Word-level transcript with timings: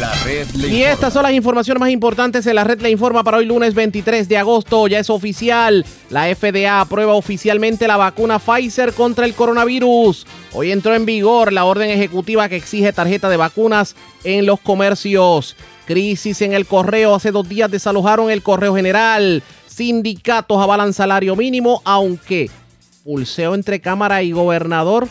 La 0.00 0.14
red 0.24 0.48
le 0.52 0.68
Y 0.68 0.70
informa. 0.76 0.92
estas 0.92 1.12
son 1.12 1.22
las 1.24 1.32
informaciones 1.32 1.78
más 1.78 1.90
importantes 1.90 2.46
en 2.46 2.54
la 2.54 2.64
red 2.64 2.80
le 2.80 2.88
informa 2.88 3.22
para 3.22 3.36
hoy 3.36 3.44
lunes 3.44 3.74
23 3.74 4.30
de 4.30 4.38
agosto. 4.38 4.86
Ya 4.86 4.98
es 4.98 5.10
oficial. 5.10 5.84
La 6.08 6.34
FDA 6.34 6.80
aprueba 6.80 7.12
oficialmente 7.12 7.86
la 7.86 7.98
vacuna 7.98 8.38
Pfizer 8.38 8.94
contra 8.94 9.26
el 9.26 9.34
coronavirus. 9.34 10.26
Hoy 10.54 10.72
entró 10.72 10.94
en 10.94 11.04
vigor 11.04 11.52
la 11.52 11.66
orden 11.66 11.90
ejecutiva 11.90 12.48
que 12.48 12.56
exige 12.56 12.94
tarjeta 12.94 13.28
de 13.28 13.36
vacunas 13.36 13.94
en 14.24 14.46
los 14.46 14.58
comercios. 14.60 15.54
Crisis 15.86 16.40
en 16.40 16.54
el 16.54 16.64
correo. 16.64 17.14
Hace 17.14 17.30
dos 17.30 17.46
días 17.46 17.70
desalojaron 17.70 18.30
el 18.30 18.42
correo 18.42 18.74
general. 18.74 19.42
Sindicatos 19.66 20.62
avalan 20.62 20.94
salario 20.94 21.36
mínimo, 21.36 21.82
aunque 21.84 22.50
pulseo 23.04 23.54
entre 23.54 23.80
Cámara 23.80 24.22
y 24.22 24.32
Gobernador 24.32 25.08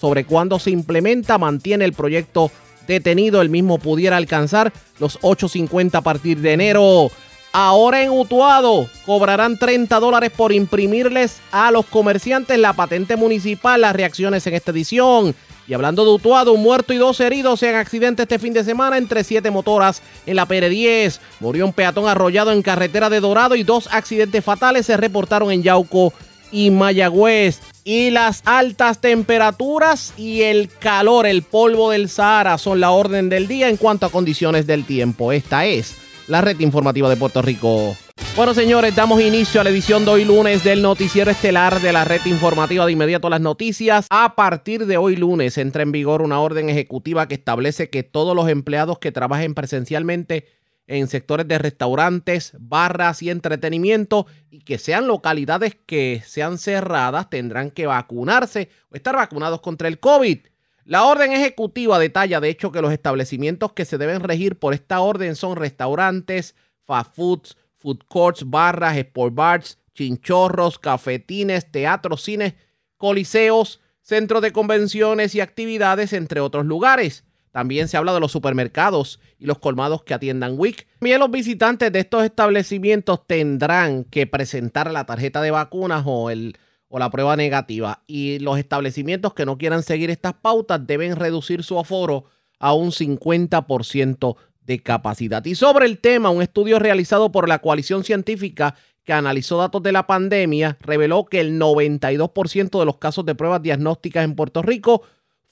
sobre 0.00 0.24
cuándo 0.24 0.58
se 0.58 0.70
implementa, 0.70 1.38
mantiene 1.38 1.84
el 1.84 1.92
proyecto 1.92 2.50
detenido. 2.86 3.42
El 3.42 3.50
mismo 3.50 3.78
pudiera 3.78 4.16
alcanzar 4.16 4.72
los 4.98 5.20
8.50 5.20 5.94
a 5.96 6.00
partir 6.00 6.38
de 6.38 6.52
enero. 6.52 7.10
Ahora 7.52 8.02
en 8.02 8.10
Utuado 8.10 8.88
cobrarán 9.06 9.58
30 9.58 10.00
dólares 10.00 10.32
por 10.36 10.52
imprimirles 10.52 11.40
a 11.52 11.70
los 11.70 11.86
comerciantes 11.86 12.58
la 12.58 12.72
patente 12.72 13.16
municipal. 13.16 13.80
Las 13.80 13.94
reacciones 13.94 14.46
en 14.46 14.54
esta 14.54 14.72
edición. 14.72 15.34
Y 15.66 15.72
hablando 15.72 16.04
de 16.04 16.10
Utuado, 16.10 16.52
un 16.52 16.62
muerto 16.62 16.92
y 16.92 16.98
dos 16.98 17.20
heridos 17.20 17.62
en 17.62 17.76
accidente 17.76 18.22
este 18.22 18.38
fin 18.38 18.52
de 18.52 18.64
semana 18.64 18.98
entre 18.98 19.24
siete 19.24 19.50
motoras 19.50 20.02
en 20.26 20.36
la 20.36 20.46
PR10. 20.46 21.20
Murió 21.40 21.64
un 21.64 21.72
peatón 21.72 22.06
arrollado 22.08 22.52
en 22.52 22.60
carretera 22.60 23.08
de 23.08 23.20
Dorado 23.20 23.54
y 23.54 23.62
dos 23.62 23.88
accidentes 23.90 24.44
fatales 24.44 24.86
se 24.86 24.96
reportaron 24.96 25.50
en 25.50 25.62
Yauco 25.62 26.12
y 26.50 26.70
Mayagüez. 26.70 27.60
Y 27.86 28.10
las 28.10 28.40
altas 28.46 29.02
temperaturas 29.02 30.14
y 30.16 30.40
el 30.40 30.70
calor, 30.70 31.26
el 31.26 31.42
polvo 31.42 31.90
del 31.90 32.08
Sahara 32.08 32.56
son 32.56 32.80
la 32.80 32.90
orden 32.90 33.28
del 33.28 33.46
día 33.46 33.68
en 33.68 33.76
cuanto 33.76 34.06
a 34.06 34.10
condiciones 34.10 34.66
del 34.66 34.86
tiempo. 34.86 35.32
Esta 35.32 35.66
es 35.66 35.94
la 36.26 36.40
red 36.40 36.58
informativa 36.60 37.10
de 37.10 37.16
Puerto 37.16 37.42
Rico. 37.42 37.94
Bueno, 38.34 38.54
señores, 38.54 38.96
damos 38.96 39.20
inicio 39.20 39.60
a 39.60 39.64
la 39.64 39.70
edición 39.70 40.06
de 40.06 40.12
hoy 40.12 40.24
lunes 40.24 40.64
del 40.64 40.80
noticiero 40.80 41.30
estelar 41.30 41.82
de 41.82 41.92
la 41.92 42.06
red 42.06 42.22
informativa 42.24 42.86
de 42.86 42.92
inmediato 42.92 43.28
las 43.28 43.42
noticias. 43.42 44.06
A 44.08 44.34
partir 44.34 44.86
de 44.86 44.96
hoy 44.96 45.16
lunes 45.16 45.58
entra 45.58 45.82
en 45.82 45.92
vigor 45.92 46.22
una 46.22 46.40
orden 46.40 46.70
ejecutiva 46.70 47.28
que 47.28 47.34
establece 47.34 47.90
que 47.90 48.02
todos 48.02 48.34
los 48.34 48.48
empleados 48.48 48.98
que 48.98 49.12
trabajen 49.12 49.54
presencialmente 49.54 50.46
en 50.86 51.08
sectores 51.08 51.48
de 51.48 51.58
restaurantes, 51.58 52.52
barras 52.58 53.22
y 53.22 53.30
entretenimiento 53.30 54.26
y 54.50 54.60
que 54.60 54.78
sean 54.78 55.06
localidades 55.06 55.76
que 55.86 56.22
sean 56.26 56.58
cerradas 56.58 57.30
tendrán 57.30 57.70
que 57.70 57.86
vacunarse 57.86 58.68
o 58.90 58.96
estar 58.96 59.16
vacunados 59.16 59.60
contra 59.60 59.88
el 59.88 59.98
COVID. 59.98 60.40
La 60.84 61.04
orden 61.04 61.32
ejecutiva 61.32 61.98
detalla 61.98 62.40
de 62.40 62.50
hecho 62.50 62.70
que 62.70 62.82
los 62.82 62.92
establecimientos 62.92 63.72
que 63.72 63.86
se 63.86 63.96
deben 63.96 64.20
regir 64.20 64.58
por 64.58 64.74
esta 64.74 65.00
orden 65.00 65.34
son 65.34 65.56
restaurantes, 65.56 66.54
fast 66.84 67.14
foods, 67.14 67.56
food 67.78 68.00
courts, 68.06 68.48
barras, 68.48 68.96
sport 68.98 69.34
bars, 69.34 69.78
chinchorros, 69.94 70.78
cafetines, 70.78 71.70
teatros, 71.70 72.22
cines, 72.22 72.54
coliseos, 72.98 73.80
centros 74.02 74.42
de 74.42 74.52
convenciones 74.52 75.34
y 75.34 75.40
actividades, 75.40 76.12
entre 76.12 76.40
otros 76.40 76.66
lugares. 76.66 77.24
También 77.54 77.86
se 77.86 77.96
habla 77.96 78.12
de 78.12 78.18
los 78.18 78.32
supermercados 78.32 79.20
y 79.38 79.46
los 79.46 79.60
colmados 79.60 80.02
que 80.02 80.12
atiendan 80.12 80.58
WIC. 80.58 80.88
También 80.98 81.20
los 81.20 81.30
visitantes 81.30 81.92
de 81.92 82.00
estos 82.00 82.24
establecimientos 82.24 83.28
tendrán 83.28 84.02
que 84.02 84.26
presentar 84.26 84.90
la 84.90 85.06
tarjeta 85.06 85.40
de 85.40 85.52
vacunas 85.52 86.02
o, 86.04 86.30
el, 86.30 86.58
o 86.88 86.98
la 86.98 87.10
prueba 87.10 87.36
negativa. 87.36 88.02
Y 88.08 88.40
los 88.40 88.58
establecimientos 88.58 89.34
que 89.34 89.46
no 89.46 89.56
quieran 89.56 89.84
seguir 89.84 90.10
estas 90.10 90.34
pautas 90.34 90.84
deben 90.84 91.14
reducir 91.14 91.62
su 91.62 91.78
aforo 91.78 92.24
a 92.58 92.74
un 92.74 92.90
50% 92.90 94.34
de 94.62 94.82
capacidad. 94.82 95.44
Y 95.44 95.54
sobre 95.54 95.86
el 95.86 95.98
tema, 95.98 96.30
un 96.30 96.42
estudio 96.42 96.80
realizado 96.80 97.30
por 97.30 97.48
la 97.48 97.60
coalición 97.60 98.02
científica 98.02 98.74
que 99.04 99.12
analizó 99.12 99.58
datos 99.58 99.80
de 99.84 99.92
la 99.92 100.08
pandemia 100.08 100.76
reveló 100.80 101.26
que 101.26 101.38
el 101.38 101.60
92% 101.60 102.80
de 102.80 102.84
los 102.84 102.96
casos 102.96 103.24
de 103.24 103.36
pruebas 103.36 103.62
diagnósticas 103.62 104.24
en 104.24 104.34
Puerto 104.34 104.60
Rico 104.60 105.02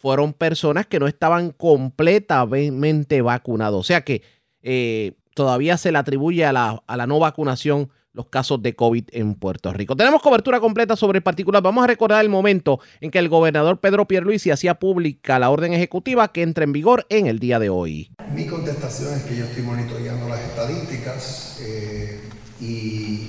fueron 0.02 0.32
personas 0.32 0.88
que 0.88 0.98
no 0.98 1.06
estaban 1.06 1.52
completamente 1.52 3.22
vacunados. 3.22 3.78
O 3.78 3.84
sea 3.84 4.00
que 4.00 4.22
eh, 4.60 5.12
todavía 5.32 5.76
se 5.76 5.92
le 5.92 5.98
atribuye 5.98 6.44
a 6.44 6.52
la, 6.52 6.82
a 6.84 6.96
la 6.96 7.06
no 7.06 7.20
vacunación 7.20 7.88
los 8.12 8.26
casos 8.26 8.60
de 8.60 8.74
COVID 8.74 9.04
en 9.12 9.36
Puerto 9.36 9.72
Rico. 9.72 9.96
Tenemos 9.96 10.20
cobertura 10.20 10.58
completa 10.58 10.96
sobre 10.96 11.18
el 11.18 11.22
particular. 11.22 11.62
Vamos 11.62 11.84
a 11.84 11.86
recordar 11.86 12.20
el 12.22 12.28
momento 12.28 12.80
en 13.00 13.12
que 13.12 13.20
el 13.20 13.28
gobernador 13.28 13.78
Pedro 13.78 14.08
Pierluisi 14.08 14.50
hacía 14.50 14.74
pública 14.74 15.38
la 15.38 15.50
orden 15.50 15.72
ejecutiva 15.72 16.32
que 16.32 16.42
entra 16.42 16.64
en 16.64 16.72
vigor 16.72 17.06
en 17.08 17.28
el 17.28 17.38
día 17.38 17.60
de 17.60 17.70
hoy. 17.70 18.10
Mi 18.34 18.46
contestación 18.46 19.14
es 19.14 19.22
que 19.22 19.36
yo 19.36 19.44
estoy 19.44 19.62
monitoreando 19.62 20.28
las 20.28 20.40
estadísticas 20.40 21.60
eh, 21.62 22.20
y 22.60 23.28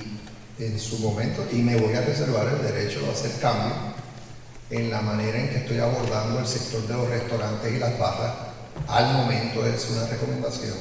en 0.58 0.78
su 0.78 0.98
momento, 0.98 1.46
y 1.52 1.56
me 1.56 1.76
voy 1.76 1.94
a 1.94 2.00
reservar 2.00 2.48
el 2.48 2.62
derecho 2.62 3.00
de 3.00 3.10
hacer 3.10 3.40
cambios 3.40 4.03
en 4.70 4.90
la 4.90 5.00
manera 5.00 5.38
en 5.38 5.48
que 5.50 5.56
estoy 5.58 5.78
abordando 5.78 6.40
el 6.40 6.46
sector 6.46 6.86
de 6.86 6.94
los 6.94 7.08
restaurantes 7.08 7.72
y 7.72 7.78
las 7.78 7.98
barras. 7.98 8.34
Al 8.88 9.12
momento 9.12 9.66
es 9.66 9.88
una 9.90 10.06
recomendación. 10.06 10.76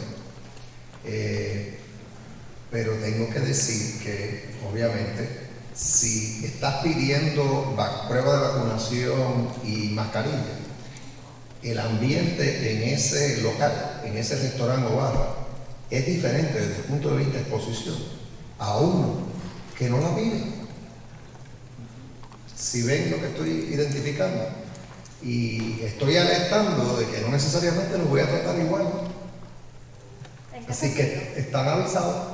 Eh, 1.05 1.79
pero 2.71 2.93
tengo 2.93 3.29
que 3.29 3.39
decir 3.39 4.01
que, 4.01 4.55
obviamente, 4.67 5.43
si 5.75 6.45
estás 6.45 6.83
pidiendo 6.83 7.75
prueba 8.07 8.33
de 8.35 8.47
vacunación 8.47 9.49
y 9.63 9.89
mascarilla, 9.89 10.59
el 11.61 11.79
ambiente 11.79 12.71
en 12.71 12.93
ese 12.93 13.41
local, 13.41 14.01
en 14.03 14.17
ese 14.17 14.35
restaurante 14.35 14.91
o 14.91 14.97
barra, 14.97 15.35
es 15.89 16.05
diferente 16.05 16.59
desde 16.59 16.77
el 16.77 16.83
punto 16.83 17.11
de 17.11 17.17
vista 17.17 17.33
de 17.33 17.41
exposición 17.41 17.95
a 18.57 18.77
uno 18.77 19.17
que 19.77 19.89
no 19.89 19.99
la 19.99 20.15
pide. 20.15 20.62
Si 22.55 22.83
ven 22.83 23.11
lo 23.11 23.19
que 23.19 23.27
estoy 23.27 23.49
identificando, 23.73 24.63
y 25.23 25.79
estoy 25.81 26.17
alertando 26.17 26.97
de 26.97 27.05
que 27.07 27.21
no 27.21 27.29
necesariamente 27.29 27.97
los 27.97 28.09
voy 28.09 28.19
a 28.19 28.27
tratar 28.27 28.59
igual. 28.59 28.87
Así 30.67 30.93
que 30.93 31.33
están 31.37 31.67
avisados. 31.67 32.33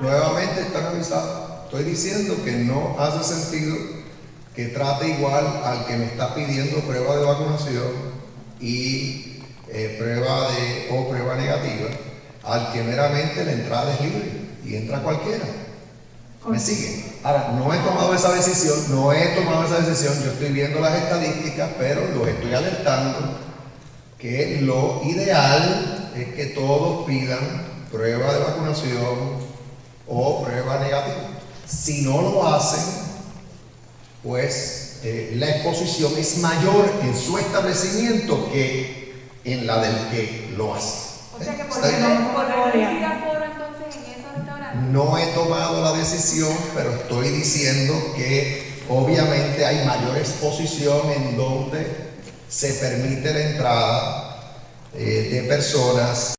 Nuevamente 0.00 0.60
están 0.60 0.86
avisados. 0.86 1.64
Estoy 1.64 1.84
diciendo 1.84 2.36
que 2.44 2.52
no 2.52 2.96
hace 2.98 3.34
sentido 3.34 3.76
que 4.54 4.66
trate 4.68 5.08
igual 5.08 5.46
al 5.64 5.86
que 5.86 5.96
me 5.96 6.06
está 6.06 6.34
pidiendo 6.34 6.80
prueba 6.80 7.16
de 7.16 7.24
vacunación 7.24 7.92
y 8.60 9.42
eh, 9.68 9.96
prueba 9.98 10.50
de 10.52 10.88
o 10.90 11.08
prueba 11.08 11.36
negativa, 11.36 11.88
al 12.44 12.72
que 12.72 12.82
meramente 12.82 13.44
la 13.44 13.52
entrada 13.52 13.94
es 13.94 14.00
libre 14.00 14.32
y 14.64 14.76
entra 14.76 15.02
cualquiera. 15.02 15.44
¿Me 16.48 16.58
siguen? 16.58 17.15
Ahora, 17.26 17.48
no 17.58 17.74
he 17.74 17.78
tomado 17.78 18.14
esa 18.14 18.30
decisión, 18.30 18.78
no 18.88 19.12
he 19.12 19.26
tomado 19.34 19.64
esa 19.64 19.80
decisión, 19.80 20.14
yo 20.22 20.30
estoy 20.30 20.52
viendo 20.52 20.78
las 20.78 20.94
estadísticas, 20.94 21.70
pero 21.76 22.06
los 22.14 22.28
estoy 22.28 22.54
alertando 22.54 23.18
que 24.16 24.60
lo 24.60 25.00
ideal 25.02 26.12
es 26.14 26.34
que 26.36 26.46
todos 26.54 27.04
pidan 27.04 27.66
prueba 27.90 28.32
de 28.32 28.38
vacunación 28.38 29.40
o 30.06 30.44
prueba 30.44 30.78
negativa. 30.78 31.30
Si 31.66 32.02
no 32.02 32.22
lo 32.22 32.46
hacen, 32.46 32.84
pues 34.22 35.00
eh, 35.02 35.32
la 35.34 35.50
exposición 35.50 36.12
es 36.16 36.38
mayor 36.38 36.92
en 37.02 37.16
su 37.16 37.38
establecimiento 37.38 38.52
que 38.52 39.16
en 39.42 39.66
la 39.66 39.78
del 39.78 39.96
que 40.12 40.54
lo 40.56 40.76
hace. 40.76 41.08
O 41.36 41.42
sea 41.42 41.56
que 41.56 41.64
por 41.64 41.76
¿Está 41.78 41.88
bien? 41.88 42.18
qué 42.18 42.32
por 42.32 42.46
reducir 42.46 43.04
aforo 43.04 43.44
entonces 43.44 43.96
en 43.96 44.12
esos 44.12 44.32
restaurantes. 44.32 44.66
No 44.92 45.18
he 45.18 45.26
tomado 45.34 45.82
la 45.82 45.92
decisión, 45.92 46.54
pero 46.74 46.90
estoy 46.90 47.28
diciendo 47.30 47.94
que 48.14 48.84
obviamente 48.88 49.64
hay 49.64 49.84
mayor 49.84 50.16
exposición 50.16 51.10
en 51.10 51.36
donde 51.36 51.86
se 52.48 52.74
permite 52.74 53.34
la 53.34 53.50
entrada 53.50 54.62
eh, 54.94 55.28
de 55.32 55.42
personas 55.48 56.34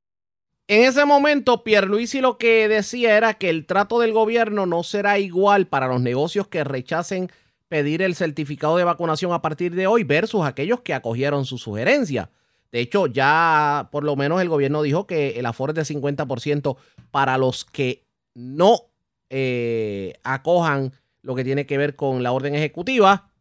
En 0.69 0.83
ese 0.83 1.03
momento, 1.05 1.63
Pierluisi 1.63 2.21
lo 2.21 2.37
que 2.37 2.69
decía 2.69 3.17
era 3.17 3.33
que 3.33 3.49
el 3.49 3.65
trato 3.65 3.99
del 3.99 4.13
gobierno 4.13 4.65
no 4.65 4.83
será 4.83 5.19
igual 5.19 5.67
para 5.67 5.87
los 5.87 6.01
negocios 6.01 6.47
que 6.47 6.63
rechacen 6.63 7.29
pedir 7.67 8.01
el 8.01 8.15
certificado 8.15 8.77
de 8.77 8.85
vacunación 8.85 9.33
a 9.33 9.41
partir 9.41 9.75
de 9.75 9.87
hoy 9.87 10.05
versus 10.05 10.45
aquellos 10.45 10.81
que 10.81 10.93
acogieron 10.93 11.45
su 11.45 11.57
sugerencia. 11.57 12.29
De 12.71 12.79
hecho, 12.79 13.07
ya 13.07 13.89
por 13.91 14.03
lo 14.03 14.15
menos 14.15 14.41
el 14.41 14.49
gobierno 14.49 14.81
dijo 14.81 15.05
que 15.05 15.39
el 15.39 15.45
aforo 15.45 15.73
es 15.73 15.87
de 15.87 15.95
50% 15.95 16.77
para 17.11 17.37
los 17.37 17.65
que 17.65 18.06
no 18.37 18.83
eh, 19.31 20.13
acojan 20.23 20.93
lo 21.23 21.33
que 21.33 21.43
tiene 21.43 21.65
que 21.65 21.77
ver 21.77 21.95
con 21.95 22.21
la 22.21 22.31
orden 22.31 22.53
ejecutiva. 22.53 23.31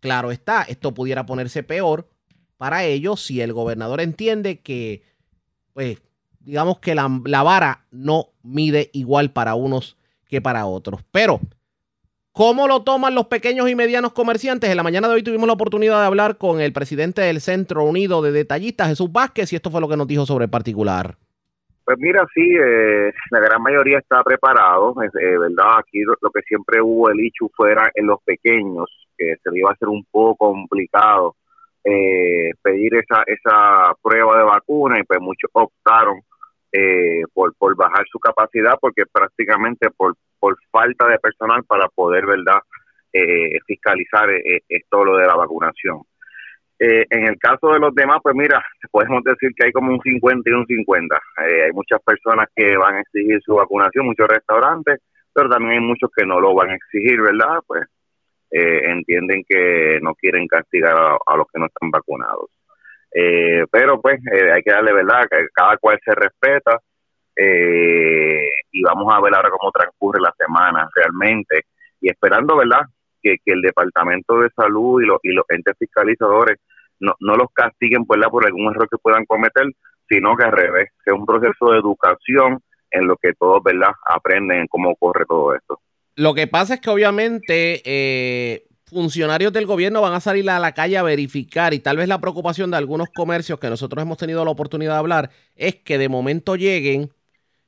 Claro 0.00 0.30
está, 0.30 0.62
esto 0.62 0.94
pudiera 0.94 1.26
ponerse 1.26 1.62
peor 1.62 2.08
para 2.56 2.84
ellos 2.84 3.22
si 3.22 3.42
el 3.42 3.52
gobernador 3.52 4.00
entiende 4.00 4.60
que, 4.60 5.02
pues, 5.74 5.98
digamos 6.40 6.78
que 6.78 6.94
la, 6.94 7.20
la 7.26 7.42
vara 7.42 7.86
no 7.90 8.30
mide 8.42 8.90
igual 8.94 9.30
para 9.32 9.54
unos 9.54 9.98
que 10.26 10.40
para 10.40 10.64
otros. 10.66 11.02
Pero 11.10 11.40
¿Cómo 12.32 12.68
lo 12.68 12.82
toman 12.82 13.16
los 13.16 13.26
pequeños 13.26 13.68
y 13.68 13.74
medianos 13.74 14.12
comerciantes? 14.12 14.70
En 14.70 14.76
la 14.76 14.84
mañana 14.84 15.08
de 15.08 15.14
hoy 15.14 15.22
tuvimos 15.22 15.48
la 15.48 15.52
oportunidad 15.52 16.00
de 16.00 16.06
hablar 16.06 16.38
con 16.38 16.60
el 16.60 16.72
presidente 16.72 17.22
del 17.22 17.40
Centro 17.40 17.84
Unido 17.84 18.22
de 18.22 18.30
Detallistas, 18.30 18.88
Jesús 18.88 19.10
Vázquez, 19.10 19.52
y 19.52 19.56
esto 19.56 19.70
fue 19.70 19.80
lo 19.80 19.88
que 19.88 19.96
nos 19.96 20.06
dijo 20.06 20.24
sobre 20.24 20.44
el 20.44 20.50
particular. 20.50 21.18
Pues 21.90 21.98
mira, 22.02 22.24
sí, 22.32 22.54
eh, 22.56 23.12
la 23.32 23.40
gran 23.40 23.60
mayoría 23.60 23.98
está 23.98 24.22
preparado, 24.22 24.94
eh, 25.02 25.36
¿verdad? 25.36 25.78
Aquí 25.78 25.98
lo, 26.02 26.30
que 26.30 26.40
siempre 26.42 26.80
hubo 26.80 27.10
el 27.10 27.18
hecho 27.18 27.50
fuera 27.52 27.90
en 27.92 28.06
los 28.06 28.22
pequeños, 28.22 28.86
que 29.18 29.34
se 29.42 29.58
iba 29.58 29.70
a 29.70 29.72
hacer 29.72 29.88
un 29.88 30.04
poco 30.08 30.36
complicado 30.36 31.34
eh, 31.82 32.52
pedir 32.62 32.94
esa, 32.94 33.24
esa 33.26 33.92
prueba 34.00 34.38
de 34.38 34.44
vacuna 34.44 35.00
y 35.00 35.02
pues 35.02 35.18
muchos 35.20 35.50
optaron 35.52 36.20
eh, 36.70 37.24
por, 37.34 37.56
por 37.56 37.74
bajar 37.74 38.04
su 38.08 38.20
capacidad 38.20 38.78
porque 38.80 39.02
prácticamente 39.10 39.90
por, 39.90 40.14
por 40.38 40.56
falta 40.70 41.08
de 41.08 41.18
personal 41.18 41.64
para 41.64 41.88
poder, 41.88 42.24
¿verdad?, 42.24 42.60
eh, 43.12 43.58
fiscalizar 43.66 44.30
eh, 44.30 44.62
esto 44.68 45.04
lo 45.04 45.16
de 45.16 45.26
la 45.26 45.34
vacunación. 45.34 46.02
Eh, 46.82 47.04
en 47.10 47.28
el 47.28 47.38
caso 47.38 47.74
de 47.74 47.78
los 47.78 47.94
demás, 47.94 48.20
pues 48.22 48.34
mira, 48.34 48.64
podemos 48.90 49.22
decir 49.22 49.50
que 49.54 49.66
hay 49.66 49.72
como 49.72 49.92
un 49.92 50.00
50 50.00 50.48
y 50.48 50.52
un 50.54 50.66
50. 50.66 51.14
Eh, 51.46 51.64
hay 51.64 51.72
muchas 51.72 52.00
personas 52.02 52.48
que 52.56 52.74
van 52.74 52.94
a 52.94 53.00
exigir 53.00 53.38
su 53.42 53.54
vacunación, 53.54 54.06
muchos 54.06 54.26
restaurantes, 54.26 54.98
pero 55.34 55.50
también 55.50 55.72
hay 55.72 55.80
muchos 55.80 56.10
que 56.16 56.24
no 56.24 56.40
lo 56.40 56.54
van 56.54 56.70
a 56.70 56.76
exigir, 56.76 57.20
¿verdad? 57.20 57.58
Pues 57.66 57.84
eh, 58.50 58.80
entienden 58.86 59.44
que 59.46 59.98
no 60.00 60.14
quieren 60.14 60.46
castigar 60.46 60.96
a, 60.96 61.18
a, 61.26 61.36
los 61.36 61.46
que 61.52 61.60
no 61.60 61.66
están 61.66 61.90
vacunados. 61.90 62.48
Eh, 63.12 63.66
pero 63.70 64.00
pues 64.00 64.18
hay 64.32 64.62
que 64.62 64.72
darle 64.72 64.94
verdad, 64.94 65.28
que 65.30 65.48
cada 65.52 65.76
cual 65.76 66.00
se 66.02 66.14
respeta 66.14 66.78
y 67.36 68.82
vamos 68.82 69.12
a 69.12 69.20
ver 69.20 69.34
ahora 69.34 69.50
cómo 69.50 69.70
transcurre 69.70 70.20
la 70.20 70.32
semana 70.36 70.88
realmente 70.94 71.64
y 72.00 72.10
esperando, 72.10 72.56
¿verdad? 72.56 72.82
Que, 73.22 73.36
que 73.44 73.52
el 73.52 73.62
Departamento 73.62 74.38
de 74.40 74.50
Salud 74.56 75.02
y, 75.02 75.06
los 75.06 75.18
y 75.22 75.32
los 75.32 75.44
entes 75.48 75.74
fiscalizadores 75.78 76.58
no, 77.00 77.14
no 77.20 77.36
los 77.36 77.48
castiguen 77.52 78.04
¿verdad? 78.08 78.28
por 78.28 78.46
algún 78.46 78.70
error 78.70 78.88
que 78.88 78.98
puedan 78.98 79.24
cometer, 79.26 79.64
sino 80.08 80.36
que 80.36 80.44
al 80.44 80.52
revés, 80.52 80.90
sea 81.04 81.14
un 81.14 81.26
proceso 81.26 81.72
de 81.72 81.78
educación 81.78 82.60
en 82.90 83.06
lo 83.06 83.16
que 83.16 83.32
todos, 83.34 83.62
¿verdad?, 83.62 83.92
aprenden 84.04 84.66
cómo 84.68 84.90
ocurre 84.90 85.24
todo 85.26 85.54
esto. 85.54 85.80
Lo 86.16 86.34
que 86.34 86.46
pasa 86.46 86.74
es 86.74 86.80
que 86.80 86.90
obviamente 86.90 87.82
eh, 87.84 88.66
funcionarios 88.86 89.52
del 89.52 89.66
gobierno 89.66 90.02
van 90.02 90.12
a 90.12 90.20
salir 90.20 90.50
a 90.50 90.58
la 90.58 90.72
calle 90.72 90.98
a 90.98 91.02
verificar 91.02 91.72
y 91.72 91.78
tal 91.78 91.96
vez 91.96 92.08
la 92.08 92.20
preocupación 92.20 92.70
de 92.70 92.76
algunos 92.76 93.08
comercios 93.14 93.58
que 93.60 93.70
nosotros 93.70 94.02
hemos 94.02 94.18
tenido 94.18 94.44
la 94.44 94.50
oportunidad 94.50 94.94
de 94.94 94.98
hablar 94.98 95.30
es 95.54 95.76
que 95.76 95.96
de 95.96 96.08
momento 96.08 96.56
lleguen 96.56 97.10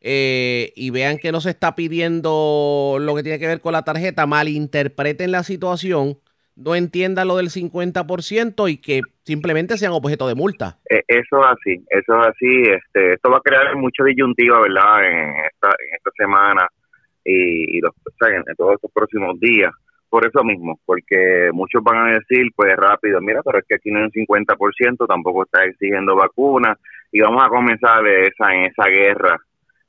eh, 0.03 0.73
y 0.75 0.91
vean 0.91 1.19
que 1.19 1.33
no 1.33 1.41
se 1.41 1.51
está 1.51 1.75
pidiendo 1.75 2.97
lo 3.01 3.15
que 3.15 3.23
tiene 3.23 3.39
que 3.39 3.47
ver 3.47 3.61
con 3.61 3.73
la 3.73 3.83
tarjeta, 3.83 4.27
malinterpreten 4.27 5.31
la 5.31 5.45
situación, 5.45 6.19
no 6.57 6.75
entiendan 6.75 7.29
lo 7.29 7.37
del 7.37 7.51
50% 7.51 8.71
y 8.71 8.79
que 8.79 9.01
simplemente 9.25 9.79
sean 9.79 9.93
objeto 9.93 10.27
de 10.27 10.35
multa. 10.35 10.79
Eh, 10.91 11.03
eso 11.07 11.41
es 11.41 11.47
así, 11.47 11.85
eso 11.89 12.21
es 12.21 12.29
así. 12.29 12.63
Este, 12.63 13.15
esto 13.15 13.31
va 13.31 13.39
a 13.39 13.43
crear 13.43 13.75
mucha 13.77 14.05
disyuntiva, 14.05 14.61
¿verdad? 14.61 15.09
En 15.09 15.31
esta, 15.47 15.69
en 15.69 15.95
esta 15.95 16.11
semana 16.17 16.67
y, 17.25 17.81
los, 17.81 17.93
en 18.29 18.57
todos 18.57 18.75
estos 18.75 18.91
próximos 18.93 19.39
días 19.39 19.73
por 20.13 20.27
eso 20.27 20.45
mismo, 20.45 20.79
porque 20.85 21.49
muchos 21.55 21.83
van 21.83 22.07
a 22.07 22.13
decir, 22.13 22.49
pues 22.55 22.77
rápido, 22.77 23.19
mira, 23.23 23.41
pero 23.43 23.61
es 23.61 23.65
que 23.67 23.77
aquí 23.77 23.91
no 23.91 24.01
hay 24.01 24.05
un 24.05 24.11
50%, 24.11 25.07
tampoco 25.07 25.45
está 25.45 25.65
exigiendo 25.65 26.15
vacunas, 26.15 26.77
y 27.11 27.21
vamos 27.21 27.43
a 27.43 27.49
comenzar 27.49 28.07
esa, 28.07 28.55
en 28.55 28.67
esa 28.67 28.91
guerra. 28.91 29.41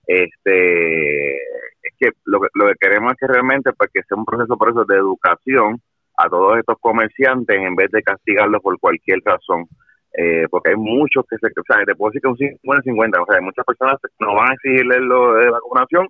Este, 0.05 1.35
es 1.35 1.93
que 1.99 2.09
lo, 2.25 2.41
que 2.41 2.47
lo 2.53 2.67
que 2.67 2.75
queremos 2.79 3.13
es 3.13 3.17
que 3.19 3.27
realmente, 3.27 3.71
pues 3.73 3.89
que 3.93 4.03
sea 4.03 4.17
un 4.17 4.25
proceso 4.25 4.57
por 4.57 4.69
eso 4.69 4.85
de 4.85 4.95
educación 4.95 5.81
a 6.17 6.29
todos 6.29 6.57
estos 6.59 6.77
comerciantes 6.79 7.57
en 7.57 7.75
vez 7.75 7.89
de 7.91 8.03
castigarlos 8.03 8.61
por 8.61 8.79
cualquier 8.79 9.19
razón. 9.23 9.65
Eh, 10.15 10.45
porque 10.49 10.71
hay 10.71 10.75
muchos 10.77 11.25
que 11.27 11.37
se, 11.37 11.47
o 11.47 11.63
sea, 11.67 11.83
te 11.85 11.95
puedo 11.95 12.11
decir 12.11 12.21
que 12.21 12.27
un 12.27 12.37
50-50, 12.37 13.21
o 13.21 13.25
sea, 13.25 13.37
hay 13.37 13.43
muchas 13.43 13.65
personas 13.65 13.95
que 14.01 14.09
no 14.19 14.35
van 14.35 14.51
a 14.51 14.53
exigirle 14.53 14.99
lo 14.99 15.33
de 15.33 15.49
vacunación 15.49 16.07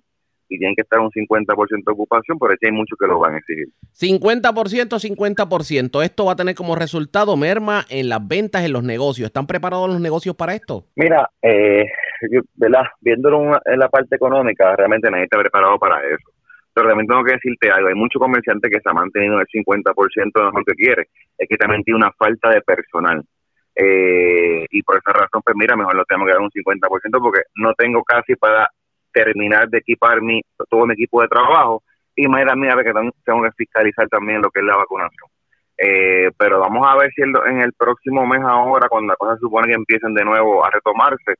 y 0.48 0.58
tienen 0.58 0.74
que 0.76 0.82
estar 0.82 1.00
un 1.00 1.10
50% 1.10 1.84
de 1.86 1.92
ocupación, 1.92 2.38
pero 2.38 2.52
aquí 2.52 2.66
hay 2.66 2.72
muchos 2.72 2.98
que 2.98 3.06
lo 3.06 3.18
van 3.18 3.34
a 3.34 3.38
exigir. 3.38 3.68
50%, 3.98 4.98
50%. 5.00 6.04
Esto 6.04 6.24
va 6.26 6.32
a 6.32 6.36
tener 6.36 6.54
como 6.54 6.76
resultado 6.76 7.34
merma 7.38 7.86
en 7.88 8.10
las 8.10 8.26
ventas 8.26 8.62
en 8.62 8.74
los 8.74 8.82
negocios. 8.82 9.26
¿Están 9.26 9.46
preparados 9.46 9.88
los 9.88 10.00
negocios 10.00 10.36
para 10.36 10.54
esto? 10.54 10.84
Mira, 10.96 11.30
eh, 11.40 11.86
yo, 12.30 12.40
viéndolo 13.00 13.60
en 13.64 13.78
la 13.78 13.88
parte 13.88 14.16
económica, 14.16 14.74
realmente 14.76 15.10
nadie 15.10 15.24
está 15.24 15.38
preparado 15.38 15.78
para 15.78 15.98
eso. 16.04 16.30
Pero 16.72 16.88
también 16.88 17.06
tengo 17.06 17.22
que 17.22 17.34
decirte 17.34 17.70
algo, 17.70 17.88
hay 17.88 17.94
muchos 17.94 18.20
comerciantes 18.20 18.70
que 18.70 18.80
se 18.80 18.88
han 18.88 18.96
mantenido 18.96 19.40
el 19.40 19.46
50% 19.46 20.32
de 20.34 20.44
lo 20.44 20.64
que 20.64 20.74
quiere, 20.74 21.08
es 21.38 21.48
que 21.48 21.56
también 21.56 21.82
tiene 21.84 21.98
una 21.98 22.12
falta 22.12 22.50
de 22.50 22.60
personal. 22.62 23.22
Eh, 23.76 24.66
y 24.70 24.82
por 24.82 24.96
esa 24.96 25.12
razón, 25.12 25.42
pues 25.44 25.56
mira, 25.56 25.76
mejor 25.76 25.94
lo 25.94 26.04
tengo 26.04 26.24
que 26.24 26.32
dar 26.32 26.40
un 26.40 26.50
50% 26.50 27.20
porque 27.20 27.42
no 27.56 27.74
tengo 27.74 28.02
casi 28.04 28.34
para 28.36 28.68
terminar 29.12 29.68
de 29.68 29.78
equipar 29.78 30.20
mi, 30.20 30.40
todo 30.68 30.86
mi 30.86 30.94
equipo 30.94 31.22
de 31.22 31.28
trabajo 31.28 31.82
y 32.16 32.28
manera 32.28 32.54
mía 32.54 32.76
que 32.82 32.92
tengo 33.24 33.42
que 33.42 33.52
fiscalizar 33.56 34.08
también 34.08 34.42
lo 34.42 34.50
que 34.50 34.60
es 34.60 34.66
la 34.66 34.76
vacunación. 34.76 35.28
Eh, 35.76 36.30
pero 36.38 36.60
vamos 36.60 36.86
a 36.86 36.96
ver 36.96 37.10
si 37.14 37.22
en 37.22 37.60
el 37.60 37.72
próximo 37.72 38.26
mes 38.26 38.40
ahora, 38.42 38.88
cuando 38.88 39.08
las 39.12 39.18
cosas 39.18 39.40
supone 39.40 39.68
que 39.68 39.74
empiecen 39.74 40.14
de 40.14 40.24
nuevo 40.24 40.64
a 40.64 40.70
retomarse, 40.70 41.34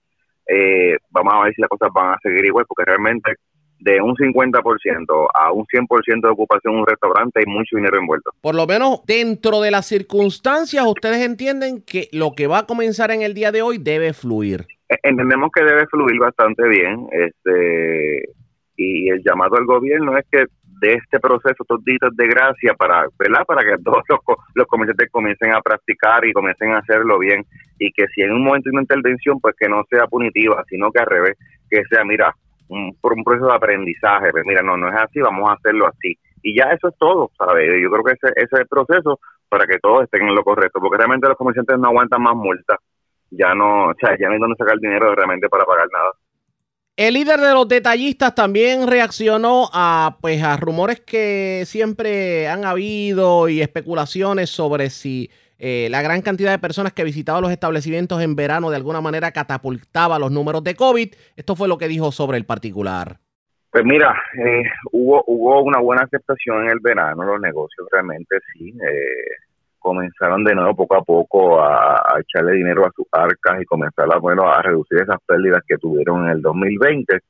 eh, 0.46 0.96
vamos 1.10 1.34
a 1.34 1.44
ver 1.44 1.54
si 1.54 1.60
las 1.60 1.68
cosas 1.68 1.88
van 1.94 2.14
a 2.14 2.18
seguir 2.22 2.44
igual, 2.44 2.64
porque 2.68 2.84
realmente 2.84 3.34
de 3.80 4.00
un 4.00 4.14
50% 4.14 5.28
a 5.34 5.52
un 5.52 5.66
100% 5.66 6.20
de 6.22 6.28
ocupación 6.28 6.74
en 6.74 6.80
un 6.80 6.86
restaurante 6.86 7.40
hay 7.40 7.46
mucho 7.46 7.76
dinero 7.76 7.98
envuelto. 7.98 8.30
Por 8.40 8.54
lo 8.54 8.66
menos 8.66 9.02
dentro 9.06 9.60
de 9.60 9.70
las 9.70 9.86
circunstancias, 9.86 10.84
ustedes 10.86 11.24
entienden 11.24 11.82
que 11.82 12.08
lo 12.12 12.32
que 12.32 12.46
va 12.46 12.60
a 12.60 12.66
comenzar 12.66 13.10
en 13.10 13.22
el 13.22 13.34
día 13.34 13.52
de 13.52 13.62
hoy 13.62 13.78
debe 13.78 14.12
fluir. 14.12 14.66
Entendemos 15.02 15.50
que 15.54 15.64
debe 15.64 15.86
fluir 15.86 16.18
bastante 16.18 16.66
bien, 16.68 17.06
este 17.12 18.28
y 18.76 19.08
el 19.08 19.22
llamado 19.22 19.56
al 19.56 19.66
gobierno 19.66 20.16
es 20.18 20.24
que 20.30 20.46
de 20.84 20.94
este 20.94 21.18
proceso, 21.18 21.56
estos 21.62 21.82
días 21.82 21.98
de 22.12 22.26
gracia 22.28 22.74
para, 22.74 23.06
¿verdad? 23.18 23.44
Para 23.46 23.64
que 23.64 23.82
todos 23.82 24.02
los, 24.06 24.20
los 24.54 24.66
comerciantes 24.66 25.08
comiencen 25.10 25.54
a 25.54 25.62
practicar 25.62 26.26
y 26.26 26.32
comiencen 26.32 26.72
a 26.72 26.78
hacerlo 26.78 27.18
bien 27.18 27.42
y 27.78 27.90
que 27.90 28.06
si 28.08 28.20
en 28.20 28.32
un 28.32 28.44
momento 28.44 28.68
de 28.68 28.74
una 28.74 28.82
intervención, 28.82 29.40
pues 29.40 29.54
que 29.58 29.66
no 29.66 29.82
sea 29.88 30.06
punitiva, 30.06 30.62
sino 30.68 30.92
que 30.92 31.00
al 31.00 31.06
revés, 31.06 31.38
que 31.70 31.82
sea, 31.88 32.04
mira, 32.04 32.34
un, 32.68 32.94
por 33.00 33.14
un 33.14 33.24
proceso 33.24 33.46
de 33.46 33.54
aprendizaje, 33.54 34.30
pues 34.30 34.44
mira, 34.46 34.62
no, 34.62 34.76
no 34.76 34.88
es 34.88 34.94
así, 34.94 35.20
vamos 35.20 35.48
a 35.48 35.54
hacerlo 35.54 35.86
así. 35.86 36.18
Y 36.42 36.54
ya 36.54 36.64
eso 36.64 36.88
es 36.88 36.94
todo, 36.98 37.30
¿sabes? 37.38 37.64
Yo 37.82 37.90
creo 37.90 38.04
que 38.04 38.12
ese, 38.12 38.28
ese 38.36 38.48
es 38.52 38.60
el 38.60 38.66
proceso 38.66 39.18
para 39.48 39.64
que 39.66 39.78
todos 39.78 40.04
estén 40.04 40.28
en 40.28 40.34
lo 40.34 40.44
correcto, 40.44 40.80
porque 40.80 40.98
realmente 40.98 41.28
los 41.28 41.38
comerciantes 41.38 41.78
no 41.78 41.88
aguantan 41.88 42.22
más 42.22 42.36
multas, 42.36 42.78
ya 43.30 43.54
no, 43.54 43.88
o 43.88 43.94
sea, 43.98 44.16
ya 44.18 44.28
no 44.28 44.34
hay 44.34 44.40
donde 44.40 44.56
sacar 44.56 44.78
dinero 44.78 45.14
realmente 45.14 45.48
para 45.48 45.64
pagar 45.64 45.88
nada. 45.90 46.12
El 46.96 47.14
líder 47.14 47.40
de 47.40 47.52
los 47.52 47.66
detallistas 47.66 48.36
también 48.36 48.86
reaccionó 48.86 49.68
a 49.72 50.18
pues 50.20 50.40
a 50.44 50.56
rumores 50.56 51.00
que 51.00 51.64
siempre 51.66 52.46
han 52.46 52.64
habido 52.64 53.48
y 53.48 53.62
especulaciones 53.62 54.50
sobre 54.50 54.90
si 54.90 55.28
eh, 55.58 55.88
la 55.90 56.02
gran 56.02 56.22
cantidad 56.22 56.52
de 56.52 56.60
personas 56.60 56.92
que 56.92 57.02
visitaban 57.02 57.42
los 57.42 57.50
establecimientos 57.50 58.22
en 58.22 58.36
verano 58.36 58.70
de 58.70 58.76
alguna 58.76 59.00
manera 59.00 59.32
catapultaba 59.32 60.20
los 60.20 60.30
números 60.30 60.62
de 60.62 60.76
COVID. 60.76 61.12
Esto 61.34 61.56
fue 61.56 61.66
lo 61.66 61.78
que 61.78 61.88
dijo 61.88 62.12
sobre 62.12 62.38
el 62.38 62.46
particular. 62.46 63.18
Pues 63.72 63.84
mira, 63.84 64.14
eh, 64.38 64.62
hubo 64.92 65.24
hubo 65.26 65.62
una 65.64 65.80
buena 65.80 66.04
aceptación 66.04 66.62
en 66.62 66.70
el 66.70 66.78
verano, 66.78 67.24
los 67.24 67.40
negocios 67.40 67.88
realmente 67.90 68.36
sí. 68.52 68.68
Eh, 68.68 69.34
comenzaron 69.84 70.42
de 70.44 70.54
nuevo 70.54 70.74
poco 70.74 70.96
a 70.96 71.02
poco 71.02 71.62
a, 71.62 72.18
echarle 72.18 72.52
dinero 72.52 72.86
a 72.86 72.92
sus 72.96 73.06
arcas 73.12 73.60
y 73.60 73.66
comenzar 73.66 74.08
a, 74.10 74.18
bueno, 74.18 74.48
a 74.50 74.62
reducir 74.62 75.02
esas 75.02 75.18
pérdidas 75.26 75.62
que 75.68 75.76
tuvieron 75.76 76.24
en 76.24 76.30
el 76.30 76.40
2020. 76.40 77.20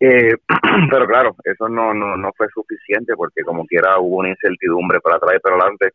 Eh, 0.00 0.34
pero 0.90 1.06
claro, 1.06 1.36
eso 1.44 1.68
no, 1.68 1.92
no, 1.92 2.16
no 2.16 2.32
fue 2.34 2.48
suficiente 2.48 3.14
porque 3.14 3.42
como 3.42 3.66
quiera 3.66 3.98
hubo 3.98 4.16
una 4.16 4.30
incertidumbre 4.30 4.98
para 5.00 5.16
atrás 5.16 5.34
y 5.36 5.40
para 5.40 5.56
adelante. 5.56 5.90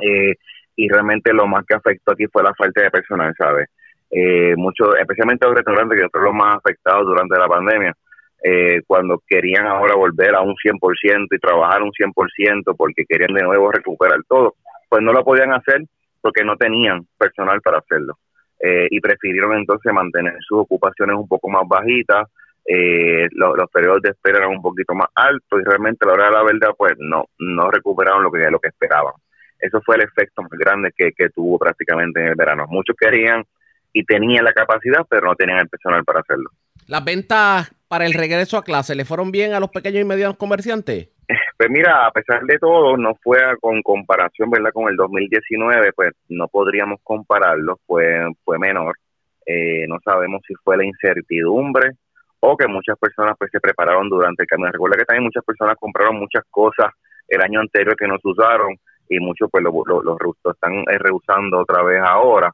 Eh, 0.00 0.34
y 0.76 0.88
realmente 0.88 1.34
lo 1.34 1.46
más 1.46 1.64
que 1.66 1.74
afectó 1.74 2.12
aquí 2.12 2.24
fue 2.32 2.42
la 2.42 2.54
falta 2.54 2.82
de 2.82 2.90
personal, 2.90 3.34
¿sabes? 3.36 3.68
Eh, 4.10 4.54
mucho, 4.56 4.96
especialmente 4.96 5.46
los 5.46 5.56
restaurantes 5.56 6.00
que 6.00 6.08
fueron 6.08 6.34
los 6.34 6.44
más 6.44 6.56
afectados 6.56 7.04
durante 7.04 7.38
la 7.38 7.46
pandemia, 7.46 7.94
eh, 8.42 8.80
cuando 8.86 9.22
querían 9.26 9.66
ahora 9.66 9.94
volver 9.94 10.34
a 10.34 10.40
un 10.40 10.54
100% 10.56 11.26
y 11.30 11.38
trabajar 11.38 11.82
un 11.82 11.92
100% 11.92 12.74
porque 12.76 13.04
querían 13.06 13.34
de 13.34 13.42
nuevo 13.42 13.70
recuperar 13.70 14.20
todo 14.26 14.54
pues 14.94 15.02
no 15.02 15.12
lo 15.12 15.24
podían 15.24 15.52
hacer 15.52 15.82
porque 16.20 16.44
no 16.44 16.56
tenían 16.56 17.04
personal 17.18 17.60
para 17.60 17.78
hacerlo. 17.78 18.16
eh, 18.60 18.86
y 18.90 19.00
prefirieron 19.00 19.52
entonces 19.56 19.92
mantener 19.92 20.34
sus 20.46 20.60
ocupaciones 20.60 21.16
un 21.16 21.26
poco 21.26 21.48
más 21.50 21.64
bajitas, 21.66 22.28
eh, 22.64 23.26
lo- 23.32 23.56
los 23.56 23.68
periodos 23.70 24.00
de 24.02 24.10
espera 24.10 24.38
eran 24.38 24.50
un 24.50 24.62
poquito 24.62 24.94
más 24.94 25.08
altos 25.16 25.60
y 25.60 25.64
realmente 25.68 26.04
a 26.04 26.06
la 26.08 26.14
hora 26.14 26.26
de 26.26 26.30
la 26.32 26.42
verdad 26.44 26.70
pues 26.78 26.92
no 26.98 27.24
no 27.40 27.70
recuperaron 27.72 28.22
lo 28.22 28.30
que 28.30 28.48
lo 28.50 28.60
que 28.60 28.68
esperaban. 28.68 29.12
Eso 29.58 29.80
fue 29.84 29.96
el 29.96 30.02
efecto 30.02 30.42
más 30.42 30.52
grande 30.52 30.92
que, 30.96 31.10
que 31.12 31.28
tuvo 31.30 31.58
prácticamente 31.58 32.20
en 32.20 32.28
el 32.28 32.36
verano. 32.36 32.64
Muchos 32.68 32.94
querían 32.96 33.42
y 33.92 34.04
tenían 34.04 34.44
la 34.44 34.52
capacidad, 34.52 35.04
pero 35.10 35.26
no 35.26 35.34
tenían 35.34 35.58
el 35.58 35.68
personal 35.68 36.04
para 36.04 36.20
hacerlo. 36.20 36.50
Las 36.86 37.04
ventas 37.04 37.72
para 37.88 38.06
el 38.06 38.14
regreso 38.14 38.56
a 38.56 38.62
clase 38.64 38.94
le 38.94 39.04
fueron 39.04 39.30
bien 39.32 39.52
a 39.54 39.60
los 39.60 39.70
pequeños 39.70 40.00
y 40.02 40.04
medianos 40.04 40.36
comerciantes. 40.36 41.08
Pues 41.56 41.70
mira, 41.70 42.06
a 42.06 42.10
pesar 42.10 42.42
de 42.44 42.58
todo, 42.58 42.96
no 42.96 43.14
fue 43.22 43.38
a- 43.42 43.56
con 43.56 43.80
comparación, 43.82 44.50
¿verdad? 44.50 44.72
Con 44.72 44.88
el 44.88 44.96
2019, 44.96 45.92
pues 45.92 46.12
no 46.28 46.48
podríamos 46.48 46.98
compararlo, 47.02 47.78
fue, 47.86 48.26
fue 48.44 48.58
menor. 48.58 48.96
Eh, 49.46 49.86
no 49.88 49.98
sabemos 50.04 50.42
si 50.46 50.54
fue 50.64 50.76
la 50.76 50.84
incertidumbre 50.84 51.90
o 52.40 52.56
que 52.56 52.66
muchas 52.66 52.98
personas 52.98 53.36
pues 53.38 53.50
se 53.52 53.60
prepararon 53.60 54.08
durante 54.08 54.42
el 54.42 54.48
camino. 54.48 54.70
Recuerda 54.72 54.96
que 54.96 55.04
también 55.04 55.24
muchas 55.24 55.44
personas 55.44 55.76
compraron 55.78 56.16
muchas 56.18 56.42
cosas 56.50 56.86
el 57.28 57.40
año 57.40 57.60
anterior 57.60 57.96
que 57.96 58.06
no 58.08 58.18
se 58.18 58.28
usaron 58.28 58.76
y 59.08 59.20
muchos 59.20 59.48
pues 59.50 59.62
lo, 59.62 59.70
lo- 59.86 60.02
los 60.02 60.18
ru- 60.18 60.36
lo 60.44 60.50
están 60.52 60.72
eh, 60.90 60.98
reusando 60.98 61.60
otra 61.60 61.82
vez 61.84 62.00
ahora. 62.04 62.50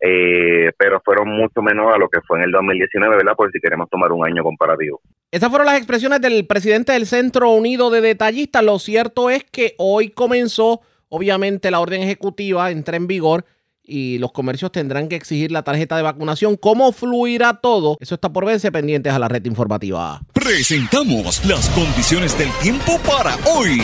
Eh, 0.00 0.72
pero 0.78 1.00
fueron 1.04 1.28
mucho 1.30 1.62
menor 1.62 1.94
a 1.94 1.98
lo 1.98 2.08
que 2.08 2.20
fue 2.22 2.38
en 2.38 2.44
el 2.44 2.52
2019, 2.52 3.16
¿verdad? 3.16 3.34
Por 3.36 3.50
si 3.50 3.60
queremos 3.60 3.88
tomar 3.90 4.12
un 4.12 4.24
año 4.26 4.42
comparativo. 4.44 5.00
Esas 5.32 5.50
fueron 5.50 5.66
las 5.66 5.76
expresiones 5.76 6.20
del 6.20 6.46
presidente 6.46 6.92
del 6.92 7.06
Centro 7.06 7.50
Unido 7.50 7.90
de 7.90 8.00
Detallistas. 8.00 8.62
Lo 8.62 8.78
cierto 8.78 9.28
es 9.28 9.42
que 9.44 9.74
hoy 9.76 10.10
comenzó, 10.10 10.82
obviamente, 11.08 11.70
la 11.72 11.80
orden 11.80 12.02
ejecutiva, 12.02 12.70
entra 12.70 12.96
en 12.96 13.08
vigor 13.08 13.44
y 13.82 14.18
los 14.18 14.30
comercios 14.30 14.70
tendrán 14.70 15.08
que 15.08 15.16
exigir 15.16 15.50
la 15.50 15.64
tarjeta 15.64 15.96
de 15.96 16.02
vacunación. 16.02 16.56
¿Cómo 16.56 16.92
fluirá 16.92 17.54
todo? 17.54 17.96
Eso 18.00 18.14
está 18.14 18.32
por 18.32 18.46
verse 18.46 18.70
pendientes 18.70 19.12
a 19.12 19.18
la 19.18 19.26
red 19.26 19.44
informativa. 19.46 20.22
Presentamos 20.32 21.44
las 21.44 21.68
condiciones 21.70 22.38
del 22.38 22.50
tiempo 22.62 22.98
para 23.00 23.36
hoy. 23.46 23.82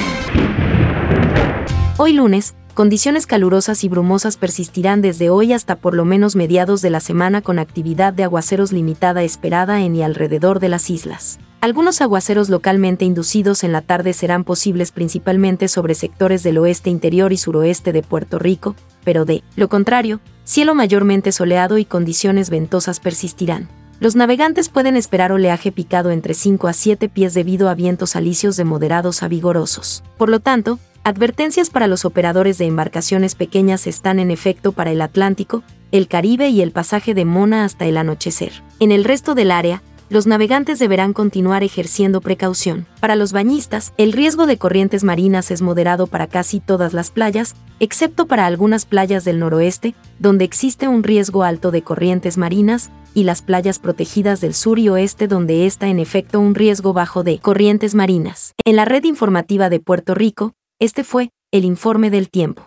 Hoy 1.99 2.13
lunes, 2.13 2.55
condiciones 2.73 3.27
calurosas 3.27 3.85
y 3.85 3.89
brumosas 3.89 4.37
persistirán 4.37 5.03
desde 5.03 5.31
hoy 5.31 5.53
hasta 5.53 5.77
por 5.77 5.95
lo 5.95 6.05
menos 6.05 6.37
mediados 6.37 6.83
de 6.83 6.91
la 6.91 7.01
semana 7.01 7.43
con 7.43 7.59
actividad 7.59 8.13
de 8.13 8.25
aguaceros 8.25 8.73
limitada 8.73 9.23
esperada 9.23 9.83
en 9.83 9.95
y 9.97 10.03
alrededor 10.03 10.61
de 10.61 10.69
las 10.69 10.91
islas. 10.91 11.39
Algunos 11.61 12.01
aguaceros 12.01 12.49
localmente 12.49 13.05
inducidos 13.05 13.63
en 13.63 13.71
la 13.71 13.83
tarde 13.83 14.15
serán 14.15 14.43
posibles 14.43 14.91
principalmente 14.91 15.69
sobre 15.69 15.95
sectores 15.95 16.43
del 16.43 16.59
oeste 16.59 16.91
interior 16.91 17.33
y 17.33 17.37
suroeste 17.37 17.93
de 17.93 18.03
Puerto 18.03 18.41
Rico, 18.41 18.75
pero 19.05 19.25
de 19.25 19.45
lo 19.55 19.69
contrario, 19.69 20.21
cielo 20.45 20.75
mayormente 20.75 21.31
soleado 21.31 21.79
y 21.79 21.85
condiciones 21.85 22.51
ventosas 22.51 22.99
persistirán. 22.99 23.69
Los 24.01 24.17
navegantes 24.17 24.69
pueden 24.69 24.97
esperar 24.97 25.31
oleaje 25.31 25.71
picado 25.71 26.11
entre 26.11 26.35
5 26.35 26.67
a 26.67 26.73
7 26.73 27.09
pies 27.09 27.35
debido 27.35 27.69
a 27.69 27.75
vientos 27.75 28.17
alisios 28.17 28.57
de 28.57 28.65
moderados 28.65 29.23
a 29.23 29.29
vigorosos. 29.29 30.03
Por 30.19 30.29
lo 30.29 30.41
tanto, 30.41 30.81
advertencias 31.05 31.71
para 31.71 31.87
los 31.87 32.05
operadores 32.05 32.59
de 32.59 32.67
embarcaciones 32.67 33.35
pequeñas 33.35 33.87
están 33.87 34.19
en 34.19 34.31
efecto 34.31 34.73
para 34.73 34.93
el 34.93 35.01
Atlántico, 35.01 35.63
el 35.91 36.09
Caribe 36.09 36.49
y 36.49 36.63
el 36.63 36.71
pasaje 36.73 37.15
de 37.15 37.25
Mona 37.25 37.65
hasta 37.65 37.87
el 37.87 37.97
anochecer. 37.97 38.53
En 38.79 38.93
el 38.93 39.05
resto 39.05 39.35
del 39.35 39.51
área, 39.51 39.83
los 40.09 40.27
navegantes 40.27 40.79
deberán 40.79 41.15
continuar 41.15 41.65
ejerciendo 41.65 42.21
precaución. 42.21 42.87
Para 43.01 43.17
los 43.17 43.33
bañistas, 43.33 43.95
el 43.97 44.13
riesgo 44.13 44.47
de 44.47 44.59
corrientes 44.59 45.05
marinas 45.05 45.51
es 45.51 45.63
moderado 45.63 46.07
para 46.07 46.27
casi 46.27 46.61
todas 46.61 46.93
las 46.93 47.11
playas, 47.11 47.57
excepto 47.81 48.27
para 48.27 48.45
algunas 48.45 48.85
playas 48.85 49.25
del 49.25 49.39
noroeste, 49.39 49.95
donde 50.19 50.45
existe 50.45 50.87
un 50.87 51.03
riesgo 51.03 51.45
alto 51.45 51.71
de 51.71 51.81
corrientes 51.83 52.37
marinas, 52.37 52.91
y 53.15 53.25
las 53.25 53.43
playas 53.43 53.79
protegidas 53.79 54.41
del 54.41 54.55
sur 54.55 54.79
y 54.79 54.89
oeste 54.89 55.29
donde 55.29 55.67
está 55.67 55.89
en 55.89 55.99
efecto 55.99 56.41
un 56.41 56.55
riesgo 56.55 56.93
bajo 56.93 57.25
de 57.25 57.39
corrientes 57.39 57.95
marinas. 57.95 58.53
En 58.65 58.77
la 58.77 58.85
red 58.85 59.05
informativa 59.05 59.71
de 59.71 59.81
Puerto 59.81 60.15
Rico, 60.15 60.53
este 60.85 61.05
fue 61.05 61.31
el 61.53 61.65
informe 61.65 62.11
del 62.11 62.29
tiempo. 62.29 62.67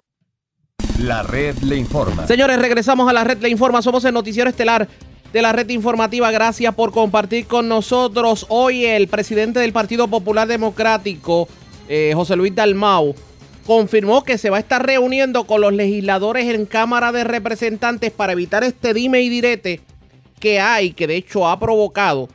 La 1.00 1.22
red 1.22 1.58
le 1.58 1.76
informa. 1.76 2.26
Señores, 2.26 2.58
regresamos 2.60 3.10
a 3.10 3.14
la 3.14 3.26
red 3.26 3.40
Le 3.40 3.50
Informa. 3.50 3.82
Somos 3.82 4.06
el 4.06 4.14
noticiero 4.14 4.50
estelar 4.50 4.88
de 5.34 5.42
la 5.42 5.52
red 5.52 5.68
informativa. 5.70 6.32
Gracias 6.32 6.74
por 6.74 6.94
compartir 6.94 7.46
con 7.46 7.68
nosotros. 7.68 8.46
Hoy 8.48 8.86
el 8.86 9.10
presidente 9.10 9.60
del 9.60 9.74
Partido 9.74 10.08
Popular 10.08 10.48
Democrático, 10.48 11.50
eh, 11.90 12.14
José 12.16 12.38
Luis 12.38 12.56
Dalmau, 12.56 13.14
confirmó 13.66 14.24
que 14.24 14.38
se 14.38 14.50
va 14.50 14.58
a 14.58 14.62
estar 14.62 14.86
reuniendo 14.86 15.46
con 15.46 15.60
los 15.60 15.74
legisladores 15.74 16.56
en 16.56 16.66
Cámara 16.66 17.12
de 17.12 17.26
Representantes 17.26 18.12
para 18.12 18.32
evitar 18.32 18.64
este 18.64 18.94
dime 18.94 19.22
y 19.24 19.28
direte 19.28 19.82
que 20.40 20.62
hay, 20.62 20.92
que 20.92 21.08
de 21.08 21.18
hecho 21.18 21.50
ha 21.50 21.60
provocado 21.60 22.30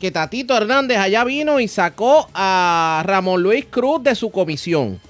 que 0.00 0.10
Tatito 0.10 0.56
Hernández 0.56 0.98
allá 0.98 1.24
vino 1.24 1.58
y 1.60 1.68
sacó 1.68 2.28
a 2.34 3.02
Ramón 3.06 3.42
Luis 3.42 3.64
Cruz 3.64 4.02
de 4.02 4.14
su 4.14 4.30
comisión. 4.30 5.00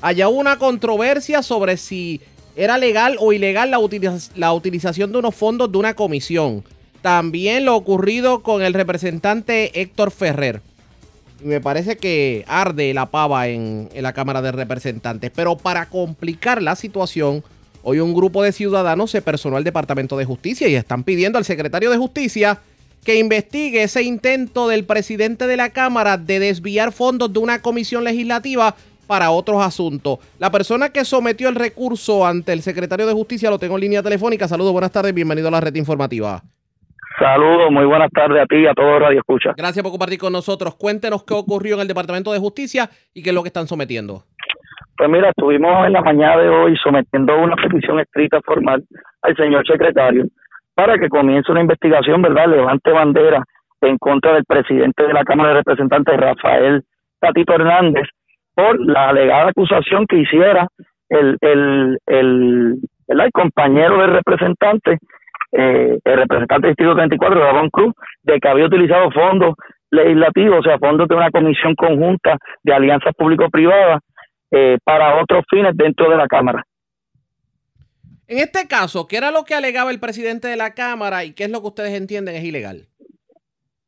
Allá 0.00 0.28
hubo 0.28 0.40
una 0.40 0.58
controversia 0.58 1.42
sobre 1.42 1.76
si 1.76 2.20
era 2.56 2.76
legal 2.76 3.16
o 3.20 3.32
ilegal 3.32 3.70
la, 3.70 3.78
utiliz- 3.78 4.30
la 4.34 4.52
utilización 4.52 5.12
de 5.12 5.18
unos 5.18 5.34
fondos 5.34 5.70
de 5.70 5.78
una 5.78 5.94
comisión. 5.94 6.64
También 7.02 7.64
lo 7.64 7.76
ocurrido 7.76 8.42
con 8.42 8.62
el 8.62 8.74
representante 8.74 9.80
Héctor 9.80 10.10
Ferrer. 10.10 10.60
Y 11.40 11.46
me 11.46 11.60
parece 11.60 11.96
que 11.96 12.44
arde 12.46 12.92
la 12.94 13.06
pava 13.06 13.48
en, 13.48 13.88
en 13.92 14.02
la 14.02 14.12
Cámara 14.12 14.42
de 14.42 14.52
Representantes. 14.52 15.30
Pero 15.34 15.56
para 15.56 15.86
complicar 15.88 16.62
la 16.62 16.76
situación, 16.76 17.42
hoy 17.82 18.00
un 18.00 18.14
grupo 18.14 18.42
de 18.42 18.52
ciudadanos 18.52 19.10
se 19.10 19.22
personó 19.22 19.56
al 19.56 19.64
Departamento 19.64 20.16
de 20.16 20.24
Justicia 20.24 20.68
y 20.68 20.74
están 20.74 21.04
pidiendo 21.04 21.38
al 21.38 21.44
secretario 21.44 21.90
de 21.90 21.96
Justicia 21.96 22.60
que 23.04 23.18
investigue 23.18 23.82
ese 23.82 24.02
intento 24.02 24.68
del 24.68 24.84
presidente 24.84 25.46
de 25.46 25.56
la 25.56 25.70
Cámara 25.70 26.16
de 26.16 26.38
desviar 26.38 26.92
fondos 26.92 27.32
de 27.32 27.40
una 27.40 27.60
comisión 27.60 28.04
legislativa 28.04 28.74
para 29.08 29.30
otros 29.30 29.60
asuntos. 29.62 30.18
La 30.38 30.50
persona 30.50 30.90
que 30.90 31.04
sometió 31.04 31.48
el 31.48 31.56
recurso 31.56 32.24
ante 32.24 32.52
el 32.52 32.60
secretario 32.60 33.06
de 33.06 33.12
Justicia 33.12 33.50
lo 33.50 33.58
tengo 33.58 33.74
en 33.74 33.82
línea 33.82 34.02
telefónica. 34.02 34.46
Saludos, 34.46 34.72
buenas 34.72 34.92
tardes, 34.92 35.12
bienvenido 35.12 35.48
a 35.48 35.50
la 35.50 35.60
red 35.60 35.74
informativa. 35.74 36.40
Saludos, 37.18 37.70
muy 37.70 37.84
buenas 37.84 38.10
tardes 38.10 38.42
a 38.42 38.46
ti 38.46 38.56
y 38.56 38.66
a 38.66 38.72
todos 38.72 38.92
los 38.92 39.02
Radio 39.02 39.18
Escucha. 39.18 39.52
Gracias 39.56 39.82
por 39.82 39.92
compartir 39.92 40.18
con 40.18 40.32
nosotros. 40.32 40.76
Cuéntenos 40.76 41.24
qué 41.24 41.34
ocurrió 41.34 41.74
en 41.74 41.82
el 41.82 41.88
Departamento 41.88 42.32
de 42.32 42.38
Justicia 42.38 42.88
y 43.12 43.22
qué 43.22 43.30
es 43.30 43.34
lo 43.34 43.42
que 43.42 43.48
están 43.48 43.66
sometiendo. 43.66 44.22
Pues 44.96 45.10
mira, 45.10 45.28
estuvimos 45.30 45.86
en 45.86 45.92
la 45.92 46.00
mañana 46.00 46.38
de 46.38 46.48
hoy 46.48 46.76
sometiendo 46.82 47.36
una 47.36 47.56
petición 47.56 48.00
escrita 48.00 48.40
formal 48.42 48.82
al 49.22 49.36
señor 49.36 49.66
secretario 49.66 50.26
para 50.74 50.98
que 50.98 51.08
comience 51.08 51.50
una 51.50 51.60
investigación, 51.60 52.22
¿verdad? 52.22 52.48
Levante 52.48 52.90
bandera 52.90 53.42
en 53.80 53.98
contra 53.98 54.34
del 54.34 54.44
presidente 54.44 55.06
de 55.06 55.12
la 55.12 55.24
Cámara 55.24 55.50
de 55.50 55.56
Representantes, 55.56 56.16
Rafael 56.16 56.82
Tatito 57.20 57.54
Hernández, 57.54 58.08
por 58.54 58.78
la 58.80 59.08
alegada 59.08 59.50
acusación 59.50 60.06
que 60.06 60.18
hiciera 60.18 60.68
el, 61.08 61.36
el, 61.40 61.98
el, 62.06 62.76
el 63.08 63.32
compañero 63.32 63.98
del 63.98 64.12
representante, 64.12 64.98
eh, 65.52 65.98
el 66.04 66.16
representante 66.16 66.66
del 66.66 66.70
Distrito 66.72 66.94
34, 66.94 67.40
Ramón 67.40 67.70
Cruz, 67.70 67.92
de 68.22 68.38
que 68.38 68.48
había 68.48 68.66
utilizado 68.66 69.10
fondos 69.10 69.54
legislativos, 69.90 70.60
o 70.60 70.62
sea, 70.62 70.78
fondos 70.78 71.08
de 71.08 71.14
una 71.14 71.30
comisión 71.30 71.74
conjunta 71.74 72.38
de 72.62 72.72
alianzas 72.72 73.12
público-privadas 73.14 74.00
eh, 74.50 74.78
para 74.84 75.20
otros 75.20 75.44
fines 75.50 75.76
dentro 75.76 76.10
de 76.10 76.16
la 76.16 76.26
Cámara. 76.26 76.64
En 78.32 78.38
este 78.38 78.66
caso, 78.66 79.06
¿qué 79.06 79.18
era 79.18 79.30
lo 79.30 79.44
que 79.44 79.52
alegaba 79.52 79.90
el 79.90 80.00
presidente 80.00 80.48
de 80.48 80.56
la 80.56 80.72
Cámara 80.72 81.22
y 81.22 81.34
qué 81.34 81.44
es 81.44 81.50
lo 81.50 81.60
que 81.60 81.66
ustedes 81.66 81.92
entienden 81.92 82.34
es 82.34 82.42
ilegal? 82.42 82.88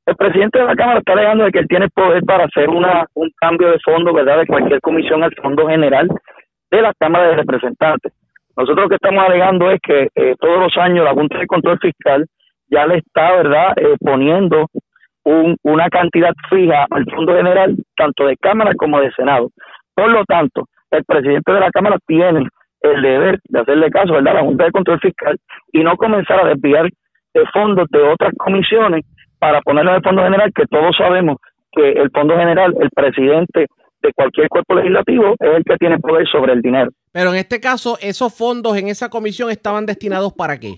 El 0.05 0.17
presidente 0.17 0.59
de 0.59 0.67
la 0.67 0.77
Cámara 0.77 0.99
está 0.99 1.15
alegando 1.15 1.45
de 1.45 1.51
que 1.51 1.61
él 1.61 1.67
tiene 1.67 1.89
poder 1.89 2.23
para 2.25 2.45
hacer 2.45 2.69
una 2.69 3.07
un 3.15 3.31
cambio 3.41 3.71
de 3.71 3.79
fondo, 3.83 4.13
¿verdad?, 4.13 4.41
de 4.41 4.47
cualquier 4.47 4.83
comisión 4.83 5.25
al 5.25 5.35
fondo 5.37 5.67
general 5.67 6.09
de 6.71 6.83
la 6.83 6.93
Cámara 6.99 7.29
de 7.29 7.37
Representantes. 7.37 8.13
Nosotros 8.55 8.85
lo 8.85 8.89
que 8.91 8.97
estamos 8.97 9.25
alegando 9.25 9.71
es 9.71 9.81
que 9.81 10.09
eh, 10.15 10.35
todos 10.39 10.61
los 10.61 10.77
años 10.77 11.07
la 11.07 11.15
Junta 11.15 11.39
de 11.39 11.47
Control 11.47 11.79
Fiscal 11.79 12.27
ya 12.69 12.87
le 12.87 12.99
está, 12.99 13.37
¿verdad?, 13.37 13.73
eh, 13.79 13.97
poniendo 13.99 14.67
un, 15.25 15.57
una 15.63 15.89
cantidad 15.89 16.35
fija 16.51 16.85
al 16.91 17.07
fondo 17.07 17.35
general, 17.35 17.77
tanto 17.97 18.27
de 18.27 18.37
Cámara 18.37 18.75
como 18.77 19.01
de 19.01 19.11
Senado. 19.13 19.49
Por 19.95 20.11
lo 20.11 20.23
tanto, 20.27 20.69
el 20.91 21.03
presidente 21.05 21.51
de 21.51 21.61
la 21.61 21.71
Cámara 21.71 21.97
tiene 22.07 22.47
el 22.85 23.03
deber 23.03 23.41
de 23.49 23.61
hacerle 23.61 23.91
caso, 23.91 24.13
¿verdad?, 24.13 24.33
a 24.33 24.41
la 24.41 24.47
Junta 24.47 24.65
de 24.65 24.73
Control 24.73 25.01
Fiscal 25.01 25.39
y 25.73 25.83
no 25.83 25.97
comenzar 25.97 26.41
a 26.41 26.49
desviar 26.49 26.89
de 27.35 27.47
fondos 27.53 27.89
de 27.91 28.03
otras 28.03 28.33
comisiones 28.37 29.05
para 29.39 29.61
ponerlo 29.63 29.91
en 29.91 29.97
el 29.97 30.03
Fondo 30.03 30.23
General, 30.23 30.53
que 30.55 30.67
todos 30.67 30.97
sabemos 30.97 31.39
que 31.73 31.93
el 31.93 32.11
Fondo 32.11 32.37
General, 32.37 32.75
el 32.81 32.91
presidente 32.91 33.67
de 34.03 34.13
cualquier 34.15 34.49
cuerpo 34.49 34.75
legislativo, 34.75 35.35
es 35.41 35.57
el 35.57 35.65
que 35.65 35.77
tiene 35.77 35.99
poder 35.99 36.27
sobre 36.29 36.53
el 36.53 36.63
dinero. 36.63 36.91
Pero 37.13 37.31
en 37.31 37.37
este 37.37 37.59
caso, 37.59 37.97
esos 38.01 38.37
fondos 38.37 38.77
en 38.77 38.89
esa 38.89 39.09
comisión 39.09 39.51
estaban 39.51 39.87
destinados 39.87 40.33
para 40.35 40.59
qué? 40.59 40.75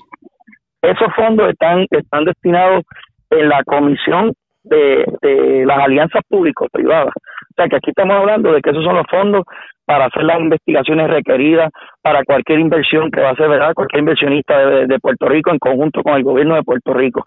Esos 0.82 1.08
fondos 1.14 1.50
están, 1.50 1.86
están 1.90 2.24
destinados 2.24 2.84
en 3.30 3.48
la 3.48 3.62
comisión 3.64 4.32
de, 4.62 5.04
de 5.22 5.64
las 5.66 5.78
alianzas 5.78 6.22
público-privadas. 6.28 7.12
Sea 7.56 7.68
que 7.68 7.76
aquí 7.76 7.90
estamos 7.90 8.16
hablando 8.16 8.52
de 8.52 8.60
que 8.60 8.70
esos 8.70 8.84
son 8.84 8.96
los 8.96 9.06
fondos 9.10 9.44
para 9.84 10.06
hacer 10.06 10.24
las 10.24 10.40
investigaciones 10.40 11.08
requeridas 11.08 11.70
para 12.02 12.24
cualquier 12.24 12.58
inversión 12.58 13.10
que 13.10 13.20
va 13.20 13.30
a 13.30 13.32
hacer, 13.32 13.48
¿verdad? 13.48 13.72
Cualquier 13.74 14.00
inversionista 14.00 14.58
de, 14.58 14.98
Puerto 14.98 15.28
Rico 15.28 15.50
en 15.50 15.58
conjunto 15.58 16.02
con 16.02 16.14
el 16.14 16.24
gobierno 16.24 16.56
de 16.56 16.62
Puerto 16.62 16.92
Rico. 16.92 17.24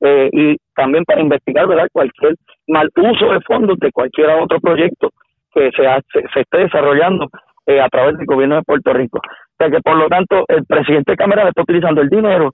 Eh, 0.00 0.28
y 0.32 0.56
también 0.74 1.04
para 1.04 1.20
investigar, 1.20 1.66
¿verdad? 1.66 1.88
Cualquier 1.92 2.34
mal 2.68 2.88
uso 2.96 3.32
de 3.32 3.40
fondos 3.40 3.78
de 3.78 3.90
cualquier 3.90 4.30
otro 4.30 4.60
proyecto 4.60 5.10
que 5.52 5.70
se, 5.72 6.40
esté 6.40 6.58
desarrollando 6.58 7.28
eh, 7.66 7.80
a 7.80 7.88
través 7.88 8.16
del 8.18 8.26
gobierno 8.26 8.56
de 8.56 8.62
Puerto 8.62 8.92
Rico. 8.92 9.18
O 9.18 9.56
sea 9.58 9.70
que, 9.70 9.80
por 9.80 9.96
lo 9.96 10.08
tanto, 10.08 10.44
el 10.48 10.64
presidente 10.64 11.12
de 11.12 11.16
Cámara 11.16 11.48
está 11.48 11.62
utilizando 11.62 12.02
el 12.02 12.08
dinero 12.08 12.52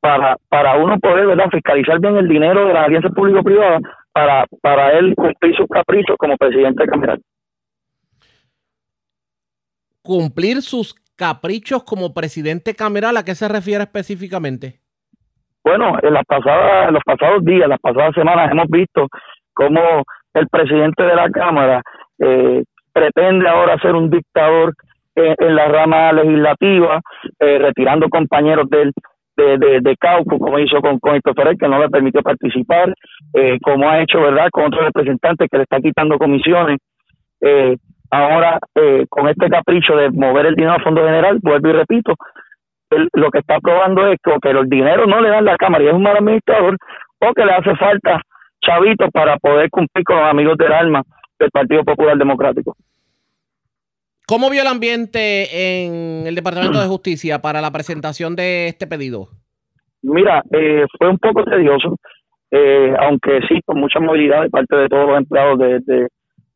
para, 0.00 0.36
para 0.48 0.76
uno 0.76 0.98
poder 0.98 1.26
¿verdad? 1.26 1.50
fiscalizar 1.50 1.98
bien 1.98 2.16
el 2.16 2.28
dinero 2.28 2.66
de 2.66 2.74
las 2.74 2.84
alianzas 2.84 3.12
público-privadas 3.12 3.80
para, 4.16 4.46
para 4.62 4.98
él 4.98 5.14
cumplir 5.14 5.54
sus 5.54 5.66
caprichos 5.68 6.16
como 6.16 6.36
presidente 6.38 6.84
de 6.84 6.88
Cámara 6.88 7.18
cumplir 10.06 10.62
sus 10.62 10.94
caprichos 11.16 11.82
como 11.82 12.14
presidente 12.14 12.74
cameral, 12.74 13.16
¿a 13.16 13.24
qué 13.24 13.34
se 13.34 13.48
refiere 13.48 13.82
específicamente? 13.82 14.78
Bueno, 15.64 15.98
en 16.00 16.14
las 16.14 16.24
pasadas, 16.24 16.92
los 16.92 17.02
pasados 17.04 17.44
días, 17.44 17.68
las 17.68 17.80
pasadas 17.80 18.14
semanas 18.14 18.50
hemos 18.52 18.68
visto 18.68 19.08
cómo 19.52 20.04
el 20.32 20.46
presidente 20.46 21.02
de 21.02 21.16
la 21.16 21.28
Cámara 21.28 21.82
eh, 22.20 22.62
pretende 22.92 23.48
ahora 23.48 23.76
ser 23.80 23.96
un 23.96 24.08
dictador 24.08 24.74
en 25.16 25.56
la 25.56 25.66
rama 25.66 26.12
legislativa, 26.12 27.00
eh, 27.40 27.58
retirando 27.58 28.08
compañeros 28.08 28.68
de, 28.70 28.92
de, 29.36 29.80
de, 29.80 29.96
Cauco, 29.96 30.38
como 30.38 30.58
hizo 30.58 30.80
con, 30.80 30.98
con 30.98 31.20
Ferrer, 31.22 31.56
que 31.56 31.68
no 31.68 31.78
le 31.78 31.88
permitió 31.88 32.22
participar, 32.22 32.92
eh, 33.34 33.58
como 33.62 33.88
ha 33.88 34.00
hecho, 34.00 34.20
¿verdad?, 34.20 34.48
con 34.50 34.66
otros 34.66 34.84
representantes 34.84 35.48
que 35.50 35.56
le 35.58 35.62
está 35.64 35.78
quitando 35.80 36.18
comisiones. 36.18 36.78
Eh, 37.40 37.76
Ahora, 38.10 38.58
eh, 38.74 39.04
con 39.08 39.28
este 39.28 39.48
capricho 39.48 39.96
de 39.96 40.10
mover 40.10 40.46
el 40.46 40.54
dinero 40.54 40.74
a 40.74 40.82
fondo 40.82 41.04
general, 41.04 41.38
vuelvo 41.42 41.68
y 41.68 41.72
repito, 41.72 42.14
lo 43.14 43.30
que 43.30 43.40
está 43.40 43.58
probando 43.58 44.06
es 44.06 44.18
que, 44.22 44.32
que 44.40 44.50
el 44.50 44.68
dinero 44.68 45.06
no 45.06 45.20
le 45.20 45.28
dan 45.28 45.44
la 45.44 45.56
Cámara 45.56 45.82
y 45.82 45.88
es 45.88 45.92
un 45.92 46.02
mal 46.02 46.16
administrador, 46.16 46.76
o 47.18 47.34
que 47.34 47.44
le 47.44 47.52
hace 47.52 47.74
falta 47.76 48.22
chavitos 48.60 49.10
para 49.12 49.36
poder 49.38 49.70
cumplir 49.70 50.04
con 50.04 50.16
los 50.16 50.26
amigos 50.30 50.56
del 50.56 50.72
alma 50.72 51.02
del 51.38 51.50
Partido 51.50 51.84
Popular 51.84 52.16
Democrático. 52.16 52.76
¿Cómo 54.28 54.50
vio 54.50 54.62
el 54.62 54.66
ambiente 54.66 55.84
en 55.84 56.26
el 56.26 56.34
Departamento 56.34 56.80
de 56.80 56.88
Justicia 56.88 57.40
para 57.40 57.60
la 57.60 57.70
presentación 57.70 58.34
de 58.34 58.66
este 58.66 58.88
pedido? 58.88 59.28
Mira, 60.02 60.42
eh, 60.50 60.84
fue 60.98 61.10
un 61.10 61.18
poco 61.18 61.44
tedioso, 61.44 61.96
eh, 62.50 62.92
aunque 62.98 63.38
sí, 63.48 63.60
con 63.64 63.78
mucha 63.78 64.00
movilidad 64.00 64.42
de 64.42 64.50
parte 64.50 64.74
de 64.74 64.88
todos 64.88 65.08
los 65.10 65.18
empleados 65.18 65.58
de, 65.60 66.08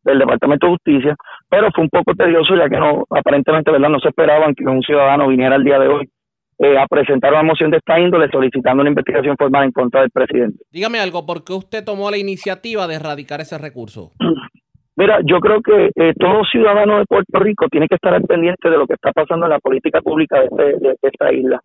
del 0.03 0.19
Departamento 0.19 0.67
de 0.67 0.73
Justicia, 0.73 1.17
pero 1.49 1.69
fue 1.73 1.85
un 1.85 1.91
poco 1.91 2.13
tedioso 2.17 2.57
ya 2.57 2.69
que 2.69 2.77
no 2.77 3.05
aparentemente 3.09 3.71
verdad 3.71 3.89
no 3.89 4.01
se 4.01 4.09
esperaban 4.09 4.53
que 4.55 4.65
un 4.65 4.83
ciudadano 4.83 5.29
viniera 5.29 5.55
el 5.55 5.63
día 5.63 5.79
de 5.79 5.87
hoy 5.87 6.11
eh, 6.59 6.77
a 6.77 6.89
presentar 6.89 7.33
una 7.33 7.45
moción 7.45 7.71
de 7.71 7.77
esta 7.77 8.01
índole 8.01 8.29
solicitando 8.33 8.81
una 8.81 8.91
investigación 8.91 9.37
formal 9.39 9.67
en 9.67 9.73
contra 9.73 10.01
del 10.01 10.11
presidente. 10.11 10.59
Dígame 10.73 10.99
algo, 10.99 11.25
¿por 11.25 11.45
qué 11.45 11.53
usted 11.53 11.85
tomó 11.85 12.11
la 12.11 12.19
iniciativa 12.19 12.89
de 12.89 12.97
erradicar 12.97 13.41
ese 13.41 13.59
recurso? 13.59 14.11
Mira, 15.01 15.19
yo 15.25 15.41
creo 15.41 15.63
que 15.63 15.91
eh, 15.97 16.13
todo 16.19 16.45
ciudadano 16.45 16.99
de 16.99 17.07
Puerto 17.07 17.39
Rico 17.39 17.69
tiene 17.71 17.89
que 17.89 17.95
estar 17.95 18.13
al 18.13 18.25
pendiente 18.25 18.69
de 18.69 18.77
lo 18.77 18.87
que 18.87 18.93
está 18.93 19.13
pasando 19.13 19.47
en 19.47 19.51
la 19.53 19.59
política 19.59 20.03
pública 20.03 20.43
de, 20.43 20.73
este, 20.73 20.95
esta 21.01 21.33
isla. 21.33 21.59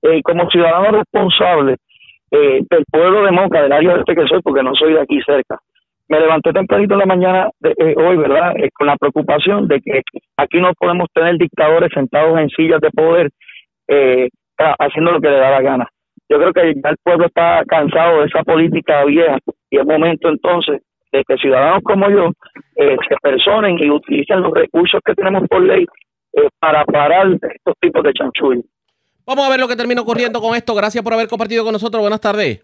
Eh, 0.00 0.22
como 0.22 0.48
ciudadano 0.48 0.96
responsable 0.96 1.76
eh, 2.30 2.62
del 2.70 2.84
pueblo 2.90 3.22
de 3.22 3.32
Moca, 3.32 3.60
del 3.60 3.70
área 3.70 3.96
este 3.96 4.14
que 4.14 4.26
soy, 4.26 4.40
porque 4.40 4.62
no 4.62 4.74
soy 4.74 4.94
de 4.94 5.02
aquí 5.02 5.20
cerca, 5.26 5.58
me 6.08 6.18
levanté 6.18 6.54
tempranito 6.54 6.94
en 6.94 7.00
la 7.00 7.04
mañana 7.04 7.50
de 7.60 7.74
eh, 7.76 7.94
hoy, 7.98 8.16
¿verdad? 8.16 8.54
Con 8.72 8.86
la 8.86 8.96
preocupación 8.96 9.68
de 9.68 9.82
que 9.82 10.00
aquí 10.38 10.58
no 10.58 10.72
podemos 10.72 11.08
tener 11.12 11.36
dictadores 11.36 11.90
sentados 11.92 12.38
en 12.38 12.48
sillas 12.48 12.80
de 12.80 12.88
poder 12.92 13.28
eh, 13.88 14.30
haciendo 14.56 15.12
lo 15.12 15.20
que 15.20 15.28
le 15.28 15.36
da 15.36 15.50
la 15.50 15.60
gana. 15.60 15.86
Yo 16.30 16.38
creo 16.38 16.54
que 16.54 16.80
ya 16.82 16.88
el 16.88 16.96
pueblo 17.02 17.26
está 17.26 17.62
cansado 17.66 18.20
de 18.20 18.26
esa 18.28 18.42
política 18.42 19.04
vieja 19.04 19.36
y 19.68 19.78
es 19.78 19.84
momento 19.84 20.30
entonces 20.30 20.80
de 21.14 21.24
que 21.24 21.36
ciudadanos 21.36 21.82
como 21.84 22.10
yo 22.10 22.30
se 22.76 23.16
personen 23.22 23.78
y 23.80 23.90
utilicen 23.90 24.42
los 24.42 24.52
recursos 24.52 25.00
que 25.04 25.14
tenemos 25.14 25.48
por 25.48 25.62
ley 25.62 25.86
para 26.58 26.84
parar 26.84 27.28
estos 27.32 27.74
tipos 27.80 28.02
de 28.02 28.12
chanchullo. 28.12 28.62
Vamos 29.26 29.46
a 29.46 29.50
ver 29.50 29.60
lo 29.60 29.68
que 29.68 29.76
termino 29.76 30.04
corriendo 30.04 30.40
con 30.40 30.54
esto. 30.54 30.74
Gracias 30.74 31.02
por 31.02 31.14
haber 31.14 31.28
compartido 31.28 31.64
con 31.64 31.72
nosotros. 31.72 32.00
Buenas 32.00 32.20
tardes. 32.20 32.62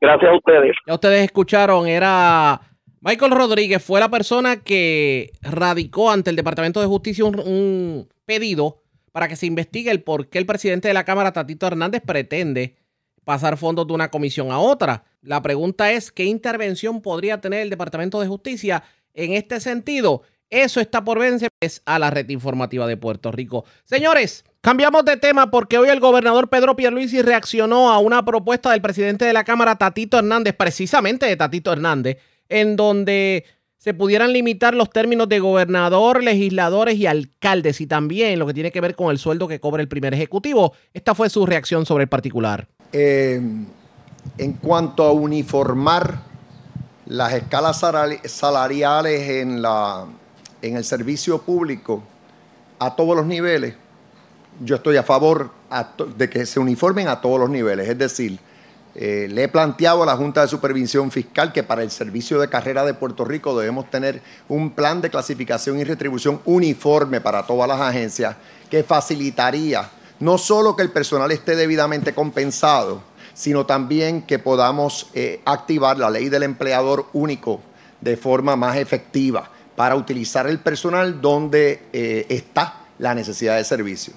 Gracias 0.00 0.30
a 0.30 0.34
ustedes. 0.34 0.76
Ya 0.86 0.94
ustedes 0.94 1.24
escucharon, 1.24 1.86
era 1.86 2.60
Michael 3.00 3.32
Rodríguez 3.32 3.84
fue 3.84 4.00
la 4.00 4.10
persona 4.10 4.62
que 4.62 5.30
radicó 5.42 6.10
ante 6.10 6.30
el 6.30 6.36
Departamento 6.36 6.80
de 6.80 6.86
Justicia 6.86 7.24
un, 7.24 8.08
pedido 8.26 8.82
para 9.12 9.28
que 9.28 9.36
se 9.36 9.44
investigue 9.46 9.90
el 9.90 10.02
por 10.02 10.28
qué 10.28 10.38
el 10.38 10.46
presidente 10.46 10.88
de 10.88 10.94
la 10.94 11.04
Cámara, 11.04 11.32
Tatito 11.32 11.66
Hernández, 11.66 12.02
pretende 12.04 12.76
pasar 13.24 13.56
fondos 13.56 13.86
de 13.86 13.92
una 13.92 14.10
comisión 14.10 14.50
a 14.50 14.58
otra. 14.58 15.04
La 15.22 15.42
pregunta 15.42 15.90
es, 15.92 16.12
¿qué 16.12 16.24
intervención 16.24 17.00
podría 17.00 17.40
tener 17.40 17.60
el 17.60 17.70
Departamento 17.70 18.20
de 18.20 18.28
Justicia 18.28 18.84
en 19.14 19.32
este 19.32 19.60
sentido? 19.60 20.22
Eso 20.50 20.80
está 20.80 21.02
por 21.02 21.18
vencer 21.18 21.48
a 21.84 21.98
la 21.98 22.10
red 22.10 22.28
informativa 22.28 22.86
de 22.86 22.96
Puerto 22.96 23.32
Rico. 23.32 23.64
Señores, 23.84 24.44
cambiamos 24.60 25.04
de 25.04 25.16
tema 25.16 25.50
porque 25.50 25.78
hoy 25.78 25.88
el 25.88 26.00
gobernador 26.00 26.48
Pedro 26.48 26.76
Pierluisi 26.76 27.22
reaccionó 27.22 27.90
a 27.90 27.98
una 27.98 28.24
propuesta 28.24 28.70
del 28.70 28.82
presidente 28.82 29.24
de 29.24 29.32
la 29.32 29.44
Cámara, 29.44 29.76
Tatito 29.76 30.18
Hernández, 30.18 30.54
precisamente 30.56 31.26
de 31.26 31.36
Tatito 31.36 31.72
Hernández, 31.72 32.18
en 32.48 32.76
donde 32.76 33.44
se 33.84 33.94
pudieran 33.94 34.32
limitar 34.32 34.74
los 34.74 34.88
términos 34.90 35.28
de 35.28 35.40
gobernador, 35.40 36.22
legisladores 36.22 36.96
y 36.96 37.06
alcaldes 37.06 37.80
y 37.80 37.86
también 37.86 38.38
lo 38.38 38.46
que 38.46 38.54
tiene 38.54 38.72
que 38.72 38.80
ver 38.80 38.94
con 38.94 39.10
el 39.10 39.18
sueldo 39.18 39.46
que 39.46 39.60
cobra 39.60 39.82
el 39.82 39.88
primer 39.88 40.14
ejecutivo. 40.14 40.72
Esta 40.94 41.14
fue 41.14 41.28
su 41.28 41.44
reacción 41.44 41.84
sobre 41.84 42.04
el 42.04 42.08
particular. 42.08 42.66
Eh, 42.96 43.40
en 44.38 44.52
cuanto 44.52 45.02
a 45.02 45.10
uniformar 45.10 46.20
las 47.06 47.32
escalas 47.32 47.84
salariales 48.26 49.28
en, 49.28 49.60
la, 49.60 50.06
en 50.62 50.76
el 50.76 50.84
servicio 50.84 51.42
público 51.42 52.04
a 52.78 52.94
todos 52.94 53.16
los 53.16 53.26
niveles, 53.26 53.74
yo 54.60 54.76
estoy 54.76 54.96
a 54.96 55.02
favor 55.02 55.50
de 56.16 56.30
que 56.30 56.46
se 56.46 56.60
uniformen 56.60 57.08
a 57.08 57.20
todos 57.20 57.40
los 57.40 57.50
niveles. 57.50 57.88
Es 57.88 57.98
decir, 57.98 58.38
eh, 58.94 59.26
le 59.28 59.42
he 59.42 59.48
planteado 59.48 60.04
a 60.04 60.06
la 60.06 60.16
Junta 60.16 60.42
de 60.42 60.46
Supervisión 60.46 61.10
Fiscal 61.10 61.52
que 61.52 61.64
para 61.64 61.82
el 61.82 61.90
servicio 61.90 62.38
de 62.38 62.48
carrera 62.48 62.84
de 62.84 62.94
Puerto 62.94 63.24
Rico 63.24 63.58
debemos 63.58 63.90
tener 63.90 64.22
un 64.48 64.70
plan 64.70 65.00
de 65.00 65.10
clasificación 65.10 65.80
y 65.80 65.84
retribución 65.84 66.40
uniforme 66.44 67.20
para 67.20 67.44
todas 67.44 67.66
las 67.66 67.80
agencias 67.80 68.36
que 68.70 68.84
facilitaría 68.84 69.90
no 70.20 70.38
solo 70.38 70.76
que 70.76 70.82
el 70.82 70.90
personal 70.90 71.30
esté 71.30 71.56
debidamente 71.56 72.14
compensado, 72.14 73.02
sino 73.34 73.66
también 73.66 74.22
que 74.22 74.38
podamos 74.38 75.08
eh, 75.14 75.40
activar 75.44 75.98
la 75.98 76.10
ley 76.10 76.28
del 76.28 76.44
empleador 76.44 77.06
único 77.12 77.60
de 78.00 78.16
forma 78.16 78.56
más 78.56 78.76
efectiva 78.76 79.50
para 79.76 79.96
utilizar 79.96 80.46
el 80.46 80.60
personal 80.60 81.20
donde 81.20 81.82
eh, 81.92 82.26
está 82.28 82.82
la 82.98 83.14
necesidad 83.14 83.56
de 83.56 83.64
servicio. 83.64 84.14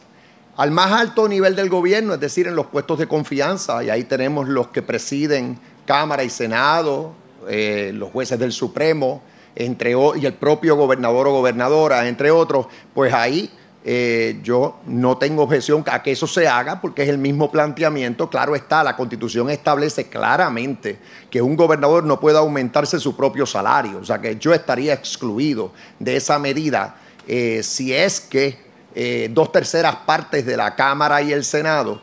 Al 0.55 0.71
más 0.71 0.91
alto 0.91 1.27
nivel 1.27 1.55
del 1.55 1.69
gobierno, 1.69 2.13
es 2.13 2.19
decir, 2.19 2.47
en 2.47 2.55
los 2.55 2.67
puestos 2.67 2.99
de 2.99 3.07
confianza, 3.07 3.83
y 3.83 3.89
ahí 3.89 4.03
tenemos 4.03 4.47
los 4.47 4.67
que 4.67 4.81
presiden 4.81 5.59
Cámara 5.85 6.23
y 6.23 6.29
Senado, 6.29 7.13
eh, 7.47 7.91
los 7.93 8.11
jueces 8.11 8.39
del 8.39 8.51
Supremo, 8.51 9.21
entre, 9.55 9.91
y 9.91 10.25
el 10.25 10.33
propio 10.33 10.75
gobernador 10.75 11.27
o 11.27 11.31
gobernadora, 11.31 12.07
entre 12.07 12.29
otros, 12.29 12.67
pues 12.93 13.13
ahí 13.13 13.51
eh, 13.89 14.41
yo 14.43 14.81
no 14.85 15.17
tengo 15.17 15.43
objeción 15.43 15.81
a 15.87 16.03
que 16.03 16.11
eso 16.11 16.27
se 16.27 16.45
haga 16.45 16.81
porque 16.81 17.03
es 17.03 17.07
el 17.07 17.17
mismo 17.17 17.49
planteamiento. 17.49 18.29
Claro 18.29 18.53
está, 18.53 18.83
la 18.83 18.97
constitución 18.97 19.49
establece 19.49 20.09
claramente 20.09 20.99
que 21.29 21.41
un 21.41 21.55
gobernador 21.55 22.03
no 22.03 22.19
puede 22.19 22.37
aumentarse 22.37 22.99
su 22.99 23.15
propio 23.15 23.45
salario. 23.45 23.99
O 23.99 24.03
sea 24.03 24.19
que 24.19 24.35
yo 24.35 24.53
estaría 24.53 24.93
excluido 24.93 25.71
de 25.99 26.17
esa 26.17 26.37
medida 26.37 26.97
eh, 27.29 27.61
si 27.63 27.93
es 27.93 28.19
que 28.19 28.59
eh, 28.93 29.29
dos 29.31 29.53
terceras 29.53 29.95
partes 30.05 30.45
de 30.45 30.57
la 30.57 30.75
Cámara 30.75 31.21
y 31.21 31.31
el 31.31 31.45
Senado. 31.45 32.01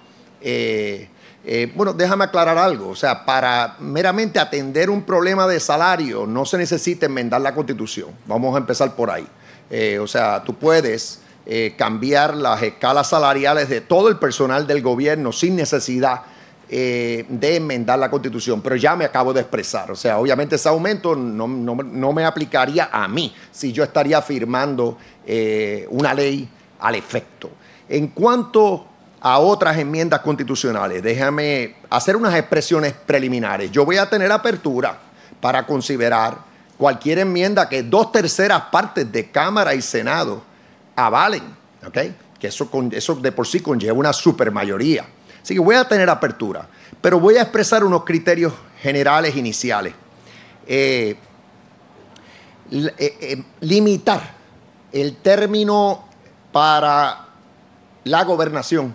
Bueno, 1.75 1.92
déjame 1.92 2.25
aclarar 2.25 2.57
algo. 2.57 2.88
O 2.88 2.97
sea, 2.97 3.27
para 3.27 3.77
meramente 3.79 4.38
atender 4.38 4.88
un 4.88 5.03
problema 5.03 5.47
de 5.47 5.61
salario 5.61 6.27
no 6.27 6.47
se 6.47 6.57
necesita 6.57 7.05
enmendar 7.05 7.42
la 7.42 7.55
Constitución. 7.55 8.09
Vamos 8.25 8.55
a 8.55 8.59
empezar 8.59 8.97
por 8.97 9.11
ahí. 9.11 9.29
o 10.01 10.07
sea, 10.07 10.42
tú 10.42 10.55
puedes 10.55 11.20
cambiar 11.76 12.35
las 12.35 12.62
escalas 12.62 13.09
salariales 13.09 13.68
de 13.68 13.80
todo 13.80 14.09
el 14.09 14.16
personal 14.18 14.66
del 14.66 14.80
gobierno 14.83 15.33
sin 15.33 15.57
necesidad 15.57 16.22
de 16.68 17.57
enmendar 17.57 17.98
la 17.98 18.11
constitución, 18.11 18.62
pero 18.62 18.76
ya 18.76 18.96
me 18.96 19.04
acabo 19.04 19.33
de 19.33 19.42
expresar. 19.42 19.90
O 19.90 19.96
sea, 19.96 20.18
obviamente 20.18 20.57
ese 20.57 20.68
aumento 20.68 21.14
no, 21.14 21.46
no 21.46 22.12
me 22.12 22.24
aplicaría 22.24 22.88
a 22.90 23.07
mí 23.07 23.35
si 23.52 23.72
yo 23.72 23.85
estaría 23.85 24.22
firmando 24.22 24.96
una 25.90 26.14
ley 26.14 26.48
al 26.80 26.94
efecto. 26.94 27.50
En 27.88 28.09
cuanto 28.09 28.87
a 29.20 29.38
otras 29.38 29.78
enmiendas 29.78 30.20
constitucionales, 30.20 31.02
déjame 31.02 31.76
hacer 31.90 32.16
unas 32.16 32.35
expresiones 32.35 32.92
preliminares. 32.92 33.70
Yo 33.70 33.85
voy 33.85 33.98
a 33.98 34.09
tener 34.09 34.33
apertura 34.33 34.98
para 35.40 35.66
considerar 35.66 36.38
cualquier 36.78 37.20
enmienda 37.20 37.68
que 37.68 37.83
dos 37.83 38.11
terceras 38.11 38.62
partes 38.72 39.11
de 39.12 39.30
Cámara 39.30 39.74
y 39.74 39.83
Senado 39.83 40.42
avalen, 40.96 41.42
¿ok? 41.87 41.98
Que 42.38 42.48
eso, 42.48 42.70
con, 42.70 42.92
eso 42.92 43.14
de 43.14 43.33
por 43.33 43.46
sí 43.46 43.61
conlleva 43.61 43.94
una 43.94 44.12
supermayoría. 44.12 45.07
Así 45.42 45.54
que 45.54 45.61
voy 45.61 45.74
a 45.76 45.87
tener 45.87 46.09
apertura, 46.09 46.66
pero 47.00 47.20
voy 47.20 47.37
a 47.37 47.42
expresar 47.42 47.85
unos 47.85 48.04
criterios 48.04 48.52
generales 48.80 49.37
iniciales. 49.37 49.94
Eh, 50.66 51.16
eh, 52.70 52.94
eh, 52.98 53.44
limitar 53.61 54.35
el 54.90 55.16
término 55.16 56.09
para 56.50 57.28
la 58.04 58.24
gobernación 58.24 58.94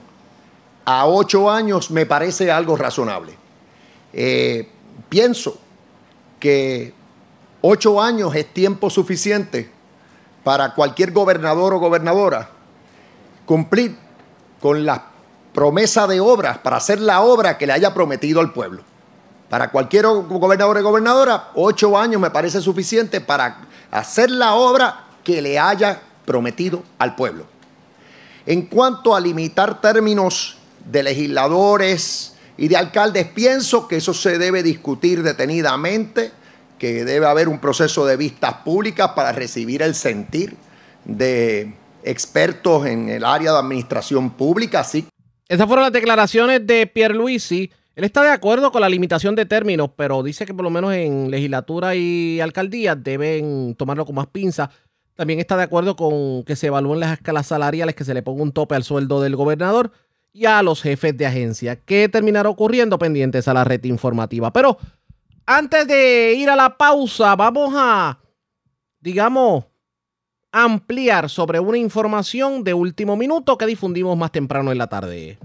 a 0.86 1.06
ocho 1.06 1.52
años 1.52 1.92
me 1.92 2.06
parece 2.06 2.52
algo 2.52 2.76
razonable. 2.76 3.38
pienso 5.08 5.60
que 6.40 6.94
ocho 7.62 8.02
años 8.02 8.34
es 8.34 8.52
tiempo 8.54 8.90
suficiente 8.90 9.70
para 10.44 10.74
cualquier 10.74 11.12
gobernador 11.12 11.74
o 11.74 11.80
gobernadora 11.80 12.50
cumplir 13.50 13.98
con 14.62 14.86
la 14.86 15.06
promesa 15.54 16.06
de 16.06 16.20
obras, 16.20 16.60
para 16.60 16.78
hacer 16.78 17.02
la 17.02 17.22
obra 17.22 17.58
que 17.58 17.66
le 17.66 17.74
haya 17.74 17.96
prometido 17.96 18.40
al 18.42 18.54
pueblo. 18.54 18.84
Para 19.50 19.72
cualquier 19.72 20.06
gobernador 20.06 20.78
o 20.78 20.84
gobernadora, 20.84 21.50
ocho 21.56 21.98
años 21.98 22.22
me 22.22 22.30
parece 22.30 22.62
suficiente 22.62 23.20
para 23.20 23.62
hacer 23.90 24.30
la 24.30 24.54
obra 24.54 25.06
que 25.24 25.42
le 25.42 25.58
haya 25.58 26.00
prometido 26.26 26.84
al 27.00 27.16
pueblo. 27.16 27.46
En 28.46 28.68
cuanto 28.68 29.16
a 29.16 29.20
limitar 29.20 29.82
términos 29.82 30.58
de 30.86 31.02
legisladores 31.02 32.36
y 32.56 32.68
de 32.68 32.78
alcaldes, 32.78 33.26
pienso 33.26 33.88
que 33.88 33.98
eso 33.98 34.14
se 34.14 34.38
debe 34.38 34.62
discutir 34.62 35.24
detenidamente, 35.24 36.32
que 36.80 37.06
debe 37.06 37.28
haber 37.28 37.48
un 37.48 37.60
proceso 37.60 38.06
de 38.06 38.18
vistas 38.18 38.56
públicas 38.66 39.10
para 39.10 39.32
recibir 39.32 39.84
el 39.84 39.94
sentir 39.94 40.56
de 41.06 41.76
expertos 42.04 42.88
en 42.88 43.10
el 43.10 43.24
área 43.24 43.52
de 43.52 43.60
administración 43.60 44.32
pública. 44.32 44.80
Así. 44.80 45.08
Esas 45.48 45.68
fueron 45.68 45.84
las 45.84 45.94
declaraciones 45.94 46.66
de 46.66 46.88
Pierluisi 46.88 47.70
él 48.00 48.06
está 48.06 48.24
de 48.24 48.30
acuerdo 48.30 48.72
con 48.72 48.80
la 48.80 48.88
limitación 48.88 49.36
de 49.36 49.46
términos, 49.46 49.90
pero 49.94 50.24
dice 50.24 50.46
que 50.46 50.54
por 50.54 50.64
lo 50.64 50.70
menos 50.70 50.94
en 50.94 51.30
legislatura 51.30 51.96
y 51.96 52.40
alcaldía 52.40 52.96
deben 52.96 53.76
tomarlo 53.76 54.06
con 54.06 54.16
más 54.16 54.28
pinza. 54.28 54.70
También 55.16 55.42
está 55.42 55.58
de 55.58 55.64
acuerdo 55.64 55.98
con 55.98 56.46
que 56.46 56.56
se 56.56 56.68
evalúen 56.68 57.02
las 57.02 57.12
escalas 57.12 57.48
salariales, 57.48 57.96
que 57.96 58.06
se 58.06 58.14
le 58.14 58.22
ponga 58.22 58.42
un 58.42 58.54
tope 58.54 58.76
al 58.76 58.86
sueldo 58.86 59.20
del 59.20 59.36
gobernador 59.36 59.92
y 60.32 60.46
a 60.46 60.64
los 60.64 60.82
jefes 60.82 61.18
de 61.18 61.26
agencia. 61.26 61.76
¿Qué 61.76 62.08
terminará 62.08 62.48
ocurriendo? 62.48 62.98
Pendientes 62.98 63.50
a 63.50 63.54
la 63.54 63.66
red 63.66 63.84
informativa. 63.84 64.54
Pero 64.54 64.78
antes 65.50 65.88
de 65.88 66.36
ir 66.38 66.48
a 66.48 66.56
la 66.56 66.78
pausa, 66.78 67.36
vamos 67.36 67.74
a, 67.76 68.20
digamos, 69.00 69.66
ampliar 70.52 71.28
sobre 71.28 71.60
una 71.60 71.80
información 71.80 72.64
de 72.64 72.76
último 72.76 73.16
minuto 73.16 73.58
que 73.58 73.66
difundimos 73.66 74.16
más 74.16 74.32
temprano 74.32 74.72
en 74.72 74.78
la 74.78 74.86
tarde. 74.86 75.40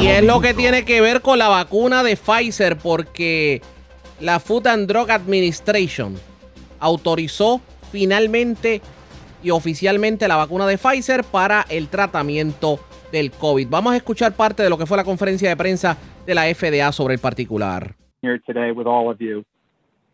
Y 0.00 0.06
es 0.06 0.22
lo 0.22 0.40
que 0.40 0.54
tiene 0.54 0.84
que 0.84 1.00
ver 1.00 1.20
con 1.20 1.40
la 1.40 1.48
vacuna 1.48 2.04
de 2.04 2.16
Pfizer 2.16 2.78
porque 2.78 3.60
la 4.20 4.38
Food 4.38 4.68
and 4.68 4.86
Drug 4.86 5.10
Administration 5.10 6.14
autorizó 6.78 7.60
finalmente 7.90 8.80
y 9.42 9.50
oficialmente 9.50 10.28
la 10.28 10.36
vacuna 10.36 10.64
de 10.68 10.78
Pfizer 10.78 11.24
para 11.24 11.66
el 11.68 11.88
tratamiento 11.88 12.78
del 13.10 13.30
COVID. 13.30 13.68
Vamos 13.68 13.92
a 13.92 13.96
escuchar 13.96 14.32
parte 14.32 14.62
de 14.62 14.70
lo 14.70 14.78
que 14.78 14.86
fue 14.86 14.96
la 14.96 15.04
conferencia 15.04 15.48
de 15.48 15.56
prensa 15.56 15.96
de 16.26 16.34
la 16.34 16.42
FDA 16.42 16.92
sobre 16.92 17.14
el 17.14 17.20
particular. 17.20 17.94
Here 18.22 18.40
today 18.46 18.72
with 18.72 18.86
all 18.86 19.10
of 19.10 19.18
you. 19.20 19.44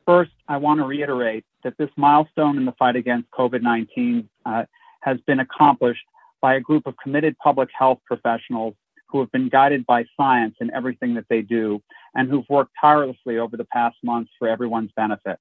First, 0.06 0.32
I 0.48 0.58
want 0.58 0.80
to 0.80 0.86
reiterate 0.86 1.44
that 1.62 1.74
this 1.78 1.90
milestone 1.96 2.58
in 2.58 2.66
the 2.66 2.74
fight 2.78 2.96
against 2.96 3.30
COVID-19 3.30 4.28
uh, 4.44 4.64
has 5.00 5.18
been 5.26 5.40
accomplished 5.40 6.04
by 6.42 6.54
a 6.54 6.60
group 6.60 6.86
of 6.86 6.94
committed 7.02 7.36
public 7.38 7.70
health 7.76 8.00
professionals 8.04 8.74
who 9.08 9.20
have 9.20 9.32
been 9.32 9.48
guided 9.48 9.86
by 9.86 10.04
science 10.16 10.56
in 10.60 10.70
everything 10.74 11.14
that 11.14 11.24
they 11.30 11.40
do 11.40 11.80
and 12.14 12.28
who've 12.28 12.48
worked 12.50 12.72
tirelessly 12.78 13.38
over 13.38 13.56
the 13.56 13.64
past 13.64 13.96
months 14.02 14.30
for 14.38 14.48
everyone's 14.48 14.90
benefit. 14.94 15.38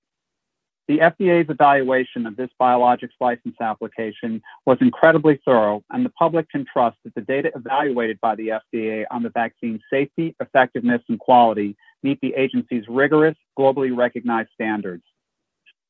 The 0.90 0.98
FDA's 0.98 1.50
evaluation 1.50 2.26
of 2.26 2.36
this 2.36 2.50
biologics 2.60 3.14
license 3.22 3.56
application 3.62 4.42
was 4.66 4.78
incredibly 4.82 5.40
thorough, 5.46 5.82
and 5.92 6.04
the 6.04 6.10
public 6.10 6.50
can 6.50 6.66
trust 6.66 6.98
that 7.06 7.16
the 7.16 7.22
data 7.22 7.52
evaluated 7.56 8.20
by 8.20 8.36
the 8.36 8.60
FDA 8.74 9.06
on 9.10 9.24
the 9.24 9.30
vaccine's 9.30 9.82
safety, 9.90 10.36
effectiveness, 10.42 11.02
and 11.08 11.18
quality 11.20 11.78
meet 12.04 12.20
the 12.20 12.34
agency's 12.36 12.84
rigorous, 12.90 13.38
globally 13.58 13.96
recognized 13.96 14.50
standards. 14.54 15.04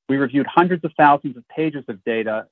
We 0.09 0.17
reviewed 0.17 0.45
hundreds 0.45 0.83
of 0.83 0.91
thousands 0.95 1.37
of 1.37 1.47
pages 1.47 1.85
of 1.87 2.03
data 2.03 2.45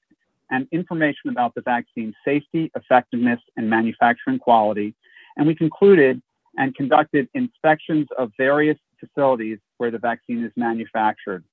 and 0.49 0.67
information 0.71 1.29
about 1.29 1.53
the 1.53 1.61
vaccine's 1.61 2.15
safety, 2.25 2.71
effectiveness, 2.75 3.39
and 3.55 3.69
manufacturing 3.69 4.39
quality, 4.39 4.95
and 5.37 5.45
we 5.45 5.53
concluded 5.53 6.19
and 6.57 6.73
conducted 6.75 7.29
inspections 7.35 8.07
of 8.17 8.31
various 8.35 8.77
facilities 8.99 9.59
where 9.77 9.91
the 9.91 9.99
vaccine 9.99 10.43
is 10.43 10.51
manufactured. 10.55 11.43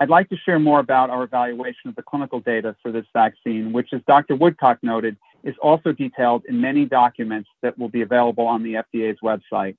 I'd 0.00 0.08
like 0.08 0.30
to 0.30 0.36
share 0.36 0.58
more 0.58 0.80
about 0.80 1.10
our 1.10 1.22
evaluation 1.24 1.88
of 1.88 1.94
the 1.94 2.02
clinical 2.02 2.40
data 2.40 2.74
for 2.82 2.90
this 2.90 3.04
vaccine, 3.12 3.72
which, 3.72 3.90
as 3.92 4.00
Dr. 4.08 4.34
Woodcock 4.34 4.78
noted, 4.82 5.16
is 5.44 5.54
also 5.62 5.92
detailed 5.92 6.44
in 6.48 6.60
many 6.60 6.86
documents 6.86 7.50
that 7.62 7.78
will 7.78 7.90
be 7.90 8.00
available 8.00 8.46
on 8.46 8.62
the 8.62 8.74
FDA's 8.74 9.18
website. 9.22 9.76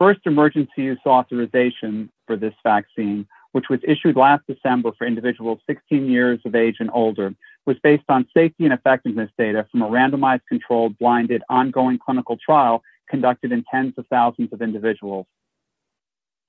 First, 0.00 0.20
emergency 0.24 0.82
use 0.82 0.98
authorization 1.06 2.10
for 2.26 2.36
this 2.36 2.54
vaccine 2.64 3.26
which 3.56 3.70
was 3.70 3.80
issued 3.88 4.16
last 4.16 4.42
December 4.46 4.90
for 4.98 5.06
individuals 5.06 5.58
16 5.66 6.10
years 6.10 6.38
of 6.44 6.54
age 6.54 6.76
and 6.78 6.90
older, 6.92 7.34
was 7.64 7.78
based 7.82 8.04
on 8.10 8.28
safety 8.36 8.64
and 8.64 8.72
effectiveness 8.74 9.30
data 9.38 9.66
from 9.72 9.80
a 9.80 9.88
randomized, 9.88 10.42
controlled, 10.46 10.98
blinded, 10.98 11.42
ongoing 11.48 11.98
clinical 11.98 12.36
trial 12.36 12.82
conducted 13.08 13.52
in 13.52 13.64
tens 13.70 13.94
of 13.96 14.06
thousands 14.08 14.52
of 14.52 14.60
individuals. 14.60 15.24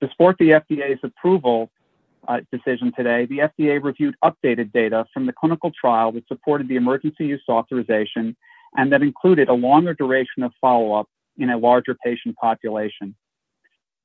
To 0.01 0.09
support 0.09 0.35
the 0.37 0.49
FDA's 0.49 0.99
approval 1.01 1.71
uh, 2.27 2.39
decision 2.51 2.91
today, 2.95 3.25
the 3.25 3.39
FDA 3.39 3.81
reviewed 3.81 4.15
updated 4.23 4.71
data 4.71 5.05
from 5.13 5.25
the 5.25 5.33
clinical 5.33 5.71
trial 5.71 6.11
that 6.13 6.27
supported 6.27 6.67
the 6.67 6.75
emergency 6.75 7.25
use 7.25 7.43
authorization 7.49 8.35
and 8.75 8.91
that 8.91 9.01
included 9.01 9.49
a 9.49 9.53
longer 9.53 9.93
duration 9.93 10.43
of 10.43 10.51
follow 10.59 10.93
up 10.93 11.07
in 11.37 11.49
a 11.49 11.57
larger 11.57 11.95
patient 12.03 12.35
population. 12.35 13.15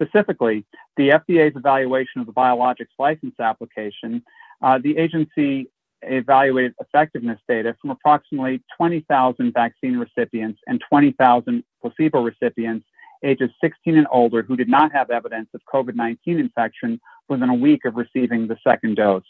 Specifically, 0.00 0.64
the 0.96 1.10
FDA's 1.10 1.56
evaluation 1.56 2.20
of 2.20 2.26
the 2.26 2.32
biologics 2.32 2.94
license 2.98 3.34
application, 3.38 4.22
uh, 4.62 4.78
the 4.82 4.96
agency 4.98 5.68
evaluated 6.02 6.74
effectiveness 6.80 7.38
data 7.48 7.76
from 7.80 7.90
approximately 7.90 8.62
20,000 8.76 9.52
vaccine 9.52 9.96
recipients 9.96 10.60
and 10.66 10.82
20,000 10.88 11.62
placebo 11.80 12.22
recipients 12.22 12.86
ages 13.24 13.50
16 13.60 13.96
and 13.96 14.06
older 14.10 14.42
who 14.42 14.56
did 14.56 14.68
not 14.68 14.92
have 14.92 15.10
evidence 15.10 15.48
of 15.54 15.60
COVID 15.72 15.94
19 15.94 16.38
infection 16.38 17.00
within 17.28 17.48
a 17.48 17.54
week 17.54 17.84
of 17.84 17.96
receiving 17.96 18.46
the 18.46 18.56
second 18.66 18.96
dose. 18.96 19.22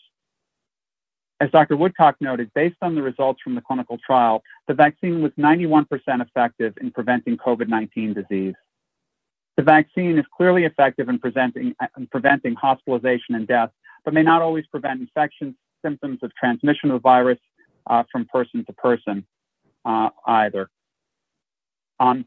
As 1.40 1.50
Dr. 1.50 1.76
Woodcock 1.76 2.16
noted, 2.20 2.52
based 2.54 2.76
on 2.82 2.94
the 2.94 3.02
results 3.02 3.40
from 3.42 3.56
the 3.56 3.60
clinical 3.60 3.98
trial, 3.98 4.42
the 4.68 4.74
vaccine 4.74 5.22
was 5.22 5.32
91% 5.32 5.86
effective 6.20 6.74
in 6.80 6.92
preventing 6.92 7.36
COVID 7.36 7.68
19 7.68 8.14
disease. 8.14 8.54
The 9.56 9.62
vaccine 9.62 10.18
is 10.18 10.24
clearly 10.36 10.64
effective 10.64 11.08
in, 11.08 11.20
in 11.56 12.06
preventing 12.10 12.54
hospitalization 12.54 13.34
and 13.34 13.46
death, 13.46 13.70
but 14.04 14.14
may 14.14 14.22
not 14.22 14.40
always 14.40 14.66
prevent 14.68 15.00
infection 15.00 15.56
symptoms 15.84 16.20
of 16.22 16.32
transmission 16.34 16.90
of 16.90 16.94
the 16.94 17.00
virus 17.00 17.38
uh, 17.88 18.04
from 18.10 18.24
person 18.26 18.64
to 18.64 18.72
person 18.72 19.26
uh, 19.84 20.10
either. 20.26 20.70
Um, 22.00 22.26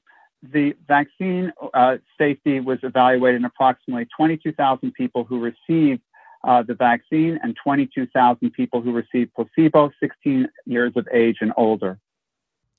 the 0.52 0.76
vaccine 0.88 1.52
uh, 1.74 1.98
safety 2.18 2.60
was 2.60 2.80
evaluated 2.84 3.40
in 3.40 3.46
approximately 3.46 4.08
22,000 4.18 4.92
people 4.94 5.24
who 5.24 5.40
received 5.40 6.02
uh, 6.44 6.64
the 6.64 6.76
vaccine 6.76 7.40
and 7.44 7.56
22,000 7.64 8.52
people 8.52 8.82
who 8.82 8.92
received 8.92 9.34
placebo, 9.34 9.92
16 10.00 10.48
years 10.66 10.94
of 10.96 11.08
age 11.14 11.38
and 11.42 11.52
older. 11.58 12.00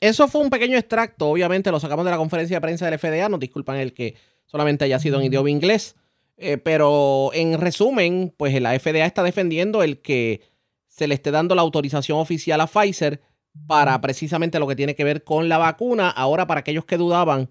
Eso 0.01 0.29
fue 0.29 0.43
un 0.43 0.51
pequeño 0.51 0.77
extracto, 0.77 1.31
obviamente 1.31 1.71
lo 1.71 1.81
sacamos 1.81 2.05
de 2.05 2.11
la 2.11 2.19
conferencia 2.19 2.59
de 2.59 2.61
prensa 2.61 2.85
del 2.85 2.99
FDA, 2.99 3.29
nos 3.31 3.41
disculpan 3.41 3.77
el 3.77 3.95
que 3.95 4.15
solamente 4.45 4.85
haya 4.85 4.99
sido 4.99 5.19
en 5.19 5.27
idioma 5.27 5.51
inglés. 5.51 5.97
Eh, 6.39 6.59
pero 6.59 7.31
en 7.33 7.59
resumen, 7.59 8.35
pues 8.37 8.61
la 8.61 8.79
FDA 8.79 9.07
está 9.07 9.23
defendiendo 9.23 9.83
el 9.83 10.03
que 10.03 10.43
se 10.87 11.09
le 11.09 11.15
esté 11.15 11.31
dando 11.31 11.55
la 11.55 11.63
autorización 11.63 12.19
oficial 12.19 12.61
a 12.61 12.67
Pfizer 12.67 13.21
para 13.67 13.99
precisamente 14.03 14.59
lo 14.59 14.67
que 14.67 14.77
tiene 14.77 14.95
que 14.95 15.05
ver 15.05 15.25
con 15.25 15.49
la 15.49 15.57
vacuna. 15.57 16.11
Ahora, 16.11 16.47
para 16.47 16.61
aquellos 16.61 16.85
que 16.85 16.99
dudaban 16.99 17.49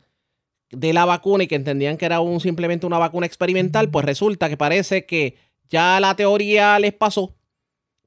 de 0.75 0.93
la 0.93 1.05
vacuna 1.05 1.43
y 1.43 1.47
que 1.47 1.55
entendían 1.55 1.97
que 1.97 2.05
era 2.05 2.19
un, 2.19 2.39
simplemente 2.39 2.85
una 2.85 2.97
vacuna 2.97 3.25
experimental, 3.25 3.89
pues 3.89 4.05
resulta 4.05 4.49
que 4.49 4.57
parece 4.57 5.05
que 5.05 5.37
ya 5.69 5.99
la 5.99 6.15
teoría 6.15 6.77
les 6.79 6.93
pasó 6.93 7.35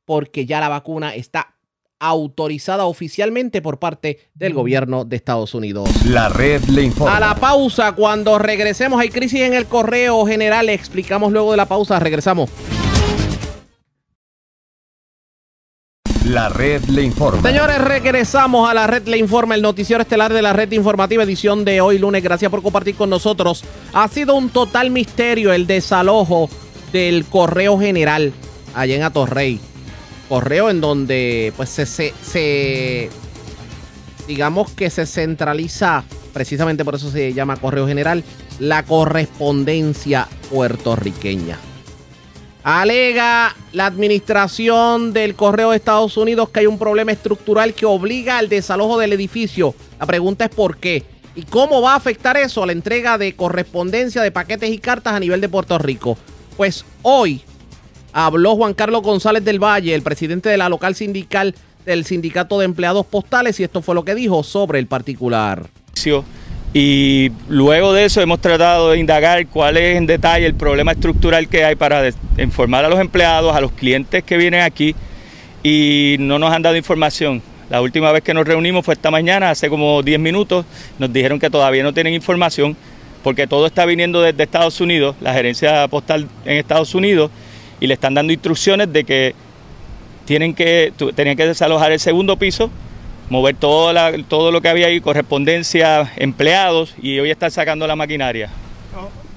porque 0.04 0.46
ya 0.46 0.60
la 0.60 0.68
vacuna 0.68 1.14
está 1.14 1.58
autorizada 2.00 2.86
oficialmente 2.86 3.60
por 3.60 3.78
parte 3.78 4.30
del 4.34 4.54
gobierno 4.54 5.04
de 5.04 5.16
Estados 5.16 5.54
Unidos. 5.54 5.88
La 6.06 6.28
red 6.28 6.62
le 6.64 6.82
informa. 6.82 7.16
A 7.16 7.20
la 7.20 7.34
pausa, 7.34 7.92
cuando 7.92 8.38
regresemos, 8.38 9.00
hay 9.00 9.10
crisis 9.10 9.40
en 9.40 9.54
el 9.54 9.66
correo 9.66 10.24
general. 10.24 10.66
Le 10.66 10.74
explicamos 10.74 11.32
luego 11.32 11.50
de 11.50 11.56
la 11.56 11.66
pausa. 11.66 11.98
Regresamos. 11.98 12.50
La 16.28 16.50
red 16.50 16.84
le 16.90 17.02
informa. 17.02 17.40
Señores, 17.40 17.78
regresamos 17.78 18.68
a 18.68 18.74
la 18.74 18.86
red 18.86 19.08
le 19.08 19.16
informa, 19.16 19.54
el 19.54 19.62
noticiero 19.62 20.02
estelar 20.02 20.30
de 20.30 20.42
la 20.42 20.52
red 20.52 20.70
informativa, 20.72 21.22
edición 21.22 21.64
de 21.64 21.80
hoy 21.80 21.98
lunes. 21.98 22.22
Gracias 22.22 22.50
por 22.50 22.62
compartir 22.62 22.96
con 22.96 23.08
nosotros. 23.08 23.64
Ha 23.94 24.06
sido 24.08 24.34
un 24.34 24.50
total 24.50 24.90
misterio 24.90 25.54
el 25.54 25.66
desalojo 25.66 26.50
del 26.92 27.24
correo 27.24 27.78
general 27.78 28.34
allá 28.74 28.94
en 28.94 29.04
Atorrey. 29.04 29.58
Correo 30.28 30.68
en 30.68 30.82
donde 30.82 31.54
pues 31.56 31.70
se, 31.70 31.86
se, 31.86 32.12
se 32.22 33.08
digamos 34.26 34.70
que 34.72 34.90
se 34.90 35.06
centraliza, 35.06 36.04
precisamente 36.34 36.84
por 36.84 36.96
eso 36.96 37.10
se 37.10 37.32
llama 37.32 37.56
correo 37.56 37.86
general, 37.86 38.22
la 38.58 38.82
correspondencia 38.82 40.28
puertorriqueña. 40.50 41.58
Alega 42.62 43.54
la 43.72 43.86
administración 43.86 45.12
del 45.12 45.34
Correo 45.34 45.70
de 45.70 45.76
Estados 45.76 46.16
Unidos 46.16 46.50
que 46.50 46.60
hay 46.60 46.66
un 46.66 46.78
problema 46.78 47.12
estructural 47.12 47.72
que 47.72 47.86
obliga 47.86 48.38
al 48.38 48.48
desalojo 48.48 48.98
del 48.98 49.12
edificio. 49.12 49.74
La 49.98 50.06
pregunta 50.06 50.44
es 50.44 50.50
por 50.50 50.76
qué. 50.76 51.04
¿Y 51.34 51.42
cómo 51.42 51.80
va 51.80 51.92
a 51.92 51.96
afectar 51.96 52.36
eso 52.36 52.62
a 52.64 52.66
la 52.66 52.72
entrega 52.72 53.16
de 53.16 53.36
correspondencia 53.36 54.22
de 54.22 54.32
paquetes 54.32 54.70
y 54.70 54.78
cartas 54.78 55.14
a 55.14 55.20
nivel 55.20 55.40
de 55.40 55.48
Puerto 55.48 55.78
Rico? 55.78 56.18
Pues 56.56 56.84
hoy 57.02 57.42
habló 58.12 58.56
Juan 58.56 58.74
Carlos 58.74 59.02
González 59.02 59.44
del 59.44 59.62
Valle, 59.62 59.94
el 59.94 60.02
presidente 60.02 60.48
de 60.48 60.56
la 60.56 60.68
local 60.68 60.96
sindical 60.96 61.54
del 61.86 62.04
Sindicato 62.04 62.58
de 62.58 62.64
Empleados 62.64 63.06
Postales, 63.06 63.60
y 63.60 63.64
esto 63.64 63.82
fue 63.82 63.94
lo 63.94 64.04
que 64.04 64.16
dijo 64.16 64.42
sobre 64.42 64.80
el 64.80 64.88
particular. 64.88 65.70
Y 66.74 67.30
luego 67.48 67.92
de 67.92 68.04
eso 68.04 68.20
hemos 68.20 68.40
tratado 68.40 68.90
de 68.90 68.98
indagar 68.98 69.46
cuál 69.46 69.78
es 69.78 69.96
en 69.96 70.06
detalle 70.06 70.46
el 70.46 70.54
problema 70.54 70.92
estructural 70.92 71.48
que 71.48 71.64
hay 71.64 71.76
para 71.76 72.10
informar 72.36 72.84
a 72.84 72.88
los 72.88 73.00
empleados, 73.00 73.56
a 73.56 73.60
los 73.60 73.72
clientes 73.72 74.22
que 74.22 74.36
vienen 74.36 74.60
aquí 74.60 74.94
y 75.62 76.16
no 76.20 76.38
nos 76.38 76.52
han 76.52 76.62
dado 76.62 76.76
información. 76.76 77.42
La 77.70 77.80
última 77.82 78.12
vez 78.12 78.22
que 78.22 78.34
nos 78.34 78.46
reunimos 78.46 78.84
fue 78.84 78.94
esta 78.94 79.10
mañana, 79.10 79.50
hace 79.50 79.68
como 79.68 80.02
10 80.02 80.20
minutos, 80.20 80.66
nos 80.98 81.12
dijeron 81.12 81.38
que 81.38 81.50
todavía 81.50 81.82
no 81.82 81.92
tienen 81.92 82.14
información 82.14 82.76
porque 83.22 83.46
todo 83.46 83.66
está 83.66 83.84
viniendo 83.84 84.22
desde 84.22 84.42
Estados 84.42 84.80
Unidos, 84.80 85.16
la 85.20 85.34
gerencia 85.34 85.86
postal 85.88 86.28
en 86.44 86.56
Estados 86.56 86.94
Unidos, 86.94 87.30
y 87.80 87.86
le 87.86 87.94
están 87.94 88.14
dando 88.14 88.32
instrucciones 88.32 88.92
de 88.92 89.04
que 89.04 89.34
tienen 90.24 90.54
que, 90.54 90.92
tenían 91.14 91.36
que 91.36 91.46
desalojar 91.46 91.92
el 91.92 92.00
segundo 92.00 92.36
piso 92.36 92.70
mover 93.30 93.56
todo, 93.56 93.92
todo 94.28 94.50
lo 94.50 94.60
que 94.60 94.68
había 94.68 94.86
ahí, 94.86 95.00
correspondencia, 95.00 96.12
empleados, 96.16 96.94
y 97.00 97.18
hoy 97.18 97.30
están 97.30 97.50
sacando 97.50 97.86
la 97.86 97.96
maquinaria. 97.96 98.50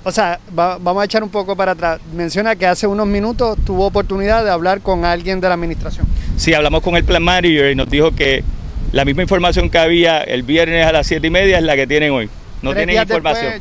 O 0.04 0.12
sea, 0.12 0.40
vamos 0.52 1.02
a 1.02 1.06
echar 1.06 1.24
un 1.24 1.30
poco 1.30 1.56
para 1.56 1.74
atrás. 1.74 2.00
Menciona 2.14 2.56
que 2.56 2.66
hace 2.66 2.88
unos 2.88 3.06
minutos 3.06 3.58
tuvo 3.66 3.86
oportunidad 3.86 4.44
de 4.44 4.50
hablar 4.50 4.82
con 4.82 5.06
alguien 5.06 5.40
de 5.40 5.48
la 5.48 5.54
administración. 5.54 6.08
Sí, 6.38 6.54
hablamos 6.56 6.82
con 6.82 6.96
el 6.96 7.04
plan 7.04 7.22
manager 7.22 7.72
y 7.72 7.76
nos 7.76 7.88
dijo 7.88 8.12
que 8.12 8.44
la 8.94 9.06
misma 9.06 9.22
información 9.22 9.70
que 9.70 9.78
había 9.78 10.22
el 10.22 10.42
viernes 10.42 10.88
a 10.88 10.92
las 10.92 11.06
siete 11.06 11.28
y 11.28 11.30
media 11.30 11.60
es 11.60 11.64
la 11.64 11.76
que 11.76 11.86
tienen 11.86 12.12
hoy. 12.12 12.30
No 12.64 12.74
tienen 12.74 13.00
información. 13.00 13.54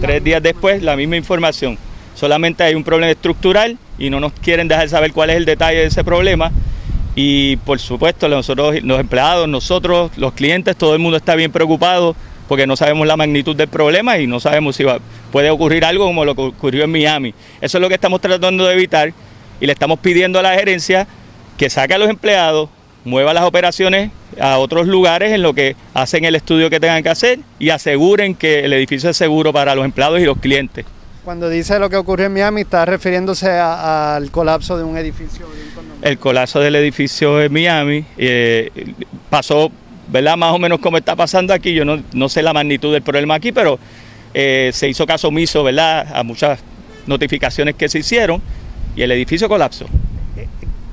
Tres 0.00 0.22
días 0.22 0.42
después, 0.42 0.82
la 0.82 0.94
misma 0.96 1.16
información. 1.16 1.76
Solamente 2.14 2.62
hay 2.62 2.74
un 2.74 2.84
problema 2.84 3.10
estructural 3.10 3.76
y 3.98 4.10
no 4.10 4.20
nos 4.20 4.32
quieren 4.32 4.68
dejar 4.68 4.88
saber 4.88 5.12
cuál 5.12 5.30
es 5.30 5.36
el 5.36 5.44
detalle 5.44 5.80
de 5.80 5.86
ese 5.86 6.04
problema 6.04 6.52
y 7.20 7.56
por 7.56 7.80
supuesto 7.80 8.28
nosotros, 8.28 8.80
los 8.84 9.00
empleados, 9.00 9.48
nosotros, 9.48 10.12
los 10.16 10.34
clientes, 10.34 10.76
todo 10.76 10.92
el 10.92 11.00
mundo 11.00 11.16
está 11.16 11.34
bien 11.34 11.50
preocupado 11.50 12.14
porque 12.46 12.64
no 12.64 12.76
sabemos 12.76 13.08
la 13.08 13.16
magnitud 13.16 13.56
del 13.56 13.66
problema 13.66 14.18
y 14.18 14.28
no 14.28 14.38
sabemos 14.38 14.76
si 14.76 14.84
puede 15.32 15.50
ocurrir 15.50 15.84
algo 15.84 16.06
como 16.06 16.24
lo 16.24 16.36
que 16.36 16.42
ocurrió 16.42 16.84
en 16.84 16.92
Miami. 16.92 17.34
Eso 17.60 17.78
es 17.78 17.82
lo 17.82 17.88
que 17.88 17.96
estamos 17.96 18.20
tratando 18.20 18.64
de 18.64 18.74
evitar 18.74 19.12
y 19.60 19.66
le 19.66 19.72
estamos 19.72 19.98
pidiendo 19.98 20.38
a 20.38 20.42
la 20.42 20.54
gerencia 20.54 21.08
que 21.56 21.68
saque 21.68 21.94
a 21.94 21.98
los 21.98 22.08
empleados, 22.08 22.70
mueva 23.04 23.34
las 23.34 23.42
operaciones 23.42 24.12
a 24.40 24.58
otros 24.58 24.86
lugares 24.86 25.32
en 25.32 25.42
lo 25.42 25.54
que 25.54 25.74
hacen 25.94 26.24
el 26.24 26.36
estudio 26.36 26.70
que 26.70 26.78
tengan 26.78 27.02
que 27.02 27.08
hacer 27.08 27.40
y 27.58 27.70
aseguren 27.70 28.36
que 28.36 28.60
el 28.60 28.72
edificio 28.72 29.10
es 29.10 29.16
seguro 29.16 29.52
para 29.52 29.74
los 29.74 29.84
empleados 29.84 30.20
y 30.20 30.24
los 30.24 30.38
clientes. 30.38 30.84
Cuando 31.28 31.50
dice 31.50 31.78
lo 31.78 31.90
que 31.90 31.96
ocurrió 31.96 32.24
en 32.24 32.32
Miami, 32.32 32.62
está 32.62 32.86
refiriéndose 32.86 33.50
al 33.50 34.30
colapso 34.30 34.78
de 34.78 34.82
un 34.82 34.96
edificio. 34.96 35.44
el 36.00 36.18
colapso 36.18 36.58
del 36.58 36.74
edificio 36.76 37.42
en 37.42 37.52
Miami 37.52 38.02
eh, 38.16 38.94
pasó, 39.28 39.70
¿verdad? 40.10 40.38
Más 40.38 40.54
o 40.54 40.58
menos 40.58 40.78
como 40.78 40.96
está 40.96 41.14
pasando 41.14 41.52
aquí. 41.52 41.74
Yo 41.74 41.84
no, 41.84 42.02
no 42.14 42.30
sé 42.30 42.40
la 42.40 42.54
magnitud 42.54 42.94
del 42.94 43.02
problema 43.02 43.34
aquí, 43.34 43.52
pero 43.52 43.78
eh, 44.32 44.70
se 44.72 44.88
hizo 44.88 45.04
caso 45.04 45.28
omiso, 45.28 45.62
¿verdad? 45.62 46.08
A 46.14 46.22
muchas 46.22 46.60
notificaciones 47.06 47.74
que 47.74 47.90
se 47.90 47.98
hicieron 47.98 48.40
y 48.96 49.02
el 49.02 49.12
edificio 49.12 49.50
colapsó. 49.50 49.84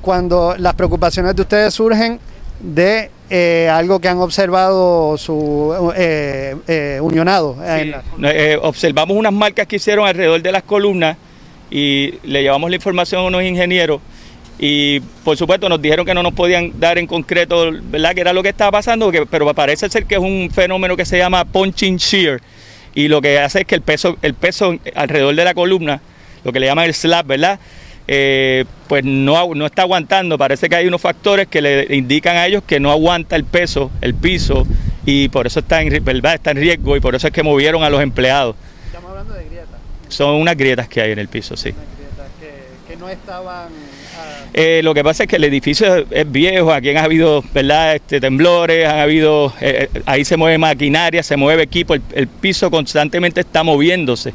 Cuando 0.02 0.54
las 0.58 0.74
preocupaciones 0.74 1.34
de 1.34 1.40
ustedes 1.40 1.72
surgen 1.72 2.20
de 2.60 3.10
eh, 3.28 3.68
algo 3.72 3.98
que 3.98 4.08
han 4.08 4.18
observado 4.18 5.18
su 5.18 5.92
eh, 5.96 6.54
eh, 6.68 6.98
unionado. 7.02 7.56
observamos 8.62 9.16
unas 9.16 9.32
marcas 9.32 9.66
que 9.66 9.76
hicieron 9.76 10.06
alrededor 10.06 10.40
de 10.40 10.52
las 10.52 10.62
columnas 10.62 11.16
y 11.70 12.14
le 12.22 12.42
llevamos 12.42 12.70
la 12.70 12.76
información 12.76 13.22
a 13.22 13.24
unos 13.24 13.42
ingenieros 13.42 14.00
y 14.58 15.00
por 15.24 15.36
supuesto 15.36 15.68
nos 15.68 15.82
dijeron 15.82 16.06
que 16.06 16.14
no 16.14 16.22
nos 16.22 16.32
podían 16.34 16.72
dar 16.78 16.98
en 16.98 17.06
concreto 17.06 17.70
¿verdad? 17.90 18.14
que 18.14 18.20
era 18.20 18.32
lo 18.32 18.42
que 18.42 18.50
estaba 18.50 18.70
pasando, 18.70 19.10
pero 19.28 19.52
parece 19.54 19.88
ser 19.88 20.06
que 20.06 20.14
es 20.14 20.20
un 20.20 20.48
fenómeno 20.54 20.96
que 20.96 21.04
se 21.04 21.18
llama 21.18 21.44
punching 21.44 21.96
shear 21.96 22.40
y 22.94 23.08
lo 23.08 23.20
que 23.20 23.38
hace 23.40 23.60
es 23.60 23.66
que 23.66 23.74
el 23.74 23.82
peso, 23.82 24.16
el 24.22 24.34
peso 24.34 24.78
alrededor 24.94 25.34
de 25.34 25.44
la 25.44 25.52
columna, 25.52 26.00
lo 26.44 26.52
que 26.52 26.60
le 26.60 26.66
llaman 26.66 26.86
el 26.86 26.94
slab, 26.94 27.26
¿verdad? 27.26 27.58
Eh, 28.08 28.64
pues 28.88 29.04
no, 29.04 29.54
no 29.54 29.66
está 29.66 29.82
aguantando. 29.82 30.38
Parece 30.38 30.68
que 30.68 30.76
hay 30.76 30.86
unos 30.86 31.00
factores 31.00 31.48
que 31.48 31.60
le 31.60 31.94
indican 31.94 32.36
a 32.36 32.46
ellos 32.46 32.62
que 32.66 32.78
no 32.80 32.90
aguanta 32.90 33.36
el 33.36 33.44
peso, 33.44 33.90
el 34.00 34.14
piso, 34.14 34.66
y 35.04 35.28
por 35.28 35.46
eso 35.46 35.60
está 35.60 35.82
en, 35.82 36.04
¿verdad? 36.04 36.34
está 36.34 36.52
en 36.52 36.58
riesgo 36.58 36.96
y 36.96 37.00
por 37.00 37.14
eso 37.14 37.26
es 37.26 37.32
que 37.32 37.42
movieron 37.42 37.82
a 37.82 37.90
los 37.90 38.02
empleados. 38.02 38.56
Estamos 38.86 39.10
hablando 39.10 39.34
de 39.34 39.44
grietas. 39.44 39.80
Son 40.08 40.34
unas 40.34 40.56
grietas 40.56 40.88
que 40.88 41.00
hay 41.00 41.12
en 41.12 41.18
el 41.18 41.28
piso, 41.28 41.56
sí. 41.56 41.72
que, 42.88 42.96
no 42.96 43.08
estaban... 43.08 43.68
Ah, 44.18 44.46
eh, 44.54 44.80
lo 44.82 44.94
que 44.94 45.04
pasa 45.04 45.24
es 45.24 45.28
que 45.28 45.36
el 45.36 45.44
edificio 45.44 46.06
es 46.10 46.30
viejo, 46.32 46.72
aquí 46.72 46.88
han 46.90 47.04
habido 47.04 47.44
¿verdad? 47.52 47.96
Este, 47.96 48.20
temblores, 48.20 48.88
han 48.88 49.00
habido, 49.00 49.52
eh, 49.60 49.90
ahí 50.06 50.24
se 50.24 50.38
mueve 50.38 50.56
maquinaria, 50.56 51.22
se 51.22 51.36
mueve 51.36 51.64
equipo, 51.64 51.94
el 51.94 52.28
piso 52.28 52.70
constantemente 52.70 53.40
está 53.40 53.62
moviéndose 53.62 54.32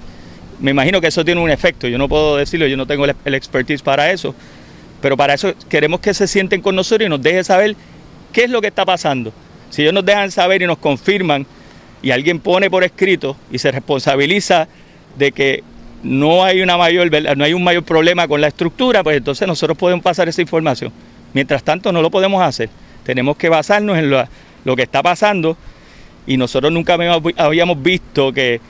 me 0.62 0.71
imagino 0.71 1.02
que 1.02 1.08
eso 1.08 1.26
tiene 1.26 1.41
un 1.41 1.50
efecto, 1.50 1.88
yo 1.88 1.97
no 1.97 2.08
puedo 2.08 2.38
decirlo, 2.38 2.67
yo 2.67 2.78
no 2.78 2.86
tengo 2.86 3.06
el, 3.06 3.34
expertise 3.34 3.82
para 3.82 4.12
eso, 4.12 4.36
pero 5.02 5.17
para 5.17 5.34
eso 5.34 5.54
queremos 5.67 6.00
que 6.00 6.13
se 6.13 6.28
sienten 6.28 6.62
con 6.62 6.76
nosotros 6.76 7.08
y 7.08 7.10
nos 7.10 7.21
dejen 7.21 7.43
saber 7.43 7.76
qué 8.32 8.43
es 8.43 8.50
lo 8.50 8.62
que 8.62 8.67
está 8.67 8.86
pasando. 8.86 9.34
Si 9.71 9.82
ellos 9.82 9.93
nos 9.93 10.06
dejan 10.06 10.32
saber 10.32 10.62
y 10.62 10.67
nos 10.67 10.78
confirman 10.78 11.47
y 12.04 12.12
alguien 12.12 12.39
pone 12.39 12.69
por 12.69 12.84
escrito 12.84 13.36
y 13.52 13.58
se 13.58 13.71
responsabiliza 13.71 14.67
de 15.17 15.32
que 15.32 15.63
no 16.04 16.43
hay 16.43 16.62
una 16.62 16.78
mayor 16.78 17.10
no 17.38 17.43
hay 17.43 17.54
un 17.54 17.63
mayor 17.63 17.84
problema 17.84 18.28
con 18.28 18.41
la 18.41 18.47
estructura, 18.47 19.04
pues 19.04 19.17
entonces 19.17 19.47
nosotros 19.47 19.78
podemos 19.78 20.04
pasar 20.04 20.30
esa 20.30 20.41
información. 20.41 20.91
Mientras 21.34 21.63
tanto 21.63 21.91
no 21.91 22.02
lo 22.02 22.12
podemos 22.12 22.43
hacer. 22.43 22.69
Tenemos 23.04 23.38
que 23.38 23.50
basarnos 23.50 23.97
en 23.97 24.10
lo, 24.10 24.24
lo 24.63 24.76
que 24.76 24.84
está 24.84 25.02
pasando 25.02 25.58
y 26.28 26.38
nosotros 26.38 26.71
nunca 26.71 26.93
habíamos 26.93 27.82
visto 27.82 28.32
que 28.32 28.62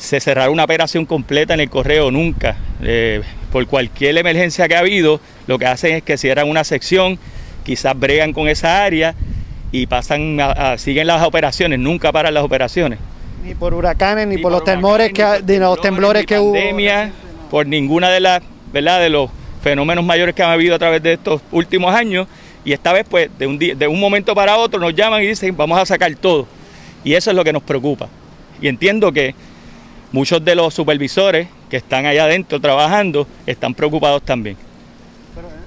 se 0.00 0.18
cerrará 0.18 0.50
una 0.50 0.64
operación 0.64 1.04
completa 1.04 1.52
en 1.52 1.60
el 1.60 1.68
correo, 1.68 2.10
nunca. 2.10 2.56
Eh, 2.82 3.20
por 3.52 3.66
cualquier 3.66 4.16
emergencia 4.16 4.66
que 4.66 4.74
ha 4.74 4.78
habido, 4.78 5.20
lo 5.46 5.58
que 5.58 5.66
hacen 5.66 5.94
es 5.96 6.02
que 6.02 6.16
cierran 6.16 6.48
una 6.48 6.64
sección, 6.64 7.18
quizás 7.64 7.98
bregan 7.98 8.32
con 8.32 8.48
esa 8.48 8.82
área 8.82 9.14
y 9.70 9.86
pasan 9.86 10.40
a, 10.40 10.78
siguen 10.78 11.06
las 11.06 11.22
operaciones, 11.22 11.78
nunca 11.78 12.12
paran 12.12 12.32
las 12.32 12.42
operaciones. 12.42 12.98
Ni 13.44 13.54
por 13.54 13.74
huracanes, 13.74 14.26
ni, 14.26 14.38
por, 14.38 14.50
los 14.50 14.64
temores 14.64 15.12
que 15.12 15.22
de 15.42 15.58
los 15.58 15.78
temblores 15.82 16.24
que 16.24 16.36
pandemia, 16.36 17.12
por 17.50 17.66
ninguna 17.66 18.08
de 18.08 18.20
las, 18.20 18.42
¿verdad? 18.72 19.00
de 19.00 19.10
los 19.10 19.30
fenómenos 19.62 20.02
mayores 20.02 20.34
que 20.34 20.42
han 20.42 20.50
habido 20.50 20.76
a 20.76 20.78
través 20.78 21.02
de 21.02 21.12
estos 21.12 21.42
últimos 21.52 21.94
años. 21.94 22.26
Y 22.64 22.72
esta 22.72 22.92
vez, 22.94 23.04
pues, 23.08 23.30
de 23.38 23.46
un, 23.46 23.58
de 23.58 23.86
un 23.86 24.00
momento 24.00 24.34
para 24.34 24.56
otro 24.56 24.80
nos 24.80 24.94
llaman 24.94 25.22
y 25.22 25.26
dicen, 25.26 25.54
vamos 25.56 25.78
a 25.78 25.84
sacar 25.84 26.14
todo. 26.14 26.46
Y 27.04 27.14
eso 27.14 27.30
es 27.30 27.36
lo 27.36 27.44
que 27.44 27.52
nos 27.52 27.62
preocupa. 27.62 28.08
Y 28.60 28.68
entiendo 28.68 29.12
que 29.12 29.34
muchos 30.12 30.44
de 30.44 30.54
los 30.54 30.74
supervisores 30.74 31.48
que 31.68 31.76
están 31.76 32.06
allá 32.06 32.24
adentro 32.24 32.60
trabajando 32.60 33.26
están 33.46 33.74
preocupados 33.74 34.22
también. 34.22 34.56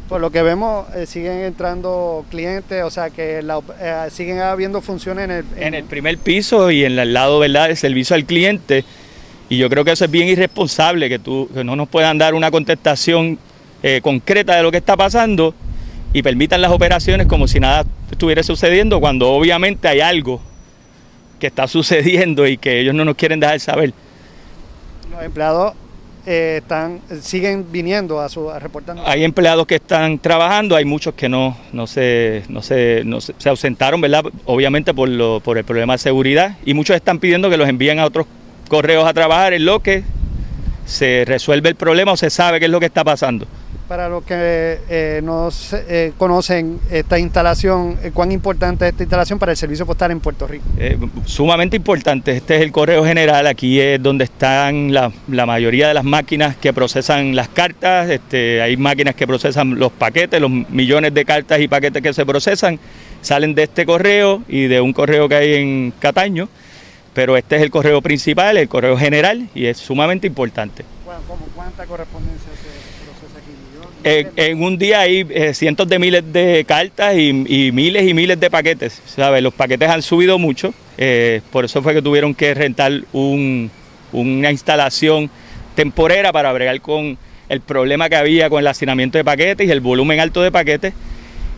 por 0.10 0.22
lo 0.22 0.30
que 0.30 0.44
vemos, 0.44 0.86
eh, 0.96 1.06
siguen 1.08 1.40
entrando 1.40 2.26
clientes, 2.30 2.84
o 2.84 2.92
sea 2.92 3.10
que 3.10 3.40
eh, 3.40 4.08
siguen 4.12 4.40
habiendo 4.40 4.82
funciones 4.82 5.26
en 5.26 5.32
el, 5.32 5.46
en... 5.58 5.74
el 5.74 5.86
primer 5.86 6.18
piso 6.18 6.70
y 6.70 6.84
en 6.84 7.00
el 7.00 7.14
lado 7.14 7.40
¿verdad? 7.40 7.68
del 7.68 7.78
servicio 7.78 8.16
al 8.16 8.26
cliente. 8.26 8.84
Y 9.50 9.58
yo 9.58 9.70
creo 9.70 9.84
que 9.84 9.92
eso 9.92 10.06
es 10.06 10.12
bien 10.12 10.28
irresponsable, 10.28 11.10
que, 11.10 11.20
tú, 11.20 11.50
no 11.64 11.76
nos 11.76 11.88
puedan 11.88 12.18
dar 12.18 12.34
una 12.34 12.52
contestación 12.52 13.38
eh, 13.82 14.02
concreta 14.02 14.56
de 14.56 14.64
lo 14.64 14.72
que 14.72 14.78
está 14.78 14.96
pasando 14.96 15.54
y 16.14 16.22
permitan 16.22 16.62
las 16.62 16.72
operaciones 16.72 17.28
como 17.28 17.48
si 17.48 17.60
nada 17.60 17.84
estuviera 18.10 18.44
sucediendo 18.44 19.00
cuando 19.00 19.30
obviamente 19.30 19.88
hay 19.88 20.00
algo 20.00 20.42
que 21.40 21.48
está 21.48 21.68
sucediendo 21.68 22.48
y 22.48 22.58
que 22.58 22.80
ellos 22.80 22.96
no 22.96 23.04
nos 23.04 23.16
quieren 23.16 23.40
dejar 23.40 23.60
saber. 23.60 23.94
Los 25.14 25.24
empleados 25.24 25.74
eh, 26.26 26.60
están, 26.62 27.02
siguen 27.22 27.68
viniendo 27.72 28.20
a, 28.20 28.30
su, 28.30 28.50
a 28.50 28.58
reportar. 28.58 28.98
Hay 29.06 29.24
empleados 29.24 29.68
que 29.68 29.76
están 29.76 30.18
trabajando, 30.18 30.76
hay 30.76 30.86
muchos 30.86 31.14
que 31.14 31.30
no, 31.30 31.56
no, 31.72 31.86
se, 31.86 32.44
no, 32.50 32.64
se, 32.64 33.04
no 33.06 33.22
se, 33.22 33.36
se 33.38 33.50
ausentaron, 33.50 34.02
¿verdad? 34.02 34.24
Obviamente 34.46 34.92
por, 34.94 35.08
lo, 35.08 35.40
por 35.40 35.60
el 35.60 35.66
problema 35.66 35.94
de 35.94 36.00
seguridad 36.00 36.58
y 36.66 36.74
muchos 36.74 36.96
están 36.96 37.20
pidiendo 37.20 37.48
que 37.52 37.58
los 37.58 37.70
envíen 37.70 38.00
a 38.00 38.06
otros 38.06 38.26
correos 38.70 39.08
a 39.08 39.14
trabajar 39.14 39.54
en 39.54 39.66
lo 39.66 39.82
que 39.82 40.04
se 40.86 41.26
resuelve 41.28 41.70
el 41.70 41.76
problema 41.76 42.14
o 42.14 42.18
se 42.18 42.32
sabe 42.32 42.60
qué 42.60 42.66
es 42.66 42.72
lo 42.72 42.80
que 42.80 42.88
está 42.88 43.04
pasando. 43.04 43.46
Para 43.88 44.08
los 44.08 44.24
que 44.24 44.80
eh, 44.90 45.22
no 45.24 45.50
eh, 45.74 46.14
conocen 46.18 46.80
esta 46.90 47.20
instalación, 47.20 47.98
eh, 48.02 48.12
¿cuán 48.14 48.32
importante 48.32 48.86
es 48.86 48.92
esta 48.92 49.04
instalación 49.04 49.38
para 49.38 49.52
el 49.52 49.58
servicio 49.58 49.86
postal 49.86 50.12
en 50.12 50.22
Puerto 50.22 50.48
Rico? 50.48 50.64
Eh, 50.78 50.98
sumamente 51.26 51.76
importante, 51.76 52.32
este 52.32 52.56
es 52.56 52.62
el 52.62 52.72
correo 52.72 53.04
general, 53.04 53.46
aquí 53.46 53.80
es 53.82 54.02
donde 54.02 54.24
están 54.24 54.94
la, 54.94 55.12
la 55.28 55.46
mayoría 55.46 55.90
de 55.90 55.94
las 55.94 56.06
máquinas 56.06 56.56
que 56.56 56.72
procesan 56.72 57.36
las 57.36 57.50
cartas, 57.50 58.10
este, 58.10 58.62
hay 58.62 58.78
máquinas 58.78 59.16
que 59.16 59.28
procesan 59.28 59.78
los 59.78 59.92
paquetes, 59.92 60.40
los 60.40 60.50
millones 60.50 61.14
de 61.14 61.26
cartas 61.26 61.60
y 61.60 61.68
paquetes 61.68 62.02
que 62.02 62.14
se 62.14 62.26
procesan, 62.26 62.80
salen 63.22 63.54
de 63.54 63.64
este 63.64 63.86
correo 63.86 64.44
y 64.48 64.68
de 64.68 64.80
un 64.80 64.94
correo 64.94 65.28
que 65.28 65.36
hay 65.36 65.54
en 65.56 65.94
Cataño, 66.00 66.48
pero 67.14 67.36
este 67.36 67.58
es 67.58 67.62
el 67.62 67.70
correo 67.70 68.02
principal, 68.02 68.58
el 68.58 68.70
correo 68.70 68.98
general 68.98 69.50
y 69.54 69.66
es 69.66 69.78
sumamente 69.78 70.26
importante. 70.26 70.86
¿Cuánta 71.54 71.86
correspondencia 71.86 72.50
procesa 72.50 72.73
aquí? 74.06 74.28
En, 74.36 74.64
un 74.64 74.78
día 74.78 75.02
hay 75.02 75.26
eh, 75.30 75.54
cientos 75.54 75.88
de 75.88 76.00
miles 76.00 76.24
de 76.32 76.66
cartas 76.68 77.16
y, 77.18 77.34
miles 77.72 78.08
y 78.08 78.14
miles 78.14 78.40
de 78.40 78.50
paquetes. 78.50 79.02
¿sabes? 79.06 79.42
Los 79.44 79.54
paquetes 79.54 79.90
han 79.90 80.02
subido 80.02 80.38
mucho, 80.40 80.74
eh, 80.98 81.42
por 81.52 81.66
eso 81.66 81.82
fue 81.82 81.94
que 81.94 82.02
tuvieron 82.02 82.34
que 82.36 82.54
rentar 82.54 82.92
un- 83.14 83.70
una 84.12 84.52
instalación 84.52 85.30
temporera 85.76 86.32
para 86.32 86.52
bregar 86.54 86.80
con 86.82 87.18
el 87.50 87.62
problema 87.62 88.10
que 88.10 88.16
había 88.16 88.50
con 88.50 88.60
el 88.60 88.68
hacinamiento 88.68 89.18
de 89.18 89.24
paquetes 89.24 89.68
y 89.68 89.72
el 89.72 89.82
volumen 89.82 90.20
alto 90.20 90.42
de 90.42 90.52
paquetes. 90.52 90.94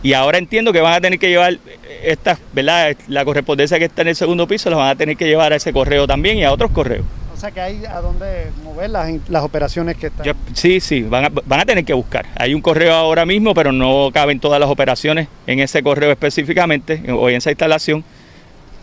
Y 0.02 0.12
ahora 0.12 0.38
entiendo 0.38 0.72
que 0.72 0.80
van 0.80 0.94
a 0.94 1.00
tener 1.00 1.18
que 1.18 1.28
llevar 1.28 1.58
esta, 2.04 2.38
¿verdad? 2.52 2.96
La 3.08 3.24
correspondencia 3.24 3.78
que 3.78 3.86
está 3.86 4.02
en 4.02 4.08
el 4.08 4.16
segundo 4.16 4.46
piso, 4.46 4.70
la 4.70 4.76
van 4.76 4.88
a 4.90 4.94
tener 4.94 5.16
que 5.16 5.24
llevar 5.26 5.52
a 5.52 5.56
ese 5.56 5.72
correo 5.72 6.06
también 6.06 6.38
y 6.38 6.44
a 6.44 6.52
otros 6.52 6.70
correos. 6.70 7.04
O 7.36 7.38
sea 7.38 7.50
que 7.50 7.60
hay 7.60 7.84
a 7.84 8.00
dónde 8.00 8.50
mover 8.64 8.88
las, 8.88 9.10
las 9.28 9.44
operaciones 9.44 9.96
que 9.96 10.06
están. 10.06 10.26
Sí, 10.54 10.80
sí, 10.80 11.02
van 11.02 11.26
a, 11.26 11.28
van 11.28 11.60
a 11.60 11.66
tener 11.66 11.84
que 11.84 11.92
buscar. 11.92 12.24
Hay 12.34 12.54
un 12.54 12.62
correo 12.62 12.94
ahora 12.94 13.26
mismo, 13.26 13.52
pero 13.52 13.72
no 13.72 14.10
caben 14.10 14.40
todas 14.40 14.58
las 14.58 14.70
operaciones 14.70 15.28
en 15.46 15.60
ese 15.60 15.82
correo 15.82 16.10
específicamente 16.10 17.02
o 17.12 17.28
en 17.28 17.36
esa 17.36 17.50
instalación. 17.50 18.02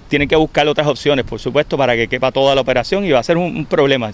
Tienen 0.07 0.27
que 0.27 0.35
buscar 0.35 0.67
otras 0.67 0.85
opciones, 0.85 1.25
por 1.25 1.39
supuesto, 1.39 1.77
para 1.77 1.95
que 1.95 2.07
quepa 2.07 2.31
toda 2.31 2.53
la 2.53 2.61
operación 2.61 3.03
y 3.05 3.11
va 3.11 3.19
a 3.19 3.23
ser 3.23 3.37
un 3.37 3.65
problema. 3.65 4.11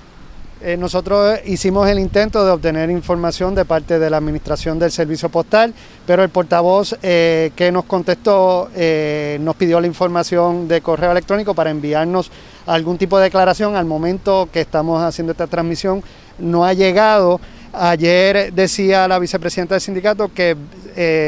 Eh, 0.61 0.75
nosotros 0.75 1.39
hicimos 1.45 1.87
el 1.87 1.99
intento 1.99 2.43
de 2.43 2.51
obtener 2.51 2.89
información 2.89 3.55
de 3.55 3.63
parte 3.63 3.97
de 3.97 4.09
la 4.09 4.17
Administración 4.17 4.77
del 4.77 4.91
Servicio 4.91 5.29
Postal, 5.29 5.73
pero 6.05 6.21
el 6.21 6.27
portavoz 6.27 6.97
eh, 7.01 7.51
que 7.55 7.71
nos 7.71 7.85
contestó 7.85 8.69
eh, 8.75 9.37
nos 9.39 9.55
pidió 9.55 9.79
la 9.79 9.87
información 9.87 10.67
de 10.67 10.81
correo 10.81 11.11
electrónico 11.11 11.53
para 11.53 11.69
enviarnos 11.69 12.29
algún 12.65 12.97
tipo 12.97 13.17
de 13.17 13.25
declaración. 13.25 13.77
Al 13.77 13.85
momento 13.85 14.49
que 14.51 14.59
estamos 14.59 15.01
haciendo 15.01 15.31
esta 15.31 15.47
transmisión 15.47 16.03
no 16.37 16.65
ha 16.65 16.73
llegado. 16.73 17.39
Ayer 17.71 18.51
decía 18.51 19.07
la 19.07 19.17
vicepresidenta 19.17 19.75
del 19.75 19.81
sindicato 19.81 20.29
que 20.33 20.57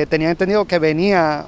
tenía 0.09 0.31
entendido 0.31 0.65
que 0.65 0.79
venía 0.79 1.45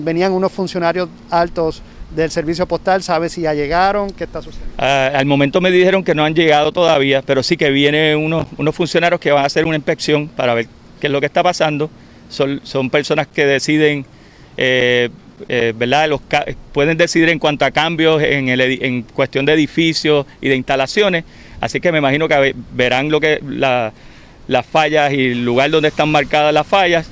venían 0.00 0.32
unos 0.32 0.50
funcionarios 0.50 1.08
altos 1.30 1.82
del 2.14 2.30
servicio 2.30 2.66
postal, 2.66 3.02
¿sabe 3.02 3.28
si 3.28 3.42
ya 3.42 3.54
llegaron? 3.54 4.10
¿Qué 4.10 4.24
está 4.24 4.40
sucediendo? 4.42 4.74
Ah, 4.78 5.10
al 5.14 5.26
momento 5.26 5.60
me 5.60 5.70
dijeron 5.70 6.04
que 6.04 6.14
no 6.14 6.24
han 6.24 6.34
llegado 6.34 6.72
todavía, 6.72 7.22
pero 7.22 7.42
sí 7.42 7.56
que 7.56 7.70
vienen 7.70 8.18
unos, 8.18 8.46
unos 8.56 8.74
funcionarios 8.74 9.20
que 9.20 9.32
van 9.32 9.42
a 9.42 9.46
hacer 9.46 9.64
una 9.66 9.76
inspección 9.76 10.28
para 10.28 10.54
ver 10.54 10.66
qué 11.00 11.08
es 11.08 11.12
lo 11.12 11.20
que 11.20 11.26
está 11.26 11.42
pasando. 11.42 11.90
Son, 12.28 12.60
son 12.64 12.90
personas 12.90 13.26
que 13.26 13.44
deciden, 13.46 14.06
eh, 14.56 15.10
eh, 15.48 15.72
¿verdad? 15.76 16.08
Los, 16.08 16.20
pueden 16.72 16.96
decidir 16.96 17.28
en 17.28 17.38
cuanto 17.38 17.64
a 17.64 17.70
cambios 17.70 18.22
en, 18.22 18.48
el 18.48 18.60
en 18.60 19.02
cuestión 19.02 19.44
de 19.44 19.52
edificios 19.54 20.26
y 20.40 20.48
de 20.48 20.56
instalaciones. 20.56 21.24
Así 21.60 21.80
que 21.80 21.90
me 21.92 21.98
imagino 21.98 22.28
que 22.28 22.36
ve- 22.38 22.54
verán 22.72 23.10
lo 23.10 23.20
que 23.20 23.40
la- 23.46 23.92
las 24.46 24.66
fallas 24.66 25.12
y 25.12 25.26
el 25.32 25.44
lugar 25.44 25.70
donde 25.70 25.88
están 25.88 26.10
marcadas 26.10 26.52
las 26.52 26.66
fallas 26.66 27.06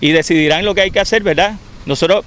y 0.00 0.10
decidirán 0.12 0.64
lo 0.64 0.74
que 0.74 0.80
hay 0.80 0.90
que 0.90 1.00
hacer, 1.00 1.22
¿verdad? 1.22 1.54
Nosotros 1.86 2.24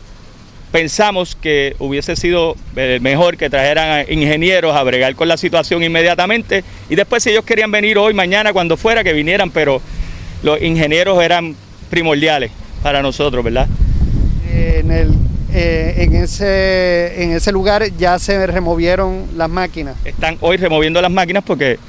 pensamos 0.71 1.35
que 1.35 1.75
hubiese 1.79 2.15
sido 2.15 2.55
eh, 2.75 2.99
mejor 3.01 3.37
que 3.37 3.49
trajeran 3.49 3.89
a 3.89 4.11
ingenieros 4.11 4.75
a 4.75 4.83
bregar 4.83 5.15
con 5.15 5.27
la 5.27 5.37
situación 5.37 5.83
inmediatamente 5.83 6.63
y 6.89 6.95
después 6.95 7.23
si 7.23 7.29
ellos 7.29 7.45
querían 7.45 7.71
venir 7.71 7.97
hoy, 7.97 8.13
mañana, 8.13 8.53
cuando 8.53 8.77
fuera, 8.77 9.03
que 9.03 9.13
vinieran, 9.13 9.49
pero 9.51 9.81
los 10.43 10.61
ingenieros 10.61 11.21
eran 11.23 11.55
primordiales 11.89 12.51
para 12.83 13.01
nosotros, 13.01 13.43
¿verdad? 13.43 13.67
en, 14.57 14.91
el, 14.91 15.13
eh, 15.53 15.95
en, 15.97 16.15
ese, 16.15 17.23
en 17.23 17.31
ese 17.31 17.51
lugar 17.51 17.83
ya 17.97 18.19
se 18.19 18.45
removieron 18.47 19.25
las 19.35 19.49
máquinas. 19.49 19.95
Están 20.05 20.37
hoy 20.41 20.57
removiendo 20.57 21.01
las 21.01 21.11
máquinas 21.11 21.43
porque 21.43 21.79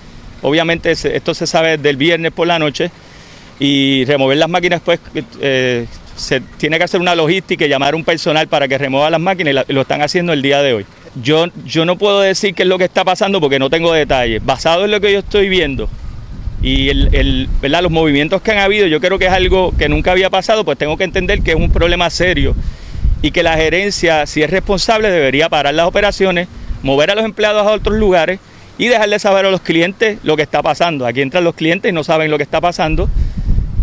obviamente 0.42 0.92
esto 0.92 1.34
se 1.34 1.46
sabe 1.46 1.76
desde 1.76 1.90
el 1.90 1.96
viernes 1.96 2.32
por 2.32 2.46
la 2.46 2.58
noche 2.58 2.90
y 3.58 4.04
remover 4.04 4.38
las 4.38 4.48
máquinas 4.48 4.80
pues 4.84 5.00
eh, 5.40 5.86
se 6.18 6.40
tiene 6.40 6.78
que 6.78 6.84
hacer 6.84 7.00
una 7.00 7.14
logística 7.14 7.64
y 7.64 7.68
llamar 7.68 7.94
a 7.94 7.96
un 7.96 8.04
personal 8.04 8.48
para 8.48 8.68
que 8.68 8.76
remueva 8.76 9.08
las 9.08 9.20
máquinas 9.20 9.64
y, 9.68 9.72
lo 9.72 9.80
están 9.80 10.02
haciendo 10.02 10.32
el 10.32 10.42
día 10.42 10.62
de 10.62 10.74
hoy. 10.74 10.86
Yo, 11.22 11.46
yo 11.64 11.84
no 11.84 11.96
puedo 11.96 12.20
decir 12.20 12.54
qué 12.54 12.64
es 12.64 12.68
lo 12.68 12.78
que 12.78 12.84
está 12.84 13.04
pasando 13.04 13.40
porque 13.40 13.58
no 13.58 13.70
tengo 13.70 13.92
detalles. 13.92 14.44
Basado 14.44 14.84
en 14.84 14.90
lo 14.90 15.00
que 15.00 15.12
yo 15.12 15.20
estoy 15.20 15.48
viendo 15.48 15.88
y 16.60 16.92
los 16.92 17.90
movimientos 17.90 18.42
que 18.42 18.50
han 18.50 18.58
habido, 18.58 18.86
yo 18.86 19.00
creo 19.00 19.18
que 19.18 19.26
es 19.26 19.32
algo 19.32 19.72
que 19.78 19.88
nunca 19.88 20.12
había 20.12 20.28
pasado, 20.28 20.64
pues 20.64 20.76
tengo 20.76 20.96
que 20.96 21.04
entender 21.04 21.42
que 21.42 21.52
es 21.52 21.56
un 21.56 21.70
problema 21.70 22.10
serio 22.10 22.54
y 23.22 23.30
que 23.30 23.42
la 23.42 23.56
gerencia, 23.56 24.26
si 24.26 24.42
es 24.42 24.50
responsable, 24.50 25.10
debería 25.10 25.48
parar 25.48 25.74
las 25.74 25.86
operaciones, 25.86 26.48
mover 26.82 27.10
a 27.10 27.14
los 27.14 27.24
empleados 27.24 27.66
a 27.66 27.70
otros 27.70 27.96
lugares 27.96 28.40
y 28.76 28.88
dejarle 28.88 29.18
saber 29.18 29.46
a 29.46 29.50
los 29.50 29.60
clientes 29.60 30.18
lo 30.22 30.36
que 30.36 30.42
está 30.42 30.62
pasando. 30.62 31.06
Aquí 31.06 31.20
entran 31.20 31.44
los 31.44 31.54
clientes 31.54 31.90
y 31.90 31.92
no 31.92 32.04
saben 32.04 32.30
lo 32.30 32.36
que 32.36 32.44
está 32.44 32.60
pasando 32.60 33.08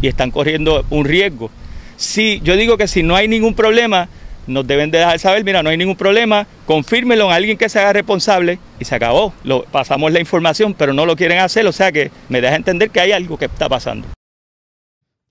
y 0.02 0.08
están 0.08 0.32
corriendo 0.32 0.86
un 0.89 1.06
riesgo. 1.06 1.50
Si 1.97 2.41
yo 2.41 2.55
digo 2.55 2.77
que 2.77 2.88
si 2.88 3.03
no 3.03 3.15
hay 3.15 3.27
ningún 3.27 3.53
problema, 3.53 4.10
nos 4.47 4.67
deben 4.67 4.91
de 4.91 4.99
dejar 4.99 5.19
saber, 5.19 5.43
mira, 5.43 5.63
no 5.63 5.69
hay 5.69 5.77
ningún 5.77 5.95
problema, 5.95 6.47
confírmelo 6.65 7.31
a 7.31 7.36
alguien 7.36 7.58
que 7.58 7.69
se 7.69 7.79
haga 7.79 7.93
responsable 7.93 8.60
y 8.79 8.86
se 8.86 8.95
acabó. 8.95 9.34
Lo, 9.43 9.63
pasamos 9.63 10.12
la 10.12 10.19
información, 10.19 10.73
pero 10.73 10.93
no 10.93 11.05
lo 11.05 11.15
quieren 11.15 11.39
hacer, 11.39 11.65
o 11.67 11.71
sea 11.71 11.91
que 11.91 12.12
me 12.29 12.41
deja 12.41 12.55
entender 12.55 12.89
que 12.89 12.99
hay 12.99 13.12
algo 13.12 13.38
que 13.38 13.45
está 13.45 13.69
pasando. 13.69 14.08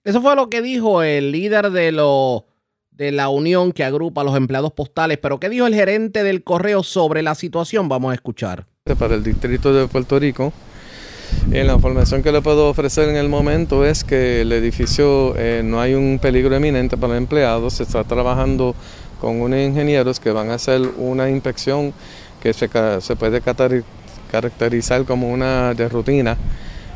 Eso 0.04 0.20
fue 0.20 0.36
lo 0.36 0.50
que 0.50 0.60
dijo 0.60 1.02
el 1.02 1.32
líder 1.32 1.70
de, 1.70 1.90
lo, 1.92 2.46
de 2.90 3.10
la 3.10 3.28
unión 3.28 3.72
que 3.72 3.84
agrupa 3.84 4.20
a 4.20 4.24
los 4.24 4.36
empleados 4.36 4.72
postales. 4.72 5.18
Pero 5.18 5.40
¿qué 5.40 5.48
dijo 5.48 5.66
el 5.66 5.74
gerente 5.74 6.22
del 6.22 6.44
correo 6.44 6.82
sobre 6.82 7.22
la 7.22 7.34
situación? 7.34 7.88
Vamos 7.88 8.12
a 8.12 8.14
escuchar. 8.14 8.66
para 8.98 9.14
el 9.14 9.22
distrito 9.22 9.72
de 9.72 9.88
Puerto 9.88 10.18
Rico. 10.18 10.52
La 11.50 11.74
información 11.74 12.22
que 12.22 12.32
le 12.32 12.42
puedo 12.42 12.68
ofrecer 12.68 13.08
en 13.08 13.16
el 13.16 13.28
momento 13.28 13.84
es 13.84 14.02
que 14.02 14.40
el 14.40 14.52
edificio 14.52 15.34
eh, 15.36 15.62
no 15.64 15.80
hay 15.80 15.94
un 15.94 16.18
peligro 16.20 16.54
eminente 16.56 16.96
para 16.96 17.16
empleados, 17.16 17.74
se 17.74 17.84
está 17.84 18.02
trabajando 18.04 18.74
con 19.20 19.40
unos 19.40 19.60
ingenieros 19.60 20.20
que 20.20 20.30
van 20.30 20.50
a 20.50 20.54
hacer 20.54 20.82
una 20.98 21.30
inspección 21.30 21.94
que 22.42 22.52
se, 22.52 22.68
puede 22.68 23.40
caracterizar 24.30 25.04
como 25.04 25.30
una 25.30 25.74
de 25.74 25.88
rutina. 25.88 26.36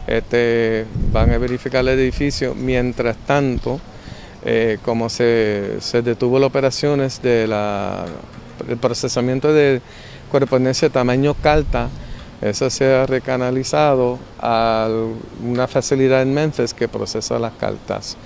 Este, 0.06 0.86
van 1.12 1.30
a 1.30 1.38
verificar 1.38 1.80
el 1.80 1.88
edificio. 1.88 2.54
Mientras 2.54 3.16
tanto, 3.26 3.80
eh, 4.44 4.78
como 4.84 5.08
se, 5.08 5.78
detuvo 6.04 6.38
las 6.38 6.48
operaciones 6.48 7.22
del 7.22 7.54
procesamiento 8.80 9.52
de 9.52 9.80
correspondencia 10.30 10.88
de 10.88 10.92
tamaño 10.92 11.34
carta, 11.34 11.88
eso 12.40 12.70
se 12.70 12.94
ha 12.94 13.07
recanalizado 13.07 14.18
a 14.40 14.88
una 15.44 15.66
facilidad 15.66 16.22
en 16.22 16.33
Memphis 16.35 16.72
que 16.74 16.87
procesa 16.88 17.38
las 17.38 17.53
cartas. 17.55 18.16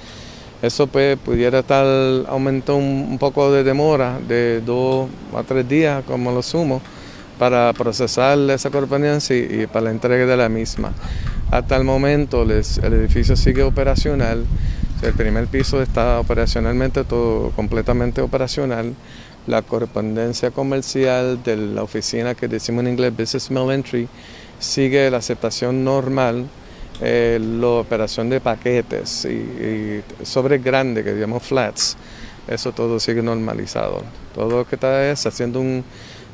Eso 0.61 0.87
pues, 0.87 1.19
pudiera 1.19 1.61
estar, 1.61 1.85
aumentó 2.29 2.77
un, 2.77 3.19
poco 3.19 3.51
de 3.51 3.65
demora, 3.65 4.21
de 4.29 4.61
dos 4.61 5.09
a 5.35 5.43
tres 5.43 5.69
días 5.69 6.05
como 6.07 6.31
lo 6.31 6.43
sumo, 6.43 6.81
para 7.39 7.73
procesar 7.73 8.39
esa 8.51 8.71
correspondencia 8.71 9.37
y, 9.37 9.63
y 9.63 9.67
para 9.67 9.87
la 9.87 9.91
entrega 9.91 10.27
de 10.27 10.37
la 10.37 10.49
misma. 10.49 10.93
Hasta 11.51 11.77
el 11.77 11.85
momento 11.85 12.45
les- 12.45 12.79
el 12.79 12.93
edificio 12.93 13.35
sigue 13.37 13.63
operacional, 13.63 14.45
el 15.03 15.13
primer 15.15 15.49
piso 15.49 15.83
está 15.83 16.21
operacionalmente 16.21 17.03
todo 17.03 17.51
completamente 17.51 18.21
operacional. 18.21 18.95
La 19.47 19.63
correspondencia 19.63 20.51
comercial 20.51 21.43
de 21.43 21.57
la 21.57 21.83
oficina 21.83 22.35
que 22.35 22.49
decimos 22.49 22.85
en 22.85 22.93
inglés 22.93 23.17
Business 23.17 23.51
Mail 23.51 23.73
Entry 23.73 24.09
sigue 24.59 25.11
la 25.11 25.19
aceptación 25.19 25.85
normal. 25.85 26.47
eh, 27.01 27.41
la 27.41 27.67
operación 27.67 28.31
de 28.31 28.41
paquetes 28.41 29.25
y, 29.25 30.03
sobre 30.25 30.59
grande 30.59 31.03
que 31.03 31.13
llamamos 31.15 31.43
flats, 31.43 31.97
eso 32.47 32.73
todo 32.73 33.01
sigue 33.01 33.23
normalizado. 33.23 34.03
Todo 34.35 34.59
lo 34.59 34.65
que 34.67 34.77
está 34.77 35.11
es 35.11 35.27
haciendo 35.27 35.61
un, 35.61 35.85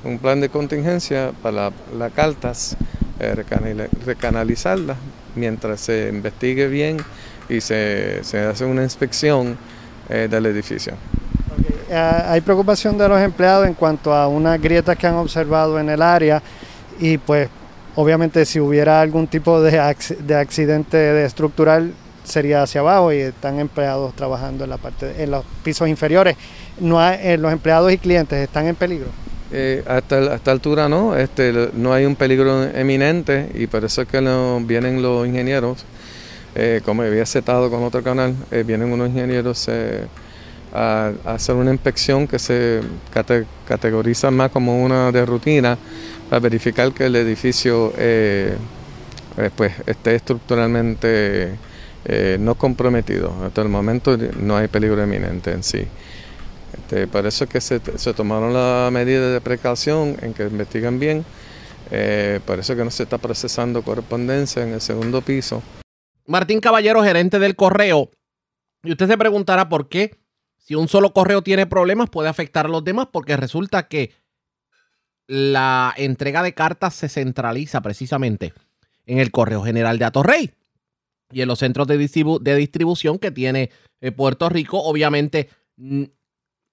un 0.05 0.19
plan 0.19 0.41
de 0.41 0.51
contingencia 0.51 1.33
para 1.43 1.73
las 1.97 2.13
cartas, 2.13 2.77
eh, 3.19 3.35
recanal, 3.35 3.89
recanalizarlas 4.05 4.99
mientras 5.35 5.81
se 5.81 6.09
investigue 6.09 6.69
bien 6.69 6.99
y 7.49 7.61
se, 7.61 8.23
se 8.23 8.39
hace 8.41 8.65
una 8.65 8.83
inspección 8.83 9.57
eh, 10.09 10.29
del 10.31 10.47
edificio. 10.47 10.95
Eh, 11.91 11.95
hay 11.97 12.41
preocupación 12.41 12.99
de 12.99 13.09
los 13.09 13.21
empleados 13.21 13.67
en 13.67 13.75
cuanto 13.75 14.13
a 14.13 14.29
unas 14.29 14.61
grietas 14.61 14.97
que 14.97 15.07
han 15.07 15.15
observado 15.15 15.79
en 15.81 15.89
el 15.89 16.03
área 16.03 16.43
y 17.01 17.17
pues 17.19 17.49
obviamente 17.95 18.45
si 18.45 18.61
hubiera 18.61 19.01
algún 19.01 19.27
tipo 19.27 19.61
de, 19.63 19.81
acc- 19.81 20.17
de 20.19 20.35
accidente 20.37 21.25
estructural 21.25 21.93
sería 22.25 22.63
hacia 22.63 22.83
abajo 22.83 23.13
y 23.13 23.19
están 23.21 23.59
empleados 23.59 24.15
trabajando 24.15 24.65
en 24.65 24.71
la 24.71 24.77
parte 24.77 25.23
en 25.23 25.31
los 25.31 25.45
pisos 25.63 25.89
inferiores. 25.89 26.37
No 26.79 27.01
hay- 27.01 27.19
eh, 27.23 27.39
los 27.39 27.51
empleados 27.53 27.91
y 27.91 27.97
clientes 27.99 28.39
están 28.39 28.67
en 28.67 28.77
peligro. 28.77 29.09
Eh, 29.51 29.83
hasta, 29.89 30.35
hasta 30.35 30.51
altura 30.51 30.91
no, 30.91 31.17
este, 31.17 31.71
no 31.73 31.95
hay 31.95 32.05
un 32.05 32.17
peligro 32.17 32.65
eminente 32.65 33.49
y 33.55 33.67
por 33.67 33.83
eso 33.83 34.03
es 34.03 34.09
que 34.09 34.21
no- 34.21 34.61
vienen 34.61 35.01
los 35.01 35.27
ingenieros, 35.27 35.85
eh, 36.55 36.83
como 36.85 37.01
había 37.03 37.25
setado 37.25 37.71
con 37.71 37.83
otro 37.83 38.03
canal, 38.03 38.35
eh, 38.51 38.63
vienen 38.67 38.93
unos 38.93 39.09
ingenieros 39.09 39.67
eh, 39.69 40.05
a, 40.79 41.13
hacer 41.25 41.55
una 41.55 41.73
inspección 41.73 42.27
que 42.27 42.39
se 42.39 42.81
cate- 43.13 43.47
categoriza 43.67 44.31
más 44.31 44.51
como 44.51 44.83
una 44.83 45.11
de 45.11 45.27
rutina 45.27 45.77
para 46.29 46.41
verificar 46.41 46.93
que 46.93 47.07
el 47.07 47.17
edificio 47.17 47.93
eh, 47.97 48.57
eh, 49.37 49.51
pues, 49.55 49.73
esté 49.87 50.15
estructuralmente 50.15 51.57
eh, 52.05 52.37
no 52.41 52.55
comprometido. 52.55 53.33
Hasta 53.45 53.63
el 53.63 53.69
momento 53.69 54.17
no 54.17 54.57
hay 54.57 54.69
peligro 54.69 55.03
eminente 55.03 55.53
en 55.53 55.63
sí. 55.63 55.87
Este, 56.73 57.07
por 57.07 57.27
eso 57.27 57.45
es 57.45 57.51
que 57.51 57.61
se, 57.61 57.81
tomaron 58.15 58.53
las 58.53 58.93
medidas 58.93 59.33
de 59.33 59.41
precaución 59.41 60.17
en 60.23 60.35
que 60.35 60.45
investigan 60.45 60.99
bien. 60.99 61.25
Eh, 61.91 62.41
por 62.45 62.59
eso 62.59 62.73
es 62.73 62.79
que 62.79 62.85
no 62.85 62.91
se 62.91 63.05
está 63.05 63.19
procesando 63.19 63.83
correspondencia 63.83 64.63
en 64.63 64.75
el 64.75 64.81
segundo 64.81 65.23
piso. 65.23 65.63
Martín 66.27 66.61
Caballero, 66.61 67.03
gerente 67.03 67.39
del 67.39 67.57
correo. 67.57 68.11
Y 68.85 68.93
usted 68.93 69.09
se 69.09 69.19
preguntará 69.19 69.69
por 69.69 69.89
qué, 69.89 70.17
si 70.69 70.75
un 70.75 70.87
solo 70.87 71.15
correo 71.15 71.41
tiene 71.41 71.65
problemas, 71.65 72.11
puede 72.11 72.29
afectar 72.29 72.67
a 72.67 72.69
los 72.69 72.85
demás, 72.85 73.09
porque 73.11 73.39
resulta 73.39 73.89
que 73.89 74.13
la 75.27 75.95
entrega 75.97 76.43
de 76.43 76.53
cartas 76.53 76.93
se 76.95 77.09
centraliza 77.09 77.81
precisamente 77.81 78.53
en 79.07 79.19
el 79.19 79.31
Correo 79.31 79.63
General 79.63 79.99
de 79.99 80.05
Atorrey 80.05 80.51
y 81.33 81.41
en 81.41 81.49
los 81.49 81.61
centros 81.61 81.87
de, 81.87 81.99
distribu- 81.99 82.39
de 82.39 82.55
distribución 82.55 83.19
que 83.19 83.31
tiene 83.31 83.71
eh, 84.03 84.13
Puerto 84.13 84.51
Rico. 84.51 84.83
Obviamente 84.83 85.49
mm, 85.77 86.05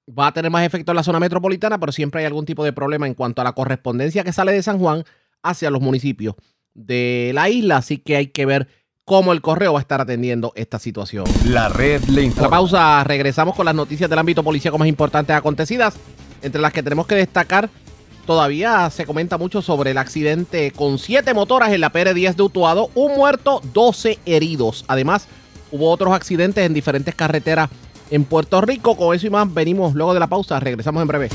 va 0.08 0.28
a 0.28 0.34
tener 0.34 0.52
más 0.52 0.66
efecto 0.66 0.92
en 0.92 0.98
la 0.98 1.04
zona 1.04 1.22
metropolitana, 1.22 1.80
pero 1.80 1.94
siempre 1.94 2.20
hay 2.20 2.26
algún 2.26 2.46
tipo 2.46 2.66
de 2.66 2.74
problema 2.74 3.08
en 3.08 3.14
cuanto 3.14 3.40
a 3.40 3.46
la 3.46 3.54
correspondencia 3.54 4.26
que 4.26 4.34
sale 4.34 4.52
de 4.52 4.62
San 4.62 4.78
Juan 4.78 5.06
hacia 5.42 5.70
los 5.70 5.82
municipios 5.82 6.36
de 6.74 7.32
la 7.34 7.48
isla. 7.48 7.78
Así 7.78 8.00
que 8.00 8.18
hay 8.18 8.28
que 8.28 8.46
ver 8.46 8.68
cómo 9.06 9.34
el 9.34 9.42
correo 9.42 9.74
va 9.74 9.80
a 9.80 9.82
estar 9.82 10.02
atendiendo 10.02 10.52
esta 10.56 10.80
situación. 10.80 11.26
La 11.46 11.70
red 11.70 12.04
le 12.06 12.14
A 12.14 12.16
la 12.16 12.22
informa. 12.24 12.50
pausa, 12.50 13.04
regresamos 13.04 13.56
con 13.56 13.66
las 13.66 13.76
noticias 13.76 14.10
del 14.10 14.18
ámbito 14.18 14.44
policíaco 14.44 14.80
más 14.80 14.88
importantes 14.88 15.36
acontecidas, 15.36 15.96
entre 16.42 16.60
las 16.60 16.74
que 16.74 16.82
tenemos 16.82 17.06
que 17.06 17.16
destacar. 17.16 17.70
Todavía 18.26 18.90
se 18.90 19.06
comenta 19.06 19.38
mucho 19.38 19.62
sobre 19.62 19.92
el 19.92 20.00
accidente 20.00 20.72
con 20.72 20.98
siete 20.98 21.36
motoras 21.36 21.72
en 21.72 21.82
la 21.82 21.94
PR10 21.94 22.36
de 22.36 22.42
Utuado, 22.42 22.90
un 22.96 23.16
muerto, 23.16 23.62
12 23.74 24.18
heridos. 24.26 24.84
Además, 24.88 25.28
hubo 25.72 25.92
otros 25.92 26.12
accidentes 26.12 26.66
en 26.66 26.74
diferentes 26.74 27.14
carreteras 27.14 27.70
en 28.10 28.24
Puerto 28.24 28.60
Rico. 28.62 28.98
Con 28.98 29.16
eso 29.16 29.28
y 29.28 29.30
más, 29.30 29.54
venimos 29.54 29.94
luego 29.94 30.16
de 30.16 30.20
la 30.20 30.28
pausa. 30.28 30.60
Regresamos 30.60 31.04
en 31.04 31.08
breve. 31.08 31.30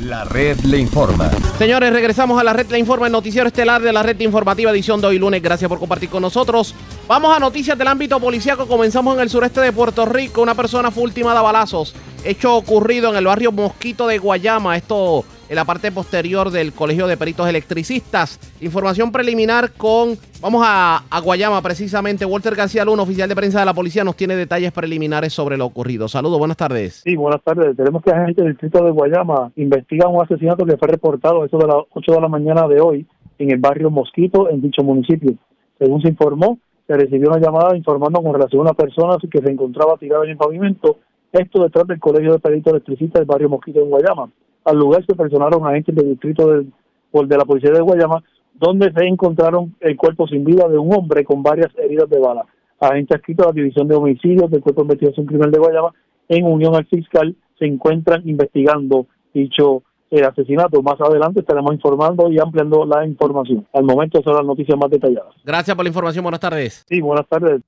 La 0.00 0.24
red 0.24 0.58
le 0.60 0.78
informa. 0.78 1.30
Señores, 1.58 1.92
regresamos 1.92 2.40
a 2.40 2.44
la 2.44 2.54
red 2.54 2.66
Le 2.70 2.78
Informa, 2.78 3.04
el 3.04 3.12
noticiero 3.12 3.46
estelar 3.46 3.82
de 3.82 3.92
la 3.92 4.02
red 4.02 4.18
informativa 4.20 4.70
edición 4.70 4.98
de 4.98 5.08
hoy 5.08 5.18
lunes. 5.18 5.42
Gracias 5.42 5.68
por 5.68 5.78
compartir 5.78 6.08
con 6.08 6.22
nosotros. 6.22 6.74
Vamos 7.06 7.36
a 7.36 7.38
noticias 7.38 7.76
del 7.76 7.86
ámbito 7.86 8.18
policíaco. 8.18 8.66
Comenzamos 8.66 9.14
en 9.16 9.20
el 9.20 9.28
sureste 9.28 9.60
de 9.60 9.72
Puerto 9.72 10.06
Rico. 10.06 10.40
Una 10.40 10.54
persona 10.54 10.90
fue 10.90 11.02
ultimada 11.02 11.40
a 11.40 11.42
balazos. 11.42 11.94
Hecho 12.24 12.56
ocurrido 12.56 13.10
en 13.10 13.16
el 13.16 13.26
barrio 13.26 13.52
Mosquito 13.52 14.06
de 14.06 14.16
Guayama. 14.16 14.74
Esto 14.74 15.22
en 15.50 15.56
la 15.56 15.64
parte 15.64 15.90
posterior 15.90 16.50
del 16.50 16.72
Colegio 16.72 17.08
de 17.08 17.16
Peritos 17.16 17.48
Electricistas. 17.48 18.38
Información 18.60 19.10
preliminar 19.10 19.72
con... 19.72 20.10
Vamos 20.40 20.62
a, 20.64 21.02
Guayama 21.24 21.60
precisamente. 21.60 22.24
Walter 22.24 22.54
García 22.54 22.84
Luna, 22.84 23.02
oficial 23.02 23.28
de 23.28 23.34
prensa 23.34 23.58
de 23.58 23.66
la 23.66 23.74
policía, 23.74 24.04
nos 24.04 24.14
tiene 24.14 24.36
detalles 24.36 24.70
preliminares 24.70 25.32
sobre 25.32 25.56
lo 25.56 25.66
ocurrido. 25.66 26.06
Saludos, 26.06 26.38
buenas 26.38 26.56
tardes. 26.56 27.02
Sí, 27.04 27.16
buenas 27.16 27.42
tardes. 27.42 27.76
Tenemos 27.76 28.00
que 28.04 28.12
agentes 28.12 28.44
del 28.44 28.52
distrito 28.52 28.84
de 28.84 28.92
Guayama 28.92 29.50
investigan 29.56 30.14
un 30.14 30.22
asesinato 30.22 30.64
que 30.64 30.76
fue 30.76 30.86
reportado 30.86 31.42
a 31.42 31.46
eso 31.46 31.58
de 31.58 31.66
las 31.66 31.78
8 31.90 32.12
de 32.12 32.20
la 32.20 32.28
mañana 32.28 32.68
de 32.68 32.80
hoy 32.80 33.06
en 33.38 33.50
el 33.50 33.58
barrio 33.58 33.90
Mosquito, 33.90 34.48
en 34.50 34.62
dicho 34.62 34.84
municipio. 34.84 35.34
Según 35.80 36.00
se 36.00 36.10
informó, 36.10 36.60
se 36.86 36.96
recibió 36.96 37.28
una 37.28 37.40
llamada 37.40 37.76
informando 37.76 38.22
con 38.22 38.34
relación 38.34 38.60
a 38.60 38.70
una 38.70 38.74
persona 38.74 39.16
que 39.28 39.40
se 39.40 39.50
encontraba 39.50 39.96
tirada 39.96 40.24
en 40.24 40.30
el 40.30 40.36
pavimento, 40.36 40.98
esto 41.32 41.60
detrás 41.64 41.88
del 41.88 41.98
Colegio 41.98 42.34
de 42.34 42.38
Peritos 42.38 42.72
Electricistas 42.72 43.20
del 43.20 43.26
barrio 43.26 43.48
Mosquito 43.48 43.80
en 43.80 43.90
Guayama. 43.90 44.30
Al 44.64 44.78
lugar 44.78 45.04
se 45.06 45.14
personaron 45.14 45.66
agentes 45.66 45.94
del 45.94 46.10
distrito 46.10 46.46
de 46.48 47.36
la 47.36 47.44
policía 47.44 47.70
de 47.70 47.80
Guayama, 47.80 48.22
donde 48.54 48.92
se 48.92 49.06
encontraron 49.06 49.74
el 49.80 49.96
cuerpo 49.96 50.28
sin 50.28 50.44
vida 50.44 50.68
de 50.68 50.78
un 50.78 50.94
hombre 50.94 51.24
con 51.24 51.42
varias 51.42 51.68
heridas 51.78 52.08
de 52.10 52.18
bala. 52.18 52.44
Agentes 52.78 53.16
adscritos 53.16 53.46
a 53.46 53.48
la 53.50 53.54
División 53.54 53.88
de 53.88 53.94
Homicidios 53.94 54.50
del 54.50 54.60
Cuerpo 54.60 54.82
de 54.82 54.86
Investigación 54.86 55.26
Criminal 55.26 55.50
de 55.50 55.58
Guayama, 55.58 55.94
en 56.28 56.44
unión 56.44 56.74
al 56.74 56.86
fiscal, 56.86 57.34
se 57.58 57.66
encuentran 57.66 58.26
investigando 58.28 59.06
dicho 59.34 59.82
eh, 60.10 60.22
asesinato. 60.22 60.82
Más 60.82 61.00
adelante 61.00 61.40
estaremos 61.40 61.72
informando 61.72 62.30
y 62.30 62.38
ampliando 62.38 62.84
la 62.84 63.06
información. 63.06 63.66
Al 63.72 63.84
momento 63.84 64.20
son 64.22 64.34
las 64.34 64.44
noticias 64.44 64.76
más 64.78 64.90
detalladas. 64.90 65.34
Gracias 65.44 65.74
por 65.74 65.84
la 65.84 65.88
información. 65.88 66.22
Buenas 66.22 66.40
tardes. 66.40 66.84
Sí, 66.88 67.00
buenas 67.00 67.26
tardes. 67.28 67.62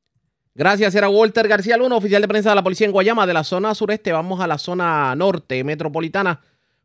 Gracias, 0.55 0.95
era 0.95 1.09
Walter 1.09 1.49
García 1.49 1.79
Luna, 1.79 1.97
oficial 1.97 2.21
de 2.21 2.29
prensa 2.29 2.51
de 2.51 2.57
la 2.57 2.63
policía 2.63 2.87
en 2.87 2.93
Guayama. 2.93 3.27
De 3.27 3.33
la 3.33 3.43
zona 3.43 3.75
sureste 3.75 4.13
vamos 4.13 4.41
a 4.41 4.47
la 4.47 4.59
zona 4.59 5.15
norte 5.15 5.65
metropolitana 5.65 6.41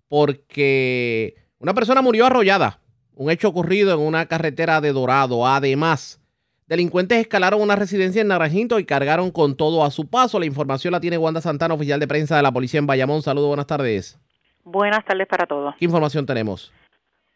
porque 0.07 1.35
una 1.59 1.73
persona 1.73 2.01
murió 2.01 2.25
arrollada. 2.25 2.79
Un 3.15 3.31
hecho 3.31 3.49
ocurrido 3.49 3.93
en 3.93 3.99
una 3.99 4.27
carretera 4.27 4.79
de 4.79 4.93
Dorado. 4.93 5.47
Además, 5.47 6.21
delincuentes 6.67 7.19
escalaron 7.19 7.61
una 7.61 7.75
residencia 7.75 8.21
en 8.21 8.27
Naranjito 8.27 8.79
y 8.79 8.85
cargaron 8.85 9.31
con 9.31 9.55
todo 9.55 9.83
a 9.83 9.91
su 9.91 10.07
paso. 10.07 10.39
La 10.39 10.45
información 10.45 10.91
la 10.91 10.99
tiene 10.99 11.17
Wanda 11.17 11.41
Santana, 11.41 11.73
oficial 11.73 11.99
de 11.99 12.07
prensa 12.07 12.37
de 12.37 12.43
la 12.43 12.51
policía 12.51 12.79
en 12.79 12.87
Bayamón. 12.87 13.23
Saludos, 13.23 13.47
buenas 13.47 13.67
tardes. 13.67 14.19
Buenas 14.63 15.03
tardes 15.05 15.27
para 15.27 15.47
todos. 15.47 15.75
¿Qué 15.79 15.85
información 15.85 16.25
tenemos? 16.25 16.71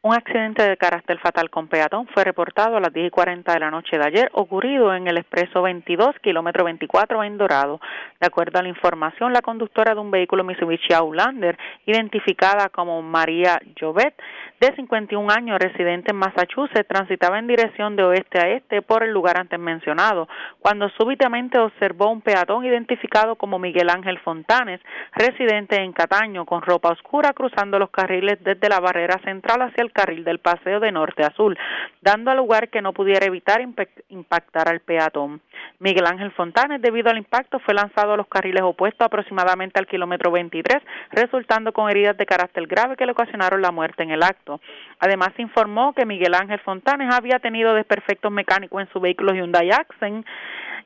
Un 0.04 0.16
accidente 0.16 0.68
de 0.68 0.78
carácter 0.78 1.20
fatal 1.20 1.52
con 1.52 1.68
peatón 1.68 2.08
fue 2.08 2.24
reportado 2.24 2.76
a 2.76 2.80
las 2.80 2.92
10 2.92 3.06
y 3.06 3.10
40 3.12 3.54
de 3.54 3.60
la 3.60 3.70
noche 3.70 4.00
de 4.00 4.04
ayer, 4.04 4.32
ocurrido 4.34 4.96
en 4.96 5.06
el 5.06 5.20
expreso 5.20 5.62
22, 5.62 6.16
kilómetro 6.24 6.66
24 6.66 7.24
en 7.24 7.38
Dorado. 7.38 7.80
De 8.20 8.26
acuerdo 8.26 8.58
a 8.58 8.64
la 8.64 8.70
información, 8.70 9.32
la 9.32 9.44
conductora 9.44 9.94
de 9.94 10.00
un 10.00 10.10
vehículo 10.10 10.44
Mitsubishi 10.44 10.92
Outlander, 10.94 11.56
identificada 11.86 12.70
como 12.70 13.04
María 13.04 13.62
Jovet, 13.80 14.16
de 14.62 14.76
51 14.76 15.28
años, 15.32 15.58
residente 15.58 16.12
en 16.12 16.18
Massachusetts, 16.18 16.88
transitaba 16.88 17.40
en 17.40 17.48
dirección 17.48 17.96
de 17.96 18.04
oeste 18.04 18.40
a 18.40 18.48
este 18.50 18.84
por 18.84 19.04
el 19.04 19.12
lugar 19.12 19.40
antes 19.40 19.60
mencionado, 19.60 20.30
cuando 20.60 20.88
súbitamente 20.90 21.58
observó 21.58 22.12
un 22.12 22.22
peatón 22.22 22.64
identificado 22.64 23.36
como 23.38 23.58
Miguel 23.58 23.90
Ángel 23.90 24.20
Fontanes, 24.20 24.80
residente 25.14 25.82
en 25.82 25.94
Cataño, 25.94 26.46
con 26.46 26.62
ropa 26.62 26.90
oscura, 26.90 27.34
cruzando 27.34 27.80
los 27.80 27.90
carriles 27.90 28.38
desde 28.44 28.70
la 28.70 28.80
barrera 28.80 29.20
central 29.24 29.64
hacia 29.64 29.84
el 29.84 29.92
carril 29.92 30.24
del 30.24 30.38
paseo 30.38 30.80
de 30.80 30.92
norte 30.92 31.24
a 31.24 31.34
sur, 31.34 31.58
dando 32.02 32.32
lugar 32.36 32.70
que 32.70 32.84
no 32.84 32.94
pudiera 32.94 33.26
evitar 33.26 33.62
impactar 34.10 34.70
al 34.70 34.82
peatón. 34.82 35.42
Miguel 35.80 36.06
Ángel 36.06 36.32
Fontanes, 36.34 36.84
debido 36.84 37.10
al 37.10 37.18
impacto, 37.18 37.58
fue 37.60 37.74
lanzado 37.74 38.14
a 38.14 38.18
los 38.18 38.28
carriles 38.28 38.62
opuestos 38.62 39.04
aproximadamente 39.04 39.80
al 39.80 39.88
kilómetro 39.88 40.30
23, 40.30 40.84
resultando 41.12 41.74
con 41.74 41.90
heridas 41.90 42.16
de 42.16 42.28
carácter 42.28 42.68
grave 42.68 42.96
que 42.96 43.08
le 43.08 43.14
ocasionaron 43.14 43.60
la 43.60 43.72
muerte 43.72 44.04
en 44.04 44.12
el 44.12 44.22
acto. 44.22 44.51
Además, 45.00 45.30
se 45.36 45.42
informó 45.42 45.94
que 45.94 46.06
Miguel 46.06 46.34
Ángel 46.34 46.60
Fontanes 46.60 47.14
había 47.14 47.40
tenido 47.40 47.74
desperfectos 47.74 48.32
mecánicos 48.32 48.82
en 48.82 48.90
su 48.92 49.00
vehículo 49.00 49.34
Hyundai 49.34 49.72
Accent 49.72 50.26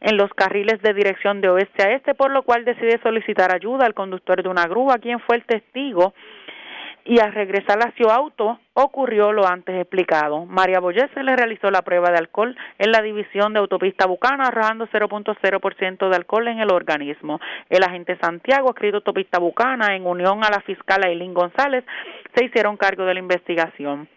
en 0.02 0.18
los 0.18 0.34
carriles 0.34 0.82
de 0.82 0.94
dirección 0.94 1.42
de 1.42 1.50
oeste 1.50 1.84
a 1.84 1.92
este, 1.94 2.14
por 2.14 2.32
lo 2.32 2.44
cual 2.44 2.66
decide 2.66 3.00
solicitar 3.02 3.54
ayuda 3.54 3.86
al 3.86 3.94
conductor 3.94 4.44
de 4.44 4.50
una 4.50 4.68
grúa, 4.68 4.98
quien 4.98 5.20
fue 5.20 5.38
el 5.38 5.46
testigo 5.46 6.14
y 7.06 7.20
al 7.20 7.34
regresar 7.34 7.78
a 7.86 7.94
su 7.96 8.10
auto 8.10 8.60
ocurrió 8.74 9.32
lo 9.32 9.48
antes 9.48 9.80
explicado. 9.80 10.46
María 10.46 10.80
Boyer 10.80 11.10
se 11.14 11.24
le 11.24 11.36
realizó 11.36 11.70
la 11.70 11.84
prueba 11.84 12.10
de 12.10 12.18
alcohol 12.18 12.58
en 12.80 12.92
la 12.92 13.02
división 13.02 13.54
de 13.54 13.60
autopista 13.60 14.08
Bucana, 14.08 14.48
arrojando 14.48 14.88
0.0% 14.88 16.10
de 16.10 16.16
alcohol 16.16 16.48
en 16.48 16.60
el 16.60 16.72
organismo. 16.74 17.40
El 17.70 17.84
agente 17.84 18.18
Santiago, 18.20 18.72
escrito 18.72 18.98
autopista 18.98 19.40
Bucana, 19.40 19.96
en 19.96 20.08
unión 20.08 20.44
a 20.44 20.50
la 20.50 20.62
fiscal 20.62 21.04
Aileen 21.04 21.36
González, 21.36 21.86
se 22.34 22.46
hicieron 22.46 22.76
cargo 22.76 23.06
de 23.06 23.14
la 23.14 23.20
investigación. 23.20 24.10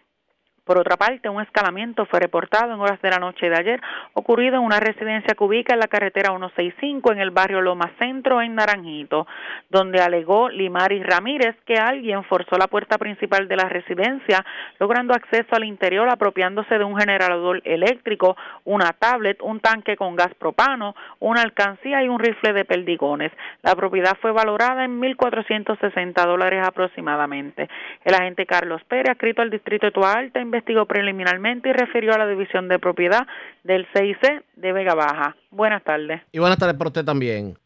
Por 0.69 0.77
otra 0.77 0.99
parte, 0.99 1.31
un 1.31 1.41
escalamiento 1.41 2.05
fue 2.05 2.21
reportado 2.21 2.75
en 2.75 2.81
horas 2.81 3.01
de 3.01 3.09
la 3.09 3.17
noche 3.17 3.49
de 3.49 3.57
ayer, 3.57 3.81
ocurrido 4.13 4.57
en 4.57 4.65
una 4.65 4.79
residencia 4.79 5.35
que 5.35 5.43
ubica 5.43 5.73
en 5.73 5.81
la 5.81 5.87
carretera 5.87 6.29
165 6.29 7.11
en 7.11 7.21
el 7.21 7.31
barrio 7.31 7.63
Loma 7.63 7.91
Centro, 7.99 8.43
en 8.43 8.55
Naranjito, 8.55 9.27
donde 9.71 10.03
alegó 10.03 10.51
Limaris 10.51 11.07
Ramírez 11.07 11.57
que 11.65 11.77
alguien 11.77 12.23
forzó 12.25 12.59
la 12.59 12.67
puerta 12.67 12.99
principal 12.99 13.49
de 13.49 13.57
la 13.57 13.67
residencia, 13.67 14.45
logrando 14.79 15.15
acceso 15.15 15.57
al 15.57 15.65
interior 15.65 16.07
apropiándose 16.11 16.77
de 16.77 16.85
un 16.85 16.99
generador 16.99 17.63
eléctrico, 17.65 18.37
una 18.67 18.93
tablet, 18.93 19.41
un 19.41 19.61
tanque 19.61 19.97
con 19.97 20.17
gas 20.17 20.35
propano, 20.35 20.95
una 21.19 21.41
alcancía 21.41 22.05
y 22.05 22.09
un 22.09 22.19
rifle 22.19 22.53
de 22.53 22.67
perdigones. 22.67 23.33
La 23.63 23.75
propiedad 23.75 24.19
fue 24.21 24.33
valorada 24.33 24.85
en 24.85 25.01
1.460 25.01 26.27
dólares 26.27 26.63
aproximadamente. 26.63 27.71
El 28.05 28.15
agente 28.15 28.45
Carlos 28.45 28.85
Pérez, 28.85 29.13
escrito 29.13 29.41
al 29.41 29.49
distrito 29.49 29.87
de 29.87 29.93
Tua 29.93 30.13
Alta, 30.13 30.41
investigó 30.59 30.87
preliminarmente 30.87 31.69
y 31.69 31.73
refirió 31.73 32.15
a 32.15 32.19
la 32.19 32.27
división 32.27 32.69
de 32.69 32.79
propiedad 32.79 33.27
del 33.63 33.87
CIC 33.95 34.45
de 34.57 34.73
Vega 34.73 34.95
Baja. 34.95 35.37
Buenas 35.51 35.85
tardes. 35.85 36.23
Y 36.33 36.39
buenas 36.41 36.59
tardes 36.59 36.77
para 36.77 36.89
usted 36.89 37.05
también. 37.05 37.57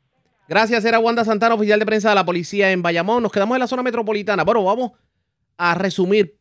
Gracias, 0.46 0.84
era 0.84 0.98
Wanda 0.98 1.24
Santana, 1.24 1.54
oficial 1.54 1.78
de 1.78 1.86
prensa 1.86 2.10
de 2.10 2.14
la 2.14 2.24
policía 2.24 2.70
en 2.70 2.82
Bayamón. 2.82 3.22
Nos 3.22 3.32
quedamos 3.32 3.56
en 3.56 3.60
la 3.60 3.66
zona 3.66 3.82
metropolitana. 3.82 4.44
Bueno, 4.44 4.62
vamos 4.64 4.92
a 5.56 5.74
resumir 5.74 6.38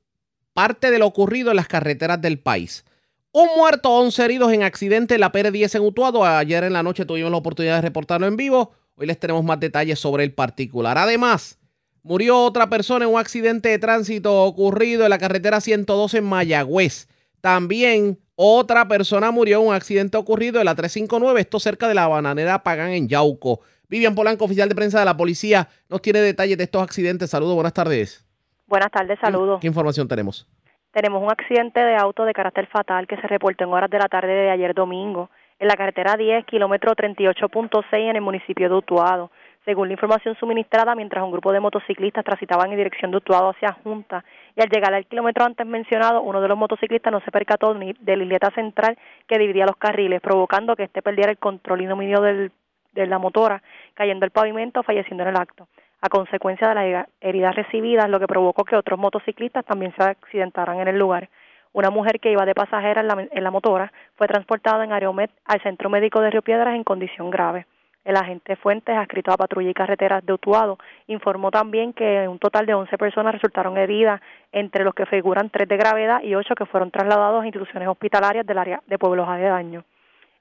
parte 0.53 0.91
de 0.91 0.99
lo 0.99 1.07
ocurrido 1.07 1.51
en 1.51 1.55
las 1.55 1.69
carreteras 1.69 2.21
del 2.21 2.39
país. 2.39 2.85
Un 3.31 3.47
muerto, 3.55 3.89
11 3.91 4.25
heridos 4.25 4.51
en 4.51 4.63
accidente 4.63 5.13
en 5.13 5.21
la 5.21 5.31
PR10 5.31 5.75
en 5.75 5.83
Utuado. 5.83 6.25
Ayer 6.25 6.65
en 6.65 6.73
la 6.73 6.83
noche 6.83 7.05
tuvimos 7.05 7.31
la 7.31 7.37
oportunidad 7.37 7.75
de 7.75 7.81
reportarlo 7.81 8.27
en 8.27 8.35
vivo. 8.35 8.73
Hoy 8.95 9.07
les 9.07 9.17
tenemos 9.17 9.45
más 9.45 9.59
detalles 9.61 9.99
sobre 9.99 10.25
el 10.25 10.33
particular. 10.33 10.97
Además, 10.97 11.60
Murió 12.03 12.39
otra 12.39 12.67
persona 12.67 13.05
en 13.05 13.11
un 13.11 13.19
accidente 13.19 13.69
de 13.69 13.77
tránsito 13.77 14.43
ocurrido 14.43 15.03
en 15.03 15.11
la 15.11 15.19
carretera 15.19 15.61
112 15.61 16.17
en 16.17 16.23
Mayagüez. 16.23 17.07
También 17.41 18.17
otra 18.35 18.87
persona 18.87 19.29
murió 19.29 19.61
en 19.61 19.67
un 19.67 19.73
accidente 19.75 20.17
ocurrido 20.17 20.59
en 20.59 20.65
la 20.65 20.73
359, 20.73 21.41
esto 21.41 21.59
cerca 21.59 21.87
de 21.87 21.93
la 21.93 22.07
bananera 22.07 22.63
Pagán 22.63 22.89
en 22.89 23.07
Yauco. 23.07 23.59
Vivian 23.87 24.15
Polanco, 24.15 24.45
oficial 24.45 24.67
de 24.67 24.73
prensa 24.73 24.99
de 24.99 25.05
la 25.05 25.15
policía, 25.15 25.67
nos 25.89 26.01
tiene 26.01 26.21
detalles 26.21 26.57
de 26.57 26.63
estos 26.63 26.81
accidentes. 26.81 27.29
Saludos, 27.29 27.53
buenas 27.53 27.73
tardes. 27.73 28.25
Buenas 28.65 28.89
tardes, 28.89 29.19
saludos. 29.19 29.59
¿Qué 29.61 29.67
información 29.67 30.07
tenemos? 30.07 30.47
Tenemos 30.93 31.21
un 31.21 31.29
accidente 31.29 31.81
de 31.81 31.95
auto 31.95 32.25
de 32.25 32.33
carácter 32.33 32.67
fatal 32.67 33.05
que 33.05 33.17
se 33.17 33.27
reportó 33.27 33.63
en 33.65 33.73
horas 33.73 33.91
de 33.91 33.99
la 33.99 34.07
tarde 34.07 34.33
de 34.33 34.49
ayer 34.49 34.73
domingo 34.73 35.29
en 35.59 35.67
la 35.67 35.75
carretera 35.75 36.17
10, 36.17 36.45
kilómetro 36.45 36.95
38.6 36.95 37.83
en 37.91 38.15
el 38.15 38.21
municipio 38.21 38.67
de 38.67 38.75
Utuado 38.75 39.29
según 39.65 39.87
la 39.87 39.93
información 39.93 40.35
suministrada 40.35 40.95
mientras 40.95 41.23
un 41.23 41.31
grupo 41.31 41.51
de 41.51 41.59
motociclistas 41.59 42.25
transitaban 42.25 42.71
en 42.71 42.77
dirección 42.77 43.11
de 43.11 43.17
Utuado 43.17 43.49
hacia 43.49 43.73
Junta 43.83 44.23
y 44.55 44.61
al 44.61 44.69
llegar 44.69 44.93
al 44.93 45.05
kilómetro 45.05 45.45
antes 45.45 45.65
mencionado, 45.65 46.21
uno 46.21 46.41
de 46.41 46.47
los 46.47 46.57
motociclistas 46.57 47.11
no 47.11 47.21
se 47.21 47.31
percató 47.31 47.73
ni 47.73 47.93
de 47.93 48.17
la 48.17 48.23
isleta 48.23 48.49
central 48.51 48.97
que 49.27 49.37
dividía 49.37 49.65
los 49.65 49.77
carriles, 49.77 50.21
provocando 50.21 50.75
que 50.75 50.83
éste 50.83 51.01
perdiera 51.01 51.31
el 51.31 51.37
control 51.37 51.81
y 51.81 51.85
dominio 51.85 52.21
del, 52.21 52.51
de 52.93 53.05
la 53.05 53.19
motora, 53.19 53.61
cayendo 53.93 54.25
el 54.25 54.31
pavimento, 54.31 54.83
falleciendo 54.83 55.23
en 55.23 55.29
el 55.29 55.37
acto. 55.37 55.67
A 56.01 56.09
consecuencia 56.09 56.67
de 56.69 56.91
las 56.91 57.07
heridas 57.21 57.55
recibidas, 57.55 58.09
lo 58.09 58.19
que 58.19 58.27
provocó 58.27 58.65
que 58.65 58.75
otros 58.75 58.99
motociclistas 58.99 59.63
también 59.65 59.93
se 59.95 60.03
accidentaran 60.03 60.79
en 60.79 60.87
el 60.87 60.97
lugar. 60.97 61.29
Una 61.73 61.91
mujer 61.91 62.19
que 62.19 62.31
iba 62.31 62.45
de 62.45 62.55
pasajera 62.55 63.01
en 63.01 63.07
la, 63.07 63.27
en 63.31 63.43
la 63.43 63.51
motora 63.51 63.93
fue 64.15 64.27
transportada 64.27 64.83
en 64.83 64.91
Aeromet 64.91 65.31
al 65.45 65.61
Centro 65.61 65.89
Médico 65.89 66.19
de 66.19 66.31
Río 66.31 66.41
Piedras 66.41 66.75
en 66.75 66.83
condición 66.83 67.29
grave. 67.29 67.65
El 68.03 68.15
agente 68.17 68.55
Fuentes, 68.55 68.97
adscrito 68.97 69.31
a 69.31 69.37
Patrulla 69.37 69.69
y 69.69 69.75
Carreteras 69.75 70.25
de 70.25 70.33
Utuado, 70.33 70.79
informó 71.05 71.51
también 71.51 71.93
que 71.93 72.27
un 72.27 72.39
total 72.39 72.65
de 72.65 72.73
11 72.73 72.97
personas 72.97 73.33
resultaron 73.33 73.77
heridas, 73.77 74.19
entre 74.51 74.83
los 74.83 74.95
que 74.95 75.05
figuran 75.05 75.51
3 75.51 75.69
de 75.69 75.77
gravedad 75.77 76.23
y 76.23 76.33
8 76.33 76.55
que 76.55 76.65
fueron 76.65 76.89
trasladados 76.89 77.43
a 77.43 77.45
instituciones 77.45 77.87
hospitalarias 77.87 78.45
del 78.45 78.57
área 78.57 78.81
de 78.87 78.97
pueblos 78.97 79.29
aledaños. 79.29 79.85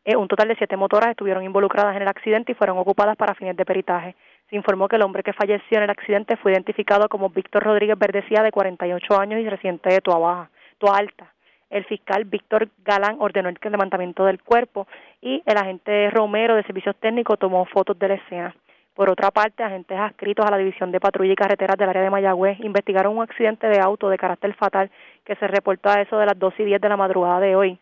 Eh, 0.07 0.17
un 0.17 0.29
total 0.29 0.49
de 0.49 0.57
7 0.57 0.75
motoras 0.79 1.11
estuvieron 1.11 1.45
involucradas 1.45 1.95
en 1.97 2.03
el 2.03 2.09
accidente 2.09 2.53
y 2.53 2.55
fueron 2.55 2.79
ocupadas 2.79 3.17
para 3.17 3.35
fines 3.35 3.55
de 3.57 3.67
peritaje. 3.67 4.17
Se 4.49 4.57
informó 4.57 4.89
que 4.89 4.97
el 4.97 5.03
hombre 5.03 5.23
que 5.23 5.35
falleció 5.35 5.77
en 5.77 5.85
el 5.85 5.91
accidente 5.91 6.39
fue 6.39 6.53
identificado 6.53 7.11
como 7.11 7.29
Víctor 7.29 7.65
Rodríguez 7.65 7.99
Verdecía, 7.99 8.43
de 8.43 8.53
48 8.53 9.21
años 9.21 9.41
y 9.41 9.49
residente 9.49 9.91
de 9.91 10.01
Tua 10.01 10.19
Baja, 10.19 10.51
Alta 10.95 11.35
el 11.71 11.85
fiscal 11.85 12.25
Víctor 12.25 12.69
Galán 12.85 13.17
ordenó 13.21 13.49
el 13.49 13.59
levantamiento 13.63 14.25
del 14.25 14.43
cuerpo 14.43 14.87
y 15.23 15.43
el 15.47 15.57
agente 15.57 16.11
Romero 16.11 16.57
de 16.57 16.65
Servicios 16.65 16.97
Técnicos 16.97 17.39
tomó 17.39 17.65
fotos 17.65 17.99
de 17.99 18.09
la 18.09 18.15
escena. 18.15 18.55
Por 18.95 19.09
otra 19.09 19.31
parte, 19.31 19.63
agentes 19.63 19.99
adscritos 19.99 20.45
a 20.45 20.51
la 20.51 20.59
División 20.59 20.93
de 20.93 21.01
Patrulla 21.01 21.33
y 21.33 21.37
Carreteras 21.37 21.79
del 21.79 21.89
área 21.89 22.03
de 22.03 22.11
Mayagüez 22.11 22.59
investigaron 22.61 23.17
un 23.17 23.23
accidente 23.23 23.69
de 23.69 23.81
auto 23.81 24.11
de 24.11 24.19
carácter 24.19 24.53
fatal 24.55 24.91
que 25.25 25.37
se 25.37 25.47
reportó 25.47 25.89
a 25.89 26.03
eso 26.03 26.19
de 26.19 26.27
las 26.27 26.39
2 26.39 26.55
y 26.59 26.65
10 26.65 26.81
de 26.81 26.89
la 26.89 26.97
madrugada 26.97 27.41
de 27.41 27.57
hoy 27.57 27.79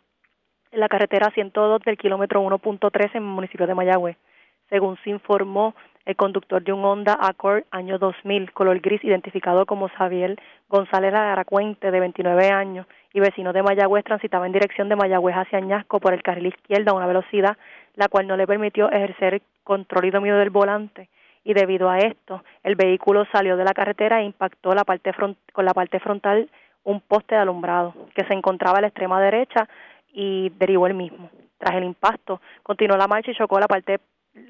en 0.70 0.80
la 0.80 0.88
carretera 0.88 1.30
102 1.32 1.82
del 1.82 1.96
kilómetro 1.96 2.42
1.3 2.42 3.10
en 3.14 3.16
el 3.16 3.22
municipio 3.22 3.66
de 3.66 3.74
Mayagüez. 3.74 4.16
Según 4.68 4.98
se 5.02 5.10
informó, 5.10 5.74
el 6.04 6.16
conductor 6.16 6.62
de 6.62 6.72
un 6.72 6.84
Honda 6.84 7.18
Accord 7.20 7.64
año 7.70 7.98
2000, 7.98 8.52
color 8.52 8.80
gris, 8.80 9.02
identificado 9.04 9.66
como 9.66 9.88
Xavier 9.88 10.38
González 10.68 11.14
Aracuente, 11.14 11.90
de 11.90 12.00
29 12.00 12.50
años, 12.50 12.86
y 13.12 13.20
vecino 13.20 13.52
de 13.52 13.62
Mayagüez, 13.62 14.04
transitaba 14.04 14.46
en 14.46 14.52
dirección 14.52 14.88
de 14.88 14.96
Mayagüez 14.96 15.34
hacia 15.34 15.58
Añasco 15.58 16.00
por 16.00 16.12
el 16.12 16.22
carril 16.22 16.46
izquierdo 16.46 16.90
a 16.90 16.94
una 16.94 17.06
velocidad 17.06 17.56
la 17.98 18.08
cual 18.08 18.26
no 18.26 18.36
le 18.36 18.46
permitió 18.46 18.90
ejercer 18.90 19.42
control 19.64 20.04
y 20.06 20.10
dominio 20.10 20.36
del 20.36 20.50
volante 20.50 21.08
y 21.44 21.52
debido 21.52 21.90
a 21.90 21.98
esto 21.98 22.44
el 22.62 22.76
vehículo 22.76 23.26
salió 23.32 23.56
de 23.56 23.64
la 23.64 23.72
carretera 23.72 24.20
e 24.20 24.24
impactó 24.24 24.72
la 24.72 24.84
parte 24.84 25.12
con 25.52 25.64
la 25.64 25.74
parte 25.74 25.98
frontal 25.98 26.48
un 26.84 27.00
poste 27.00 27.34
de 27.34 27.40
alumbrado 27.40 27.92
que 28.14 28.24
se 28.24 28.34
encontraba 28.34 28.78
a 28.78 28.80
la 28.82 28.86
extrema 28.86 29.20
derecha 29.20 29.68
y 30.12 30.50
derivó 30.58 30.86
el 30.86 30.94
mismo. 30.94 31.28
Tras 31.58 31.74
el 31.74 31.84
impacto, 31.84 32.40
continuó 32.62 32.96
la 32.96 33.08
marcha 33.08 33.30
y 33.30 33.34
chocó 33.34 33.58
la 33.58 33.66
parte 33.66 33.98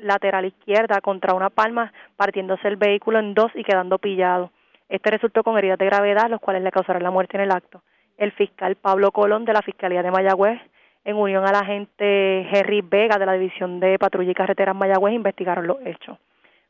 lateral 0.03 0.45
izquierda 0.45 1.01
contra 1.01 1.35
una 1.35 1.51
palma, 1.51 1.93
partiéndose 2.17 2.69
el 2.69 2.77
vehículo 2.77 3.19
en 3.19 3.33
dos 3.33 3.51
y 3.55 3.65
quedando 3.65 3.99
pillado. 3.99 4.51
Este 4.89 5.11
resultó 5.11 5.43
con 5.43 5.57
heridas 5.57 5.79
de 5.79 5.87
gravedad, 5.87 6.29
los 6.29 6.41
cuales 6.41 6.63
le 6.63 6.71
causaron 6.71 7.03
la 7.03 7.11
muerte 7.11 7.39
en 7.39 7.45
el 7.45 7.51
acto 7.51 7.83
el 8.19 8.33
fiscal 8.33 8.75
Pablo 8.75 9.13
Colón 9.13 9.45
de 9.45 9.53
la 9.53 9.63
Fiscalía 9.63 10.03
de 10.03 10.11
Mayagüez, 10.11 10.61
en 11.05 11.17
unión 11.17 11.47
a 11.47 11.53
la 11.53 11.61
agente 11.61 12.47
Henry 12.53 12.83
Vega 12.83 13.17
de 13.17 13.25
la 13.25 13.33
División 13.33 13.81
de 13.81 13.99
Patrulla 13.99 14.33
y 14.33 14.35
Carreteras 14.35 14.75
Mayagüez, 14.75 15.15
investigaron 15.15 15.67
los 15.67 15.79
hechos. 15.87 16.19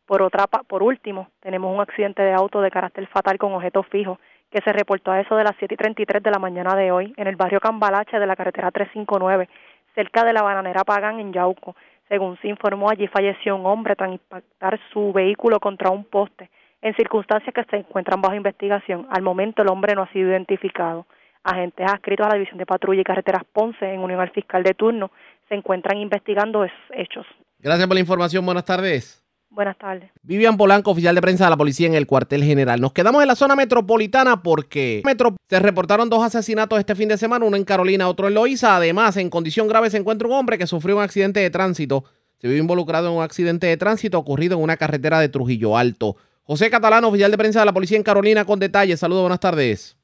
Por 0.07 0.23
otra, 0.23 0.47
por 0.47 0.83
último, 0.83 1.29
tenemos 1.41 1.75
un 1.75 1.81
accidente 1.81 2.23
de 2.23 2.33
auto 2.33 2.61
de 2.61 2.71
carácter 2.71 3.07
fatal 3.09 3.39
con 3.39 3.53
objetos 3.55 3.87
fijos 3.89 4.19
que 4.51 4.61
se 4.61 4.73
reportó 4.73 5.11
a 5.11 5.21
eso 5.21 5.37
de 5.37 5.45
las 5.45 5.55
7 5.59 5.75
y 5.75 5.77
33 5.77 6.23
de 6.23 6.31
la 6.31 6.39
mañana 6.39 6.75
de 6.77 6.93
hoy 6.93 7.13
en 7.17 7.27
el 7.27 7.37
barrio 7.37 7.61
Cambalache 7.61 8.19
de 8.19 8.27
la 8.27 8.37
carretera 8.37 8.71
359, 8.71 9.49
cerca 9.95 10.25
de 10.25 10.33
la 10.33 10.43
bananera 10.43 10.85
Pagan 10.85 11.19
en 11.21 11.33
Yauco. 11.33 11.77
Según 12.09 12.39
se 12.39 12.49
informó, 12.49 12.89
allí 12.89 13.07
falleció 13.09 13.57
un 13.57 13.67
hombre 13.67 13.97
tras 13.97 14.13
impactar 14.13 14.79
su 14.93 15.13
vehículo 15.13 15.61
contra 15.61 15.91
un 15.91 16.05
poste, 16.05 16.49
en 16.81 16.95
circunstancias 16.95 17.55
que 17.55 17.65
se 17.65 17.77
encuentran 17.77 18.23
bajo 18.23 18.35
investigación. 18.35 19.07
Al 19.11 19.23
momento 19.23 19.61
el 19.61 19.69
hombre 19.69 19.95
no 19.95 20.03
ha 20.03 20.13
sido 20.13 20.31
identificado 20.31 21.07
agentes 21.53 21.87
adscritos 21.87 22.27
a 22.27 22.31
la 22.31 22.35
División 22.35 22.59
de 22.59 22.67
Patrulla 22.67 23.01
y 23.01 23.05
Carreteras 23.05 23.43
Ponce, 23.53 23.85
en 23.85 24.01
unión 24.01 24.21
al 24.21 24.31
fiscal 24.31 24.63
de 24.63 24.75
turno, 24.75 25.11
se 25.49 25.55
encuentran 25.55 25.99
investigando 25.99 26.67
hechos. 26.91 27.27
Gracias 27.59 27.87
por 27.87 27.95
la 27.95 28.01
información. 28.01 28.45
Buenas 28.45 28.65
tardes. 28.65 29.25
Buenas 29.51 29.79
tardes. 29.79 30.11
Vivian 30.23 30.57
Polanco, 30.59 30.91
oficial 30.91 31.15
de 31.15 31.23
prensa 31.23 31.45
de 31.45 31.51
la 31.51 31.57
policía 31.57 31.87
en 31.87 31.95
el 31.95 32.07
cuartel 32.07 32.45
general. 32.45 32.81
Nos 32.81 32.93
quedamos 32.93 33.23
en 33.23 33.29
la 33.29 33.35
zona 33.35 33.57
metropolitana 33.57 34.43
porque 34.43 35.03
se 35.49 35.59
reportaron 35.59 36.11
dos 36.11 36.23
asesinatos 36.23 36.79
este 36.79 36.95
fin 36.95 37.09
de 37.09 37.17
semana, 37.17 37.47
uno 37.47 37.57
en 37.57 37.65
Carolina, 37.65 38.09
otro 38.09 38.29
en 38.29 38.35
Loíza. 38.35 38.77
Además, 38.77 39.17
en 39.17 39.31
condición 39.31 39.67
grave 39.67 39.91
se 39.91 39.97
encuentra 39.97 40.29
un 40.29 40.35
hombre 40.35 40.59
que 40.59 40.67
sufrió 40.67 40.97
un 40.97 41.03
accidente 41.03 41.41
de 41.41 41.51
tránsito. 41.51 42.05
Se 42.37 42.47
vio 42.47 42.59
involucrado 42.59 43.09
en 43.09 43.17
un 43.17 43.23
accidente 43.23 43.67
de 43.67 43.77
tránsito 43.77 44.19
ocurrido 44.19 44.57
en 44.57 44.63
una 44.63 44.77
carretera 44.77 45.19
de 45.19 45.29
Trujillo 45.29 45.77
Alto. 45.77 46.17
José 46.45 46.71
Catalán, 46.71 47.05
oficial 47.05 47.31
de 47.31 47.39
prensa 47.39 47.61
de 47.61 47.67
la 47.67 47.73
policía 47.73 47.97
en 47.97 48.05
Carolina, 48.05 48.45
con 48.45 48.59
detalles. 48.59 49.01
Saludos, 49.01 49.23
buenas 49.23 49.41
tardes. 49.41 49.98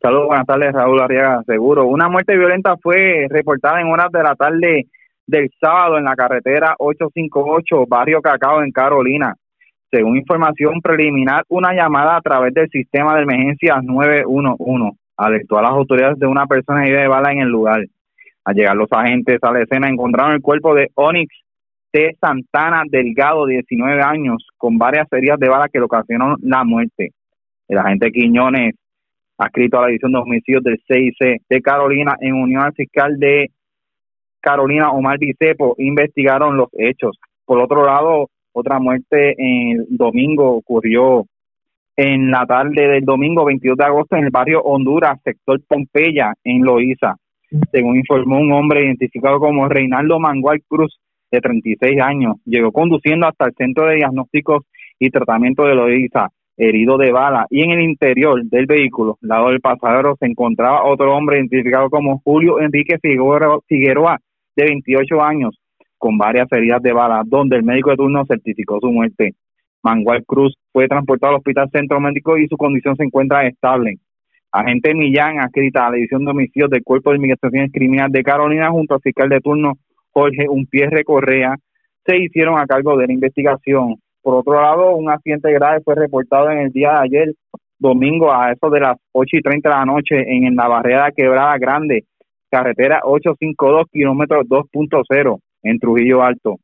Saludos, 0.00 0.28
buenas 0.28 0.46
tardes, 0.46 0.72
Raúl 0.72 1.00
Arriaga, 1.00 1.42
seguro. 1.44 1.84
Una 1.86 2.08
muerte 2.08 2.38
violenta 2.38 2.76
fue 2.76 3.26
reportada 3.28 3.80
en 3.80 3.88
horas 3.88 4.12
de 4.12 4.22
la 4.22 4.36
tarde 4.36 4.86
del 5.26 5.50
sábado 5.60 5.98
en 5.98 6.04
la 6.04 6.14
carretera 6.14 6.76
858, 6.78 7.84
barrio 7.88 8.22
Cacao, 8.22 8.62
en 8.62 8.70
Carolina. 8.70 9.34
Según 9.90 10.16
información 10.16 10.80
preliminar, 10.80 11.42
una 11.48 11.74
llamada 11.74 12.16
a 12.16 12.20
través 12.20 12.54
del 12.54 12.68
sistema 12.70 13.16
de 13.16 13.22
emergencias 13.22 13.82
911 13.82 14.96
alertó 15.16 15.58
a 15.58 15.62
las 15.62 15.72
autoridades 15.72 16.18
de 16.20 16.28
una 16.28 16.46
persona 16.46 16.84
herida 16.84 17.00
de 17.00 17.08
bala 17.08 17.32
en 17.32 17.40
el 17.40 17.48
lugar. 17.48 17.84
Al 18.44 18.54
llegar 18.54 18.76
los 18.76 18.92
agentes 18.92 19.40
a 19.42 19.50
la 19.50 19.62
escena 19.62 19.88
encontraron 19.88 20.34
el 20.34 20.42
cuerpo 20.42 20.76
de 20.76 20.92
Onyx 20.94 21.34
T. 21.90 22.16
Santana 22.20 22.84
Delgado, 22.88 23.46
19 23.46 24.00
años, 24.00 24.46
con 24.56 24.78
varias 24.78 25.12
heridas 25.12 25.40
de 25.40 25.48
bala 25.48 25.68
que 25.68 25.80
le 25.80 25.86
ocasionaron 25.86 26.36
la 26.40 26.62
muerte. 26.62 27.10
El 27.66 27.78
agente 27.78 28.12
Quiñones 28.12 28.76
adscrito 29.38 29.78
a 29.78 29.82
la 29.82 29.86
División 29.88 30.12
de 30.12 30.18
Homicidios 30.18 30.62
del 30.62 30.80
CIC 30.86 31.42
de 31.48 31.62
Carolina, 31.62 32.16
en 32.20 32.34
unión 32.34 32.62
al 32.62 32.74
fiscal 32.74 33.18
de 33.18 33.50
Carolina, 34.40 34.90
Omar 34.90 35.18
Bicepo, 35.18 35.74
investigaron 35.78 36.56
los 36.56 36.68
hechos. 36.72 37.16
Por 37.44 37.60
otro 37.60 37.84
lado, 37.84 38.28
otra 38.52 38.78
muerte 38.78 39.34
el 39.38 39.86
domingo 39.90 40.50
ocurrió 40.56 41.24
en 41.96 42.30
la 42.30 42.46
tarde 42.46 42.88
del 42.88 43.04
domingo 43.04 43.44
22 43.44 43.76
de 43.76 43.84
agosto 43.84 44.16
en 44.16 44.24
el 44.24 44.30
barrio 44.30 44.60
Honduras, 44.62 45.18
sector 45.24 45.60
Pompeya, 45.66 46.34
en 46.44 46.62
Loíza. 46.62 47.16
Según 47.72 47.96
informó 47.96 48.38
un 48.38 48.52
hombre 48.52 48.84
identificado 48.84 49.40
como 49.40 49.68
Reinaldo 49.68 50.20
Mangual 50.20 50.62
Cruz, 50.68 50.98
de 51.30 51.40
36 51.40 52.00
años, 52.00 52.36
llegó 52.44 52.72
conduciendo 52.72 53.26
hasta 53.26 53.46
el 53.46 53.54
centro 53.54 53.86
de 53.86 53.96
diagnósticos 53.96 54.64
y 54.98 55.10
tratamiento 55.10 55.64
de 55.64 55.74
Loíza, 55.74 56.28
herido 56.58 56.98
de 56.98 57.12
bala, 57.12 57.46
y 57.48 57.62
en 57.62 57.70
el 57.70 57.80
interior 57.80 58.42
del 58.44 58.66
vehículo, 58.66 59.16
lado 59.22 59.48
del 59.48 59.60
pasajero, 59.60 60.16
se 60.18 60.26
encontraba 60.26 60.84
otro 60.84 61.16
hombre 61.16 61.38
identificado 61.38 61.88
como 61.88 62.20
Julio 62.24 62.60
Enrique 62.60 62.98
Figueroa, 63.00 64.18
de 64.56 64.64
28 64.64 65.22
años, 65.22 65.56
con 65.96 66.18
varias 66.18 66.50
heridas 66.50 66.82
de 66.82 66.92
bala, 66.92 67.22
donde 67.24 67.56
el 67.56 67.62
médico 67.62 67.90
de 67.90 67.96
turno 67.96 68.24
certificó 68.26 68.80
su 68.80 68.90
muerte. 68.90 69.34
Mangual 69.84 70.24
Cruz 70.26 70.56
fue 70.72 70.88
transportado 70.88 71.34
al 71.34 71.38
Hospital 71.38 71.70
Centro 71.70 72.00
Médico 72.00 72.36
y 72.36 72.48
su 72.48 72.56
condición 72.56 72.96
se 72.96 73.04
encuentra 73.04 73.46
estable. 73.46 73.98
Agente 74.50 74.94
Millán, 74.94 75.38
adscrita 75.38 75.86
a 75.86 75.90
la 75.90 75.96
División 75.96 76.24
de 76.24 76.32
Homicidios 76.32 76.70
del 76.70 76.82
Cuerpo 76.82 77.10
de 77.10 77.16
Investigaciones 77.16 77.70
Criminales 77.72 78.12
de 78.12 78.24
Carolina, 78.24 78.70
junto 78.70 78.94
al 78.94 79.00
fiscal 79.00 79.28
de 79.28 79.40
turno 79.40 79.74
Jorge 80.10 80.48
Unpierre 80.48 81.04
Correa, 81.04 81.54
se 82.04 82.16
hicieron 82.16 82.58
a 82.58 82.66
cargo 82.66 82.96
de 82.96 83.06
la 83.06 83.12
investigación. 83.12 83.96
Por 84.28 84.40
otro 84.40 84.60
lado, 84.60 84.94
un 84.94 85.08
accidente 85.08 85.50
grave 85.54 85.80
fue 85.82 85.94
reportado 85.94 86.50
en 86.50 86.58
el 86.58 86.70
día 86.70 86.90
de 86.90 86.98
ayer, 86.98 87.34
domingo, 87.78 88.30
a 88.30 88.52
eso 88.52 88.68
de 88.68 88.78
las 88.78 88.98
8 89.12 89.38
y 89.38 89.40
30 89.40 89.66
de 89.66 89.74
la 89.74 89.86
noche, 89.86 90.16
en 90.18 90.54
la 90.54 90.68
barrera 90.68 91.10
Quebrada 91.16 91.56
Grande, 91.56 92.04
carretera 92.50 93.00
852, 93.04 93.86
kilómetro 93.90 94.42
2.0, 94.42 95.38
en 95.62 95.78
Trujillo 95.78 96.22
Alto 96.22 96.56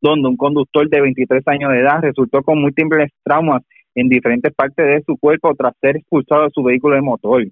donde 0.00 0.28
un 0.28 0.36
conductor 0.36 0.88
de 0.88 1.00
23 1.00 1.42
años 1.48 1.72
de 1.72 1.80
edad 1.80 2.00
resultó 2.00 2.44
con 2.44 2.60
múltiples 2.60 3.10
traumas 3.24 3.62
en 3.96 4.08
diferentes 4.08 4.54
partes 4.54 4.86
de 4.86 5.02
su 5.04 5.16
cuerpo 5.16 5.56
tras 5.56 5.74
ser 5.80 5.96
expulsado 5.96 6.44
de 6.44 6.50
su 6.54 6.62
vehículo 6.62 6.94
de 6.94 7.02
motor. 7.02 7.44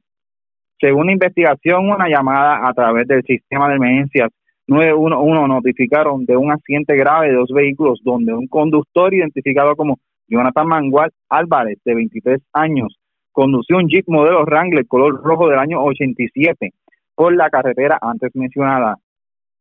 Según 0.80 1.06
la 1.06 1.12
investigación, 1.14 1.90
una 1.90 2.08
llamada 2.08 2.68
a 2.68 2.72
través 2.74 3.08
del 3.08 3.24
sistema 3.24 3.68
de 3.68 3.74
emergencias 3.74 4.30
911 4.70 5.48
notificaron 5.48 6.24
de 6.24 6.36
un 6.36 6.52
accidente 6.52 6.96
grave 6.96 7.30
de 7.30 7.34
dos 7.34 7.50
vehículos 7.52 8.00
donde 8.04 8.32
un 8.32 8.46
conductor 8.46 9.12
identificado 9.12 9.74
como 9.74 9.98
Jonathan 10.28 10.68
Mangual 10.68 11.10
Álvarez, 11.28 11.78
de 11.84 11.94
23 11.96 12.40
años, 12.52 12.96
condució 13.32 13.78
un 13.78 13.88
Jeep 13.88 14.04
modelo 14.06 14.44
Wrangler 14.44 14.86
color 14.86 15.20
rojo 15.24 15.48
del 15.48 15.58
año 15.58 15.82
87 15.82 16.70
por 17.16 17.34
la 17.34 17.50
carretera 17.50 17.98
antes 18.00 18.30
mencionada 18.34 18.96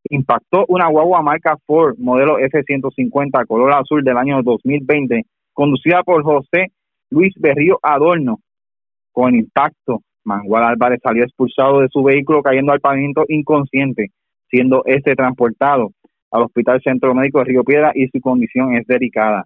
impactó 0.09 0.65
una 0.67 0.87
guagua 0.87 1.23
marca 1.23 1.57
Ford 1.65 1.95
modelo 1.97 2.37
F-150 2.37 3.47
color 3.47 3.73
azul 3.73 4.03
del 4.03 4.17
año 4.17 4.43
2020, 4.43 5.23
conducida 5.53 6.03
por 6.03 6.23
José 6.23 6.67
Luis 7.09 7.33
Berrío 7.37 7.79
Adorno. 7.81 8.39
Con 9.11 9.35
impacto, 9.35 10.01
Mangual 10.23 10.65
Álvarez 10.65 10.99
salió 11.01 11.23
expulsado 11.23 11.79
de 11.79 11.89
su 11.89 12.03
vehículo 12.03 12.43
cayendo 12.43 12.71
al 12.71 12.79
pavimento 12.79 13.25
inconsciente, 13.27 14.11
siendo 14.49 14.83
este 14.85 15.15
transportado 15.15 15.91
al 16.31 16.43
Hospital 16.43 16.81
Centro 16.81 17.13
Médico 17.13 17.39
de 17.39 17.45
Río 17.45 17.63
Piedra 17.63 17.91
y 17.95 18.07
su 18.07 18.19
condición 18.19 18.75
es 18.75 18.85
delicada. 18.87 19.45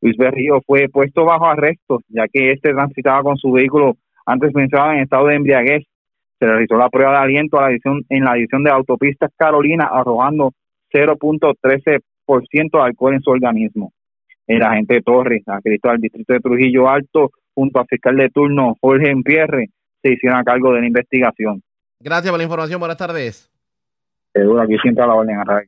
Luis 0.00 0.16
Berrío 0.16 0.60
fue 0.66 0.88
puesto 0.88 1.24
bajo 1.24 1.46
arresto, 1.46 2.00
ya 2.08 2.26
que 2.32 2.52
este 2.52 2.72
transitaba 2.72 3.22
con 3.22 3.36
su 3.36 3.52
vehículo 3.52 3.96
antes 4.26 4.54
mencionado 4.54 4.92
en 4.92 5.00
estado 5.00 5.26
de 5.26 5.36
embriaguez 5.36 5.84
se 6.38 6.46
realizó 6.46 6.76
la 6.76 6.88
prueba 6.88 7.12
de 7.12 7.18
aliento 7.18 7.58
a 7.58 7.62
la 7.62 7.70
edición, 7.70 8.04
en 8.08 8.24
la 8.24 8.36
edición 8.36 8.62
de 8.62 8.70
autopistas 8.70 9.30
Carolina, 9.36 9.88
arrojando 9.90 10.52
0.13% 10.92 12.00
de 12.72 12.80
alcohol 12.80 13.14
en 13.14 13.20
su 13.20 13.30
organismo. 13.30 13.92
El 14.46 14.62
agente 14.62 15.02
Torres, 15.02 15.42
adscrito 15.46 15.90
al 15.90 15.98
distrito 15.98 16.32
de 16.32 16.40
Trujillo 16.40 16.88
Alto, 16.88 17.30
junto 17.54 17.80
al 17.80 17.86
fiscal 17.86 18.16
de 18.16 18.30
turno 18.30 18.76
Jorge 18.80 19.10
Empierre, 19.10 19.70
se 20.00 20.12
hicieron 20.12 20.38
a 20.38 20.44
cargo 20.44 20.72
de 20.72 20.80
la 20.80 20.86
investigación. 20.86 21.60
Gracias 22.00 22.30
por 22.30 22.38
la 22.38 22.44
información. 22.44 22.78
Buenas 22.78 22.96
tardes. 22.96 23.57
Seguro, 24.38 24.62
aquí 24.62 24.76
siempre 24.78 25.02
a 25.02 25.06
la 25.08 25.14
orden, 25.14 25.36
a 25.36 25.62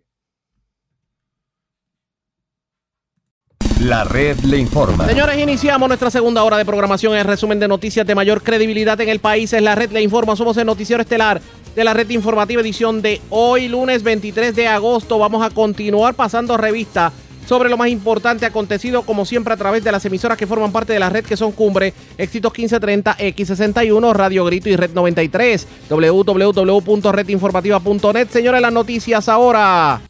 La 3.81 4.05
red 4.05 4.39
le 4.41 4.59
informa. 4.59 5.07
Señores, 5.07 5.39
iniciamos 5.39 5.89
nuestra 5.89 6.09
segunda 6.11 6.45
hora 6.45 6.57
de 6.57 6.65
programación. 6.65 7.17
El 7.17 7.25
resumen 7.25 7.59
de 7.59 7.67
noticias 7.67 8.07
de 8.07 8.15
mayor 8.15 8.43
credibilidad 8.43 9.01
en 9.01 9.09
el 9.09 9.19
país 9.19 9.53
es 9.53 9.63
la 9.63 9.75
red 9.75 9.91
le 9.91 10.03
informa. 10.03 10.37
Somos 10.37 10.57
el 10.59 10.67
noticiero 10.67 11.03
estelar 11.03 11.41
de 11.75 11.83
la 11.83 11.95
red 11.95 12.09
informativa 12.11 12.61
edición 12.61 13.03
de 13.03 13.21
hoy, 13.31 13.67
lunes 13.67 14.05
23 14.05 14.55
de 14.55 14.69
agosto. 14.69 15.19
Vamos 15.19 15.45
a 15.45 15.51
continuar 15.51 16.15
pasando 16.15 16.57
revista 16.57 17.13
sobre 17.51 17.69
lo 17.69 17.77
más 17.77 17.89
importante 17.89 18.47
acontecido, 18.47 19.03
como 19.03 19.25
siempre, 19.25 19.53
a 19.53 19.57
través 19.57 19.83
de 19.83 19.91
las 19.91 20.05
emisoras 20.05 20.39
que 20.39 20.47
forman 20.47 20.71
parte 20.71 20.93
de 20.93 21.01
la 21.01 21.11
red, 21.11 21.25
que 21.25 21.37
son 21.37 21.51
Cumbre, 21.51 21.93
Éxitos 22.17 22.53
1530, 22.53 23.19
X61, 23.19 24.13
Radio 24.13 24.45
Grito 24.45 24.69
y 24.69 24.77
Red 24.77 24.93
93, 24.93 25.67
www.redinformativa.net. 25.91 28.29
Señores, 28.31 28.61
las 28.61 28.73
noticias 28.73 29.29
ahora. 29.29 30.01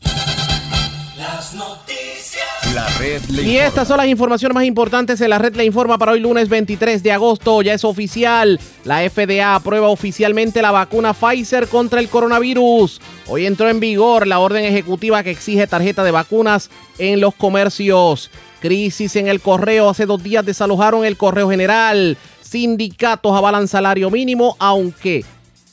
Las 2.74 2.74
noticias. 2.74 2.74
La 2.74 2.88
red 2.98 3.22
le 3.30 3.42
Y 3.42 3.58
estas 3.58 3.88
son 3.88 3.96
las 3.96 4.06
informaciones 4.06 4.54
más 4.54 4.64
importantes 4.64 5.20
en 5.20 5.30
la 5.30 5.38
red 5.38 5.54
le 5.54 5.64
informa 5.64 5.98
para 5.98 6.12
hoy 6.12 6.20
lunes 6.20 6.48
23 6.48 7.02
de 7.02 7.12
agosto. 7.12 7.62
Ya 7.62 7.74
es 7.74 7.84
oficial. 7.84 8.60
La 8.84 9.08
FDA 9.08 9.54
aprueba 9.54 9.88
oficialmente 9.88 10.62
la 10.62 10.70
vacuna 10.70 11.14
Pfizer 11.14 11.68
contra 11.68 12.00
el 12.00 12.08
coronavirus. 12.08 13.00
Hoy 13.26 13.46
entró 13.46 13.68
en 13.68 13.80
vigor 13.80 14.26
la 14.26 14.38
orden 14.38 14.64
ejecutiva 14.64 15.22
que 15.22 15.30
exige 15.30 15.66
tarjeta 15.66 16.04
de 16.04 16.10
vacunas 16.10 16.70
en 16.98 17.20
los 17.20 17.34
comercios. 17.34 18.30
Crisis 18.60 19.16
en 19.16 19.28
el 19.28 19.40
correo. 19.40 19.90
Hace 19.90 20.06
dos 20.06 20.22
días 20.22 20.44
desalojaron 20.44 21.04
el 21.04 21.16
correo 21.16 21.50
general. 21.50 22.16
Sindicatos 22.40 23.36
avalan 23.36 23.68
salario 23.68 24.10
mínimo, 24.10 24.56
aunque 24.58 25.24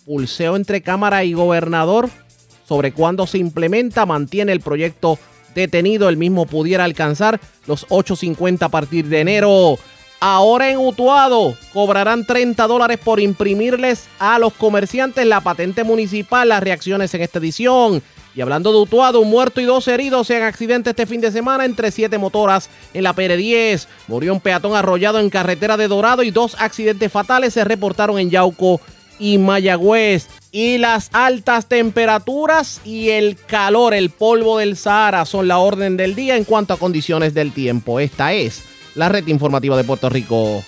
pulseo 0.06 0.56
entre 0.56 0.82
Cámara 0.82 1.24
y 1.24 1.34
gobernador 1.34 2.10
sobre 2.68 2.92
cuándo 2.92 3.28
se 3.28 3.38
implementa 3.38 4.06
mantiene 4.06 4.52
el 4.52 4.60
proyecto 4.60 5.18
detenido. 5.58 6.08
El 6.08 6.16
mismo 6.16 6.46
pudiera 6.46 6.86
alcanzar 6.86 7.42
los 7.66 7.86
8.50 7.90 8.64
a 8.64 8.70
partir 8.70 9.08
de 9.08 9.20
enero. 9.20 9.78
Ahora 10.20 10.72
en 10.72 10.78
Utuado 10.80 11.56
cobrarán 11.74 12.26
30 12.26 12.66
dólares 12.66 12.98
por 13.04 13.20
imprimirles 13.20 14.08
a 14.18 14.40
los 14.40 14.54
comerciantes 14.54 15.26
la 15.28 15.42
patente 15.42 15.84
municipal. 15.84 16.50
Las 16.50 16.64
reacciones 16.64 17.14
en 17.14 17.22
esta 17.22 17.40
edición. 17.40 18.02
Y 18.34 18.42
hablando 18.42 18.72
de 18.72 18.78
Utuado, 18.78 19.20
un 19.20 19.32
muerto 19.32 19.62
y 19.62 19.66
dos 19.66 19.88
heridos 19.88 20.30
en 20.30 20.44
accidente 20.44 20.92
este 20.92 21.08
fin 21.08 21.22
de 21.22 21.32
semana 21.32 21.66
entre 21.66 21.90
siete 21.90 22.20
motoras 22.20 22.70
en 22.94 23.04
la 23.04 23.16
PR10. 23.16 23.88
Murió 24.08 24.32
un 24.32 24.40
peatón 24.40 24.76
arrollado 24.76 25.20
en 25.20 25.32
carretera 25.32 25.76
de 25.76 25.88
Dorado 25.88 26.22
y 26.22 26.30
dos 26.30 26.56
accidentes 26.60 27.12
fatales 27.12 27.56
se 27.56 27.64
reportaron 27.64 28.20
en 28.20 28.30
Yauco 28.30 28.80
y 29.20 29.38
Mayagüez. 29.38 30.28
Y 30.52 30.78
las 30.78 31.10
altas 31.14 31.68
temperaturas 31.68 32.82
y 32.84 33.10
el 33.10 33.38
calor, 33.38 33.94
el 33.94 34.10
polvo 34.10 34.58
del 34.58 34.78
Sahara 34.78 35.26
son 35.26 35.48
la 35.48 35.60
orden 35.60 35.98
del 35.98 36.16
día 36.16 36.36
en 36.36 36.46
cuanto 36.46 36.74
a 36.74 36.78
condiciones 36.78 37.34
del 37.34 37.52
tiempo. 37.52 38.00
Esta 38.00 38.34
es 38.34 38.64
la 38.96 39.10
red 39.10 39.28
informativa 39.28 39.78
de 39.78 39.84
Puerto 39.84 40.10
Rico. 40.10 40.64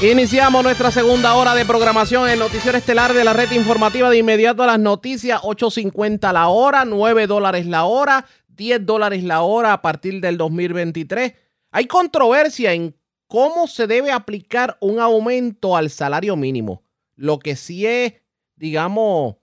Iniciamos 0.00 0.62
nuestra 0.62 0.90
segunda 0.90 1.34
hora 1.34 1.54
de 1.54 1.64
programación 1.64 2.28
en 2.28 2.38
Noticiero 2.38 2.76
Estelar 2.76 3.14
de 3.14 3.24
la 3.24 3.32
red 3.32 3.50
informativa 3.52 4.10
de 4.10 4.18
inmediato 4.18 4.62
a 4.62 4.66
las 4.66 4.78
noticias. 4.78 5.40
8.50 5.40 6.32
la 6.32 6.48
hora, 6.48 6.84
9 6.84 7.26
dólares 7.26 7.66
la 7.66 7.84
hora, 7.84 8.26
10 8.48 8.84
dólares 8.84 9.24
la 9.24 9.42
hora 9.42 9.72
a 9.72 9.82
partir 9.82 10.20
del 10.20 10.36
2023. 10.36 11.34
Hay 11.70 11.86
controversia 11.86 12.72
en 12.72 12.94
cómo 13.26 13.66
se 13.66 13.86
debe 13.86 14.12
aplicar 14.12 14.76
un 14.80 15.00
aumento 15.00 15.76
al 15.76 15.90
salario 15.90 16.36
mínimo. 16.36 16.83
Lo 17.16 17.38
que 17.38 17.56
sí 17.56 17.86
es, 17.86 18.14
digamos, 18.56 19.36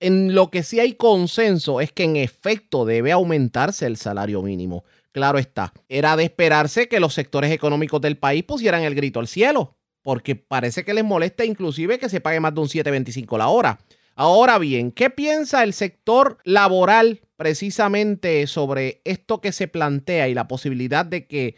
en 0.00 0.34
lo 0.34 0.50
que 0.50 0.62
sí 0.62 0.80
hay 0.80 0.94
consenso 0.94 1.80
es 1.80 1.92
que 1.92 2.04
en 2.04 2.16
efecto 2.16 2.84
debe 2.84 3.12
aumentarse 3.12 3.86
el 3.86 3.96
salario 3.96 4.42
mínimo. 4.42 4.84
Claro 5.12 5.38
está, 5.38 5.72
era 5.88 6.16
de 6.16 6.24
esperarse 6.24 6.88
que 6.88 7.00
los 7.00 7.14
sectores 7.14 7.50
económicos 7.50 8.00
del 8.00 8.18
país 8.18 8.44
pusieran 8.44 8.82
el 8.82 8.94
grito 8.94 9.20
al 9.20 9.28
cielo, 9.28 9.76
porque 10.02 10.36
parece 10.36 10.84
que 10.84 10.94
les 10.94 11.04
molesta 11.04 11.44
inclusive 11.44 11.98
que 11.98 12.08
se 12.08 12.20
pague 12.20 12.40
más 12.40 12.54
de 12.54 12.60
un 12.60 12.68
7.25 12.68 13.38
la 13.38 13.48
hora. 13.48 13.78
Ahora 14.14 14.58
bien, 14.58 14.90
¿qué 14.90 15.10
piensa 15.10 15.62
el 15.62 15.72
sector 15.72 16.38
laboral 16.44 17.20
precisamente 17.36 18.46
sobre 18.48 19.00
esto 19.04 19.40
que 19.40 19.52
se 19.52 19.68
plantea 19.68 20.28
y 20.28 20.34
la 20.34 20.48
posibilidad 20.48 21.06
de 21.06 21.26
que 21.26 21.54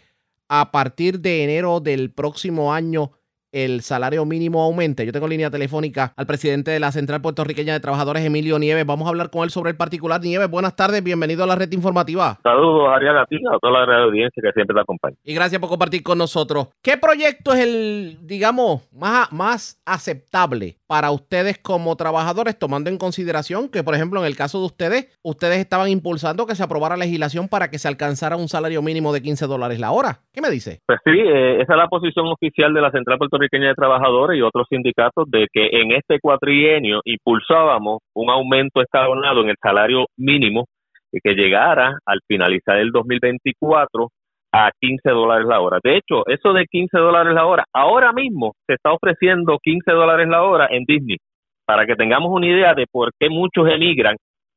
a 0.49 0.71
partir 0.71 1.21
de 1.21 1.45
enero 1.45 1.81
del 1.81 2.13
próximo 2.13 2.75
año 2.75 3.13
el 3.53 3.83
salario 3.83 4.25
mínimo 4.25 4.63
aumente. 4.63 5.07
Yo 5.07 5.13
tengo 5.13 5.29
línea 5.29 5.51
telefónica 5.51 6.13
al 6.17 6.27
presidente 6.27 6.71
de 6.71 6.81
la 6.81 6.93
Central 6.93 7.21
Puertorriqueña 7.21 7.73
de 7.73 7.81
Trabajadores, 7.81 8.25
Emilio 8.25 8.59
Nieves. 8.59 8.87
Vamos 8.87 9.07
a 9.07 9.11
hablar 9.11 9.31
con 9.31 9.45
él 9.45 9.51
sobre 9.51 9.71
el 9.71 9.77
particular. 9.77 10.21
Nieves, 10.21 10.51
buenas 10.51 10.77
tardes, 10.77 11.03
bienvenido 11.03 11.45
a 11.45 11.47
la 11.47 11.57
red 11.57 11.71
informativa. 11.73 12.39
Saludos, 12.43 12.89
Ariana, 12.95 13.23
a 13.23 13.27
ti, 13.27 13.37
a 13.37 13.59
toda 13.59 13.87
la 13.87 14.05
audiencia 14.05 14.43
que 14.43 14.53
siempre 14.53 14.75
te 14.75 14.81
acompaña. 14.81 15.17
Y 15.25 15.35
gracias 15.35 15.61
por 15.61 15.69
compartir 15.71 16.03
con 16.03 16.19
nosotros. 16.19 16.69
¿Qué 16.83 16.97
proyecto 16.97 17.53
es 17.53 17.61
el, 17.61 18.19
digamos, 18.23 18.89
más, 18.93 19.33
más 19.33 19.81
aceptable 19.85 20.80
para 20.91 21.13
ustedes 21.13 21.57
como 21.57 21.95
trabajadores, 21.95 22.59
tomando 22.59 22.91
en 22.91 22.99
consideración 22.99 23.71
que, 23.71 23.85
por 23.85 23.95
ejemplo, 23.95 24.19
en 24.19 24.27
el 24.27 24.35
caso 24.35 24.59
de 24.59 24.67
ustedes, 24.67 25.17
ustedes 25.23 25.59
estaban 25.59 25.89
impulsando 25.89 26.47
que 26.47 26.57
se 26.57 26.65
aprobara 26.65 26.97
legislación 26.97 27.47
para 27.47 27.71
que 27.71 27.79
se 27.79 27.87
alcanzara 27.87 28.35
un 28.35 28.49
salario 28.49 28.83
mínimo 28.83 29.13
de 29.13 29.23
15 29.23 29.47
dólares 29.47 29.79
la 29.79 29.93
hora? 29.93 30.19
¿Qué 30.33 30.41
me 30.41 30.51
dice? 30.51 30.81
Pues 30.85 30.99
sí, 31.05 31.13
eh, 31.13 31.63
esa 31.63 31.75
es 31.75 31.79
la 31.79 31.87
posición 31.87 32.27
oficial 32.27 32.75
de 32.75 32.81
la 32.81 32.91
Central 32.91 33.19
Puertorriqueña 33.19 33.69
de 33.69 33.75
Trabajadores 33.77 34.37
y 34.37 34.43
otros 34.43 34.67
sindicatos 34.69 35.31
de 35.31 35.47
que 35.53 35.69
en 35.81 35.93
este 35.93 36.19
cuatrienio 36.19 37.03
impulsábamos 37.05 37.99
un 38.17 38.29
aumento 38.29 38.83
escalonado 38.83 39.43
en 39.43 39.51
el 39.51 39.57
salario 39.63 40.07
mínimo 40.17 40.65
y 41.13 41.21
que 41.21 41.35
llegara 41.35 41.99
al 42.05 42.19
finalizar 42.27 42.79
el 42.79 42.91
2024 42.91 44.09
a 44.53 44.71
15 44.81 45.11
dólares 45.11 45.47
la 45.47 45.61
hora. 45.61 45.79
De 45.83 45.97
hecho, 45.97 46.27
eso 46.27 46.53
de 46.53 46.67
15 46.67 46.99
dólares 46.99 47.35
la 47.35 47.47
hora, 47.47 47.65
ahora 47.73 48.13
mismo 48.13 48.53
se 48.67 48.75
está 48.75 48.93
ofreciendo 48.93 49.59
15 49.63 49.91
dólares 49.93 50.29
la 50.29 50.43
hora 50.43 50.69
en 50.71 50.85
Disney, 50.85 51.19
para 51.67 51.87
que 51.87 51.95
tengamos 51.95 52.31
una 52.33 52.47
idea 52.47 52.75
de 52.75 52.87
por 52.91 53.11
qué 53.19 53.29
muchos 53.29 53.69
emigran 53.69 54.17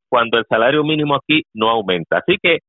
cuando 0.09 0.37
el 0.37 0.45
salario 0.49 0.83
mínimo 0.83 1.15
aquí 1.15 1.43
no 1.53 1.69
aumenta. 1.69 2.17
Así 2.19 2.37
que 2.41 2.59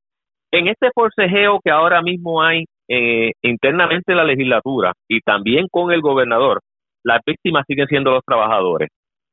en 0.51 0.67
este 0.67 0.89
forcejeo 0.93 1.59
que 1.63 1.71
ahora 1.71 2.01
mismo 2.01 2.41
hay 2.41 2.65
eh, 2.87 3.31
internamente 3.41 4.11
en 4.11 4.17
la 4.17 4.23
legislatura 4.23 4.93
y 5.09 5.19
también 5.21 5.67
con 5.71 5.91
el 5.91 6.01
gobernador, 6.01 6.59
las 7.03 7.19
víctimas 7.25 7.65
siguen 7.67 7.87
siendo 7.87 8.11
los 8.11 8.23
trabajadores. 8.25 8.89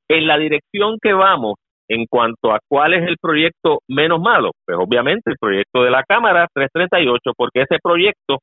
En 0.09 0.27
la 0.27 0.37
dirección 0.37 0.99
que 1.01 1.13
vamos, 1.13 1.55
en 1.93 2.07
cuanto 2.07 2.53
a 2.53 2.61
cuál 2.69 2.95
es 2.95 3.07
el 3.07 3.19
proyecto 3.21 3.81
menos 3.87 4.19
malo, 4.19 4.53
pues 4.65 4.79
obviamente 4.81 5.31
el 5.31 5.37
proyecto 5.39 5.83
de 5.83 5.91
la 5.91 6.03
Cámara 6.05 6.49
338, 6.55 7.33
porque 7.37 7.63
ese 7.63 7.77
proyecto 7.83 8.39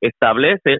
establece 0.00 0.78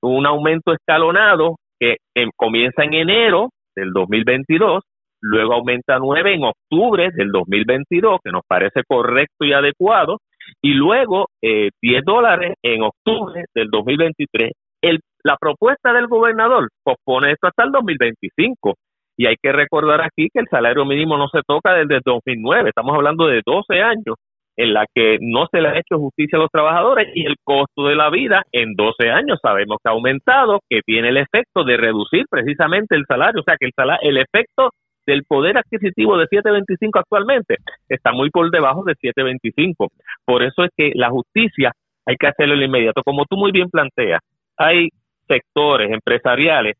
un 0.00 0.24
aumento 0.24 0.72
escalonado 0.72 1.56
que 1.80 1.96
comienza 2.36 2.84
en 2.84 2.94
enero 2.94 3.48
del 3.74 3.90
2022, 3.92 4.84
luego 5.20 5.54
aumenta 5.54 5.96
a 5.96 5.98
9 5.98 6.34
en 6.34 6.44
octubre 6.44 7.10
del 7.12 7.32
2022, 7.32 8.20
que 8.22 8.30
nos 8.30 8.42
parece 8.46 8.82
correcto 8.86 9.44
y 9.44 9.52
adecuado, 9.52 10.18
y 10.62 10.74
luego 10.74 11.26
eh, 11.42 11.70
10 11.82 12.04
dólares 12.04 12.54
en 12.62 12.82
octubre 12.82 13.46
del 13.52 13.68
2023. 13.70 14.52
El, 14.80 15.00
la 15.24 15.36
propuesta 15.38 15.92
del 15.92 16.06
gobernador 16.06 16.68
pospone 16.84 17.32
esto 17.32 17.48
hasta 17.48 17.64
el 17.64 17.72
2025. 17.72 18.74
Y 19.16 19.26
hay 19.26 19.36
que 19.40 19.52
recordar 19.52 20.00
aquí 20.00 20.28
que 20.32 20.40
el 20.40 20.48
salario 20.48 20.84
mínimo 20.84 21.16
no 21.16 21.28
se 21.28 21.40
toca 21.46 21.74
desde 21.74 22.00
2009, 22.04 22.70
estamos 22.70 22.94
hablando 22.94 23.26
de 23.26 23.42
12 23.44 23.80
años 23.80 24.16
en 24.56 24.72
la 24.72 24.86
que 24.94 25.18
no 25.20 25.46
se 25.50 25.60
le 25.60 25.68
ha 25.68 25.78
hecho 25.78 25.98
justicia 25.98 26.38
a 26.38 26.42
los 26.42 26.50
trabajadores 26.50 27.08
y 27.14 27.26
el 27.26 27.36
costo 27.42 27.86
de 27.86 27.96
la 27.96 28.08
vida 28.10 28.44
en 28.52 28.74
12 28.74 29.10
años 29.10 29.38
sabemos 29.42 29.78
que 29.82 29.88
ha 29.88 29.92
aumentado, 29.92 30.60
que 30.68 30.80
tiene 30.86 31.08
el 31.08 31.16
efecto 31.16 31.64
de 31.64 31.76
reducir 31.76 32.26
precisamente 32.30 32.94
el 32.94 33.04
salario, 33.06 33.40
o 33.40 33.44
sea 33.44 33.56
que 33.58 33.66
el, 33.66 33.72
salario, 33.74 34.08
el 34.08 34.18
efecto 34.18 34.70
del 35.06 35.24
poder 35.24 35.58
adquisitivo 35.58 36.16
de 36.16 36.26
7.25 36.26 36.90
actualmente 36.94 37.56
está 37.88 38.12
muy 38.12 38.30
por 38.30 38.50
debajo 38.50 38.84
de 38.84 38.94
7.25. 38.94 39.88
Por 40.24 40.42
eso 40.42 40.64
es 40.64 40.70
que 40.76 40.92
la 40.94 41.10
justicia 41.10 41.72
hay 42.06 42.16
que 42.16 42.26
hacerlo 42.26 42.56
de 42.56 42.64
inmediato. 42.64 43.02
Como 43.02 43.24
tú 43.26 43.36
muy 43.36 43.52
bien 43.52 43.68
planteas, 43.70 44.20
hay 44.56 44.88
sectores 45.26 45.90
empresariales 45.90 46.76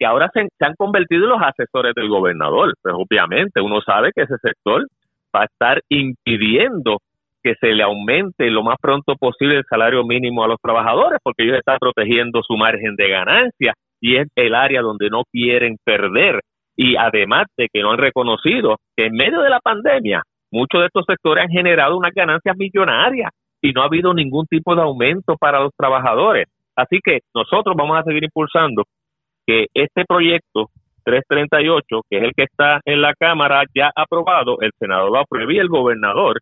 que 0.00 0.06
ahora 0.06 0.30
se, 0.32 0.48
han 0.64 0.74
convertido 0.76 1.24
en 1.24 1.30
los 1.30 1.42
asesores 1.42 1.94
del 1.94 2.08
gobernador. 2.08 2.72
Pues 2.82 2.94
obviamente 2.96 3.60
uno 3.60 3.82
sabe 3.82 4.12
que 4.16 4.22
ese 4.22 4.36
sector 4.42 4.86
va 5.36 5.42
a 5.42 5.44
estar 5.44 5.82
impidiendo 5.90 6.98
que 7.42 7.54
se 7.60 7.68
le 7.68 7.82
aumente 7.82 8.50
lo 8.50 8.62
más 8.62 8.76
pronto 8.80 9.14
posible 9.16 9.56
el 9.56 9.64
salario 9.68 10.02
mínimo 10.04 10.42
a 10.42 10.48
los 10.48 10.58
trabajadores, 10.60 11.18
porque 11.22 11.44
ellos 11.44 11.58
están 11.58 11.78
protegiendo 11.78 12.42
su 12.42 12.56
margen 12.56 12.96
de 12.96 13.08
ganancia 13.08 13.74
y 14.00 14.16
es 14.16 14.28
el 14.36 14.54
área 14.54 14.80
donde 14.80 15.10
no 15.10 15.22
quieren 15.30 15.76
perder. 15.84 16.40
Y 16.76 16.96
además 16.96 17.44
de 17.58 17.68
que 17.70 17.82
no 17.82 17.92
han 17.92 17.98
reconocido 17.98 18.76
que 18.96 19.06
en 19.06 19.12
medio 19.12 19.42
de 19.42 19.50
la 19.50 19.60
pandemia 19.60 20.22
muchos 20.50 20.80
de 20.80 20.86
estos 20.86 21.04
sectores 21.06 21.44
han 21.44 21.50
generado 21.50 21.96
unas 21.98 22.12
ganancias 22.14 22.56
millonarias 22.56 23.30
y 23.60 23.72
no 23.72 23.82
ha 23.82 23.86
habido 23.86 24.14
ningún 24.14 24.46
tipo 24.46 24.74
de 24.74 24.80
aumento 24.80 25.36
para 25.36 25.60
los 25.60 25.72
trabajadores. 25.76 26.46
Así 26.74 27.00
que 27.04 27.18
nosotros 27.34 27.74
vamos 27.76 27.98
a 27.98 28.02
seguir 28.02 28.24
impulsando 28.24 28.84
que 29.50 29.66
este 29.74 30.04
proyecto 30.04 30.70
338, 31.02 32.02
que 32.08 32.18
es 32.18 32.22
el 32.22 32.32
que 32.36 32.44
está 32.44 32.80
en 32.84 33.02
la 33.02 33.14
Cámara 33.18 33.64
ya 33.74 33.90
aprobado, 33.96 34.58
el 34.60 34.70
Senado 34.78 35.08
lo 35.08 35.18
apruebe 35.18 35.54
y 35.54 35.58
el 35.58 35.68
gobernador 35.68 36.40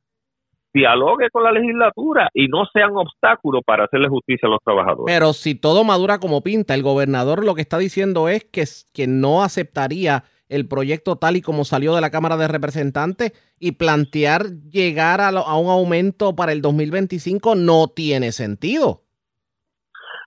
dialogue 0.75 1.31
con 1.33 1.43
la 1.43 1.53
legislatura 1.53 2.29
y 2.35 2.49
no 2.49 2.67
sean 2.71 2.91
obstáculos 2.95 3.63
para 3.65 3.85
hacerle 3.85 4.09
justicia 4.09 4.47
a 4.47 4.51
los 4.51 4.61
trabajadores. 4.63 5.07
Pero 5.07 5.33
si 5.33 5.55
todo 5.55 5.85
madura 5.85 6.19
como 6.19 6.43
pinta, 6.43 6.75
el 6.75 6.83
gobernador 6.83 7.47
lo 7.47 7.55
que 7.55 7.63
está 7.63 7.79
diciendo 7.79 8.29
es 8.29 8.45
que, 8.45 8.65
que 8.93 9.07
no 9.07 9.43
aceptaría 9.43 10.25
el 10.51 10.69
proyecto 10.69 11.17
tal 11.17 11.37
y 11.37 11.41
como 11.41 11.65
salió 11.65 11.95
de 11.95 12.03
la 12.03 12.11
Cámara 12.11 12.37
de 12.37 12.49
Representantes 12.49 13.33
y 13.59 13.73
plantear 13.73 14.51
llegar 14.71 15.23
a, 15.23 15.29
a 15.29 15.57
un 15.57 15.71
aumento 15.71 16.37
para 16.37 16.53
el 16.53 16.61
2025 16.61 17.55
no 17.55 17.89
tiene 17.89 18.33
sentido. 18.33 19.08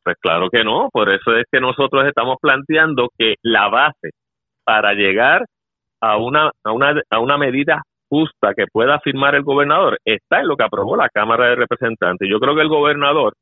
Pues 0.04 0.18
claro 0.20 0.50
que 0.50 0.64
no, 0.64 0.90
por 0.92 1.10
eso 1.14 1.36
es 1.36 1.46
que 1.52 1.60
nosotros 1.60 2.06
estamos 2.08 2.38
planteando 2.42 3.10
que 3.18 3.36
la 3.44 3.70
base 3.70 4.12
para 4.64 4.94
llegar 4.94 5.46
a 6.02 6.18
una, 6.18 6.52
a 6.64 6.72
una, 6.72 7.00
a 7.10 7.20
una 7.20 7.38
medida 7.38 7.84
justa 8.10 8.54
que 8.56 8.66
pueda 8.72 9.00
firmar 9.00 9.36
el 9.36 9.44
gobernador 9.44 9.98
está 10.04 10.40
en 10.40 10.48
lo 10.48 10.58
que 10.58 10.64
aprobó 10.64 10.96
la 10.96 11.10
Cámara 11.10 11.48
de 11.48 11.56
Representantes. 11.56 12.28
Yo 12.30 12.40
creo 12.40 12.56
que 12.56 12.62
el 12.62 12.68
gobernador 12.68 13.34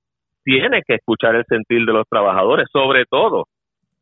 tiene 0.43 0.81
que 0.85 0.95
escuchar 0.95 1.35
el 1.35 1.45
sentir 1.47 1.85
de 1.85 1.93
los 1.93 2.05
trabajadores, 2.09 2.67
sobre 2.71 3.05
todo 3.05 3.45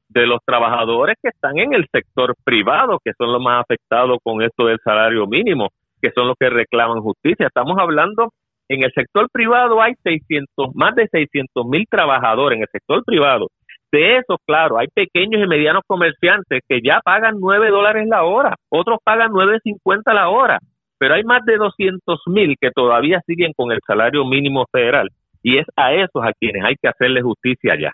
de 0.10 0.26
los 0.26 0.40
trabajadores 0.46 1.16
que 1.22 1.30
están 1.30 1.58
en 1.58 1.74
el 1.74 1.86
sector 1.92 2.34
privado, 2.44 3.00
que 3.04 3.12
son 3.18 3.32
los 3.32 3.42
más 3.42 3.62
afectados 3.62 4.18
con 4.24 4.42
esto 4.42 4.66
del 4.66 4.80
salario 4.84 5.28
mínimo, 5.28 5.70
que 6.02 6.12
son 6.12 6.28
los 6.28 6.36
que 6.40 6.50
reclaman 6.50 7.02
justicia. 7.02 7.48
Estamos 7.48 7.78
hablando 7.78 8.32
en 8.70 8.84
el 8.84 8.92
sector 8.94 9.30
privado 9.32 9.82
hay 9.82 9.94
600, 10.04 10.76
más 10.76 10.96
de 10.96 11.08
600 11.08 11.66
mil 11.66 11.86
trabajadores 11.90 12.58
en 12.58 12.64
el 12.64 12.70
sector 12.72 13.04
privado. 13.06 13.48
De 13.92 14.18
eso, 14.18 14.38
claro, 14.46 14.78
hay 14.78 14.88
pequeños 14.88 15.42
y 15.42 15.48
medianos 15.48 15.84
comerciantes 15.88 16.62
que 16.68 16.82
ya 16.84 17.00
pagan 17.04 17.36
9 17.40 17.70
dólares 17.70 18.06
la 18.08 18.24
hora, 18.26 18.56
otros 18.70 19.00
pagan 19.04 19.32
9.50 19.32 20.14
la 20.14 20.28
hora, 20.30 20.60
pero 20.98 21.16
hay 21.16 21.24
más 21.24 21.46
de 21.46 21.56
200 21.56 22.20
mil 22.28 22.56
que 22.60 22.72
todavía 22.72 23.22
siguen 23.26 23.54
con 23.56 23.72
el 23.72 23.80
salario 23.88 24.26
mínimo 24.26 24.66
federal 24.72 25.10
y 25.42 25.58
es 25.58 25.66
a 25.78 25.94
esos 25.94 26.22
a 26.22 26.34
quienes 26.38 26.64
hay 26.66 26.76
que 26.76 26.90
hacerle 26.90 27.22
justicia 27.22 27.76
ya. 27.80 27.92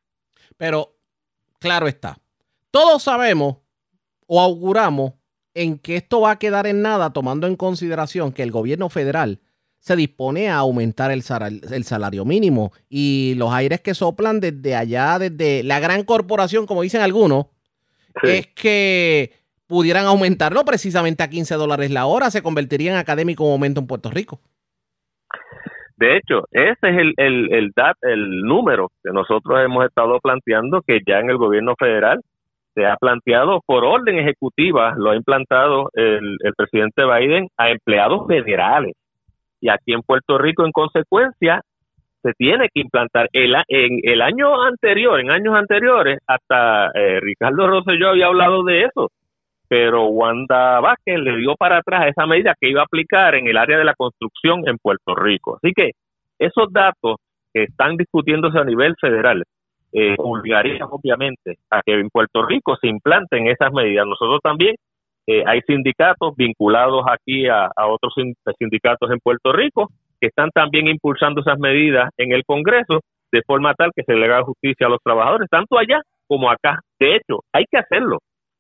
Pero, 0.58 0.88
claro 1.60 1.88
está, 1.88 2.18
todos 2.72 3.04
sabemos 3.04 3.58
o 4.26 4.42
auguramos 4.42 5.14
en 5.54 5.78
que 5.78 5.98
esto 5.98 6.22
va 6.22 6.32
a 6.32 6.40
quedar 6.40 6.66
en 6.66 6.82
nada 6.82 7.14
tomando 7.14 7.46
en 7.46 7.56
consideración 7.56 8.34
que 8.34 8.42
el 8.42 8.52
gobierno 8.52 8.90
federal 8.90 9.40
se 9.84 9.98
dispone 9.98 10.50
a 10.50 10.60
aumentar 10.60 11.12
el, 11.12 11.20
el 11.20 11.84
salario 11.84 12.24
mínimo. 12.24 12.72
Y 12.88 13.36
los 13.36 13.52
aires 13.52 13.82
que 13.82 13.94
soplan 13.94 14.40
desde 14.40 14.78
allá, 14.78 15.20
desde 15.20 15.62
la 15.62 15.82
gran 15.82 16.06
corporación, 16.06 16.66
como 16.66 16.84
dicen 16.84 17.02
algunos, 17.02 17.48
es 18.22 18.48
que 18.48 19.34
pudieran 19.68 20.06
aumentarlo 20.06 20.64
precisamente 20.64 21.22
a 21.22 21.30
15 21.30 21.56
dólares 21.56 21.92
la 21.92 22.06
hora, 22.06 22.32
se 22.32 22.42
convertiría 22.42 22.92
en 22.92 22.98
académico 22.98 23.44
momento 23.44 23.82
en 23.82 23.88
Puerto 23.88 24.10
Rico. 24.10 24.40
De 25.98 26.16
hecho, 26.16 26.46
ese 26.52 26.72
es 26.72 26.98
el, 26.98 27.14
el, 27.18 27.54
el, 27.54 27.74
el 28.04 28.42
número 28.42 28.90
que 29.04 29.12
nosotros 29.12 29.60
hemos 29.66 29.86
estado 29.86 30.18
planteando, 30.22 30.82
que 30.88 31.00
ya 31.06 31.20
en 31.20 31.30
el 31.30 31.38
gobierno 31.38 31.76
federal 31.78 32.22
se 32.74 32.86
ha 32.86 32.96
planteado 32.96 33.60
por 33.66 33.84
orden 33.84 34.18
ejecutiva, 34.18 34.94
lo 34.96 35.12
ha 35.12 35.16
implantado 35.18 35.90
el, 35.94 36.38
el 36.40 36.54
presidente 36.56 37.04
Biden 37.04 37.50
a 37.58 37.70
empleados 37.70 38.26
federales 38.28 38.94
y 39.64 39.70
aquí 39.70 39.94
en 39.94 40.02
Puerto 40.02 40.38
Rico, 40.38 40.66
en 40.66 40.74
consecuencia, 40.74 41.62
se 42.22 42.34
tiene 42.34 42.68
que 42.74 42.82
implantar. 42.82 43.30
El, 43.32 43.56
en 43.70 44.00
el 44.04 44.22
año 44.22 44.62
anterior, 44.62 45.22
en 45.22 45.32
años 45.32 45.56
anteriores, 45.56 46.20
hasta 46.28 46.88
eh, 46.88 47.22
Ricardo 47.22 47.66
Rosselló 47.68 48.10
había 48.10 48.26
hablado 48.26 48.64
de 48.64 48.84
eso, 48.84 49.10
pero 49.70 50.08
Wanda 50.08 50.82
Vázquez 50.82 51.18
le 51.18 51.38
dio 51.38 51.56
para 51.56 51.78
atrás 51.78 52.08
esa 52.08 52.26
medida 52.26 52.56
que 52.60 52.70
iba 52.70 52.82
a 52.82 52.86
aplicar 52.86 53.36
en 53.36 53.48
el 53.48 53.56
área 53.56 53.78
de 53.78 53.86
la 53.86 53.94
construcción 53.94 54.68
en 54.68 54.78
Puerto 54.80 55.16
Rico. 55.16 55.56
Así 55.56 55.72
que 55.74 55.92
esos 56.38 56.72
datos 56.74 57.16
que 57.54 57.64
están 57.64 57.96
discutiéndose 57.96 58.60
a 58.60 58.66
nivel 58.66 58.96
federal 59.00 59.44
eh, 59.94 60.16
obligarían 60.18 60.90
obviamente 60.92 61.60
a 61.70 61.82
que 61.86 61.94
en 61.94 62.10
Puerto 62.10 62.46
Rico 62.46 62.76
se 62.82 62.88
implanten 62.88 63.48
esas 63.48 63.72
medidas. 63.72 64.06
Nosotros 64.08 64.42
también 64.44 64.76
eh, 65.26 65.44
hay 65.46 65.62
sindicatos 65.62 66.36
vinculados 66.36 67.04
aquí 67.10 67.48
a, 67.48 67.70
otros 67.88 68.14
sindicatos 68.60 69.10
en 69.12 69.20
Puerto 69.20 69.54
Rico 69.54 69.90
que 70.20 70.28
están 70.28 70.50
también 70.52 70.88
impulsando 70.88 71.42
esas 71.42 71.60
medidas 71.60 72.10
en 72.18 72.34
el 72.34 72.44
Congreso 72.46 73.02
de 73.32 73.42
forma 73.46 73.74
tal 73.74 73.92
que 73.96 74.04
se 74.04 74.14
le 74.14 74.26
haga 74.26 74.44
justicia 74.44 74.88
a 74.88 74.90
los 74.90 75.00
trabajadores, 75.04 75.50
tanto 75.50 75.78
allá 75.78 76.02
como 76.28 76.52
acá. 76.52 76.80
De 77.00 77.16
hecho, 77.16 77.40
hay 77.52 77.66
que 77.70 77.78
hacerlo, 77.78 78.20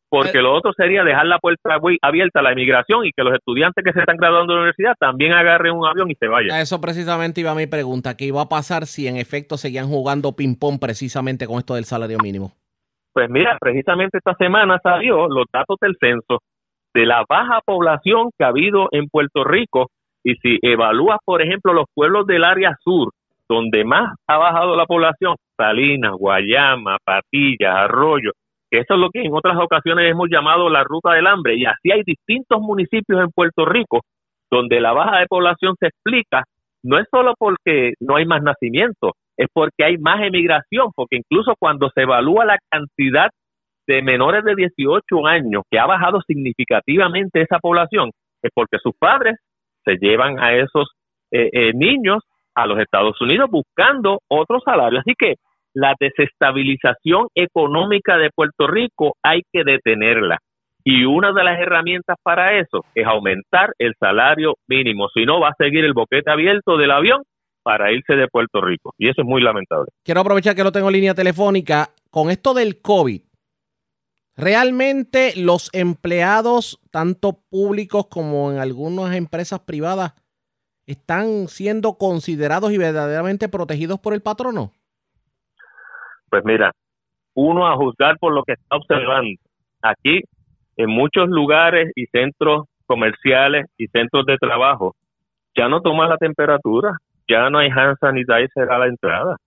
porque 0.09 0.41
lo 0.41 0.53
otro 0.53 0.73
sería 0.73 1.03
dejar 1.03 1.25
la 1.25 1.37
puerta 1.37 1.77
abierta 2.01 2.39
a 2.39 2.43
la 2.43 2.53
inmigración 2.53 3.05
y 3.05 3.11
que 3.11 3.23
los 3.23 3.35
estudiantes 3.35 3.83
que 3.83 3.93
se 3.93 3.99
están 3.99 4.17
graduando 4.17 4.53
de 4.53 4.57
la 4.57 4.61
universidad 4.63 4.95
también 4.99 5.33
agarren 5.33 5.75
un 5.75 5.85
avión 5.85 6.09
y 6.09 6.15
se 6.15 6.27
vayan. 6.27 6.59
eso 6.59 6.81
precisamente 6.81 7.41
iba 7.41 7.53
mi 7.55 7.67
pregunta, 7.67 8.17
¿qué 8.17 8.25
iba 8.25 8.41
a 8.41 8.49
pasar 8.49 8.85
si 8.85 9.07
en 9.07 9.17
efecto 9.17 9.57
seguían 9.57 9.87
jugando 9.87 10.35
ping-pong 10.35 10.79
precisamente 10.79 11.45
con 11.45 11.59
esto 11.59 11.75
del 11.75 11.85
salario 11.85 12.17
mínimo? 12.21 12.53
Pues 13.13 13.29
mira, 13.29 13.57
precisamente 13.61 14.17
esta 14.17 14.33
semana 14.35 14.79
salió 14.81 15.27
los 15.27 15.45
datos 15.53 15.77
del 15.79 15.95
censo 15.99 16.39
de 16.93 17.05
la 17.05 17.23
baja 17.27 17.59
población 17.65 18.29
que 18.37 18.45
ha 18.45 18.49
habido 18.49 18.87
en 18.91 19.07
Puerto 19.07 19.43
Rico. 19.43 19.87
Y 20.23 20.35
si 20.35 20.57
evalúas, 20.61 21.19
por 21.25 21.41
ejemplo, 21.41 21.73
los 21.73 21.85
pueblos 21.93 22.25
del 22.27 22.43
área 22.43 22.77
sur, 22.83 23.11
donde 23.49 23.83
más 23.83 24.15
ha 24.27 24.37
bajado 24.37 24.75
la 24.75 24.85
población, 24.85 25.35
Salinas, 25.57 26.13
Guayama, 26.13 26.97
Patillas, 27.03 27.75
Arroyo, 27.75 28.31
que 28.71 28.79
eso 28.79 28.93
es 28.93 28.99
lo 28.99 29.09
que 29.09 29.21
en 29.21 29.33
otras 29.33 29.57
ocasiones 29.57 30.09
hemos 30.09 30.29
llamado 30.29 30.69
la 30.69 30.83
ruta 30.83 31.13
del 31.13 31.27
hambre, 31.27 31.55
y 31.55 31.65
así 31.65 31.91
hay 31.91 32.03
distintos 32.03 32.61
municipios 32.61 33.21
en 33.21 33.29
Puerto 33.31 33.65
Rico 33.65 34.01
donde 34.49 34.79
la 34.79 34.93
baja 34.93 35.19
de 35.19 35.25
población 35.27 35.75
se 35.79 35.87
explica 35.87 36.43
no 36.83 36.99
es 36.99 37.07
solo 37.09 37.33
porque 37.39 37.93
no 38.01 38.17
hay 38.17 38.25
más 38.25 38.43
nacimientos, 38.43 39.11
es 39.37 39.47
porque 39.53 39.85
hay 39.85 39.97
más 39.97 40.21
emigración, 40.21 40.91
porque 40.95 41.17
incluso 41.17 41.53
cuando 41.57 41.89
se 41.95 42.01
evalúa 42.01 42.45
la 42.45 42.57
cantidad 42.69 43.29
de 43.87 44.01
menores 44.01 44.43
de 44.43 44.55
18 44.55 45.27
años 45.27 45.63
que 45.69 45.79
ha 45.79 45.85
bajado 45.85 46.21
significativamente 46.25 47.41
esa 47.41 47.59
población, 47.59 48.11
es 48.41 48.51
porque 48.53 48.77
sus 48.81 48.93
padres 48.97 49.35
se 49.83 49.97
llevan 49.97 50.39
a 50.39 50.55
esos 50.55 50.91
eh, 51.31 51.49
eh, 51.51 51.71
niños 51.73 52.23
a 52.55 52.67
los 52.67 52.79
Estados 52.79 53.19
Unidos 53.21 53.49
buscando 53.49 54.19
otro 54.27 54.59
salario. 54.63 54.99
Así 54.99 55.13
que 55.17 55.35
la 55.73 55.95
desestabilización 55.99 57.27
económica 57.35 58.17
de 58.17 58.29
Puerto 58.33 58.67
Rico 58.67 59.15
hay 59.23 59.41
que 59.51 59.63
detenerla. 59.63 60.37
Y 60.85 61.05
una 61.05 61.31
de 61.31 61.43
las 61.43 61.59
herramientas 61.59 62.17
para 62.21 62.59
eso 62.59 62.83
es 62.93 63.07
aumentar 63.07 63.73
el 63.79 63.93
salario 63.99 64.55
mínimo. 64.67 65.07
Si 65.13 65.25
no, 65.25 65.39
va 65.39 65.49
a 65.49 65.55
seguir 65.57 65.85
el 65.85 65.93
boquete 65.93 66.29
abierto 66.29 66.77
del 66.77 66.91
avión 66.91 67.23
para 67.63 67.93
irse 67.93 68.15
de 68.15 68.27
Puerto 68.27 68.61
Rico. 68.61 68.93
Y 68.97 69.07
eso 69.07 69.21
es 69.21 69.27
muy 69.27 69.41
lamentable. 69.41 69.87
Quiero 70.03 70.19
aprovechar 70.19 70.55
que 70.55 70.63
no 70.63 70.73
tengo 70.73 70.91
línea 70.91 71.13
telefónica. 71.13 71.89
Con 72.11 72.29
esto 72.29 72.53
del 72.53 72.81
COVID, 72.81 73.21
¿realmente 74.35 75.33
los 75.35 75.69
empleados, 75.73 76.79
tanto 76.91 77.39
públicos 77.49 78.07
como 78.07 78.51
en 78.51 78.59
algunas 78.59 79.15
empresas 79.15 79.59
privadas, 79.59 80.13
están 80.85 81.47
siendo 81.47 81.97
considerados 81.97 82.71
y 82.71 82.77
verdaderamente 82.77 83.49
protegidos 83.49 83.99
por 83.99 84.13
el 84.13 84.21
patrono? 84.21 84.71
Pues 86.29 86.43
mira, 86.45 86.71
uno 87.35 87.67
a 87.67 87.75
juzgar 87.75 88.17
por 88.19 88.33
lo 88.33 88.43
que 88.43 88.53
está 88.53 88.75
observando. 88.75 89.39
Aquí, 89.81 90.21
en 90.77 90.89
muchos 90.89 91.29
lugares 91.29 91.91
y 91.95 92.05
centros 92.07 92.65
comerciales 92.85 93.65
y 93.77 93.87
centros 93.87 94.25
de 94.25 94.37
trabajo, 94.37 94.95
ya 95.55 95.69
no 95.69 95.81
toma 95.81 96.07
la 96.07 96.17
temperatura, 96.17 96.97
ya 97.27 97.49
no 97.49 97.59
hay 97.59 97.69
hand 97.69 97.97
sanitizer 97.99 98.71
a 98.71 98.79
la 98.79 98.87
entrada. 98.87 99.37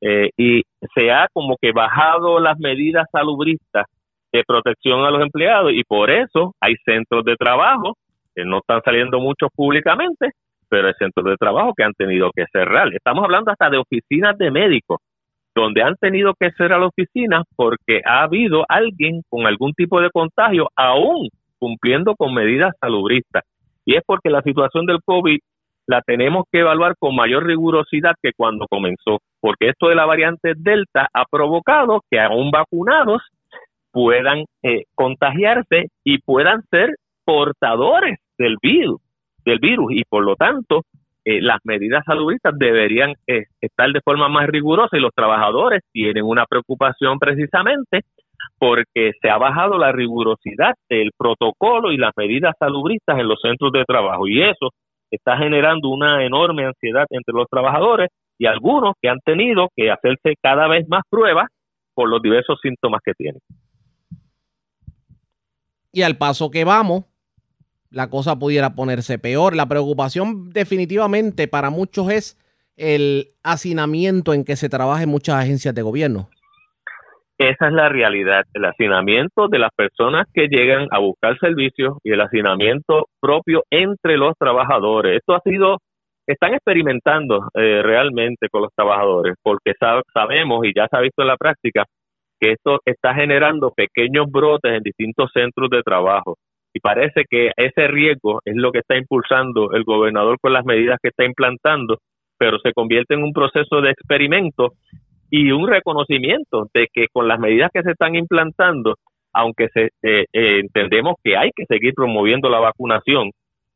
Eh, 0.00 0.30
y 0.36 0.62
se 0.94 1.10
ha 1.10 1.26
como 1.32 1.56
que 1.56 1.72
bajado 1.72 2.38
las 2.38 2.58
medidas 2.58 3.06
salubristas 3.10 3.86
de 4.32 4.42
protección 4.46 5.04
a 5.04 5.10
los 5.10 5.22
empleados 5.22 5.72
y 5.72 5.82
por 5.84 6.10
eso 6.10 6.54
hay 6.60 6.74
centros 6.84 7.24
de 7.24 7.36
trabajo 7.36 7.96
que 8.34 8.44
no 8.44 8.58
están 8.58 8.82
saliendo 8.84 9.18
muchos 9.18 9.48
públicamente, 9.54 10.30
pero 10.68 10.88
hay 10.88 10.94
centros 10.98 11.24
de 11.26 11.36
trabajo 11.36 11.72
que 11.74 11.84
han 11.84 11.94
tenido 11.94 12.30
que 12.34 12.44
cerrar. 12.52 12.92
Estamos 12.94 13.24
hablando 13.24 13.50
hasta 13.50 13.70
de 13.70 13.78
oficinas 13.78 14.36
de 14.36 14.50
médicos, 14.50 14.98
donde 15.54 15.82
han 15.82 15.96
tenido 15.96 16.34
que 16.38 16.50
cerrar 16.52 16.80
la 16.80 16.88
oficina 16.88 17.44
porque 17.56 18.02
ha 18.04 18.22
habido 18.22 18.64
alguien 18.68 19.22
con 19.30 19.46
algún 19.46 19.72
tipo 19.72 20.00
de 20.00 20.10
contagio, 20.10 20.68
aún 20.76 21.28
cumpliendo 21.58 22.14
con 22.14 22.34
medidas 22.34 22.74
salubristas. 22.80 23.44
Y 23.86 23.94
es 23.94 24.02
porque 24.04 24.28
la 24.28 24.42
situación 24.42 24.84
del 24.84 24.98
COVID 25.04 25.38
la 25.86 26.02
tenemos 26.02 26.44
que 26.50 26.60
evaluar 26.60 26.94
con 26.98 27.14
mayor 27.14 27.46
rigurosidad 27.46 28.14
que 28.20 28.32
cuando 28.36 28.66
comenzó, 28.68 29.20
porque 29.40 29.68
esto 29.68 29.88
de 29.88 29.94
la 29.94 30.04
variante 30.04 30.54
Delta 30.56 31.08
ha 31.12 31.24
provocado 31.30 32.00
que 32.10 32.20
aún 32.20 32.50
vacunados 32.50 33.22
puedan 33.96 34.44
eh, 34.62 34.84
contagiarse 34.94 35.86
y 36.04 36.18
puedan 36.18 36.62
ser 36.70 36.96
portadores 37.24 38.18
del 38.36 38.58
virus, 38.60 39.00
del 39.42 39.58
virus 39.58 39.90
y 39.94 40.04
por 40.04 40.22
lo 40.22 40.36
tanto 40.36 40.82
eh, 41.24 41.40
las 41.40 41.60
medidas 41.64 42.04
saludistas 42.04 42.52
deberían 42.58 43.14
eh, 43.26 43.44
estar 43.58 43.90
de 43.90 44.02
forma 44.04 44.28
más 44.28 44.48
rigurosa 44.48 44.98
y 44.98 45.00
los 45.00 45.14
trabajadores 45.14 45.80
tienen 45.92 46.24
una 46.24 46.44
preocupación 46.44 47.18
precisamente 47.18 48.02
porque 48.58 49.12
se 49.22 49.30
ha 49.30 49.38
bajado 49.38 49.78
la 49.78 49.92
rigurosidad 49.92 50.74
del 50.90 51.12
protocolo 51.16 51.90
y 51.90 51.96
las 51.96 52.12
medidas 52.18 52.54
salubristas 52.58 53.18
en 53.18 53.28
los 53.28 53.40
centros 53.40 53.72
de 53.72 53.84
trabajo 53.86 54.28
y 54.28 54.42
eso 54.42 54.72
está 55.10 55.38
generando 55.38 55.88
una 55.88 56.22
enorme 56.22 56.66
ansiedad 56.66 57.06
entre 57.08 57.32
los 57.32 57.48
trabajadores 57.48 58.10
y 58.38 58.44
algunos 58.44 58.92
que 59.00 59.08
han 59.08 59.20
tenido 59.24 59.70
que 59.74 59.90
hacerse 59.90 60.34
cada 60.42 60.68
vez 60.68 60.86
más 60.86 61.04
pruebas 61.08 61.46
por 61.94 62.10
los 62.10 62.20
diversos 62.20 62.58
síntomas 62.60 63.00
que 63.02 63.14
tienen. 63.14 63.40
Y 65.96 66.02
al 66.02 66.18
paso 66.18 66.50
que 66.50 66.64
vamos, 66.64 67.06
la 67.90 68.10
cosa 68.10 68.38
pudiera 68.38 68.74
ponerse 68.74 69.18
peor. 69.18 69.56
La 69.56 69.64
preocupación 69.64 70.50
definitivamente 70.50 71.48
para 71.48 71.70
muchos 71.70 72.10
es 72.10 72.38
el 72.76 73.28
hacinamiento 73.42 74.34
en 74.34 74.44
que 74.44 74.56
se 74.56 74.68
trabaja 74.68 75.06
muchas 75.06 75.36
agencias 75.36 75.74
de 75.74 75.80
gobierno. 75.80 76.28
Esa 77.38 77.68
es 77.68 77.72
la 77.72 77.88
realidad, 77.88 78.44
el 78.52 78.66
hacinamiento 78.66 79.48
de 79.48 79.58
las 79.58 79.70
personas 79.74 80.26
que 80.34 80.48
llegan 80.48 80.86
a 80.90 80.98
buscar 80.98 81.38
servicios 81.38 81.96
y 82.04 82.12
el 82.12 82.20
hacinamiento 82.20 83.06
propio 83.18 83.62
entre 83.70 84.18
los 84.18 84.34
trabajadores. 84.38 85.16
Esto 85.16 85.34
ha 85.34 85.40
sido, 85.40 85.78
están 86.26 86.52
experimentando 86.52 87.48
eh, 87.54 87.80
realmente 87.82 88.50
con 88.50 88.60
los 88.60 88.70
trabajadores, 88.76 89.34
porque 89.42 89.72
sabemos 90.12 90.66
y 90.66 90.74
ya 90.76 90.88
se 90.90 90.96
ha 90.98 91.00
visto 91.00 91.22
en 91.22 91.28
la 91.28 91.38
práctica 91.38 91.86
que 92.40 92.52
esto 92.52 92.80
está 92.84 93.14
generando 93.14 93.72
pequeños 93.72 94.26
brotes 94.30 94.72
en 94.72 94.82
distintos 94.82 95.30
centros 95.32 95.70
de 95.70 95.82
trabajo. 95.82 96.36
Y 96.74 96.80
parece 96.80 97.24
que 97.28 97.52
ese 97.56 97.88
riesgo 97.88 98.40
es 98.44 98.54
lo 98.56 98.70
que 98.70 98.80
está 98.80 98.96
impulsando 98.96 99.72
el 99.72 99.84
gobernador 99.84 100.38
con 100.40 100.52
las 100.52 100.64
medidas 100.64 100.98
que 101.02 101.08
está 101.08 101.24
implantando, 101.24 101.98
pero 102.38 102.58
se 102.58 102.72
convierte 102.72 103.14
en 103.14 103.22
un 103.22 103.32
proceso 103.32 103.80
de 103.80 103.90
experimento 103.90 104.72
y 105.30 105.50
un 105.52 105.68
reconocimiento 105.68 106.68
de 106.74 106.88
que 106.92 107.06
con 107.12 107.28
las 107.28 107.38
medidas 107.38 107.70
que 107.72 107.82
se 107.82 107.92
están 107.92 108.14
implantando, 108.14 108.96
aunque 109.32 109.68
se, 109.68 109.86
eh, 110.02 110.26
eh, 110.32 110.60
entendemos 110.60 111.14
que 111.24 111.36
hay 111.36 111.50
que 111.56 111.64
seguir 111.66 111.94
promoviendo 111.94 112.50
la 112.50 112.60
vacunación 112.60 113.30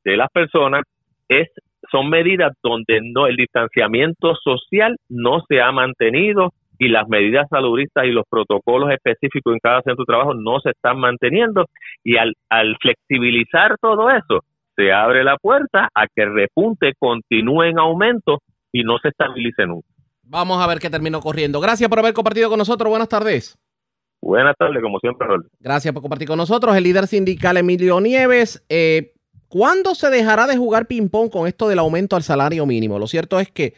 de 0.04 0.16
las 0.16 0.28
personas, 0.30 0.82
es 1.28 1.48
son 1.90 2.08
medidas 2.08 2.52
donde 2.62 3.00
no 3.02 3.26
el 3.26 3.36
distanciamiento 3.36 4.34
social 4.36 4.96
no 5.08 5.40
se 5.48 5.60
ha 5.60 5.72
mantenido 5.72 6.52
y 6.80 6.88
las 6.88 7.06
medidas 7.08 7.46
saludistas 7.50 8.06
y 8.06 8.10
los 8.10 8.24
protocolos 8.28 8.90
específicos 8.90 9.52
en 9.52 9.58
cada 9.60 9.82
centro 9.82 10.02
de 10.02 10.06
trabajo 10.06 10.32
no 10.34 10.60
se 10.60 10.70
están 10.70 10.98
manteniendo 10.98 11.66
y 12.02 12.16
al, 12.16 12.32
al 12.48 12.74
flexibilizar 12.80 13.76
todo 13.80 14.10
eso 14.10 14.42
se 14.76 14.90
abre 14.90 15.22
la 15.22 15.36
puerta 15.36 15.90
a 15.94 16.06
que 16.06 16.22
el 16.22 16.34
repunte 16.34 16.94
continúe 16.98 17.64
en 17.64 17.78
aumento 17.78 18.40
y 18.72 18.82
no 18.82 18.98
se 18.98 19.08
estabilice 19.08 19.66
nunca. 19.66 19.86
Vamos 20.22 20.62
a 20.62 20.66
ver 20.66 20.78
qué 20.78 20.88
terminó 20.88 21.20
corriendo. 21.20 21.60
Gracias 21.60 21.90
por 21.90 21.98
haber 21.98 22.14
compartido 22.14 22.48
con 22.48 22.58
nosotros. 22.58 22.88
Buenas 22.88 23.08
tardes. 23.08 23.58
Buenas 24.22 24.56
tardes, 24.56 24.82
como 24.82 24.98
siempre, 25.00 25.26
Rol. 25.26 25.46
Gracias 25.58 25.92
por 25.92 26.02
compartir 26.02 26.28
con 26.28 26.38
nosotros. 26.38 26.74
El 26.74 26.84
líder 26.84 27.08
sindical 27.08 27.58
Emilio 27.58 28.00
Nieves. 28.00 28.64
Eh, 28.70 29.12
¿Cuándo 29.48 29.94
se 29.94 30.08
dejará 30.08 30.46
de 30.46 30.56
jugar 30.56 30.86
ping-pong 30.86 31.30
con 31.30 31.46
esto 31.46 31.68
del 31.68 31.80
aumento 31.80 32.16
al 32.16 32.22
salario 32.22 32.64
mínimo? 32.64 32.98
Lo 32.98 33.06
cierto 33.06 33.38
es 33.38 33.50
que 33.50 33.74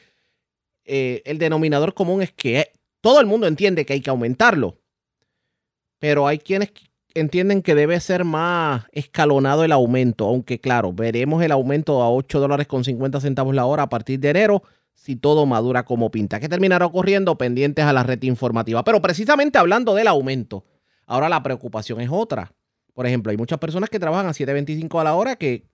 eh, 0.84 1.22
el 1.24 1.38
denominador 1.38 1.94
común 1.94 2.22
es 2.22 2.30
que 2.32 2.70
todo 3.02 3.20
el 3.20 3.26
mundo 3.26 3.46
entiende 3.46 3.84
que 3.84 3.92
hay 3.92 4.00
que 4.00 4.08
aumentarlo, 4.08 4.78
pero 5.98 6.26
hay 6.26 6.38
quienes 6.38 6.72
entienden 7.14 7.60
que 7.60 7.74
debe 7.74 8.00
ser 8.00 8.24
más 8.24 8.86
escalonado 8.92 9.64
el 9.64 9.72
aumento, 9.72 10.26
aunque 10.26 10.60
claro, 10.60 10.94
veremos 10.94 11.42
el 11.42 11.52
aumento 11.52 12.02
a 12.02 12.10
8 12.10 12.40
dólares 12.40 12.66
con 12.66 12.84
50 12.84 13.20
centavos 13.20 13.54
la 13.54 13.66
hora 13.66 13.82
a 13.82 13.88
partir 13.90 14.18
de 14.20 14.30
enero 14.30 14.62
si 14.94 15.16
todo 15.16 15.46
madura 15.46 15.84
como 15.84 16.10
pinta. 16.10 16.40
¿Qué 16.40 16.48
terminará 16.48 16.86
ocurriendo? 16.86 17.36
Pendientes 17.36 17.84
a 17.84 17.92
la 17.92 18.02
red 18.02 18.22
informativa. 18.22 18.84
Pero 18.84 19.02
precisamente 19.02 19.58
hablando 19.58 19.94
del 19.94 20.06
aumento, 20.06 20.64
ahora 21.06 21.28
la 21.28 21.42
preocupación 21.42 22.00
es 22.00 22.08
otra. 22.10 22.52
Por 22.94 23.06
ejemplo, 23.06 23.30
hay 23.30 23.36
muchas 23.36 23.58
personas 23.58 23.90
que 23.90 23.98
trabajan 23.98 24.26
a 24.26 24.32
7.25 24.32 25.00
a 25.00 25.04
la 25.04 25.14
hora 25.14 25.36
que 25.36 25.64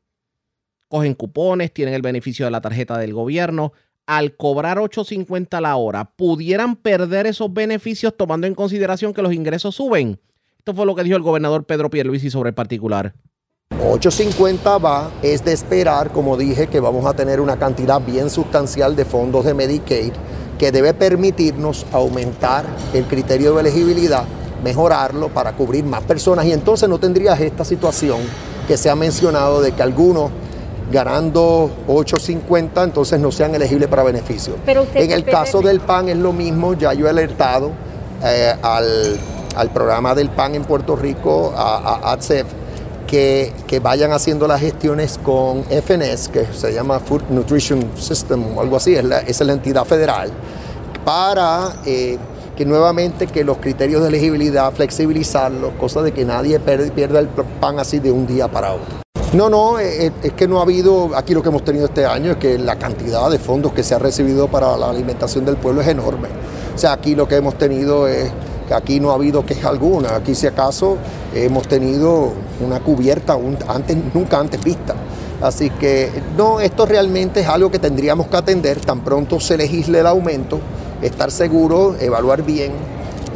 cogen 0.89 1.15
cupones, 1.15 1.73
tienen 1.73 1.95
el 1.95 2.03
beneficio 2.03 2.47
de 2.47 2.51
la 2.51 2.61
tarjeta 2.61 2.97
del 2.97 3.13
gobierno. 3.13 3.73
Al 4.09 4.37
cobrar 4.37 4.79
8.50 4.79 5.59
a 5.59 5.61
la 5.61 5.77
hora, 5.77 6.13
pudieran 6.17 6.77
perder 6.77 7.27
esos 7.27 7.53
beneficios 7.53 8.17
tomando 8.17 8.47
en 8.47 8.55
consideración 8.55 9.13
que 9.13 9.21
los 9.21 9.35
ingresos 9.35 9.75
suben. 9.75 10.19
Esto 10.57 10.73
fue 10.73 10.87
lo 10.87 10.95
que 10.95 11.03
dijo 11.03 11.19
el 11.19 11.23
gobernador 11.23 11.65
Pedro 11.65 11.91
Pierluisi 11.91 12.31
sobre 12.31 12.49
el 12.49 12.55
particular. 12.55 13.13
850 13.71 14.79
va, 14.79 15.11
es 15.23 15.45
de 15.45 15.53
esperar, 15.53 16.11
como 16.11 16.39
dije, 16.39 16.69
que 16.69 16.81
vamos 16.81 17.05
a 17.05 17.13
tener 17.13 17.39
una 17.39 17.59
cantidad 17.59 18.01
bien 18.01 18.31
sustancial 18.31 18.97
de 18.97 19.05
fondos 19.05 19.45
de 19.45 19.53
Medicaid 19.53 20.15
que 20.59 20.73
debe 20.73 20.95
permitirnos 20.95 21.85
aumentar 21.93 22.65
el 22.95 23.05
criterio 23.05 23.57
de 23.57 23.61
elegibilidad, 23.61 24.25
mejorarlo 24.65 25.29
para 25.29 25.53
cubrir 25.53 25.85
más 25.85 26.03
personas 26.05 26.47
y 26.47 26.53
entonces 26.55 26.89
no 26.89 26.99
tendrías 26.99 27.39
esta 27.41 27.63
situación 27.63 28.21
que 28.67 28.79
se 28.79 28.89
ha 28.89 28.97
mencionado 28.97 29.61
de 29.61 29.73
que 29.73 29.83
algunos 29.83 30.31
ganando 30.91 31.71
8.50 31.87 32.85
entonces 32.85 33.21
no 33.21 33.31
sean 33.31 33.55
elegibles 33.55 33.89
para 33.89 34.03
beneficio. 34.03 34.55
en 34.67 35.11
el 35.11 35.25
caso 35.25 35.61
del 35.61 35.81
PAN 35.81 36.09
es 36.09 36.17
lo 36.17 36.33
mismo, 36.33 36.75
ya 36.75 36.93
yo 36.95 37.07
he 37.07 37.11
alertado 37.11 37.71
eh, 38.23 38.55
al 38.63 39.19
al 39.59 39.71
programa 39.71 40.15
del 40.15 40.31
PAN 40.31 40.55
en 40.55 40.65
Puerto 40.65 40.95
Rico, 40.95 41.53
a, 41.57 42.13
ATSEF, 42.13 42.47
que, 43.09 43.53
que, 43.67 43.81
vayan 43.81 44.13
haciendo 44.13 44.47
las 44.47 44.61
gestiones 44.61 45.19
con 45.19 45.65
FNS, 45.65 46.29
que 46.29 46.47
se 46.53 46.73
llama 46.73 47.01
Food 47.01 47.23
Nutrition 47.31 47.91
System 47.97 48.57
o 48.57 48.61
algo 48.61 48.77
así, 48.77 48.95
es 48.95 49.05
la, 49.05 49.19
es 49.19 49.41
la 49.41 49.53
entidad 49.53 49.85
federal, 49.85 50.31
para 51.05 51.73
eh, 51.87 52.19
que 52.57 52.65
nuevamente 52.65 53.27
que 53.27 53.43
los 53.43 53.59
criterios 53.59 54.03
de 54.03 54.09
elegibilidad, 54.09 54.73
flexibilizarlos, 54.73 55.73
cosa 55.75 56.03
de 56.03 56.13
que 56.13 56.25
nadie 56.25 56.61
pierda 56.61 57.19
el 57.19 57.29
pan 57.29 57.81
así 57.81 57.99
de 57.99 58.13
un 58.13 58.27
día 58.29 58.47
para 58.47 58.75
otro. 58.75 59.08
No, 59.35 59.51
no, 59.51 59.79
eh, 59.79 60.07
eh, 60.07 60.13
es 60.23 60.33
que 60.33 60.49
no 60.49 60.59
ha 60.59 60.63
habido, 60.63 61.11
aquí 61.15 61.35
lo 61.35 61.43
que 61.43 61.51
hemos 61.51 61.63
tenido 61.63 61.85
este 61.85 62.07
año 62.07 62.33
es 62.33 62.37
que 62.39 62.57
la 62.57 62.77
cantidad 62.77 63.31
de 63.31 63.39
fondos 63.39 63.75
que 63.75 63.83
se 63.83 63.95
ha 63.95 63.99
recibido 63.99 64.49
para 64.49 64.75
la 64.79 64.89
alimentación 64.89 65.45
del 65.45 65.59
pueblo 65.59 65.83
es 65.83 65.89
enorme. 65.89 66.29
O 66.75 66.79
sea, 66.79 66.93
aquí 66.93 67.15
lo 67.15 67.29
que 67.29 67.37
hemos 67.37 67.59
tenido 67.59 68.09
es 68.09 68.31
que 68.67 68.73
aquí 68.73 69.01
no 69.01 69.11
ha 69.11 69.15
habido 69.15 69.45
queja 69.45 69.69
alguna, 69.69 70.17
aquí 70.17 70.35
si 70.35 70.47
acaso 70.47 70.97
hemos 71.35 71.69
tenido 71.69 72.33
una 72.65 72.81
cubierta 72.81 73.39
antes, 73.69 73.99
nunca 74.15 74.39
antes 74.39 74.65
vista. 74.65 74.95
Así 75.43 75.69
que 75.69 76.11
no, 76.39 76.59
esto 76.59 76.87
realmente 76.87 77.41
es 77.41 77.49
algo 77.49 77.71
que 77.71 77.79
tendríamos 77.79 78.29
que 78.29 78.37
atender 78.39 78.81
tan 78.81 79.01
pronto 79.01 79.41
se 79.41 79.59
legisle 79.59 80.01
el 80.01 80.07
aumento, 80.07 80.59
estar 81.03 81.31
seguro, 81.31 81.97
evaluar 82.01 82.43
bien 82.43 82.73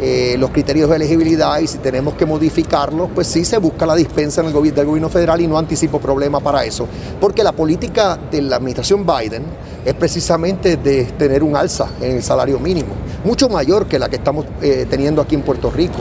eh, 0.04 0.36
los 0.36 0.50
criterios 0.50 0.90
de 0.90 0.96
elegibilidad 0.96 1.60
y 1.60 1.68
si 1.68 1.78
tenemos 1.78 2.14
que 2.14 2.26
modificarlos, 2.26 3.10
pues 3.14 3.28
sí 3.28 3.44
se 3.44 3.58
busca 3.58 3.86
la 3.86 3.94
dispensa 3.94 4.40
en 4.40 4.48
el 4.48 4.52
gobierno 4.52 4.76
del 4.78 4.86
gobierno 4.86 5.08
federal 5.08 5.40
y 5.40 5.46
no 5.46 5.56
anticipo 5.56 6.00
problema 6.00 6.40
para 6.40 6.64
eso. 6.64 6.88
Porque 7.20 7.44
la 7.44 7.52
política 7.52 8.18
de 8.28 8.42
la 8.42 8.56
administración 8.56 9.06
Biden 9.06 9.44
es 9.84 9.94
precisamente 9.94 10.76
de 10.76 11.04
tener 11.04 11.44
un 11.44 11.56
alza 11.56 11.88
en 12.00 12.16
el 12.16 12.22
salario 12.24 12.58
mínimo, 12.58 12.94
mucho 13.24 13.48
mayor 13.48 13.86
que 13.86 14.00
la 14.00 14.08
que 14.08 14.16
estamos 14.16 14.44
eh, 14.60 14.86
teniendo 14.90 15.22
aquí 15.22 15.36
en 15.36 15.42
Puerto 15.42 15.70
Rico 15.70 16.00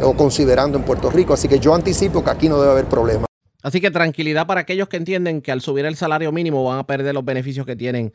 o 0.00 0.14
considerando 0.14 0.78
en 0.78 0.84
Puerto 0.84 1.10
Rico. 1.10 1.34
Así 1.34 1.48
que 1.48 1.58
yo 1.58 1.74
anticipo 1.74 2.22
que 2.22 2.30
aquí 2.30 2.48
no 2.48 2.60
debe 2.60 2.70
haber 2.70 2.84
problema. 2.84 3.26
Así 3.62 3.80
que 3.80 3.90
tranquilidad 3.90 4.46
para 4.46 4.60
aquellos 4.60 4.88
que 4.88 4.96
entienden 4.96 5.42
que 5.42 5.50
al 5.50 5.60
subir 5.60 5.84
el 5.86 5.96
salario 5.96 6.30
mínimo 6.30 6.64
van 6.64 6.78
a 6.78 6.86
perder 6.86 7.14
los 7.14 7.24
beneficios 7.24 7.66
que 7.66 7.74
tienen 7.74 8.12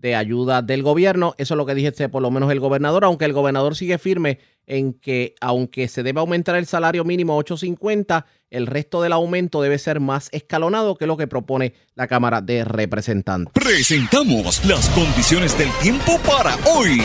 de 0.00 0.14
ayuda 0.14 0.62
del 0.62 0.82
gobierno. 0.82 1.34
Eso 1.38 1.54
es 1.54 1.58
lo 1.58 1.66
que 1.66 1.74
dice 1.74 2.08
por 2.08 2.22
lo 2.22 2.30
menos 2.30 2.50
el 2.50 2.60
gobernador, 2.60 3.04
aunque 3.04 3.24
el 3.24 3.32
gobernador 3.32 3.76
sigue 3.76 3.98
firme 3.98 4.38
en 4.66 4.94
que 4.94 5.34
aunque 5.40 5.88
se 5.88 6.02
debe 6.02 6.20
aumentar 6.20 6.56
el 6.56 6.66
salario 6.66 7.04
mínimo 7.04 7.34
a 7.38 7.44
8.50, 7.44 8.24
el 8.50 8.66
resto 8.66 9.02
del 9.02 9.12
aumento 9.12 9.62
debe 9.62 9.78
ser 9.78 10.00
más 10.00 10.28
escalonado 10.32 10.96
que 10.96 11.06
lo 11.06 11.16
que 11.16 11.26
propone 11.26 11.74
la 11.94 12.06
Cámara 12.06 12.40
de 12.40 12.64
Representantes. 12.64 13.52
Presentamos 13.52 14.64
las 14.64 14.88
condiciones 14.90 15.56
del 15.58 15.70
tiempo 15.82 16.18
para 16.26 16.56
hoy. 16.66 17.00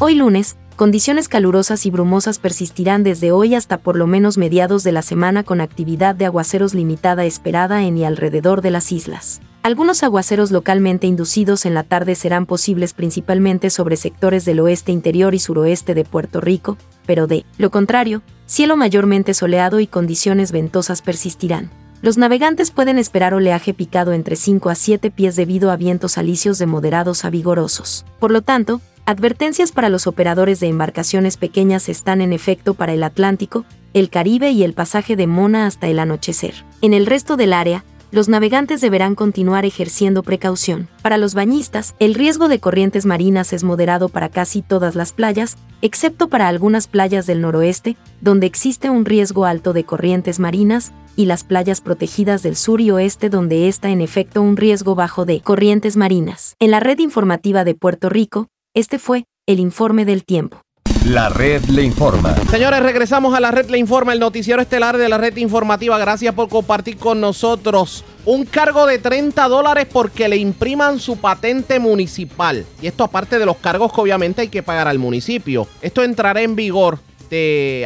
Hoy 0.00 0.16
lunes, 0.16 0.56
condiciones 0.74 1.28
calurosas 1.28 1.86
y 1.86 1.90
brumosas 1.90 2.38
persistirán 2.38 3.04
desde 3.04 3.32
hoy 3.32 3.54
hasta 3.54 3.78
por 3.78 3.96
lo 3.96 4.06
menos 4.06 4.38
mediados 4.38 4.82
de 4.82 4.92
la 4.92 5.02
semana 5.02 5.44
con 5.44 5.60
actividad 5.60 6.14
de 6.14 6.26
aguaceros 6.26 6.74
limitada 6.74 7.24
esperada 7.24 7.84
en 7.84 7.96
y 7.96 8.04
alrededor 8.04 8.60
de 8.60 8.70
las 8.70 8.92
islas. 8.92 9.40
Algunos 9.62 10.02
aguaceros 10.02 10.50
localmente 10.50 11.06
inducidos 11.06 11.64
en 11.64 11.72
la 11.72 11.84
tarde 11.84 12.16
serán 12.16 12.44
posibles 12.44 12.92
principalmente 12.92 13.70
sobre 13.70 13.96
sectores 13.96 14.44
del 14.44 14.60
oeste 14.60 14.92
interior 14.92 15.34
y 15.34 15.38
suroeste 15.38 15.94
de 15.94 16.04
Puerto 16.04 16.42
Rico, 16.42 16.76
pero 17.06 17.26
de 17.26 17.46
lo 17.56 17.70
contrario, 17.70 18.22
cielo 18.46 18.76
mayormente 18.76 19.32
soleado 19.32 19.80
y 19.80 19.86
condiciones 19.86 20.52
ventosas 20.52 21.00
persistirán. 21.00 21.70
Los 22.02 22.18
navegantes 22.18 22.70
pueden 22.70 22.98
esperar 22.98 23.32
oleaje 23.32 23.72
picado 23.72 24.12
entre 24.12 24.36
5 24.36 24.68
a 24.68 24.74
7 24.74 25.10
pies 25.10 25.36
debido 25.36 25.70
a 25.70 25.76
vientos 25.76 26.18
alisios 26.18 26.58
de 26.58 26.66
moderados 26.66 27.24
a 27.24 27.30
vigorosos. 27.30 28.04
Por 28.18 28.30
lo 28.30 28.42
tanto, 28.42 28.82
advertencias 29.06 29.72
para 29.72 29.88
los 29.88 30.06
operadores 30.06 30.60
de 30.60 30.68
embarcaciones 30.68 31.36
pequeñas 31.36 31.88
están 31.88 32.20
en 32.20 32.32
efecto 32.32 32.74
para 32.74 32.92
el 32.92 33.02
Atlántico, 33.02 33.64
el 33.92 34.10
Caribe 34.10 34.50
y 34.50 34.64
el 34.64 34.72
pasaje 34.72 35.16
de 35.16 35.26
Mona 35.26 35.66
hasta 35.66 35.88
el 35.88 35.98
anochecer. 35.98 36.54
En 36.80 36.94
el 36.94 37.06
resto 37.06 37.36
del 37.36 37.52
área, 37.52 37.84
los 38.10 38.28
navegantes 38.28 38.80
deberán 38.80 39.16
continuar 39.16 39.64
ejerciendo 39.64 40.22
precaución. 40.22 40.88
Para 41.02 41.18
los 41.18 41.34
bañistas, 41.34 41.96
el 41.98 42.14
riesgo 42.14 42.46
de 42.46 42.60
corrientes 42.60 43.06
marinas 43.06 43.52
es 43.52 43.64
moderado 43.64 44.08
para 44.08 44.28
casi 44.28 44.62
todas 44.62 44.94
las 44.94 45.12
playas, 45.12 45.58
excepto 45.82 46.28
para 46.28 46.46
algunas 46.46 46.86
playas 46.86 47.26
del 47.26 47.40
noroeste, 47.40 47.96
donde 48.20 48.46
existe 48.46 48.88
un 48.88 49.04
riesgo 49.04 49.46
alto 49.46 49.72
de 49.72 49.82
corrientes 49.82 50.38
marinas, 50.38 50.92
y 51.16 51.26
las 51.26 51.42
playas 51.44 51.80
protegidas 51.80 52.42
del 52.42 52.56
sur 52.56 52.80
y 52.80 52.90
oeste 52.90 53.30
donde 53.30 53.68
está 53.68 53.90
en 53.90 54.00
efecto 54.00 54.42
un 54.42 54.56
riesgo 54.56 54.94
bajo 54.94 55.24
de 55.24 55.40
corrientes 55.40 55.96
marinas. 55.96 56.54
En 56.60 56.70
la 56.70 56.80
red 56.80 56.98
informativa 57.00 57.64
de 57.64 57.74
Puerto 57.74 58.08
Rico, 58.08 58.48
este 58.74 58.98
fue 58.98 59.24
el 59.46 59.60
informe 59.60 60.04
del 60.04 60.24
tiempo. 60.24 60.60
La 61.06 61.28
red 61.28 61.62
le 61.66 61.82
informa. 61.82 62.34
Señores, 62.50 62.80
regresamos 62.80 63.34
a 63.34 63.40
la 63.40 63.50
red 63.50 63.68
le 63.70 63.78
informa, 63.78 64.14
el 64.14 64.18
noticiero 64.18 64.60
estelar 64.60 64.96
de 64.96 65.08
la 65.08 65.18
red 65.18 65.36
informativa. 65.36 65.96
Gracias 65.98 66.34
por 66.34 66.48
compartir 66.48 66.96
con 66.96 67.20
nosotros 67.20 68.04
un 68.24 68.46
cargo 68.46 68.86
de 68.86 68.98
30 68.98 69.46
dólares 69.48 69.86
porque 69.92 70.28
le 70.28 70.38
impriman 70.38 70.98
su 70.98 71.18
patente 71.18 71.78
municipal. 71.78 72.64
Y 72.82 72.86
esto 72.86 73.04
aparte 73.04 73.38
de 73.38 73.46
los 73.46 73.58
cargos 73.58 73.92
que 73.92 74.00
obviamente 74.00 74.40
hay 74.40 74.48
que 74.48 74.62
pagar 74.62 74.88
al 74.88 74.98
municipio. 74.98 75.68
Esto 75.80 76.02
entrará 76.02 76.40
en 76.40 76.56
vigor 76.56 76.98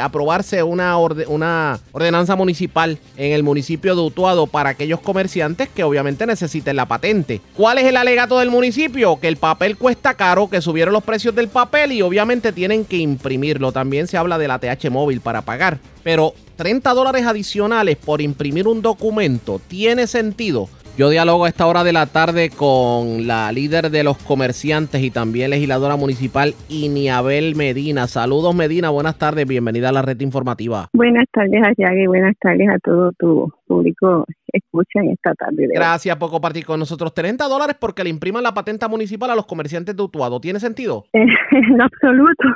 aprobarse 0.03 0.63
una, 0.63 0.97
una 0.99 1.81
ordenanza 1.93 2.37
municipal 2.37 2.99
en 3.17 3.33
el 3.33 3.43
municipio 3.43 3.95
de 3.95 4.03
Utuado 4.03 4.47
para 4.47 4.71
aquellos 4.71 5.01
comerciantes 5.01 5.69
que 5.69 5.85
obviamente 5.85 6.27
necesiten 6.27 6.77
la 6.77 6.87
patente. 6.87 7.41
¿Cuál 7.55 7.79
es 7.79 7.85
el 7.85 7.97
alegato 7.97 8.39
del 8.39 8.51
municipio? 8.51 9.19
Que 9.21 9.29
el 9.29 9.37
papel 9.37 9.77
cuesta 9.77 10.15
caro, 10.15 10.51
que 10.51 10.61
subieron 10.61 10.93
los 10.93 11.05
precios 11.05 11.35
del 11.35 11.49
papel 11.49 11.93
y 11.93 12.03
obviamente 12.03 12.53
tienen 12.53 12.85
que 12.85 12.97
imprimirlo. 12.97 13.73
También 13.73 14.07
se 14.07 14.17
habla 14.17 14.39
de 14.39 14.49
la 14.49 14.59
TH 14.59 14.91
móvil 14.91 15.21
para 15.21 15.43
pagar. 15.43 15.79
Pero 16.03 16.35
30 16.57 16.93
dólares 16.95 17.25
adicionales 17.25 17.97
por 17.97 18.21
imprimir 18.21 18.67
un 18.67 18.83
documento, 18.83 19.61
¿tiene 19.69 20.07
sentido? 20.07 20.69
Yo 20.99 21.11
dialogo 21.11 21.45
a 21.45 21.49
esta 21.49 21.69
hora 21.69 21.85
de 21.85 21.93
la 21.93 22.07
tarde 22.07 22.51
con 22.51 23.29
la 23.29 23.53
líder 23.53 23.91
de 23.91 24.03
los 24.03 24.19
comerciantes 24.19 25.01
y 25.01 25.13
también 25.13 25.51
legisladora 25.51 25.95
municipal, 25.95 26.55
Iniabel 26.69 27.55
Medina. 27.55 28.09
Saludos, 28.09 28.53
Medina. 28.53 28.91
Buenas 28.91 29.17
tardes. 29.17 29.47
Bienvenida 29.47 29.91
a 29.91 29.93
la 29.93 30.03
red 30.03 30.21
informativa. 30.21 30.89
Buenas 30.93 31.27
tardes, 31.31 31.63
Ayag, 31.63 31.99
y 31.99 32.09
buenas 32.09 32.35
tardes 32.41 32.69
a 32.69 32.79
todo 32.81 33.13
tu 33.17 33.49
público 33.69 34.27
escucha 34.53 34.99
en 34.99 35.11
esta 35.11 35.35
tarde. 35.35 35.69
Gracias 35.73 36.17
por 36.17 36.31
compartir 36.31 36.67
con 36.67 36.81
nosotros. 36.81 37.15
30 37.15 37.45
dólares 37.47 37.77
porque 37.79 38.03
le 38.03 38.11
impriman 38.11 38.43
la 38.43 38.53
patenta 38.53 38.89
municipal 38.89 39.31
a 39.31 39.37
los 39.37 39.47
comerciantes 39.47 39.95
de 39.95 40.03
Utuado. 40.03 40.41
¿Tiene 40.41 40.59
sentido? 40.59 41.05
en 41.13 41.81
absoluto. 41.81 42.49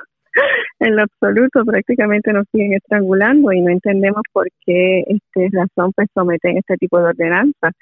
En 0.81 0.97
lo 0.97 1.03
absoluto, 1.05 1.65
prácticamente 1.65 2.33
nos 2.33 2.47
siguen 2.51 2.73
estrangulando 2.73 3.53
y 3.53 3.61
no 3.61 3.71
entendemos 3.71 4.23
por 4.33 4.49
qué 4.67 5.05
este 5.07 5.49
razón 5.53 5.93
pues 5.95 6.09
someten 6.13 6.57
este 6.57 6.77
tipo 6.79 6.99
de 6.99 7.05
ordenanzas 7.05 7.73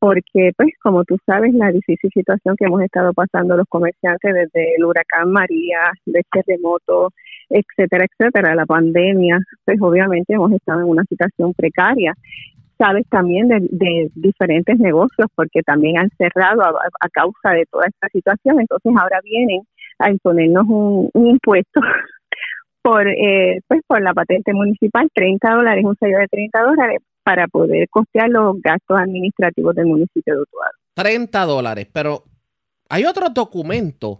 porque 0.00 0.52
pues 0.56 0.70
como 0.82 1.04
tú 1.04 1.18
sabes 1.26 1.52
la 1.54 1.70
difícil 1.70 2.10
situación 2.12 2.56
que 2.56 2.64
hemos 2.64 2.80
estado 2.82 3.12
pasando 3.12 3.56
los 3.56 3.66
comerciantes 3.68 4.34
desde 4.34 4.74
el 4.76 4.84
huracán 4.84 5.30
María, 5.30 5.92
de 6.06 6.22
terremoto, 6.32 7.10
etcétera, 7.50 8.06
etcétera, 8.06 8.54
la 8.54 8.64
pandemia, 8.64 9.38
pues 9.64 9.78
obviamente 9.80 10.32
hemos 10.32 10.52
estado 10.52 10.80
en 10.80 10.88
una 10.88 11.04
situación 11.04 11.52
precaria. 11.52 12.14
Sabes 12.78 13.06
también 13.10 13.48
de, 13.48 14.10
diferentes 14.14 14.78
negocios 14.78 15.28
porque 15.34 15.60
también 15.62 15.98
han 15.98 16.08
cerrado 16.16 16.62
a, 16.62 17.08
causa 17.12 17.50
de 17.50 17.66
toda 17.70 17.84
esta 17.86 18.08
situación, 18.08 18.58
entonces 18.58 18.92
ahora 18.98 19.20
vienen 19.22 19.60
a 19.98 20.10
imponernos 20.10 20.64
un, 20.66 21.10
impuesto 21.12 21.78
por 22.82 23.06
eh, 23.06 23.60
pues 23.68 23.82
por 23.86 24.00
la 24.00 24.14
patente 24.14 24.54
municipal, 24.54 25.10
30 25.12 25.56
dólares, 25.56 25.84
un 25.84 25.96
sello 25.96 26.18
de 26.20 26.28
30 26.28 26.62
dólares 26.62 27.00
para 27.22 27.46
poder 27.48 27.88
costear 27.88 28.28
los 28.28 28.60
gastos 28.62 28.98
administrativos 28.98 29.74
del 29.74 29.86
municipio 29.86 30.34
de 30.34 30.42
Utuado. 30.42 30.72
30 30.94 31.44
dólares, 31.44 31.88
pero 31.92 32.24
hay 32.88 33.04
otros 33.04 33.32
documentos 33.32 34.18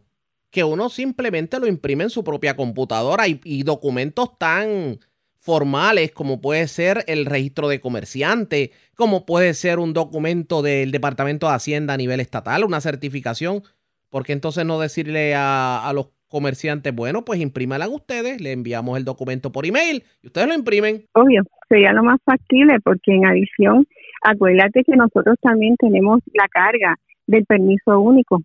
que 0.50 0.64
uno 0.64 0.88
simplemente 0.88 1.58
lo 1.60 1.66
imprime 1.66 2.04
en 2.04 2.10
su 2.10 2.24
propia 2.24 2.56
computadora 2.56 3.26
y, 3.28 3.62
documentos 3.62 4.36
tan 4.38 4.98
formales 5.38 6.12
como 6.12 6.40
puede 6.40 6.68
ser 6.68 7.04
el 7.06 7.24
registro 7.24 7.68
de 7.68 7.80
comerciante, 7.80 8.72
como 8.94 9.24
puede 9.24 9.54
ser 9.54 9.78
un 9.78 9.92
documento 9.92 10.60
del 10.60 10.90
Departamento 10.90 11.48
de 11.48 11.54
Hacienda 11.54 11.94
a 11.94 11.96
nivel 11.96 12.20
estatal, 12.20 12.64
una 12.64 12.80
certificación. 12.80 13.62
porque 14.10 14.32
entonces 14.32 14.66
no 14.66 14.80
decirle 14.80 15.34
a, 15.36 15.88
a 15.88 15.92
los 15.92 16.08
comerciantes, 16.30 16.94
bueno, 16.94 17.24
pues 17.24 17.40
imprímala 17.40 17.88
ustedes, 17.88 18.40
le 18.40 18.52
enviamos 18.52 18.96
el 18.96 19.04
documento 19.04 19.52
por 19.52 19.66
email 19.66 20.04
y 20.22 20.28
ustedes 20.28 20.48
lo 20.48 20.54
imprimen. 20.54 21.04
Obvio, 21.12 21.42
sería 21.68 21.92
lo 21.92 22.02
más 22.02 22.18
factible 22.24 22.78
porque 22.82 23.12
en 23.12 23.26
adición, 23.26 23.86
acuérdate 24.22 24.84
que 24.84 24.96
nosotros 24.96 25.36
también 25.42 25.76
tenemos 25.76 26.20
la 26.32 26.46
carga 26.48 26.96
del 27.26 27.44
permiso 27.44 28.00
único, 28.00 28.42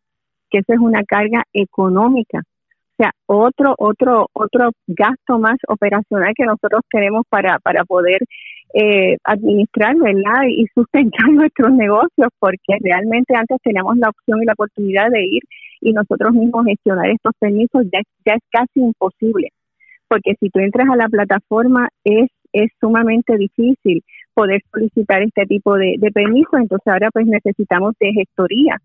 que 0.49 0.59
esa 0.59 0.73
es 0.73 0.79
una 0.79 1.03
carga 1.03 1.43
económica. 1.53 2.39
O 2.39 3.03
sea, 3.03 3.11
otro, 3.27 3.75
otro, 3.77 4.29
otro 4.33 4.71
gasto 4.87 5.37
más 5.37 5.57
operacional 5.67 6.33
que 6.35 6.45
nosotros 6.45 6.81
tenemos 6.89 7.23
para, 7.29 7.59
para 7.59 7.83
poder 7.83 8.19
eh, 8.73 9.17
administrar, 9.23 9.95
¿verdad? 9.95 10.43
Y 10.49 10.65
sustentar 10.73 11.27
nuestros 11.31 11.71
negocios, 11.73 12.29
porque 12.39 12.77
realmente 12.81 13.35
antes 13.35 13.57
teníamos 13.63 13.97
la 13.97 14.09
opción 14.09 14.41
y 14.41 14.45
la 14.45 14.53
oportunidad 14.53 15.09
de 15.11 15.23
ir 15.23 15.43
y 15.85 15.93
nosotros 15.93 16.33
mismos 16.33 16.65
gestionar 16.65 17.07
estos 17.09 17.33
permisos, 17.39 17.83
ya, 17.93 18.01
ya 18.25 18.33
es 18.33 18.43
casi 18.51 18.79
imposible. 18.79 19.49
porque 20.07 20.33
si 20.39 20.49
tú 20.49 20.59
entras 20.59 20.87
a 20.89 20.95
la 20.95 21.07
plataforma 21.07 21.89
es, 22.03 22.29
es 22.53 22.71
sumamente 22.79 23.37
difícil 23.37 24.03
poder 24.33 24.61
solicitar 24.71 25.21
este 25.21 25.45
tipo 25.45 25.75
de, 25.75 25.97
permisos, 26.13 26.59
entonces 26.59 26.87
ahora 26.87 27.09
pues 27.11 27.25
necesitamos 27.27 27.93
de 27.99 28.13
gestoría, 28.13 28.77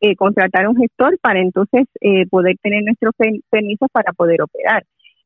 eh, 0.00 0.14
contratar 0.16 0.68
un 0.68 0.76
gestor 0.76 1.18
para 1.20 1.40
entonces 1.40 1.86
eh, 2.00 2.26
poder 2.28 2.56
tener 2.62 2.82
nuestros 2.84 3.12
permisos 3.50 3.88
para 3.92 4.12
poder 4.12 4.42
operar. 4.42 4.84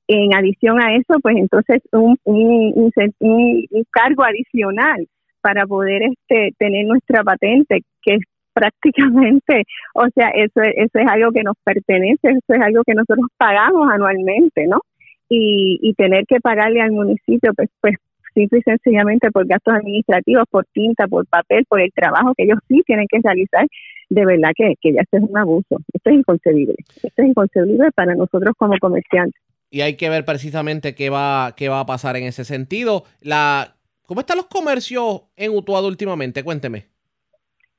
En 0.08 0.34
adición 0.34 0.80
a 0.80 0.94
eso, 0.94 1.20
pues 1.22 1.36
entonces 1.36 1.82
un, 1.92 2.16
un, 2.24 2.90
un, 3.20 3.84
cargo 3.90 4.24
adicional 4.24 5.06
para 5.40 5.66
poder 5.66 6.02
este, 6.02 6.50
tener 6.58 6.86
nuestra 6.86 7.22
patente, 7.22 7.82
que 8.02 8.14
es 8.14 8.20
prácticamente, 8.52 9.64
o 9.94 10.06
sea, 10.14 10.28
eso, 10.30 10.60
eso 10.62 10.98
es 10.98 11.06
algo 11.08 11.32
que 11.32 11.42
nos 11.42 11.56
pertenece, 11.64 12.30
eso 12.30 12.54
es 12.54 12.60
algo 12.60 12.82
que 12.84 12.94
nosotros 12.94 13.26
pagamos 13.36 13.90
anualmente, 13.90 14.66
¿no? 14.66 14.80
Y, 15.28 15.78
y 15.82 15.94
tener 15.94 16.26
que 16.26 16.40
pagarle 16.40 16.80
al 16.80 16.92
municipio, 16.92 17.52
pues, 17.54 17.68
pues 17.80 17.94
simple 18.34 18.60
y 18.60 18.62
sencillamente 18.62 19.30
por 19.30 19.46
gastos 19.46 19.74
administrativos, 19.74 20.44
por 20.50 20.64
tinta, 20.72 21.06
por 21.08 21.26
papel, 21.26 21.64
por 21.68 21.80
el 21.80 21.90
trabajo 21.92 22.34
que 22.36 22.44
ellos 22.44 22.58
sí 22.68 22.82
tienen 22.86 23.06
que 23.08 23.18
realizar, 23.22 23.66
de 24.08 24.26
verdad 24.26 24.50
que, 24.54 24.74
que 24.80 24.92
ya 24.92 25.02
esto 25.02 25.18
es 25.18 25.22
un 25.22 25.36
abuso. 25.36 25.78
Esto 25.92 26.10
es 26.10 26.16
inconcebible. 26.16 26.74
Esto 27.02 27.22
es 27.22 27.28
inconcebible 27.28 27.90
para 27.92 28.14
nosotros 28.14 28.54
como 28.56 28.76
comerciantes. 28.78 29.40
Y 29.70 29.82
hay 29.82 29.96
que 29.96 30.10
ver 30.10 30.24
precisamente 30.24 30.94
qué 30.94 31.10
va, 31.10 31.54
qué 31.56 31.68
va 31.68 31.80
a 31.80 31.86
pasar 31.86 32.16
en 32.16 32.24
ese 32.24 32.44
sentido. 32.44 33.04
La, 33.20 33.76
¿Cómo 34.06 34.20
están 34.20 34.38
los 34.38 34.46
comercios 34.46 35.22
en 35.36 35.52
Utuado 35.52 35.86
últimamente? 35.86 36.42
Cuénteme. 36.42 36.86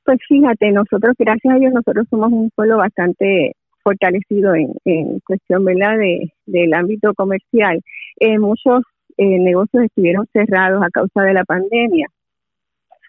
Pues 0.04 0.18
fíjate, 0.28 0.72
nosotros, 0.72 1.14
gracias 1.18 1.54
a 1.54 1.58
Dios, 1.58 1.72
nosotros 1.72 2.06
somos 2.10 2.32
un 2.32 2.50
pueblo 2.54 2.78
bastante 2.78 3.54
fortalecido 3.84 4.54
en, 4.54 4.72
en 4.84 5.20
cuestión, 5.20 5.64
¿verdad?, 5.64 5.96
de, 5.98 6.32
del 6.46 6.74
ámbito 6.74 7.14
comercial. 7.14 7.80
Eh, 8.18 8.38
muchos 8.38 8.82
eh, 9.16 9.38
negocios 9.38 9.84
estuvieron 9.84 10.26
cerrados 10.32 10.82
a 10.82 10.90
causa 10.90 11.22
de 11.22 11.34
la 11.34 11.44
pandemia. 11.44 12.06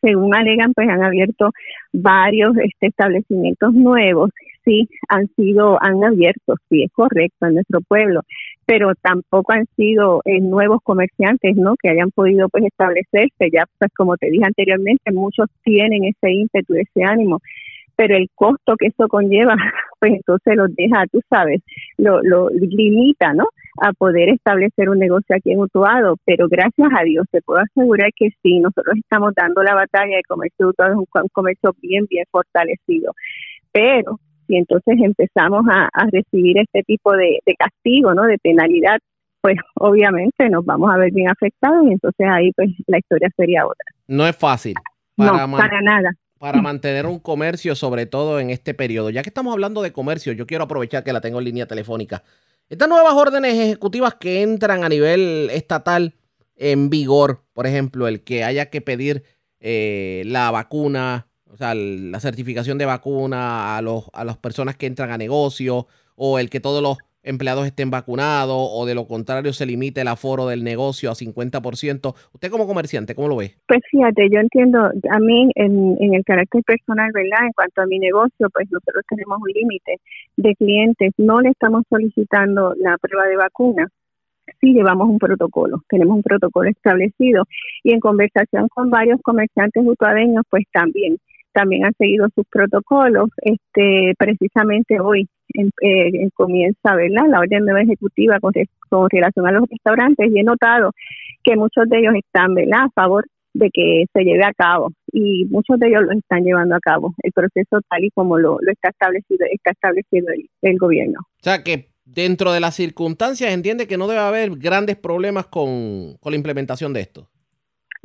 Según 0.02 0.36
alegan, 0.36 0.74
pues 0.74 0.90
han 0.90 1.02
abierto 1.02 1.52
varios 1.94 2.58
este, 2.58 2.88
establecimientos 2.88 3.74
nuevos. 3.74 4.32
Sí, 4.66 4.88
han 5.10 5.28
sido, 5.36 5.82
han 5.82 6.04
abierto, 6.04 6.56
sí, 6.70 6.84
es 6.84 6.92
correcto, 6.92 7.48
en 7.48 7.56
nuestro 7.56 7.80
pueblo, 7.82 8.22
pero 8.66 8.94
tampoco 8.96 9.54
han 9.54 9.66
sido 9.76 10.22
eh, 10.26 10.40
nuevos 10.40 10.80
comerciantes, 10.84 11.56
¿no? 11.56 11.76
Que 11.82 11.90
hayan 11.90 12.12
podido, 12.12 12.50
pues, 12.50 12.66
establecerse. 12.66 13.50
Ya, 13.52 13.66
pues, 13.78 13.92
como 13.96 14.18
te 14.18 14.30
dije 14.30 14.46
anteriormente, 14.46 15.12
muchos 15.12 15.48
tienen 15.64 16.06
ese 16.06 16.32
ímpetu, 16.32 16.76
ese 16.76 17.04
ánimo 17.04 17.40
pero 17.96 18.16
el 18.16 18.30
costo 18.36 18.76
que 18.78 18.88
eso 18.88 19.08
conlleva, 19.08 19.56
pues 20.00 20.14
entonces 20.14 20.56
los 20.56 20.74
deja, 20.76 21.06
tú 21.12 21.22
sabes, 21.30 21.62
lo, 21.98 22.22
lo 22.24 22.50
limita, 22.50 23.34
¿no? 23.34 23.46
A 23.82 23.94
poder 23.94 24.30
establecer 24.30 24.90
un 24.90 25.00
negocio 25.00 25.36
aquí 25.36 25.52
en 25.52 25.60
Utuado, 25.60 26.16
pero 26.26 26.48
gracias 26.48 26.90
a 26.98 27.04
Dios 27.04 27.26
te 27.32 27.42
puedo 27.42 27.62
asegurar 27.62 28.10
que 28.16 28.30
sí, 28.42 28.60
nosotros 28.60 28.96
estamos 28.98 29.34
dando 29.36 29.64
la 29.64 29.76
batalla 29.76 30.18
de 30.18 30.24
comercio 30.28 30.66
de 30.66 30.70
Utuado, 30.70 30.94
es 30.94 30.98
un, 30.98 31.28
comercio 31.32 31.76
bien, 31.82 32.06
bien 32.10 32.26
fortalecido, 32.32 33.14
pero 33.72 34.20
si 34.48 34.56
entonces 34.56 34.96
empezamos 35.02 35.66
a, 35.70 35.90
recibir 36.12 36.58
este 36.58 36.84
tipo 36.84 37.14
de, 37.14 37.40
castigo, 37.58 38.14
¿no? 38.14 38.24
De 38.24 38.38
penalidad, 38.38 39.00
pues 39.42 39.58
obviamente 39.76 40.50
nos 40.50 40.66
vamos 40.66 40.92
a 40.94 40.98
ver 40.98 41.12
bien 41.12 41.30
afectados 41.30 41.86
y 41.88 41.94
entonces 41.94 42.28
ahí 42.30 42.52
pues 42.54 42.70
la 42.88 42.98
historia 42.98 43.30
sería 43.36 43.66
otra. 43.66 43.86
No 44.08 44.28
es 44.28 44.36
fácil. 44.36 44.76
no, 45.18 45.28
para 45.58 45.82
nada 45.82 46.12
para 46.44 46.62
mantener 46.62 47.06
un 47.06 47.20
comercio, 47.20 47.74
sobre 47.74 48.06
todo 48.06 48.38
en 48.38 48.50
este 48.50 48.74
periodo. 48.74 49.10
Ya 49.10 49.22
que 49.22 49.30
estamos 49.30 49.54
hablando 49.54 49.82
de 49.82 49.94
comercio, 49.94 50.34
yo 50.34 50.46
quiero 50.46 50.66
aprovechar 50.66 51.02
que 51.02 51.14
la 51.14 51.22
tengo 51.22 51.40
en 51.40 51.46
línea 51.46 51.68
telefónica. 51.68 52.22
Estas 52.68 52.90
nuevas 52.90 53.14
órdenes 53.14 53.54
ejecutivas 53.54 54.16
que 54.16 54.42
entran 54.42 54.84
a 54.84 54.90
nivel 54.90 55.50
estatal 55.54 56.16
en 56.58 56.90
vigor, 56.90 57.46
por 57.54 57.66
ejemplo, 57.66 58.10
el 58.10 58.26
que 58.26 58.44
haya 58.44 58.70
que 58.70 58.82
pedir 58.82 59.24
eh, 59.62 60.24
la 60.26 60.52
vacuna, 60.52 61.28
o 61.54 61.58
sea, 61.58 61.76
la 61.76 62.20
certificación 62.20 62.80
de 62.80 62.86
vacuna 62.86 63.78
a, 63.78 63.82
los, 63.82 64.10
a 64.14 64.26
las 64.26 64.38
personas 64.38 64.76
que 64.76 64.88
entran 64.88 65.12
a 65.12 65.18
negocio, 65.18 65.88
o 66.16 66.40
el 66.40 66.50
que 66.50 66.60
todos 66.60 66.82
los 66.82 66.98
empleados 67.24 67.66
estén 67.66 67.90
vacunados 67.90 68.58
o 68.58 68.86
de 68.86 68.96
lo 68.96 69.08
contrario 69.08 69.54
se 69.54 69.66
limite 69.66 70.02
el 70.02 70.10
aforo 70.10 70.48
del 70.48 70.64
negocio 70.64 71.10
a 71.10 71.14
50%. 71.14 72.14
Usted 72.34 72.52
como 72.52 72.68
comerciante, 72.68 73.16
¿cómo 73.16 73.30
lo 73.30 73.38
ve? 73.38 73.56
Pues 73.68 73.80
fíjate, 73.90 74.30
yo 74.30 74.40
entiendo, 74.40 74.80
a 74.80 75.20
mí 75.20 75.50
en, 75.56 75.96
en 76.00 76.14
el 76.16 76.24
carácter 76.26 76.64
personal, 76.64 77.12
¿verdad? 77.14 77.46
En 77.46 77.54
cuanto 77.54 77.82
a 77.82 77.86
mi 77.86 78.00
negocio, 78.00 78.50
pues 78.54 78.68
nosotros 78.70 79.04
tenemos 79.08 79.38
un 79.42 79.52
límite 79.54 79.98
de 80.36 80.56
clientes, 80.56 81.14
no 81.18 81.40
le 81.40 81.50
estamos 81.50 81.84
solicitando 81.90 82.74
la 82.78 82.98
prueba 82.98 83.28
de 83.28 83.38
vacuna. 83.38 83.88
Sí 84.60 84.74
llevamos 84.74 85.08
un 85.08 85.20
protocolo, 85.20 85.84
tenemos 85.88 86.18
un 86.18 86.24
protocolo 86.24 86.70
establecido 86.70 87.46
y 87.84 87.94
en 87.94 88.02
conversación 88.02 88.68
con 88.68 88.90
varios 88.90 89.22
comerciantes 89.22 89.84
utuadeños, 89.86 90.44
pues 90.50 90.66
también 90.74 91.18
también 91.54 91.86
han 91.86 91.94
seguido 91.98 92.28
sus 92.36 92.46
protocolos. 92.50 93.30
Este, 93.42 94.14
precisamente 94.18 95.00
hoy 95.00 95.28
eh, 95.54 96.30
comienza 96.34 96.96
¿verdad? 96.96 97.28
la 97.30 97.40
orden 97.40 97.66
nueva 97.66 97.82
ejecutiva 97.82 98.40
con, 98.40 98.54
con, 98.90 99.10
relación 99.10 99.48
a 99.48 99.52
los 99.52 99.70
restaurantes 99.70 100.32
y 100.32 100.40
he 100.40 100.44
notado 100.44 100.92
que 101.44 101.56
muchos 101.56 101.88
de 101.90 102.00
ellos 102.00 102.16
están 102.16 102.54
¿verdad? 102.56 102.86
a 102.86 102.90
favor 102.90 103.26
de 103.54 103.70
que 103.72 104.06
se 104.12 104.24
lleve 104.24 104.44
a 104.44 104.54
cabo 104.54 104.92
y 105.12 105.46
muchos 105.46 105.80
de 105.80 105.88
ellos 105.88 106.04
lo 106.04 106.12
están 106.14 106.44
llevando 106.44 106.76
a 106.76 106.80
cabo 106.80 107.14
el 107.22 107.32
proceso 107.32 107.82
tal 107.88 108.04
y 108.04 108.10
como 108.10 108.40
lo, 108.40 108.58
lo 108.60 108.72
está 108.72 108.90
establecido 108.90 109.46
está 109.52 109.72
establecido 109.72 110.28
el, 110.34 110.50
el 110.64 110.78
gobierno. 110.78 111.20
O 111.22 111.44
sea 111.44 111.64
que 111.64 111.90
dentro 112.04 112.52
de 112.52 112.60
las 112.60 112.76
circunstancias 112.76 113.52
entiende 113.52 113.88
que 113.88 113.98
no 113.98 114.08
debe 114.08 114.22
haber 114.22 114.58
grandes 114.58 114.96
problemas 114.96 115.48
con, 115.48 116.18
con 116.20 116.32
la 116.32 116.38
implementación 116.38 116.94
de 116.94 117.02
esto. 117.02 117.30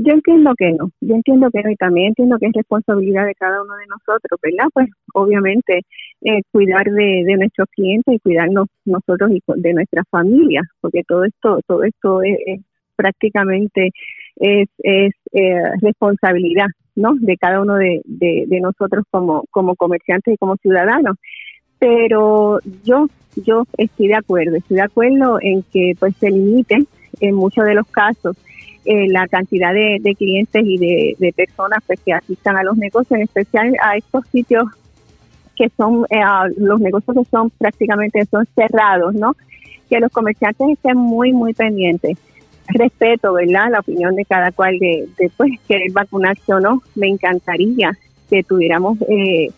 Yo 0.01 0.13
entiendo 0.13 0.55
que 0.57 0.71
no, 0.73 0.91
yo 1.01 1.15
entiendo 1.17 1.51
que 1.51 1.61
no 1.61 1.71
y 1.71 1.77
también 1.77 2.09
entiendo 2.09 2.39
que 2.39 2.47
es 2.47 2.53
responsabilidad 2.53 3.27
de 3.27 3.35
cada 3.35 3.61
uno 3.63 3.75
de 3.75 3.87
nosotros, 3.87 4.39
¿verdad? 4.41 4.69
Pues 4.73 4.89
obviamente 5.13 5.81
eh, 6.21 6.43
cuidar 6.53 6.85
de, 6.85 7.25
de, 7.27 7.37
nuestros 7.37 7.69
clientes 7.75 8.15
y 8.15 8.21
cuidarnos 8.21 8.69
nosotros 8.85 9.33
y 9.33 9.43
de 9.57 9.73
nuestra 9.75 10.05
familia, 10.09 10.63
porque 10.81 11.03
todo 11.07 11.25
esto, 11.25 11.59
todo 11.67 11.83
esto 11.83 12.23
es, 12.23 12.61
prácticamente 12.95 13.91
es, 14.37 14.69
es 14.79 15.13
eh, 15.33 15.63
responsabilidad, 15.83 16.69
¿no? 16.95 17.17
De 17.19 17.37
cada 17.37 17.61
uno 17.61 17.75
de 17.75 18.61
nosotros 18.61 19.05
como, 19.11 19.45
como 19.51 19.75
comerciantes 19.75 20.35
y 20.35 20.37
como 20.37 20.57
ciudadanos. 20.59 21.17
Pero 21.81 22.61
yo, 22.85 23.09
yo 23.37 23.65
estoy 23.77 24.09
de 24.09 24.17
acuerdo, 24.17 24.57
estoy 24.57 24.77
de 24.77 24.83
acuerdo 24.83 25.39
en 25.41 25.63
que 25.73 25.95
pues 25.99 26.17
se 26.17 26.31
limiten 26.31 26.87
en 27.21 27.35
muchos 27.35 27.65
de 27.65 27.75
los 27.75 27.87
casos 27.89 28.37
eh, 28.89 29.07
la 29.09 29.29
cantidad 29.29 29.75
de, 29.75 30.01
clientes 30.17 30.63
y 30.65 30.79
de, 30.79 31.33
personas 31.37 31.81
pues, 31.87 32.01
que 32.01 32.15
asistan 32.15 32.57
a 32.57 32.63
los 32.63 32.79
negocios, 32.79 33.19
en 33.19 33.25
especial 33.25 33.77
a 33.83 33.99
estos 33.99 34.27
sitios 34.33 34.65
que 35.55 35.69
son 35.77 36.07
eh, 36.09 36.23
los 36.57 36.81
negocios 36.81 37.15
que 37.15 37.31
son 37.31 37.51
prácticamente 37.51 38.25
son 38.25 38.47
cerrados, 38.55 39.15
¿no? 39.15 39.37
Que 39.91 40.01
los 40.01 40.11
comerciantes 40.11 40.71
estén 40.71 40.97
muy 40.97 41.35
muy 41.35 41.53
pendientes. 41.53 42.17
Respeto, 42.69 43.35
¿verdad? 43.35 43.71
La 43.73 43.81
opinión 43.81 44.15
de 44.15 44.25
cada 44.25 44.53
cual 44.53 44.79
de, 44.79 45.07
pues, 45.37 45.53
querer 45.69 45.93
vacunarse 45.93 46.51
o 46.55 46.61
no. 46.61 46.83
Me 46.95 47.09
encantaría 47.09 47.93
que 48.31 48.43
tuviéramos 48.43 48.97
eh, 49.07 49.49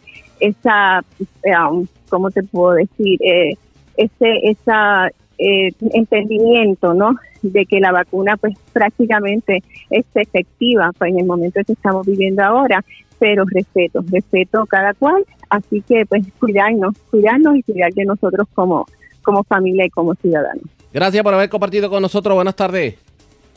esa, 0.41 1.05
eh, 1.45 1.57
um, 1.71 1.87
¿cómo 2.09 2.33
te 2.33 2.43
puedo 2.43 2.75
decir? 2.75 3.21
Eh, 3.23 3.55
ese, 3.97 4.51
esa 4.51 5.11
eh, 5.41 5.73
entendimiento, 5.95 6.93
¿no? 6.93 7.17
De 7.43 7.65
que 7.65 7.81
la 7.81 7.93
vacuna, 7.93 8.37
pues, 8.37 8.55
prácticamente 8.73 9.63
es 9.89 10.05
efectiva 10.15 10.91
pues, 10.99 11.13
en 11.13 11.21
el 11.21 11.27
momento 11.27 11.61
que 11.67 11.73
estamos 11.73 12.07
viviendo 12.07 12.43
ahora, 12.43 12.85
pero 13.19 13.45
respeto, 13.47 14.05
respeto 14.11 14.67
cada 14.67 14.93
cual, 14.95 15.25
así 15.49 15.83
que, 15.83 16.05
pues, 16.07 16.27
cuidarnos, 16.39 16.95
cuidarnos 17.11 17.57
y 17.57 17.63
cuidar 17.63 17.93
de 17.93 18.05
nosotros 18.05 18.47
como, 18.55 18.87
como 19.23 19.43
familia 19.45 19.87
y 19.87 19.91
como 19.91 20.15
ciudadanos. 20.15 20.65
Gracias 20.93 21.23
por 21.23 21.33
haber 21.33 21.49
compartido 21.49 21.89
con 21.89 22.03
nosotros. 22.03 22.35
Buenas 22.35 22.57
tardes. 22.57 22.97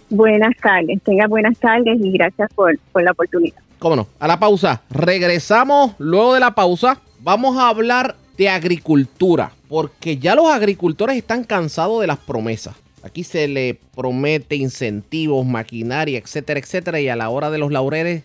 Buenas 0.09 0.55
tardes, 0.61 1.01
tenga 1.03 1.27
buenas 1.27 1.57
tardes 1.57 1.99
y 1.99 2.11
gracias 2.11 2.49
por, 2.53 2.77
por 2.91 3.03
la 3.03 3.11
oportunidad. 3.11 3.57
Cómo 3.79 3.95
no, 3.97 4.07
a 4.19 4.27
la 4.27 4.39
pausa. 4.39 4.83
Regresamos 4.89 5.95
luego 5.97 6.33
de 6.33 6.39
la 6.39 6.55
pausa. 6.55 7.01
Vamos 7.19 7.57
a 7.57 7.67
hablar 7.67 8.15
de 8.37 8.49
agricultura, 8.49 9.51
porque 9.69 10.17
ya 10.17 10.35
los 10.35 10.47
agricultores 10.47 11.17
están 11.17 11.43
cansados 11.43 12.01
de 12.01 12.07
las 12.07 12.17
promesas. 12.17 12.75
Aquí 13.03 13.23
se 13.23 13.47
le 13.47 13.79
promete 13.95 14.55
incentivos, 14.55 15.45
maquinaria, 15.45 16.17
etcétera, 16.17 16.59
etcétera, 16.59 17.01
y 17.01 17.09
a 17.09 17.15
la 17.15 17.29
hora 17.29 17.51
de 17.51 17.57
los 17.57 17.71
laureles, 17.71 18.23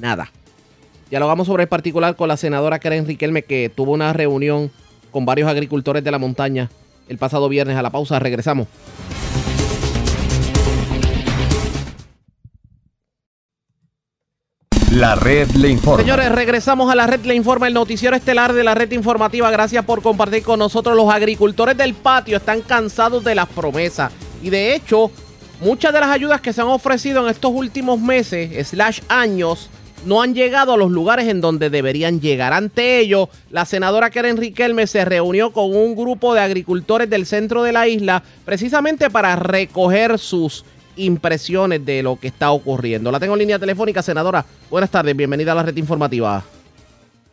nada. 0.00 0.30
Ya 1.10 1.18
lo 1.18 1.26
vamos 1.26 1.46
sobre 1.46 1.62
el 1.62 1.68
particular 1.68 2.16
con 2.16 2.28
la 2.28 2.36
senadora 2.36 2.78
Karen 2.78 3.06
Riquelme, 3.06 3.42
que 3.42 3.70
tuvo 3.74 3.92
una 3.92 4.12
reunión 4.12 4.70
con 5.10 5.24
varios 5.24 5.48
agricultores 5.48 6.04
de 6.04 6.10
la 6.10 6.18
montaña 6.18 6.70
el 7.08 7.16
pasado 7.16 7.48
viernes. 7.48 7.76
A 7.76 7.82
la 7.82 7.90
pausa, 7.90 8.18
regresamos. 8.18 8.68
La 14.92 15.14
red 15.16 15.50
le 15.50 15.68
informa. 15.68 16.02
Señores, 16.02 16.32
regresamos 16.32 16.90
a 16.90 16.94
la 16.94 17.06
red 17.06 17.20
le 17.26 17.34
informa, 17.34 17.66
el 17.66 17.74
noticiero 17.74 18.16
estelar 18.16 18.54
de 18.54 18.64
la 18.64 18.74
red 18.74 18.90
informativa. 18.92 19.50
Gracias 19.50 19.84
por 19.84 20.00
compartir 20.00 20.42
con 20.42 20.58
nosotros. 20.58 20.96
Los 20.96 21.12
agricultores 21.12 21.76
del 21.76 21.92
patio 21.92 22.38
están 22.38 22.62
cansados 22.62 23.22
de 23.22 23.34
las 23.34 23.48
promesas. 23.48 24.10
Y 24.42 24.48
de 24.48 24.74
hecho, 24.74 25.10
muchas 25.60 25.92
de 25.92 26.00
las 26.00 26.08
ayudas 26.08 26.40
que 26.40 26.54
se 26.54 26.62
han 26.62 26.68
ofrecido 26.68 27.22
en 27.22 27.30
estos 27.30 27.52
últimos 27.52 28.00
meses, 28.00 28.66
slash 28.66 29.00
años, 29.08 29.68
no 30.06 30.22
han 30.22 30.34
llegado 30.34 30.72
a 30.72 30.78
los 30.78 30.90
lugares 30.90 31.28
en 31.28 31.42
donde 31.42 31.68
deberían 31.68 32.22
llegar. 32.22 32.54
Ante 32.54 32.98
ello, 32.98 33.28
la 33.50 33.66
senadora 33.66 34.08
Karen 34.08 34.38
Riquelme 34.38 34.86
se 34.86 35.04
reunió 35.04 35.52
con 35.52 35.76
un 35.76 35.96
grupo 35.96 36.32
de 36.32 36.40
agricultores 36.40 37.10
del 37.10 37.26
centro 37.26 37.62
de 37.62 37.72
la 37.72 37.88
isla 37.88 38.22
precisamente 38.46 39.10
para 39.10 39.36
recoger 39.36 40.18
sus 40.18 40.64
impresiones 40.98 41.84
de 41.84 42.02
lo 42.02 42.16
que 42.16 42.28
está 42.28 42.50
ocurriendo. 42.50 43.10
La 43.10 43.20
tengo 43.20 43.34
en 43.34 43.40
línea 43.40 43.58
telefónica, 43.58 44.02
senadora. 44.02 44.44
Buenas 44.70 44.90
tardes, 44.90 45.16
bienvenida 45.16 45.52
a 45.52 45.54
la 45.54 45.62
red 45.62 45.76
informativa. 45.76 46.44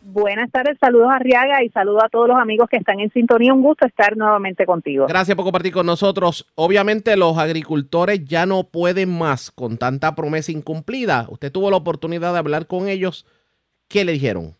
Buenas 0.08 0.50
tardes, 0.50 0.78
saludos 0.80 1.08
a 1.10 1.18
Riaga 1.18 1.62
y 1.64 1.68
saludos 1.68 2.04
a 2.04 2.08
todos 2.08 2.28
los 2.28 2.38
amigos 2.38 2.68
que 2.70 2.76
están 2.76 3.00
en 3.00 3.10
sintonía. 3.10 3.52
Un 3.52 3.62
gusto 3.62 3.86
estar 3.86 4.16
nuevamente 4.16 4.64
contigo. 4.64 5.06
Gracias 5.08 5.34
por 5.36 5.44
compartir 5.44 5.72
con 5.72 5.84
nosotros. 5.84 6.46
Obviamente 6.54 7.16
los 7.16 7.36
agricultores 7.36 8.24
ya 8.24 8.46
no 8.46 8.64
pueden 8.64 9.10
más 9.10 9.50
con 9.50 9.78
tanta 9.78 10.14
promesa 10.14 10.52
incumplida. 10.52 11.26
Usted 11.28 11.50
tuvo 11.50 11.70
la 11.70 11.76
oportunidad 11.76 12.32
de 12.32 12.38
hablar 12.38 12.66
con 12.66 12.88
ellos. 12.88 13.26
¿Qué 13.88 14.04
le 14.04 14.12
dijeron? 14.12 14.54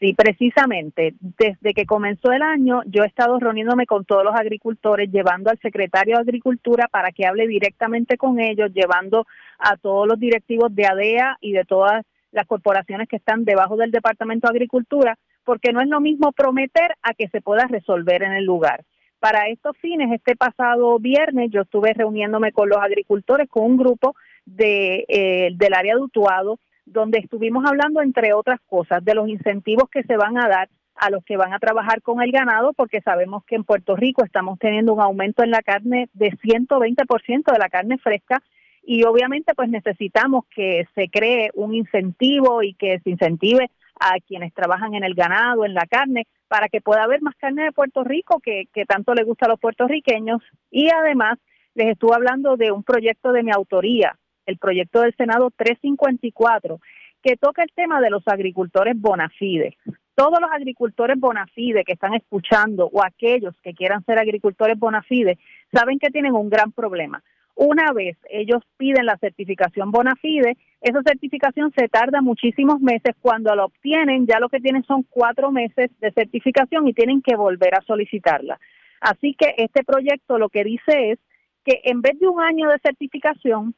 Sí, 0.00 0.14
precisamente. 0.14 1.12
Desde 1.20 1.74
que 1.74 1.84
comenzó 1.84 2.32
el 2.32 2.40
año, 2.40 2.80
yo 2.86 3.04
he 3.04 3.06
estado 3.06 3.38
reuniéndome 3.38 3.84
con 3.84 4.06
todos 4.06 4.24
los 4.24 4.34
agricultores, 4.34 5.10
llevando 5.12 5.50
al 5.50 5.58
secretario 5.58 6.16
de 6.16 6.22
Agricultura 6.22 6.88
para 6.90 7.12
que 7.12 7.26
hable 7.26 7.46
directamente 7.46 8.16
con 8.16 8.40
ellos, 8.40 8.72
llevando 8.72 9.26
a 9.58 9.76
todos 9.76 10.08
los 10.08 10.18
directivos 10.18 10.74
de 10.74 10.86
ADEA 10.86 11.36
y 11.42 11.52
de 11.52 11.66
todas 11.66 12.06
las 12.32 12.46
corporaciones 12.46 13.08
que 13.08 13.16
están 13.16 13.44
debajo 13.44 13.76
del 13.76 13.90
Departamento 13.90 14.48
de 14.48 14.52
Agricultura, 14.52 15.18
porque 15.44 15.70
no 15.70 15.82
es 15.82 15.88
lo 15.88 16.00
mismo 16.00 16.32
prometer 16.32 16.96
a 17.02 17.12
que 17.12 17.28
se 17.28 17.42
pueda 17.42 17.66
resolver 17.66 18.22
en 18.22 18.32
el 18.32 18.44
lugar. 18.44 18.84
Para 19.18 19.48
estos 19.48 19.76
fines, 19.76 20.10
este 20.12 20.34
pasado 20.34 20.98
viernes 20.98 21.50
yo 21.50 21.60
estuve 21.60 21.92
reuniéndome 21.92 22.52
con 22.52 22.70
los 22.70 22.78
agricultores, 22.78 23.50
con 23.50 23.64
un 23.64 23.76
grupo 23.76 24.14
de, 24.46 25.04
eh, 25.08 25.50
del 25.56 25.74
área 25.74 25.94
de 25.94 26.00
Utuado, 26.00 26.58
donde 26.86 27.18
estuvimos 27.18 27.64
hablando, 27.66 28.02
entre 28.02 28.32
otras 28.32 28.60
cosas, 28.66 29.04
de 29.04 29.14
los 29.14 29.28
incentivos 29.28 29.88
que 29.90 30.02
se 30.02 30.16
van 30.16 30.38
a 30.38 30.48
dar 30.48 30.68
a 30.96 31.10
los 31.10 31.24
que 31.24 31.36
van 31.36 31.54
a 31.54 31.58
trabajar 31.58 32.02
con 32.02 32.20
el 32.20 32.30
ganado, 32.30 32.72
porque 32.74 33.00
sabemos 33.00 33.44
que 33.44 33.56
en 33.56 33.64
Puerto 33.64 33.96
Rico 33.96 34.22
estamos 34.24 34.58
teniendo 34.58 34.92
un 34.92 35.00
aumento 35.00 35.42
en 35.42 35.50
la 35.50 35.62
carne 35.62 36.10
de 36.12 36.30
120% 36.30 37.52
de 37.52 37.58
la 37.58 37.70
carne 37.70 37.96
fresca 37.98 38.42
y 38.82 39.04
obviamente 39.04 39.54
pues 39.54 39.70
necesitamos 39.70 40.44
que 40.54 40.86
se 40.94 41.08
cree 41.08 41.50
un 41.54 41.74
incentivo 41.74 42.62
y 42.62 42.74
que 42.74 42.98
se 43.00 43.10
incentive 43.10 43.70
a 43.98 44.18
quienes 44.26 44.52
trabajan 44.52 44.94
en 44.94 45.04
el 45.04 45.14
ganado, 45.14 45.64
en 45.64 45.74
la 45.74 45.86
carne, 45.86 46.26
para 46.48 46.68
que 46.68 46.80
pueda 46.80 47.04
haber 47.04 47.22
más 47.22 47.36
carne 47.36 47.64
de 47.64 47.72
Puerto 47.72 48.02
Rico 48.02 48.40
que, 48.40 48.64
que 48.72 48.84
tanto 48.84 49.14
le 49.14 49.24
gusta 49.24 49.46
a 49.46 49.50
los 49.50 49.60
puertorriqueños. 49.60 50.42
Y 50.70 50.90
además 50.90 51.38
les 51.74 51.88
estuve 51.88 52.14
hablando 52.14 52.56
de 52.56 52.72
un 52.72 52.82
proyecto 52.82 53.32
de 53.32 53.42
mi 53.42 53.52
autoría, 53.52 54.18
el 54.50 54.58
proyecto 54.58 55.00
del 55.00 55.14
Senado 55.16 55.50
354, 55.56 56.80
que 57.22 57.36
toca 57.36 57.62
el 57.62 57.72
tema 57.74 58.00
de 58.00 58.10
los 58.10 58.26
agricultores 58.28 58.94
bona 58.98 59.28
fide. 59.30 59.76
Todos 60.14 60.38
los 60.40 60.50
agricultores 60.52 61.18
bona 61.18 61.46
fide 61.46 61.84
que 61.84 61.94
están 61.94 62.14
escuchando 62.14 62.90
o 62.92 63.02
aquellos 63.02 63.54
que 63.62 63.72
quieran 63.72 64.04
ser 64.04 64.18
agricultores 64.18 64.78
bona 64.78 65.02
fide 65.02 65.38
saben 65.72 65.98
que 65.98 66.10
tienen 66.10 66.34
un 66.34 66.50
gran 66.50 66.72
problema 66.72 67.22
una 67.60 67.92
vez 67.92 68.16
ellos 68.30 68.62
piden 68.78 69.04
la 69.04 69.18
certificación 69.18 69.90
bona 69.90 70.16
fide, 70.16 70.56
esa 70.80 71.02
certificación 71.02 71.70
se 71.76 71.88
tarda 71.88 72.22
muchísimos 72.22 72.80
meses. 72.80 73.14
Cuando 73.20 73.54
la 73.54 73.66
obtienen, 73.66 74.26
ya 74.26 74.40
lo 74.40 74.48
que 74.48 74.60
tienen 74.60 74.82
son 74.84 75.02
cuatro 75.02 75.50
meses 75.52 75.90
de 76.00 76.10
certificación 76.12 76.88
y 76.88 76.94
tienen 76.94 77.20
que 77.20 77.36
volver 77.36 77.74
a 77.74 77.82
solicitarla. 77.82 78.58
Así 79.02 79.34
que 79.34 79.54
este 79.58 79.84
proyecto 79.84 80.38
lo 80.38 80.48
que 80.48 80.64
dice 80.64 81.10
es 81.10 81.18
que 81.62 81.82
en 81.84 82.00
vez 82.00 82.18
de 82.18 82.28
un 82.28 82.40
año 82.40 82.70
de 82.70 82.78
certificación, 82.82 83.74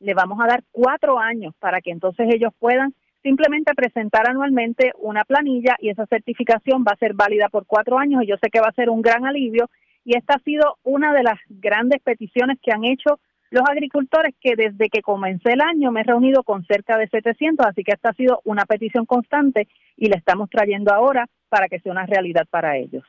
le 0.00 0.14
vamos 0.14 0.38
a 0.40 0.46
dar 0.46 0.64
cuatro 0.70 1.18
años 1.18 1.54
para 1.58 1.80
que 1.80 1.90
entonces 1.90 2.28
ellos 2.32 2.52
puedan 2.58 2.94
simplemente 3.22 3.74
presentar 3.74 4.28
anualmente 4.28 4.92
una 4.98 5.24
planilla 5.24 5.76
y 5.80 5.90
esa 5.90 6.06
certificación 6.06 6.84
va 6.86 6.92
a 6.92 6.98
ser 6.98 7.14
válida 7.14 7.48
por 7.48 7.66
cuatro 7.66 7.98
años 7.98 8.22
y 8.22 8.26
yo 8.26 8.36
sé 8.40 8.48
que 8.50 8.60
va 8.60 8.68
a 8.68 8.72
ser 8.72 8.90
un 8.90 9.02
gran 9.02 9.26
alivio 9.26 9.68
y 10.04 10.16
esta 10.16 10.34
ha 10.34 10.38
sido 10.40 10.78
una 10.84 11.12
de 11.12 11.22
las 11.22 11.38
grandes 11.48 12.00
peticiones 12.02 12.58
que 12.62 12.72
han 12.72 12.84
hecho 12.84 13.18
los 13.50 13.64
agricultores 13.68 14.34
que 14.40 14.56
desde 14.56 14.88
que 14.90 15.02
comencé 15.02 15.52
el 15.52 15.60
año 15.60 15.90
me 15.90 16.00
he 16.00 16.04
reunido 16.04 16.42
con 16.42 16.64
cerca 16.66 16.98
de 16.98 17.08
700, 17.08 17.66
así 17.66 17.82
que 17.82 17.92
esta 17.92 18.10
ha 18.10 18.14
sido 18.14 18.40
una 18.44 18.66
petición 18.66 19.06
constante 19.06 19.68
y 19.96 20.08
la 20.08 20.16
estamos 20.16 20.50
trayendo 20.50 20.92
ahora 20.92 21.26
para 21.48 21.68
que 21.68 21.80
sea 21.80 21.92
una 21.92 22.06
realidad 22.06 22.46
para 22.50 22.76
ellos. 22.76 23.04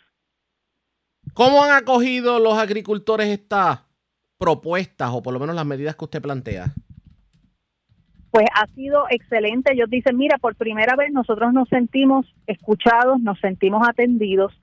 ¿Cómo 1.33 1.63
han 1.63 1.71
acogido 1.71 2.39
los 2.39 2.57
agricultores 2.57 3.27
estas 3.27 3.81
propuestas 4.39 5.11
o 5.13 5.21
por 5.21 5.33
lo 5.33 5.39
menos 5.39 5.55
las 5.55 5.65
medidas 5.65 5.95
que 5.95 6.05
usted 6.05 6.21
plantea? 6.21 6.73
Pues 8.31 8.45
ha 8.55 8.65
sido 8.73 9.05
excelente. 9.09 9.73
Ellos 9.73 9.89
dicen, 9.89 10.17
mira, 10.17 10.37
por 10.37 10.55
primera 10.55 10.95
vez 10.95 11.11
nosotros 11.11 11.51
nos 11.53 11.67
sentimos 11.69 12.25
escuchados, 12.47 13.19
nos 13.19 13.39
sentimos 13.39 13.87
atendidos 13.87 14.53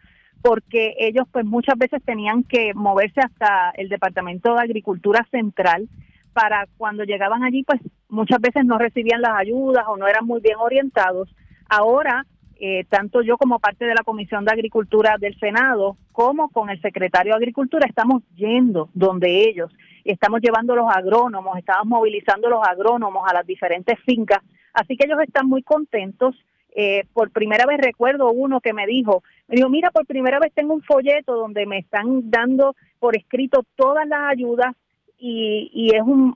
porque 0.43 0.95
ellos 0.99 1.27
pues 1.31 1.45
muchas 1.45 1.77
veces 1.77 2.03
tenían 2.05 2.45
que 2.45 2.73
moverse 2.75 3.21
hasta 3.21 3.73
el 3.77 3.89
Departamento 3.89 4.55
de 4.55 4.63
Agricultura 4.63 5.27
Central 5.31 5.89
para 6.33 6.67
cuando 6.77 7.05
llegaban 7.05 7.43
allí 7.43 7.65
pues 7.65 7.81
muchas 8.09 8.41
veces 8.41 8.65
no 8.65 8.79
recibían 8.79 9.21
las 9.21 9.33
ayudas 9.37 9.85
o 9.89 9.97
no 9.97 10.07
eran 10.07 10.25
muy 10.25 10.41
bien 10.41 10.57
orientados. 10.59 11.29
Ahora, 11.69 12.25
eh, 12.59 12.85
tanto 12.89 13.21
yo 13.21 13.37
como 13.37 13.59
parte 13.59 13.85
de 13.85 13.95
la 13.95 14.03
Comisión 14.03 14.45
de 14.45 14.53
Agricultura 14.53 15.17
del 15.19 15.39
Senado 15.39 15.97
como 16.13 16.49
con 16.49 16.71
el 16.71 16.81
secretario 16.81 17.33
de 17.33 17.37
Agricultura 17.37 17.87
estamos 17.87 18.23
yendo 18.35 18.89
donde 18.95 19.49
ellos, 19.49 19.71
estamos 20.05 20.41
llevando 20.41 20.75
los 20.75 20.89
agrónomos, 20.89 21.59
estamos 21.59 21.87
movilizando 21.87 22.49
los 22.49 22.67
agrónomos 22.67 23.25
a 23.29 23.35
las 23.35 23.47
diferentes 23.47 23.99
fincas, 24.07 24.39
así 24.73 24.97
que 24.97 25.07
ellos 25.07 25.21
están 25.23 25.49
muy 25.49 25.63
contentos. 25.63 26.35
Eh, 26.79 27.05
por 27.15 27.31
primera 27.31 27.65
vez 27.65 27.79
recuerdo 27.79 28.31
uno 28.33 28.61
que 28.61 28.75
me 28.75 28.87
dijo, 28.87 29.23
me 29.49 29.57
dijo, 29.57 29.71
mira, 29.71 29.91
por 29.91 30.05
primera 30.05 30.39
vez 30.39 30.53
tengo 30.55 30.75
un 30.75 30.83
folleto 30.83 31.35
donde 31.35 31.65
me 31.65 31.79
están 31.79 32.31
dando 32.31 32.77
por 32.99 33.17
escrito 33.17 33.65
todas 33.77 34.07
las 34.07 34.31
ayudas 34.31 34.75
y, 35.19 35.71
y 35.73 35.95
es 35.95 36.03
un 36.03 36.35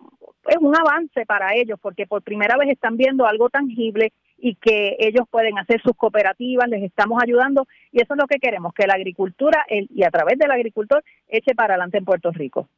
es 0.49 0.57
un 0.59 0.75
avance 0.75 1.27
para 1.27 1.55
ellos 1.55 1.79
porque 1.81 2.07
por 2.07 2.23
primera 2.23 2.57
vez 2.57 2.71
están 2.71 2.97
viendo 2.97 3.27
algo 3.27 3.51
tangible 3.51 4.13
y 4.41 4.55
que 4.57 4.97
ellos 4.99 5.27
pueden 5.31 5.59
hacer 5.59 5.81
sus 5.83 5.95
cooperativas, 5.97 6.69
les 6.69 6.83
estamos 6.83 7.23
ayudando 7.23 7.67
y 7.93 8.01
eso 8.01 8.15
es 8.15 8.19
lo 8.19 8.27
que 8.27 8.39
queremos, 8.39 8.73
que 8.75 8.87
la 8.87 8.95
agricultura 8.95 9.65
y 9.69 10.03
a 10.05 10.11
través 10.11 10.39
del 10.39 10.51
agricultor 10.51 11.05
eche 11.29 11.55
para 11.55 11.75
adelante 11.75 11.99
en 11.99 12.05
Puerto 12.05 12.33
Rico. 12.33 12.69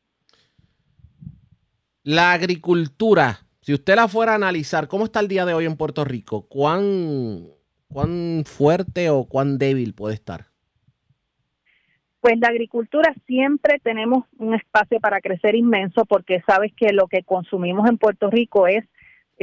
La 2.02 2.32
agricultura 2.32 3.38
si 3.62 3.72
usted 3.72 3.94
la 3.94 4.08
fuera 4.08 4.32
a 4.32 4.34
analizar, 4.34 4.88
¿cómo 4.88 5.04
está 5.04 5.20
el 5.20 5.28
día 5.28 5.44
de 5.44 5.54
hoy 5.54 5.66
en 5.66 5.76
Puerto 5.76 6.04
Rico? 6.04 6.48
¿Cuán, 6.48 7.46
cuán 7.86 8.42
fuerte 8.44 9.08
o 9.08 9.24
cuán 9.24 9.56
débil 9.56 9.94
puede 9.94 10.14
estar? 10.14 10.46
Pues 12.20 12.38
la 12.40 12.48
agricultura 12.48 13.14
siempre 13.24 13.78
tenemos 13.80 14.24
un 14.38 14.54
espacio 14.54 14.98
para 14.98 15.20
crecer 15.20 15.54
inmenso 15.54 16.04
porque 16.06 16.42
sabes 16.44 16.72
que 16.76 16.92
lo 16.92 17.06
que 17.06 17.22
consumimos 17.22 17.88
en 17.88 17.98
Puerto 17.98 18.30
Rico 18.30 18.66
es 18.66 18.84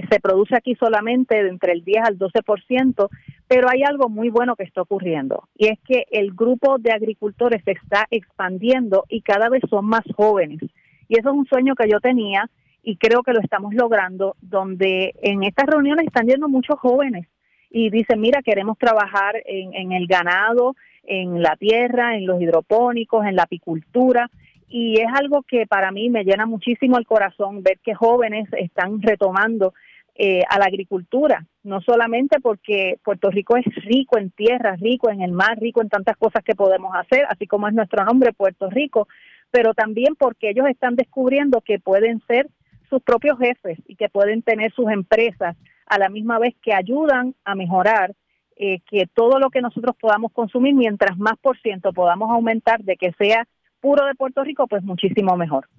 se 0.09 0.19
produce 0.19 0.55
aquí 0.55 0.76
solamente 0.76 1.41
de 1.43 1.49
entre 1.49 1.73
el 1.73 1.84
10 1.84 2.03
al 2.05 2.19
12%, 2.19 3.09
pero 3.47 3.67
hay 3.69 3.84
algo 3.84 4.09
muy 4.09 4.30
bueno 4.30 4.55
que 4.55 4.63
está 4.63 4.81
ocurriendo 4.81 5.47
y 5.55 5.67
es 5.67 5.80
que 5.88 6.05
el 6.11 6.31
grupo 6.34 6.77
de 6.77 6.91
agricultores 6.91 7.63
se 7.63 7.71
está 7.71 8.05
expandiendo 8.11 9.05
y 9.09 9.21
cada 9.21 9.49
vez 9.49 9.61
son 9.69 9.85
más 9.85 10.03
jóvenes. 10.15 10.61
Y 11.07 11.17
eso 11.19 11.30
es 11.30 11.35
un 11.35 11.47
sueño 11.47 11.76
que 11.76 11.89
yo 11.89 11.99
tenía 11.99 12.49
y 12.84 12.97
creo 12.97 13.23
que 13.23 13.34
lo 13.34 13.41
estamos 13.41 13.73
logrando, 13.73 14.35
donde 14.41 15.13
en 15.21 15.43
estas 15.43 15.65
reuniones 15.65 16.07
están 16.07 16.27
yendo 16.27 16.47
muchos 16.47 16.80
jóvenes 16.80 17.27
y 17.69 17.89
dicen, 17.89 18.21
mira, 18.21 18.41
queremos 18.41 18.77
trabajar 18.77 19.35
en, 19.45 19.73
en 19.73 19.91
el 19.91 20.07
ganado, 20.07 20.76
en 21.03 21.41
la 21.41 21.55
tierra, 21.55 22.15
en 22.15 22.26
los 22.26 22.41
hidropónicos, 22.41 23.26
en 23.26 23.35
la 23.35 23.43
apicultura, 23.43 24.30
y 24.69 24.99
es 25.01 25.07
algo 25.13 25.41
que 25.43 25.65
para 25.65 25.91
mí 25.91 26.09
me 26.09 26.23
llena 26.23 26.45
muchísimo 26.45 26.97
el 26.97 27.07
corazón 27.07 27.63
ver 27.63 27.80
que 27.84 27.95
jóvenes 27.95 28.47
están 28.53 29.01
retomando 29.01 29.73
eh, 30.21 30.43
a 30.49 30.59
la 30.59 30.65
agricultura, 30.65 31.45
no 31.63 31.79
solamente 31.79 32.41
porque 32.41 32.99
Puerto 33.05 33.31
Rico 33.31 33.55
es 33.55 33.63
rico 33.85 34.17
en 34.17 34.31
tierra, 34.31 34.75
rico 34.75 35.09
en 35.09 35.21
el 35.21 35.31
mar, 35.31 35.57
rico 35.57 35.81
en 35.81 35.87
tantas 35.87 36.17
cosas 36.17 36.43
que 36.43 36.55
podemos 36.55 36.93
hacer, 36.93 37.25
así 37.29 37.47
como 37.47 37.69
es 37.69 37.73
nuestro 37.73 38.03
nombre 38.03 38.33
Puerto 38.33 38.69
Rico, 38.69 39.07
pero 39.49 39.73
también 39.73 40.15
porque 40.17 40.49
ellos 40.49 40.67
están 40.67 40.97
descubriendo 40.97 41.61
que 41.61 41.79
pueden 41.79 42.21
ser 42.27 42.49
sus 42.89 43.01
propios 43.01 43.39
jefes 43.39 43.79
y 43.87 43.95
que 43.95 44.09
pueden 44.09 44.41
tener 44.41 44.73
sus 44.73 44.91
empresas 44.91 45.55
a 45.85 45.97
la 45.97 46.09
misma 46.09 46.37
vez 46.37 46.53
que 46.61 46.73
ayudan 46.73 47.33
a 47.45 47.55
mejorar 47.55 48.13
eh, 48.57 48.81
que 48.91 49.07
todo 49.07 49.39
lo 49.39 49.49
que 49.49 49.61
nosotros 49.61 49.95
podamos 49.97 50.33
consumir, 50.33 50.75
mientras 50.75 51.17
más 51.17 51.37
por 51.41 51.57
ciento 51.61 51.93
podamos 51.93 52.29
aumentar 52.29 52.83
de 52.83 52.97
que 52.97 53.13
sea 53.13 53.47
puro 53.79 54.05
de 54.05 54.15
Puerto 54.15 54.43
Rico, 54.43 54.67
pues 54.67 54.83
muchísimo 54.83 55.37
mejor. 55.37 55.69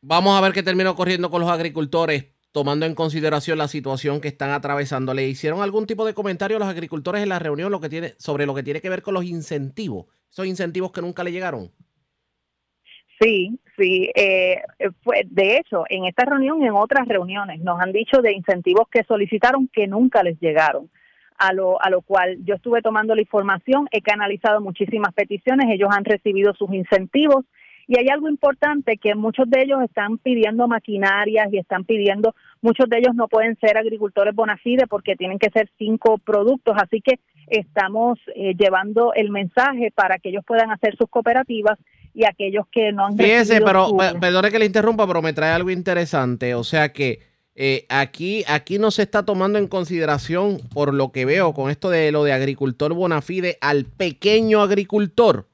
Vamos 0.00 0.36
a 0.36 0.40
ver 0.40 0.52
qué 0.52 0.62
terminó 0.62 0.94
corriendo 0.94 1.30
con 1.30 1.42
los 1.42 1.50
agricultores, 1.50 2.33
tomando 2.54 2.86
en 2.86 2.94
consideración 2.94 3.58
la 3.58 3.66
situación 3.66 4.20
que 4.20 4.28
están 4.28 4.50
atravesando. 4.50 5.12
¿Le 5.12 5.26
hicieron 5.26 5.60
algún 5.60 5.86
tipo 5.86 6.06
de 6.06 6.14
comentario 6.14 6.56
a 6.56 6.60
los 6.60 6.68
agricultores 6.68 7.20
en 7.20 7.28
la 7.28 7.40
reunión 7.40 7.72
lo 7.72 7.80
que 7.80 7.88
tiene, 7.88 8.10
sobre 8.16 8.46
lo 8.46 8.54
que 8.54 8.62
tiene 8.62 8.80
que 8.80 8.88
ver 8.88 9.02
con 9.02 9.12
los 9.12 9.24
incentivos? 9.24 10.06
Esos 10.30 10.46
incentivos 10.46 10.92
que 10.92 11.00
nunca 11.00 11.24
le 11.24 11.32
llegaron. 11.32 11.72
Sí, 13.20 13.58
sí. 13.76 14.08
Eh, 14.14 14.62
fue, 15.02 15.22
de 15.26 15.56
hecho, 15.56 15.82
en 15.88 16.04
esta 16.04 16.26
reunión 16.26 16.62
y 16.62 16.66
en 16.66 16.74
otras 16.74 17.08
reuniones 17.08 17.58
nos 17.60 17.80
han 17.80 17.90
dicho 17.90 18.22
de 18.22 18.32
incentivos 18.32 18.86
que 18.88 19.02
solicitaron 19.02 19.66
que 19.66 19.88
nunca 19.88 20.22
les 20.22 20.38
llegaron. 20.38 20.88
A 21.36 21.52
lo, 21.52 21.82
a 21.82 21.90
lo 21.90 22.02
cual 22.02 22.38
yo 22.44 22.54
estuve 22.54 22.82
tomando 22.82 23.16
la 23.16 23.22
información, 23.22 23.88
he 23.90 24.00
canalizado 24.00 24.60
muchísimas 24.60 25.12
peticiones, 25.12 25.66
ellos 25.70 25.90
han 25.90 26.04
recibido 26.04 26.54
sus 26.54 26.72
incentivos 26.72 27.46
y 27.86 27.98
hay 27.98 28.08
algo 28.08 28.28
importante 28.28 28.96
que 28.96 29.14
muchos 29.14 29.48
de 29.48 29.62
ellos 29.62 29.82
están 29.82 30.18
pidiendo 30.18 30.66
maquinarias 30.68 31.52
y 31.52 31.58
están 31.58 31.84
pidiendo, 31.84 32.34
muchos 32.62 32.88
de 32.88 32.98
ellos 32.98 33.14
no 33.14 33.28
pueden 33.28 33.56
ser 33.60 33.76
agricultores 33.76 34.34
bona 34.34 34.56
fide 34.56 34.86
porque 34.86 35.16
tienen 35.16 35.38
que 35.38 35.50
ser 35.50 35.70
cinco 35.78 36.18
productos, 36.18 36.74
así 36.82 37.00
que 37.00 37.18
estamos 37.46 38.18
eh, 38.34 38.54
llevando 38.58 39.12
el 39.14 39.30
mensaje 39.30 39.90
para 39.94 40.18
que 40.18 40.30
ellos 40.30 40.44
puedan 40.46 40.70
hacer 40.70 40.96
sus 40.96 41.08
cooperativas 41.08 41.78
y 42.14 42.24
aquellos 42.24 42.66
que 42.70 42.92
no 42.92 43.06
han 43.06 43.16
Fíjese, 43.16 43.60
pero 43.60 43.88
su- 43.88 43.96
perdone 44.20 44.50
que 44.50 44.58
le 44.58 44.66
interrumpa, 44.66 45.06
pero 45.06 45.20
me 45.20 45.32
trae 45.32 45.50
algo 45.50 45.70
interesante. 45.70 46.54
O 46.54 46.64
sea 46.64 46.92
que 46.92 47.20
eh, 47.56 47.86
aquí, 47.88 48.44
aquí 48.48 48.78
no 48.78 48.90
se 48.90 49.02
está 49.02 49.24
tomando 49.24 49.58
en 49.58 49.68
consideración, 49.68 50.58
por 50.72 50.94
lo 50.94 51.12
que 51.12 51.24
veo 51.24 51.52
con 51.52 51.70
esto 51.70 51.90
de 51.90 52.12
lo 52.12 52.24
de 52.24 52.32
agricultor 52.32 52.94
bona 52.94 53.20
fide, 53.20 53.58
al 53.60 53.84
pequeño 53.84 54.60
agricultor. 54.60 55.46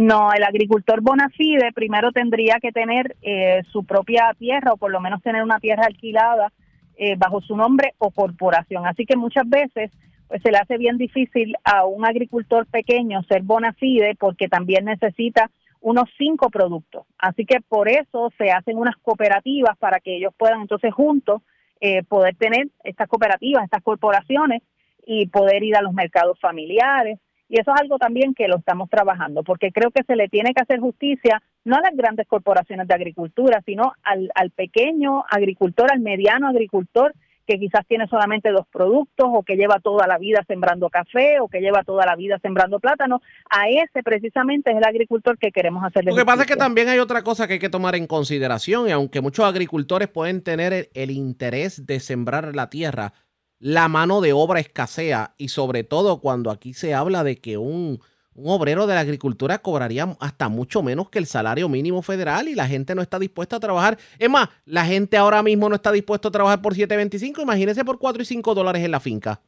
No, 0.00 0.32
el 0.32 0.44
agricultor 0.44 1.02
bona 1.02 1.28
fide 1.28 1.72
primero 1.74 2.10
tendría 2.10 2.56
que 2.58 2.72
tener 2.72 3.16
eh, 3.20 3.60
su 3.70 3.84
propia 3.84 4.34
tierra 4.38 4.72
o 4.72 4.78
por 4.78 4.90
lo 4.90 4.98
menos 4.98 5.20
tener 5.20 5.42
una 5.42 5.60
tierra 5.60 5.84
alquilada 5.84 6.50
eh, 6.96 7.16
bajo 7.18 7.42
su 7.42 7.54
nombre 7.54 7.92
o 7.98 8.10
corporación. 8.10 8.86
Así 8.86 9.04
que 9.04 9.18
muchas 9.18 9.46
veces 9.46 9.90
pues 10.26 10.40
se 10.40 10.50
le 10.50 10.56
hace 10.56 10.78
bien 10.78 10.96
difícil 10.96 11.54
a 11.64 11.84
un 11.84 12.06
agricultor 12.06 12.64
pequeño 12.64 13.22
ser 13.24 13.42
bona 13.42 13.74
fide 13.74 14.16
porque 14.18 14.48
también 14.48 14.86
necesita 14.86 15.50
unos 15.82 16.08
cinco 16.16 16.48
productos. 16.48 17.04
Así 17.18 17.44
que 17.44 17.60
por 17.60 17.90
eso 17.90 18.32
se 18.38 18.50
hacen 18.52 18.78
unas 18.78 18.96
cooperativas 19.02 19.76
para 19.76 20.00
que 20.00 20.16
ellos 20.16 20.32
puedan 20.34 20.62
entonces 20.62 20.94
juntos 20.94 21.42
eh, 21.78 22.04
poder 22.04 22.36
tener 22.36 22.68
estas 22.84 23.06
cooperativas, 23.06 23.64
estas 23.64 23.82
corporaciones 23.82 24.62
y 25.04 25.26
poder 25.26 25.62
ir 25.62 25.76
a 25.76 25.82
los 25.82 25.92
mercados 25.92 26.40
familiares. 26.40 27.18
Y 27.50 27.60
eso 27.60 27.74
es 27.74 27.80
algo 27.80 27.98
también 27.98 28.32
que 28.32 28.46
lo 28.46 28.58
estamos 28.58 28.88
trabajando, 28.88 29.42
porque 29.42 29.72
creo 29.72 29.90
que 29.90 30.04
se 30.04 30.14
le 30.14 30.28
tiene 30.28 30.54
que 30.54 30.62
hacer 30.62 30.78
justicia 30.78 31.42
no 31.64 31.76
a 31.76 31.80
las 31.80 31.96
grandes 31.96 32.28
corporaciones 32.28 32.86
de 32.86 32.94
agricultura, 32.94 33.60
sino 33.66 33.92
al, 34.04 34.30
al 34.36 34.50
pequeño 34.52 35.24
agricultor, 35.28 35.90
al 35.92 35.98
mediano 35.98 36.46
agricultor 36.46 37.12
que 37.50 37.58
quizás 37.58 37.84
tiene 37.88 38.06
solamente 38.06 38.52
dos 38.52 38.66
productos 38.70 39.26
o 39.28 39.42
que 39.42 39.56
lleva 39.56 39.80
toda 39.80 40.06
la 40.06 40.18
vida 40.18 40.44
sembrando 40.46 40.88
café 40.88 41.40
o 41.40 41.48
que 41.48 41.60
lleva 41.60 41.82
toda 41.82 42.06
la 42.06 42.14
vida 42.14 42.38
sembrando 42.40 42.78
plátano. 42.78 43.20
A 43.50 43.68
ese 43.68 44.04
precisamente 44.04 44.70
es 44.70 44.76
el 44.76 44.84
agricultor 44.84 45.36
que 45.36 45.50
queremos 45.50 45.82
hacerle 45.82 46.12
Lo 46.12 46.16
que 46.16 46.24
pasa 46.24 46.42
es 46.42 46.48
que 46.48 46.54
también 46.54 46.88
hay 46.88 47.00
otra 47.00 47.22
cosa 47.22 47.48
que 47.48 47.54
hay 47.54 47.58
que 47.58 47.68
tomar 47.68 47.96
en 47.96 48.06
consideración 48.06 48.88
y 48.88 48.92
aunque 48.92 49.20
muchos 49.20 49.44
agricultores 49.44 50.06
pueden 50.06 50.44
tener 50.44 50.72
el, 50.72 50.88
el 50.94 51.10
interés 51.10 51.84
de 51.86 51.98
sembrar 51.98 52.54
la 52.54 52.70
tierra, 52.70 53.12
la 53.60 53.88
mano 53.88 54.22
de 54.22 54.32
obra 54.32 54.58
escasea 54.58 55.34
y 55.36 55.48
sobre 55.48 55.84
todo 55.84 56.20
cuando 56.20 56.50
aquí 56.50 56.72
se 56.72 56.94
habla 56.94 57.22
de 57.22 57.36
que 57.36 57.58
un, 57.58 58.00
un 58.34 58.50
obrero 58.50 58.86
de 58.86 58.94
la 58.94 59.00
agricultura 59.00 59.58
cobraría 59.58 60.16
hasta 60.18 60.48
mucho 60.48 60.82
menos 60.82 61.10
que 61.10 61.18
el 61.18 61.26
salario 61.26 61.68
mínimo 61.68 62.00
federal 62.00 62.48
y 62.48 62.54
la 62.54 62.66
gente 62.66 62.94
no 62.94 63.02
está 63.02 63.18
dispuesta 63.18 63.56
a 63.56 63.60
trabajar. 63.60 63.98
Es 64.18 64.30
más, 64.30 64.48
la 64.64 64.86
gente 64.86 65.18
ahora 65.18 65.42
mismo 65.42 65.68
no 65.68 65.74
está 65.74 65.92
dispuesta 65.92 66.28
a 66.28 66.32
trabajar 66.32 66.62
por 66.62 66.74
7.25, 66.74 67.42
imagínense 67.42 67.84
por 67.84 67.98
4 67.98 68.22
y 68.22 68.24
5 68.24 68.54
dólares 68.54 68.82
en 68.82 68.90
la 68.90 69.00
finca. 69.00 69.40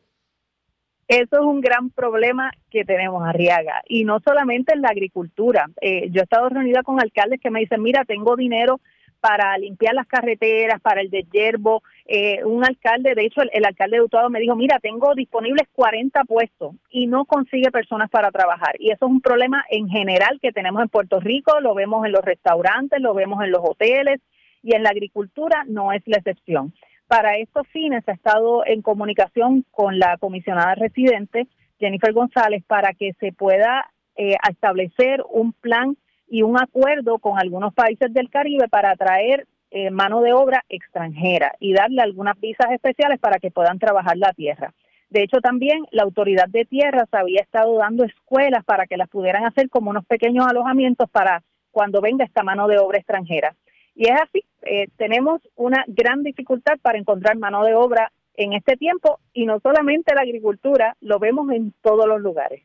Eso 1.09 1.37
es 1.37 1.43
un 1.43 1.61
gran 1.61 1.91
problema 1.91 2.53
que 2.71 2.85
tenemos, 2.85 3.23
Arriaga. 3.27 3.83
Y 3.89 4.05
no 4.05 4.21
solamente 4.25 4.73
en 4.73 4.83
la 4.83 4.89
agricultura. 4.89 5.69
Eh, 5.81 6.09
yo 6.11 6.21
he 6.21 6.25
estado 6.25 6.49
reunida 6.49 6.83
con 6.83 7.01
alcaldes 7.01 7.41
que 7.41 7.51
me 7.51 7.61
dicen, 7.61 7.83
mira, 7.83 8.05
tengo 8.05 8.37
dinero 8.37 8.81
para 9.23 9.57
limpiar 9.57 9.95
las 9.95 10.09
carreteras, 10.09 10.81
para 10.81 11.01
el 11.01 11.09
de 11.09 11.25
yerbo. 11.33 11.85
Eh, 12.07 12.45
un 12.45 12.65
alcalde, 12.65 13.15
de 13.15 13.25
hecho, 13.25 13.41
el, 13.41 13.51
el 13.53 13.65
alcalde 13.65 13.99
de 13.99 14.03
Utuado 14.03 14.29
me 14.31 14.41
dijo, 14.41 14.57
mira, 14.57 14.81
tengo 14.81 15.15
disponibles 15.15 15.69
40 15.73 16.25
puestos 16.25 16.75
y 16.91 17.07
no 17.07 17.25
consigue 17.25 17.71
personas 17.71 18.11
para 18.11 18.33
trabajar. 18.33 18.75
Y 18.81 18.91
eso 18.91 19.07
es 19.07 19.13
un 19.13 19.21
problema 19.21 19.65
en 19.71 19.89
general 19.89 20.41
que 20.43 20.51
tenemos 20.51 20.83
en 20.83 20.89
Puerto 20.89 21.21
Rico, 21.21 21.61
lo 21.61 21.73
vemos 21.73 22.05
en 22.05 22.11
los 22.11 22.25
restaurantes, 22.25 23.01
lo 23.01 23.15
vemos 23.15 23.45
en 23.45 23.53
los 23.53 23.61
hoteles 23.63 24.21
y 24.61 24.75
en 24.75 24.83
la 24.83 24.91
agricultura 24.91 25.63
no 25.69 25.93
es 25.93 26.03
la 26.07 26.17
excepción. 26.17 26.75
Para 27.07 27.37
estos 27.37 27.69
fines 27.69 28.03
ha 28.09 28.13
estado 28.13 28.67
en 28.67 28.83
comunicación 28.83 29.65
con 29.71 30.01
la 30.01 30.17
comisionada 30.19 30.75
residente, 30.75 31.47
Jennifer 31.79 32.13
González, 32.13 32.65
para 32.67 32.93
que 32.93 33.13
se 33.21 33.31
pueda 33.31 33.89
eh, 34.17 34.35
establecer 34.51 35.23
un 35.31 35.53
plan 35.53 35.97
y 36.33 36.41
un 36.41 36.59
acuerdo 36.59 37.19
con 37.19 37.39
algunos 37.39 37.75
países 37.75 38.11
del 38.15 38.31
Caribe 38.31 38.67
para 38.67 38.93
atraer 38.93 39.47
eh, 39.71 39.91
mano 39.91 40.23
de 40.23 40.33
obra 40.33 40.65
extranjera 40.71 41.53
y 41.61 41.75
darle 41.75 42.01
algunas 42.01 42.41
visas 42.41 42.73
especiales 42.73 43.21
para 43.21 43.39
que 43.39 43.51
puedan 43.51 43.79
trabajar 43.79 44.17
la 44.17 44.33
tierra. 44.33 44.73
De 45.11 45.23
hecho, 45.23 45.43
también 45.43 45.85
la 45.91 46.05
autoridad 46.05 46.49
de 46.49 46.65
tierras 46.65 47.07
había 47.13 47.43
estado 47.43 47.77
dando 47.77 48.05
escuelas 48.05 48.65
para 48.65 48.87
que 48.87 48.97
las 48.97 49.11
pudieran 49.11 49.45
hacer 49.45 49.69
como 49.69 49.91
unos 49.91 50.07
pequeños 50.07 50.47
alojamientos 50.47 51.11
para 51.11 51.43
cuando 51.71 52.01
venga 52.01 52.25
esta 52.25 52.43
mano 52.43 52.67
de 52.67 52.79
obra 52.79 52.97
extranjera. 52.97 53.55
Y 53.95 54.09
es 54.09 54.19
así, 54.19 54.43
eh, 54.63 54.89
tenemos 54.97 55.43
una 55.55 55.85
gran 55.87 56.23
dificultad 56.23 56.79
para 56.81 56.97
encontrar 56.97 57.37
mano 57.37 57.63
de 57.63 57.75
obra 57.75 58.11
en 58.37 58.55
este 58.55 58.79
tiempo 58.79 59.19
y 59.35 59.45
no 59.45 59.61
solamente 59.61 60.15
la 60.15 60.23
agricultura, 60.23 60.97
lo 61.03 61.19
vemos 61.19 61.51
en 61.51 61.75
todos 61.83 62.07
los 62.07 62.23
lugares. 62.23 62.63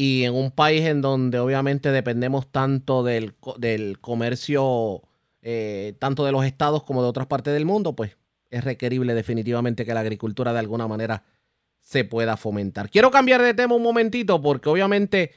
Y 0.00 0.22
en 0.22 0.32
un 0.32 0.52
país 0.52 0.84
en 0.84 1.02
donde 1.02 1.40
obviamente 1.40 1.90
dependemos 1.90 2.46
tanto 2.52 3.02
del, 3.02 3.34
del 3.56 3.98
comercio, 3.98 5.02
eh, 5.42 5.96
tanto 5.98 6.24
de 6.24 6.30
los 6.30 6.44
estados 6.44 6.84
como 6.84 7.02
de 7.02 7.08
otras 7.08 7.26
partes 7.26 7.52
del 7.52 7.64
mundo, 7.64 7.96
pues 7.96 8.16
es 8.48 8.62
requerible 8.62 9.12
definitivamente 9.12 9.84
que 9.84 9.92
la 9.92 9.98
agricultura 9.98 10.52
de 10.52 10.60
alguna 10.60 10.86
manera 10.86 11.24
se 11.80 12.04
pueda 12.04 12.36
fomentar. 12.36 12.90
Quiero 12.90 13.10
cambiar 13.10 13.42
de 13.42 13.54
tema 13.54 13.74
un 13.74 13.82
momentito 13.82 14.40
porque 14.40 14.68
obviamente 14.68 15.32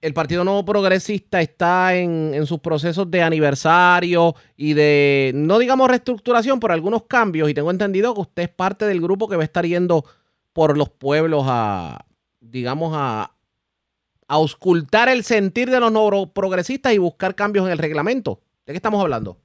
el 0.00 0.14
Partido 0.14 0.44
Nuevo 0.44 0.64
Progresista 0.64 1.40
está 1.40 1.96
en, 1.96 2.30
en 2.32 2.46
sus 2.46 2.60
procesos 2.60 3.10
de 3.10 3.24
aniversario 3.24 4.36
y 4.56 4.74
de, 4.74 5.32
no 5.34 5.58
digamos 5.58 5.88
reestructuración, 5.88 6.60
pero 6.60 6.74
algunos 6.74 7.06
cambios 7.06 7.50
y 7.50 7.54
tengo 7.54 7.72
entendido 7.72 8.14
que 8.14 8.20
usted 8.20 8.42
es 8.44 8.50
parte 8.50 8.84
del 8.84 9.00
grupo 9.00 9.26
que 9.26 9.34
va 9.34 9.42
a 9.42 9.46
estar 9.46 9.66
yendo 9.66 10.04
por 10.52 10.78
los 10.78 10.90
pueblos 10.90 11.42
a, 11.48 12.06
digamos, 12.38 12.92
a 12.94 13.32
auscultar 14.28 15.08
el 15.08 15.22
sentir 15.22 15.70
de 15.70 15.80
los 15.80 15.92
nuevos 15.92 16.30
progresistas 16.30 16.92
y 16.92 16.98
buscar 16.98 17.34
cambios 17.34 17.66
en 17.66 17.72
el 17.72 17.78
reglamento. 17.78 18.40
¿De 18.66 18.72
qué 18.72 18.76
estamos 18.76 19.00
hablando? 19.00 19.36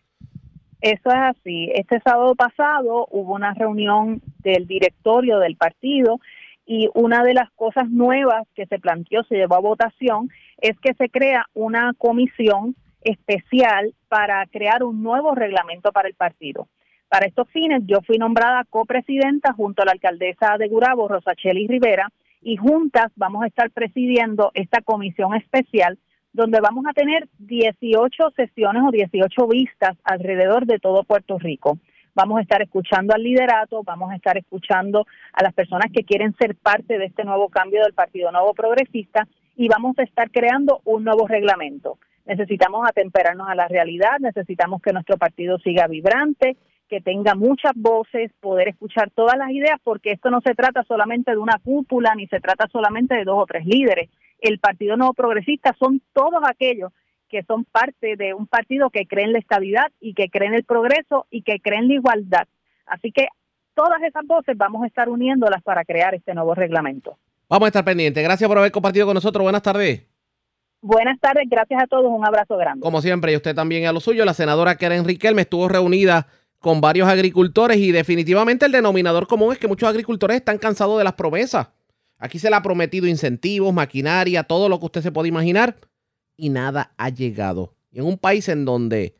Eso 0.81 1.09
es 1.09 1.37
así. 1.37 1.71
Este 1.75 1.99
sábado 2.01 2.33
pasado 2.35 3.07
hubo 3.11 3.35
una 3.35 3.53
reunión 3.53 4.21
del 4.39 4.65
directorio 4.65 5.37
del 5.39 5.55
partido 5.55 6.19
y 6.65 6.89
una 6.95 7.23
de 7.23 7.35
las 7.35 7.51
cosas 7.51 7.89
nuevas 7.89 8.47
que 8.55 8.65
se 8.65 8.79
planteó, 8.79 9.23
se 9.23 9.35
llevó 9.35 9.55
a 9.55 9.59
votación, 9.59 10.29
es 10.59 10.79
que 10.79 10.93
se 10.95 11.09
crea 11.09 11.45
una 11.53 11.93
comisión 11.97 12.75
especial 13.03 13.93
para 14.07 14.45
crear 14.47 14.83
un 14.83 15.03
nuevo 15.03 15.35
reglamento 15.35 15.91
para 15.91 16.07
el 16.07 16.15
partido. 16.15 16.67
Para 17.09 17.25
estos 17.25 17.49
fines, 17.49 17.83
yo 17.85 18.01
fui 18.01 18.17
nombrada 18.17 18.63
copresidenta 18.69 19.53
junto 19.53 19.81
a 19.81 19.85
la 19.85 19.91
alcaldesa 19.91 20.57
de 20.57 20.67
Gurabo, 20.67 21.07
Rosacheli 21.07 21.67
Rivera, 21.67 22.07
y 22.41 22.57
juntas 22.57 23.11
vamos 23.15 23.43
a 23.43 23.47
estar 23.47 23.69
presidiendo 23.71 24.51
esta 24.53 24.81
comisión 24.81 25.35
especial 25.35 25.97
donde 26.33 26.59
vamos 26.61 26.85
a 26.87 26.93
tener 26.93 27.27
18 27.39 28.31
sesiones 28.35 28.83
o 28.87 28.91
18 28.91 29.47
vistas 29.47 29.97
alrededor 30.03 30.65
de 30.65 30.79
todo 30.79 31.03
Puerto 31.03 31.37
Rico. 31.37 31.77
Vamos 32.13 32.39
a 32.39 32.41
estar 32.41 32.61
escuchando 32.61 33.13
al 33.13 33.23
liderato, 33.23 33.83
vamos 33.83 34.11
a 34.11 34.15
estar 34.15 34.37
escuchando 34.37 35.05
a 35.33 35.43
las 35.43 35.53
personas 35.53 35.91
que 35.93 36.03
quieren 36.03 36.35
ser 36.37 36.55
parte 36.55 36.97
de 36.97 37.05
este 37.05 37.23
nuevo 37.23 37.49
cambio 37.49 37.83
del 37.83 37.93
Partido 37.93 38.31
Nuevo 38.31 38.53
Progresista 38.53 39.27
y 39.55 39.67
vamos 39.67 39.97
a 39.99 40.03
estar 40.03 40.29
creando 40.29 40.81
un 40.85 41.03
nuevo 41.03 41.27
reglamento. 41.27 41.97
Necesitamos 42.25 42.87
atemperarnos 42.87 43.47
a 43.49 43.55
la 43.55 43.67
realidad, 43.67 44.19
necesitamos 44.19 44.81
que 44.81 44.93
nuestro 44.93 45.17
partido 45.17 45.57
siga 45.59 45.87
vibrante, 45.87 46.57
que 46.91 46.99
tenga 46.99 47.35
muchas 47.35 47.71
voces, 47.73 48.33
poder 48.41 48.67
escuchar 48.67 49.09
todas 49.11 49.37
las 49.37 49.49
ideas, 49.51 49.79
porque 49.81 50.11
esto 50.11 50.29
no 50.29 50.41
se 50.41 50.53
trata 50.55 50.83
solamente 50.83 51.31
de 51.31 51.37
una 51.37 51.57
cúpula, 51.63 52.13
ni 52.15 52.27
se 52.27 52.41
trata 52.41 52.67
solamente 52.69 53.15
de 53.15 53.23
dos 53.23 53.41
o 53.41 53.45
tres 53.45 53.65
líderes. 53.65 54.09
El 54.41 54.59
Partido 54.59 54.97
Nuevo 54.97 55.13
Progresista 55.13 55.73
son 55.79 56.01
todos 56.11 56.41
aquellos 56.45 56.91
que 57.29 57.43
son 57.43 57.63
parte 57.63 58.17
de 58.17 58.33
un 58.33 58.45
partido 58.45 58.89
que 58.89 59.07
cree 59.07 59.23
en 59.23 59.31
la 59.31 59.39
estabilidad 59.39 59.85
y 60.01 60.13
que 60.13 60.27
cree 60.27 60.49
en 60.49 60.53
el 60.53 60.65
progreso 60.65 61.27
y 61.31 61.43
que 61.43 61.61
cree 61.61 61.79
en 61.79 61.87
la 61.87 61.93
igualdad. 61.93 62.47
Así 62.85 63.13
que 63.13 63.29
todas 63.73 64.03
esas 64.03 64.27
voces 64.27 64.57
vamos 64.57 64.83
a 64.83 64.87
estar 64.87 65.07
uniéndolas 65.07 65.63
para 65.63 65.85
crear 65.85 66.13
este 66.13 66.33
nuevo 66.33 66.53
reglamento. 66.55 67.17
Vamos 67.47 67.67
a 67.67 67.69
estar 67.69 67.85
pendientes. 67.85 68.21
Gracias 68.21 68.49
por 68.49 68.57
haber 68.57 68.73
compartido 68.73 69.05
con 69.05 69.13
nosotros. 69.13 69.43
Buenas 69.43 69.61
tardes. 69.61 70.05
Buenas 70.81 71.19
tardes, 71.19 71.43
gracias 71.47 71.83
a 71.83 71.85
todos, 71.85 72.11
un 72.11 72.25
abrazo 72.25 72.57
grande. 72.57 72.81
Como 72.81 73.01
siempre, 73.01 73.31
y 73.31 73.35
usted 73.35 73.53
también 73.53 73.85
a 73.85 73.93
lo 73.93 73.99
suyo, 73.99 74.25
la 74.25 74.33
senadora 74.33 74.77
Karen 74.77 75.05
Riquelme 75.05 75.43
estuvo 75.43 75.69
reunida 75.69 76.25
con 76.61 76.79
varios 76.79 77.09
agricultores 77.09 77.77
y 77.77 77.91
definitivamente 77.91 78.67
el 78.67 78.71
denominador 78.71 79.27
común 79.27 79.51
es 79.51 79.59
que 79.59 79.67
muchos 79.67 79.89
agricultores 79.89 80.37
están 80.37 80.59
cansados 80.59 80.97
de 80.99 81.03
las 81.03 81.13
promesas. 81.13 81.69
Aquí 82.19 82.37
se 82.37 82.51
le 82.51 82.55
ha 82.55 82.61
prometido 82.61 83.07
incentivos, 83.07 83.73
maquinaria, 83.73 84.43
todo 84.43 84.69
lo 84.69 84.79
que 84.79 84.85
usted 84.85 85.01
se 85.01 85.11
puede 85.11 85.27
imaginar 85.27 85.75
y 86.37 86.49
nada 86.49 86.93
ha 86.97 87.09
llegado. 87.09 87.73
Y 87.91 87.97
en 87.97 88.05
un 88.05 88.19
país 88.19 88.47
en 88.47 88.63
donde 88.63 89.15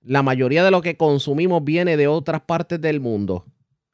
la 0.00 0.22
mayoría 0.22 0.64
de 0.64 0.70
lo 0.70 0.80
que 0.80 0.96
consumimos 0.96 1.62
viene 1.62 1.98
de 1.98 2.08
otras 2.08 2.40
partes 2.40 2.80
del 2.80 3.00
mundo, 3.00 3.44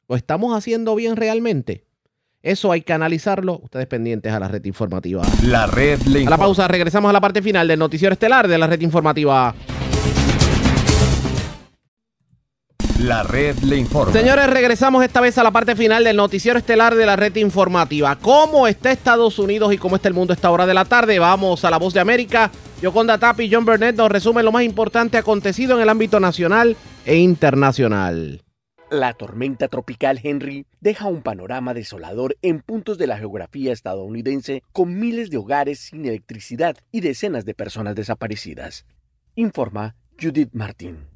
¿lo 0.07 0.15
estamos 0.15 0.57
haciendo 0.57 0.95
bien 0.95 1.17
realmente? 1.17 1.83
Eso 2.41 2.71
hay 2.71 2.81
que 2.81 2.93
analizarlo. 2.93 3.59
Ustedes 3.61 3.87
pendientes 3.87 4.31
a 4.31 4.39
la 4.39 4.47
red 4.47 4.63
informativa. 4.63 5.23
La 5.43 5.67
red 5.67 6.01
le 6.03 6.25
A 6.25 6.29
la 6.29 6.37
pausa, 6.37 6.67
regresamos 6.69 7.09
a 7.09 7.13
la 7.13 7.21
parte 7.21 7.41
final 7.41 7.67
del 7.67 7.79
noticiero 7.79 8.13
estelar 8.13 8.47
de 8.47 8.57
la 8.57 8.67
red 8.67 8.79
informativa. 8.79 9.53
La 12.99 13.23
red 13.23 13.57
le 13.59 13.77
informa. 13.77 14.13
Señores, 14.13 14.47
regresamos 14.47 15.03
esta 15.03 15.19
vez 15.19 15.37
a 15.39 15.43
la 15.43 15.49
parte 15.49 15.75
final 15.75 16.03
del 16.03 16.15
noticiero 16.15 16.59
estelar 16.59 16.93
de 16.93 17.07
la 17.07 17.15
red 17.15 17.35
informativa. 17.37 18.15
¿Cómo 18.17 18.67
está 18.67 18.91
Estados 18.91 19.39
Unidos 19.39 19.73
y 19.73 19.77
cómo 19.77 19.95
está 19.95 20.09
el 20.09 20.13
mundo 20.13 20.31
a 20.31 20.35
esta 20.35 20.51
hora 20.51 20.67
de 20.67 20.75
la 20.75 20.85
tarde? 20.85 21.17
Vamos 21.17 21.65
a 21.65 21.71
la 21.71 21.79
voz 21.79 21.93
de 21.93 21.99
América. 21.99 22.51
Yoconda 22.81 23.17
Tapi 23.17 23.45
y 23.45 23.51
John 23.51 23.65
Burnett 23.65 23.95
nos 23.95 24.11
resumen 24.11 24.45
lo 24.45 24.51
más 24.51 24.63
importante 24.63 25.17
acontecido 25.17 25.75
en 25.75 25.81
el 25.81 25.89
ámbito 25.89 26.19
nacional 26.19 26.77
e 27.05 27.17
internacional. 27.17 28.41
La 28.91 29.13
tormenta 29.13 29.69
tropical 29.69 30.19
Henry 30.21 30.67
deja 30.79 31.07
un 31.07 31.23
panorama 31.23 31.73
desolador 31.73 32.37
en 32.43 32.61
puntos 32.61 32.99
de 32.99 33.07
la 33.07 33.17
geografía 33.17 33.73
estadounidense 33.73 34.61
con 34.71 34.99
miles 34.99 35.31
de 35.31 35.37
hogares 35.37 35.79
sin 35.79 36.05
electricidad 36.05 36.77
y 36.91 37.01
decenas 37.01 37.43
de 37.43 37.55
personas 37.55 37.95
desaparecidas. 37.95 38.85
Informa 39.33 39.95
Judith 40.21 40.49
Martin. 40.53 41.12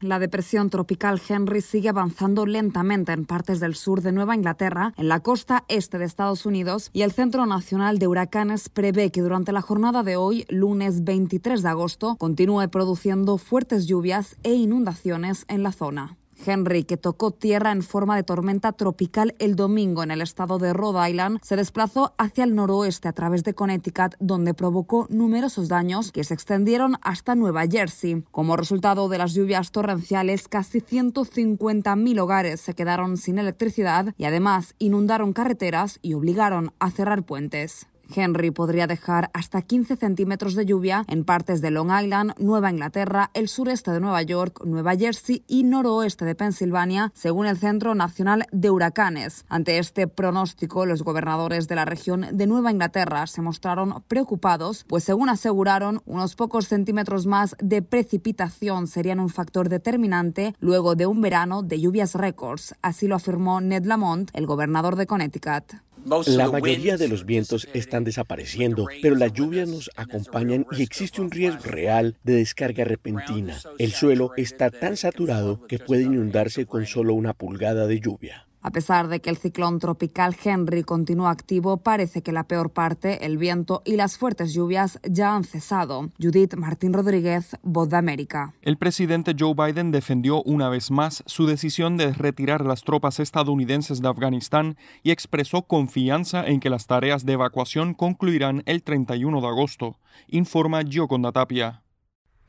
La 0.00 0.18
depresión 0.18 0.68
tropical 0.68 1.22
Henry 1.26 1.62
sigue 1.62 1.88
avanzando 1.88 2.44
lentamente 2.44 3.12
en 3.12 3.24
partes 3.24 3.60
del 3.60 3.74
sur 3.74 4.02
de 4.02 4.12
Nueva 4.12 4.34
Inglaterra, 4.34 4.92
en 4.98 5.08
la 5.08 5.20
costa 5.20 5.64
este 5.68 5.96
de 5.96 6.04
Estados 6.04 6.44
Unidos, 6.44 6.90
y 6.92 7.00
el 7.00 7.12
Centro 7.12 7.46
Nacional 7.46 7.98
de 7.98 8.06
Huracanes 8.06 8.68
prevé 8.68 9.10
que 9.10 9.22
durante 9.22 9.52
la 9.52 9.62
jornada 9.62 10.02
de 10.02 10.16
hoy, 10.16 10.44
lunes 10.50 11.02
23 11.04 11.62
de 11.62 11.68
agosto, 11.70 12.16
continúe 12.16 12.68
produciendo 12.68 13.38
fuertes 13.38 13.86
lluvias 13.86 14.36
e 14.42 14.52
inundaciones 14.52 15.46
en 15.48 15.62
la 15.62 15.72
zona. 15.72 16.18
Henry, 16.44 16.84
que 16.84 16.96
tocó 16.96 17.30
tierra 17.30 17.72
en 17.72 17.82
forma 17.82 18.16
de 18.16 18.22
tormenta 18.22 18.72
tropical 18.72 19.34
el 19.38 19.56
domingo 19.56 20.02
en 20.02 20.10
el 20.10 20.20
estado 20.20 20.58
de 20.58 20.72
Rhode 20.72 21.10
Island, 21.10 21.38
se 21.42 21.56
desplazó 21.56 22.14
hacia 22.18 22.44
el 22.44 22.54
noroeste 22.54 23.08
a 23.08 23.12
través 23.12 23.44
de 23.44 23.54
Connecticut, 23.54 24.14
donde 24.20 24.54
provocó 24.54 25.06
numerosos 25.10 25.68
daños 25.68 26.12
que 26.12 26.24
se 26.24 26.34
extendieron 26.34 26.96
hasta 27.02 27.34
Nueva 27.34 27.66
Jersey. 27.66 28.24
Como 28.30 28.56
resultado 28.56 29.08
de 29.08 29.18
las 29.18 29.34
lluvias 29.34 29.70
torrenciales, 29.70 30.48
casi 30.48 30.80
150.000 30.80 32.20
hogares 32.20 32.60
se 32.60 32.74
quedaron 32.74 33.16
sin 33.16 33.38
electricidad 33.38 34.14
y 34.16 34.24
además 34.24 34.74
inundaron 34.78 35.32
carreteras 35.32 35.98
y 36.02 36.14
obligaron 36.14 36.72
a 36.78 36.90
cerrar 36.90 37.24
puentes. 37.24 37.86
Henry 38.14 38.50
podría 38.50 38.86
dejar 38.86 39.30
hasta 39.32 39.62
15 39.62 39.96
centímetros 39.96 40.54
de 40.54 40.66
lluvia 40.66 41.04
en 41.08 41.24
partes 41.24 41.60
de 41.60 41.70
Long 41.70 41.90
Island, 41.90 42.32
Nueva 42.38 42.70
Inglaterra, 42.70 43.30
el 43.34 43.48
sureste 43.48 43.90
de 43.90 44.00
Nueva 44.00 44.22
York, 44.22 44.62
Nueva 44.64 44.96
Jersey 44.96 45.44
y 45.46 45.64
noroeste 45.64 46.24
de 46.24 46.34
Pensilvania, 46.34 47.12
según 47.14 47.46
el 47.46 47.56
Centro 47.56 47.94
Nacional 47.94 48.46
de 48.52 48.70
Huracanes. 48.70 49.44
Ante 49.48 49.78
este 49.78 50.06
pronóstico, 50.08 50.86
los 50.86 51.02
gobernadores 51.02 51.68
de 51.68 51.74
la 51.74 51.84
región 51.84 52.26
de 52.32 52.46
Nueva 52.46 52.70
Inglaterra 52.70 53.26
se 53.26 53.42
mostraron 53.42 54.02
preocupados, 54.08 54.84
pues 54.84 55.04
según 55.04 55.28
aseguraron, 55.28 56.02
unos 56.06 56.36
pocos 56.36 56.68
centímetros 56.68 57.26
más 57.26 57.56
de 57.60 57.82
precipitación 57.82 58.86
serían 58.86 59.20
un 59.20 59.28
factor 59.28 59.68
determinante 59.68 60.54
luego 60.60 60.94
de 60.94 61.06
un 61.06 61.20
verano 61.20 61.62
de 61.62 61.80
lluvias 61.80 62.14
récords. 62.14 62.74
Así 62.82 63.06
lo 63.06 63.16
afirmó 63.16 63.60
Ned 63.60 63.84
Lamont, 63.84 64.30
el 64.34 64.46
gobernador 64.46 64.96
de 64.96 65.06
Connecticut. 65.06 65.85
La 66.26 66.50
mayoría 66.50 66.96
de 66.96 67.08
los 67.08 67.26
vientos 67.26 67.68
están 67.74 68.04
desapareciendo, 68.04 68.86
pero 69.02 69.16
las 69.16 69.32
lluvias 69.32 69.68
nos 69.68 69.90
acompañan 69.96 70.64
y 70.70 70.82
existe 70.82 71.20
un 71.20 71.32
riesgo 71.32 71.64
real 71.64 72.16
de 72.22 72.34
descarga 72.34 72.84
repentina. 72.84 73.58
El 73.78 73.92
suelo 73.92 74.30
está 74.36 74.70
tan 74.70 74.96
saturado 74.96 75.66
que 75.66 75.80
puede 75.80 76.02
inundarse 76.02 76.64
con 76.64 76.86
solo 76.86 77.14
una 77.14 77.32
pulgada 77.32 77.86
de 77.86 77.98
lluvia. 77.98 78.46
A 78.66 78.72
pesar 78.72 79.06
de 79.06 79.20
que 79.20 79.30
el 79.30 79.36
ciclón 79.36 79.78
tropical 79.78 80.34
Henry 80.42 80.82
continúa 80.82 81.30
activo, 81.30 81.76
parece 81.76 82.22
que 82.22 82.32
la 82.32 82.48
peor 82.48 82.70
parte, 82.70 83.24
el 83.24 83.38
viento 83.38 83.80
y 83.84 83.94
las 83.94 84.18
fuertes 84.18 84.52
lluvias 84.52 84.98
ya 85.08 85.36
han 85.36 85.44
cesado. 85.44 86.10
Judith 86.20 86.56
Martín 86.56 86.92
Rodríguez, 86.92 87.56
Voz 87.62 87.88
de 87.90 87.96
América. 87.96 88.54
El 88.62 88.76
presidente 88.76 89.36
Joe 89.38 89.54
Biden 89.54 89.92
defendió 89.92 90.42
una 90.42 90.68
vez 90.68 90.90
más 90.90 91.22
su 91.26 91.46
decisión 91.46 91.96
de 91.96 92.12
retirar 92.12 92.66
las 92.66 92.82
tropas 92.82 93.20
estadounidenses 93.20 94.02
de 94.02 94.08
Afganistán 94.08 94.76
y 95.04 95.12
expresó 95.12 95.62
confianza 95.62 96.44
en 96.44 96.58
que 96.58 96.68
las 96.68 96.88
tareas 96.88 97.24
de 97.24 97.34
evacuación 97.34 97.94
concluirán 97.94 98.64
el 98.66 98.82
31 98.82 99.42
de 99.42 99.46
agosto, 99.46 100.00
informa 100.26 100.82
Gioconda 100.82 101.30
Tapia. 101.30 101.85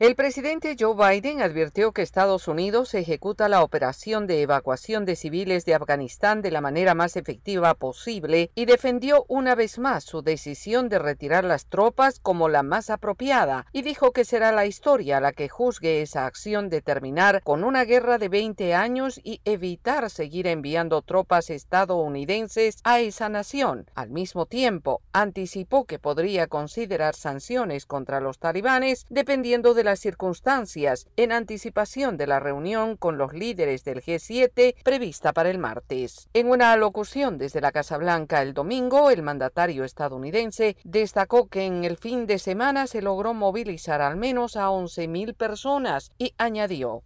El 0.00 0.14
presidente 0.14 0.76
Joe 0.78 0.94
Biden 0.94 1.42
advirtió 1.42 1.90
que 1.90 2.02
Estados 2.02 2.46
Unidos 2.46 2.94
ejecuta 2.94 3.48
la 3.48 3.64
operación 3.64 4.28
de 4.28 4.42
evacuación 4.42 5.04
de 5.04 5.16
civiles 5.16 5.64
de 5.64 5.74
Afganistán 5.74 6.40
de 6.40 6.52
la 6.52 6.60
manera 6.60 6.94
más 6.94 7.16
efectiva 7.16 7.74
posible 7.74 8.52
y 8.54 8.66
defendió 8.66 9.24
una 9.26 9.56
vez 9.56 9.80
más 9.80 10.04
su 10.04 10.22
decisión 10.22 10.88
de 10.88 11.00
retirar 11.00 11.42
las 11.42 11.66
tropas 11.66 12.20
como 12.20 12.48
la 12.48 12.62
más 12.62 12.90
apropiada 12.90 13.66
y 13.72 13.82
dijo 13.82 14.12
que 14.12 14.24
será 14.24 14.52
la 14.52 14.66
historia 14.66 15.18
la 15.18 15.32
que 15.32 15.48
juzgue 15.48 16.00
esa 16.00 16.26
acción 16.26 16.68
de 16.68 16.80
terminar 16.80 17.42
con 17.42 17.64
una 17.64 17.84
guerra 17.84 18.18
de 18.18 18.28
20 18.28 18.74
años 18.74 19.20
y 19.24 19.40
evitar 19.44 20.10
seguir 20.10 20.46
enviando 20.46 21.02
tropas 21.02 21.50
estadounidenses 21.50 22.78
a 22.84 23.00
esa 23.00 23.28
nación. 23.28 23.90
Al 23.96 24.10
mismo 24.10 24.46
tiempo, 24.46 25.02
anticipó 25.12 25.86
que 25.86 25.98
podría 25.98 26.46
considerar 26.46 27.16
sanciones 27.16 27.84
contra 27.84 28.20
los 28.20 28.38
talibanes 28.38 29.04
dependiendo 29.10 29.74
de 29.74 29.87
las 29.88 30.00
circunstancias 30.00 31.08
en 31.16 31.32
anticipación 31.32 32.18
de 32.18 32.26
la 32.26 32.40
reunión 32.40 32.98
con 32.98 33.16
los 33.16 33.32
líderes 33.32 33.84
del 33.84 34.02
G7 34.02 34.74
prevista 34.84 35.32
para 35.32 35.48
el 35.48 35.56
martes. 35.56 36.28
En 36.34 36.50
una 36.50 36.72
alocución 36.72 37.38
desde 37.38 37.62
la 37.62 37.72
Casa 37.72 37.96
Blanca 37.96 38.42
el 38.42 38.52
domingo, 38.52 39.10
el 39.10 39.22
mandatario 39.22 39.84
estadounidense 39.84 40.76
destacó 40.84 41.48
que 41.48 41.64
en 41.64 41.84
el 41.84 41.96
fin 41.96 42.26
de 42.26 42.38
semana 42.38 42.86
se 42.86 43.00
logró 43.00 43.32
movilizar 43.32 44.02
al 44.02 44.18
menos 44.18 44.56
a 44.56 44.68
11.000 44.68 45.34
personas 45.34 46.12
y 46.18 46.34
añadió. 46.36 47.02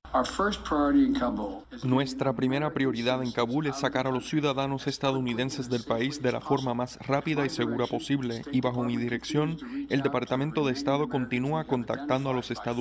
Nuestra 1.85 2.33
primera 2.33 2.75
prioridad 2.75 3.23
en 3.23 3.31
Kabul 3.31 3.69
es 3.69 3.77
sacar 3.77 4.09
a 4.09 4.11
los 4.11 4.29
ciudadanos 4.29 4.89
estadounidenses 4.89 5.71
del 5.71 5.85
país 5.85 6.21
de 6.21 6.33
la 6.33 6.41
forma 6.41 6.75
más 6.75 6.99
rápida 7.07 7.47
y 7.47 7.49
segura 7.49 7.87
posible 7.87 8.43
y 8.51 8.61
bajo 8.61 8.83
mi 8.83 8.97
dirección, 8.97 9.57
el 9.89 10.03
Departamento 10.03 10.67
de 10.67 10.73
Estado 10.73 11.09
continúa 11.09 11.63
contactando 11.63 12.31
a 12.31 12.33
los 12.33 12.51
estadounidenses 12.51 12.72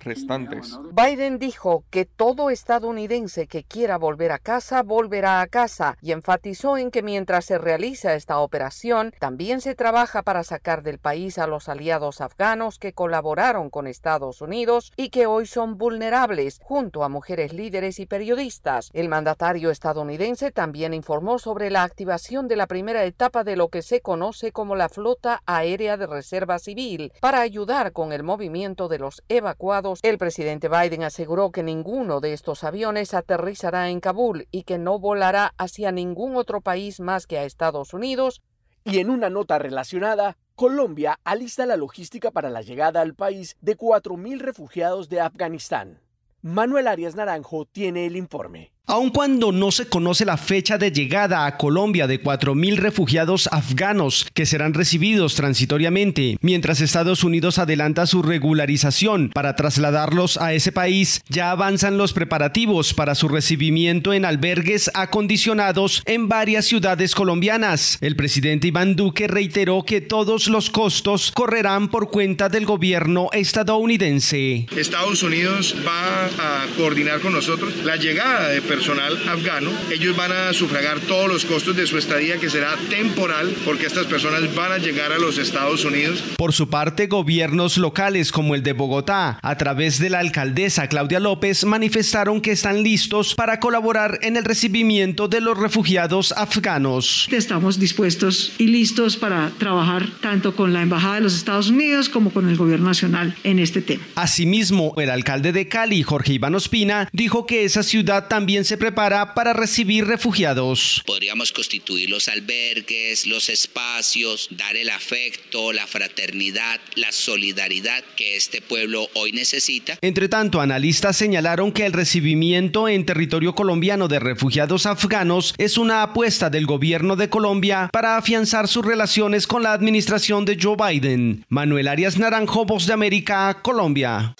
restantes. 0.00 0.78
Biden 0.92 1.38
dijo 1.38 1.84
que 1.90 2.04
todo 2.04 2.50
estadounidense 2.50 3.46
que 3.46 3.64
quiera 3.64 3.98
volver 3.98 4.32
a 4.32 4.38
casa 4.38 4.82
volverá 4.82 5.40
a 5.40 5.46
casa 5.46 5.96
y 6.00 6.12
enfatizó 6.12 6.76
en 6.76 6.90
que 6.90 7.02
mientras 7.02 7.44
se 7.44 7.58
realiza 7.58 8.14
esta 8.14 8.38
operación, 8.38 9.12
también 9.18 9.60
se 9.60 9.74
trabaja 9.74 10.22
para 10.22 10.44
sacar 10.44 10.82
del 10.82 10.98
país 10.98 11.38
a 11.38 11.46
los 11.46 11.68
aliados 11.68 12.20
afganos 12.20 12.78
que 12.78 12.92
colaboraron 12.92 13.70
con 13.70 13.86
Estados 13.86 14.40
Unidos 14.40 14.92
y 14.96 15.10
que 15.10 15.26
hoy 15.26 15.46
son 15.46 15.78
vulnerables, 15.78 16.58
junto 16.62 17.04
a 17.04 17.08
mujeres 17.08 17.52
líderes 17.52 17.98
y 17.98 18.06
periodistas. 18.06 18.90
El 18.92 19.08
mandatario 19.08 19.70
estadounidense 19.70 20.50
también 20.50 20.94
informó 20.94 21.38
sobre 21.38 21.70
la 21.70 21.82
activación 21.82 22.48
de 22.48 22.56
la 22.56 22.66
primera 22.66 23.04
etapa 23.04 23.44
de 23.44 23.56
lo 23.56 23.68
que 23.68 23.82
se 23.82 24.00
conoce 24.00 24.52
como 24.52 24.76
la 24.76 24.88
Flota 24.88 25.42
Aérea 25.46 25.96
de 25.96 26.06
Reserva 26.06 26.58
Civil 26.58 27.12
para 27.20 27.40
ayudar 27.40 27.92
con 27.92 28.12
el 28.12 28.22
movimiento 28.22 28.88
de 28.88 28.98
los 28.98 29.21
evacuados. 29.28 30.00
El 30.02 30.18
presidente 30.18 30.68
Biden 30.68 31.02
aseguró 31.02 31.50
que 31.50 31.62
ninguno 31.62 32.20
de 32.20 32.32
estos 32.32 32.64
aviones 32.64 33.14
aterrizará 33.14 33.90
en 33.90 34.00
Kabul 34.00 34.48
y 34.50 34.64
que 34.64 34.78
no 34.78 34.98
volará 34.98 35.54
hacia 35.58 35.92
ningún 35.92 36.36
otro 36.36 36.60
país 36.60 37.00
más 37.00 37.26
que 37.26 37.38
a 37.38 37.44
Estados 37.44 37.94
Unidos. 37.94 38.42
Y 38.84 38.98
en 38.98 39.10
una 39.10 39.30
nota 39.30 39.58
relacionada, 39.58 40.36
Colombia 40.54 41.20
alista 41.24 41.66
la 41.66 41.76
logística 41.76 42.30
para 42.30 42.50
la 42.50 42.62
llegada 42.62 43.00
al 43.00 43.14
país 43.14 43.56
de 43.60 43.76
4.000 43.76 44.38
refugiados 44.40 45.08
de 45.08 45.20
Afganistán. 45.20 46.00
Manuel 46.42 46.88
Arias 46.88 47.14
Naranjo 47.14 47.66
tiene 47.66 48.06
el 48.06 48.16
informe. 48.16 48.71
Aun 48.86 49.10
cuando 49.10 49.52
no 49.52 49.70
se 49.70 49.86
conoce 49.86 50.24
la 50.24 50.36
fecha 50.36 50.76
de 50.76 50.90
llegada 50.90 51.46
a 51.46 51.56
Colombia 51.56 52.08
de 52.08 52.20
4.000 52.20 52.78
refugiados 52.78 53.48
afganos 53.52 54.26
que 54.34 54.44
serán 54.44 54.74
recibidos 54.74 55.36
transitoriamente, 55.36 56.36
mientras 56.40 56.80
Estados 56.80 57.22
Unidos 57.22 57.60
adelanta 57.60 58.06
su 58.06 58.22
regularización 58.22 59.30
para 59.32 59.54
trasladarlos 59.54 60.36
a 60.36 60.52
ese 60.52 60.72
país, 60.72 61.22
ya 61.28 61.52
avanzan 61.52 61.96
los 61.96 62.12
preparativos 62.12 62.92
para 62.92 63.14
su 63.14 63.28
recibimiento 63.28 64.12
en 64.14 64.24
albergues 64.24 64.90
acondicionados 64.94 66.02
en 66.04 66.28
varias 66.28 66.64
ciudades 66.64 67.14
colombianas. 67.14 67.98
El 68.00 68.16
presidente 68.16 68.66
Iván 68.66 68.96
Duque 68.96 69.28
reiteró 69.28 69.84
que 69.84 70.00
todos 70.00 70.48
los 70.48 70.70
costos 70.70 71.30
correrán 71.30 71.88
por 71.88 72.10
cuenta 72.10 72.48
del 72.48 72.66
gobierno 72.66 73.28
estadounidense. 73.32 74.66
Estados 74.76 75.22
Unidos 75.22 75.76
va 75.86 76.24
a 76.26 76.66
coordinar 76.76 77.20
con 77.20 77.32
nosotros 77.32 77.76
la 77.84 77.94
llegada 77.94 78.48
de 78.48 78.71
personal 78.72 79.18
afgano. 79.28 79.70
Ellos 79.92 80.16
van 80.16 80.32
a 80.32 80.50
sufragar 80.54 80.98
todos 81.00 81.28
los 81.28 81.44
costos 81.44 81.76
de 81.76 81.86
su 81.86 81.98
estadía, 81.98 82.38
que 82.38 82.48
será 82.48 82.74
temporal, 82.88 83.54
porque 83.66 83.84
estas 83.84 84.06
personas 84.06 84.54
van 84.54 84.72
a 84.72 84.78
llegar 84.78 85.12
a 85.12 85.18
los 85.18 85.36
Estados 85.36 85.84
Unidos. 85.84 86.24
Por 86.38 86.54
su 86.54 86.70
parte, 86.70 87.06
gobiernos 87.06 87.76
locales 87.76 88.32
como 88.32 88.54
el 88.54 88.62
de 88.62 88.72
Bogotá, 88.72 89.38
a 89.42 89.58
través 89.58 89.98
de 89.98 90.08
la 90.08 90.20
alcaldesa 90.20 90.88
Claudia 90.88 91.20
López, 91.20 91.66
manifestaron 91.66 92.40
que 92.40 92.52
están 92.52 92.82
listos 92.82 93.34
para 93.34 93.60
colaborar 93.60 94.18
en 94.22 94.38
el 94.38 94.44
recibimiento 94.44 95.28
de 95.28 95.42
los 95.42 95.58
refugiados 95.58 96.32
afganos. 96.32 97.28
Estamos 97.30 97.78
dispuestos 97.78 98.54
y 98.56 98.68
listos 98.68 99.18
para 99.18 99.50
trabajar 99.58 100.08
tanto 100.22 100.56
con 100.56 100.72
la 100.72 100.80
Embajada 100.80 101.16
de 101.16 101.20
los 101.20 101.34
Estados 101.34 101.68
Unidos 101.68 102.08
como 102.08 102.30
con 102.30 102.48
el 102.48 102.56
Gobierno 102.56 102.86
Nacional 102.86 103.36
en 103.44 103.58
este 103.58 103.82
tema. 103.82 104.02
Asimismo, 104.14 104.94
el 104.96 105.10
alcalde 105.10 105.52
de 105.52 105.68
Cali, 105.68 106.02
Jorge 106.02 106.32
Iván 106.32 106.54
Ospina, 106.54 107.10
dijo 107.12 107.44
que 107.44 107.64
esa 107.64 107.82
ciudad 107.82 108.28
también 108.28 108.61
se 108.64 108.76
prepara 108.76 109.34
para 109.34 109.52
recibir 109.52 110.06
refugiados. 110.06 111.02
Podríamos 111.06 111.52
constituir 111.52 112.10
los 112.10 112.28
albergues, 112.28 113.26
los 113.26 113.48
espacios, 113.48 114.48
dar 114.50 114.76
el 114.76 114.90
afecto, 114.90 115.72
la 115.72 115.86
fraternidad, 115.86 116.80
la 116.94 117.12
solidaridad 117.12 118.04
que 118.16 118.36
este 118.36 118.60
pueblo 118.60 119.08
hoy 119.14 119.32
necesita. 119.32 119.98
Entre 120.00 120.28
tanto, 120.28 120.60
analistas 120.60 121.16
señalaron 121.16 121.72
que 121.72 121.86
el 121.86 121.92
recibimiento 121.92 122.88
en 122.88 123.06
territorio 123.06 123.54
colombiano 123.54 124.08
de 124.08 124.18
refugiados 124.18 124.86
afganos 124.86 125.54
es 125.58 125.78
una 125.78 126.02
apuesta 126.02 126.50
del 126.50 126.66
gobierno 126.66 127.16
de 127.16 127.28
Colombia 127.28 127.90
para 127.92 128.16
afianzar 128.16 128.68
sus 128.68 128.84
relaciones 128.84 129.46
con 129.46 129.62
la 129.62 129.72
administración 129.72 130.44
de 130.44 130.58
Joe 130.60 130.76
Biden. 130.76 131.44
Manuel 131.48 131.88
Arias 131.88 132.18
Naranjo, 132.18 132.64
Voz 132.64 132.86
de 132.86 132.92
América, 132.92 133.60
Colombia. 133.62 134.34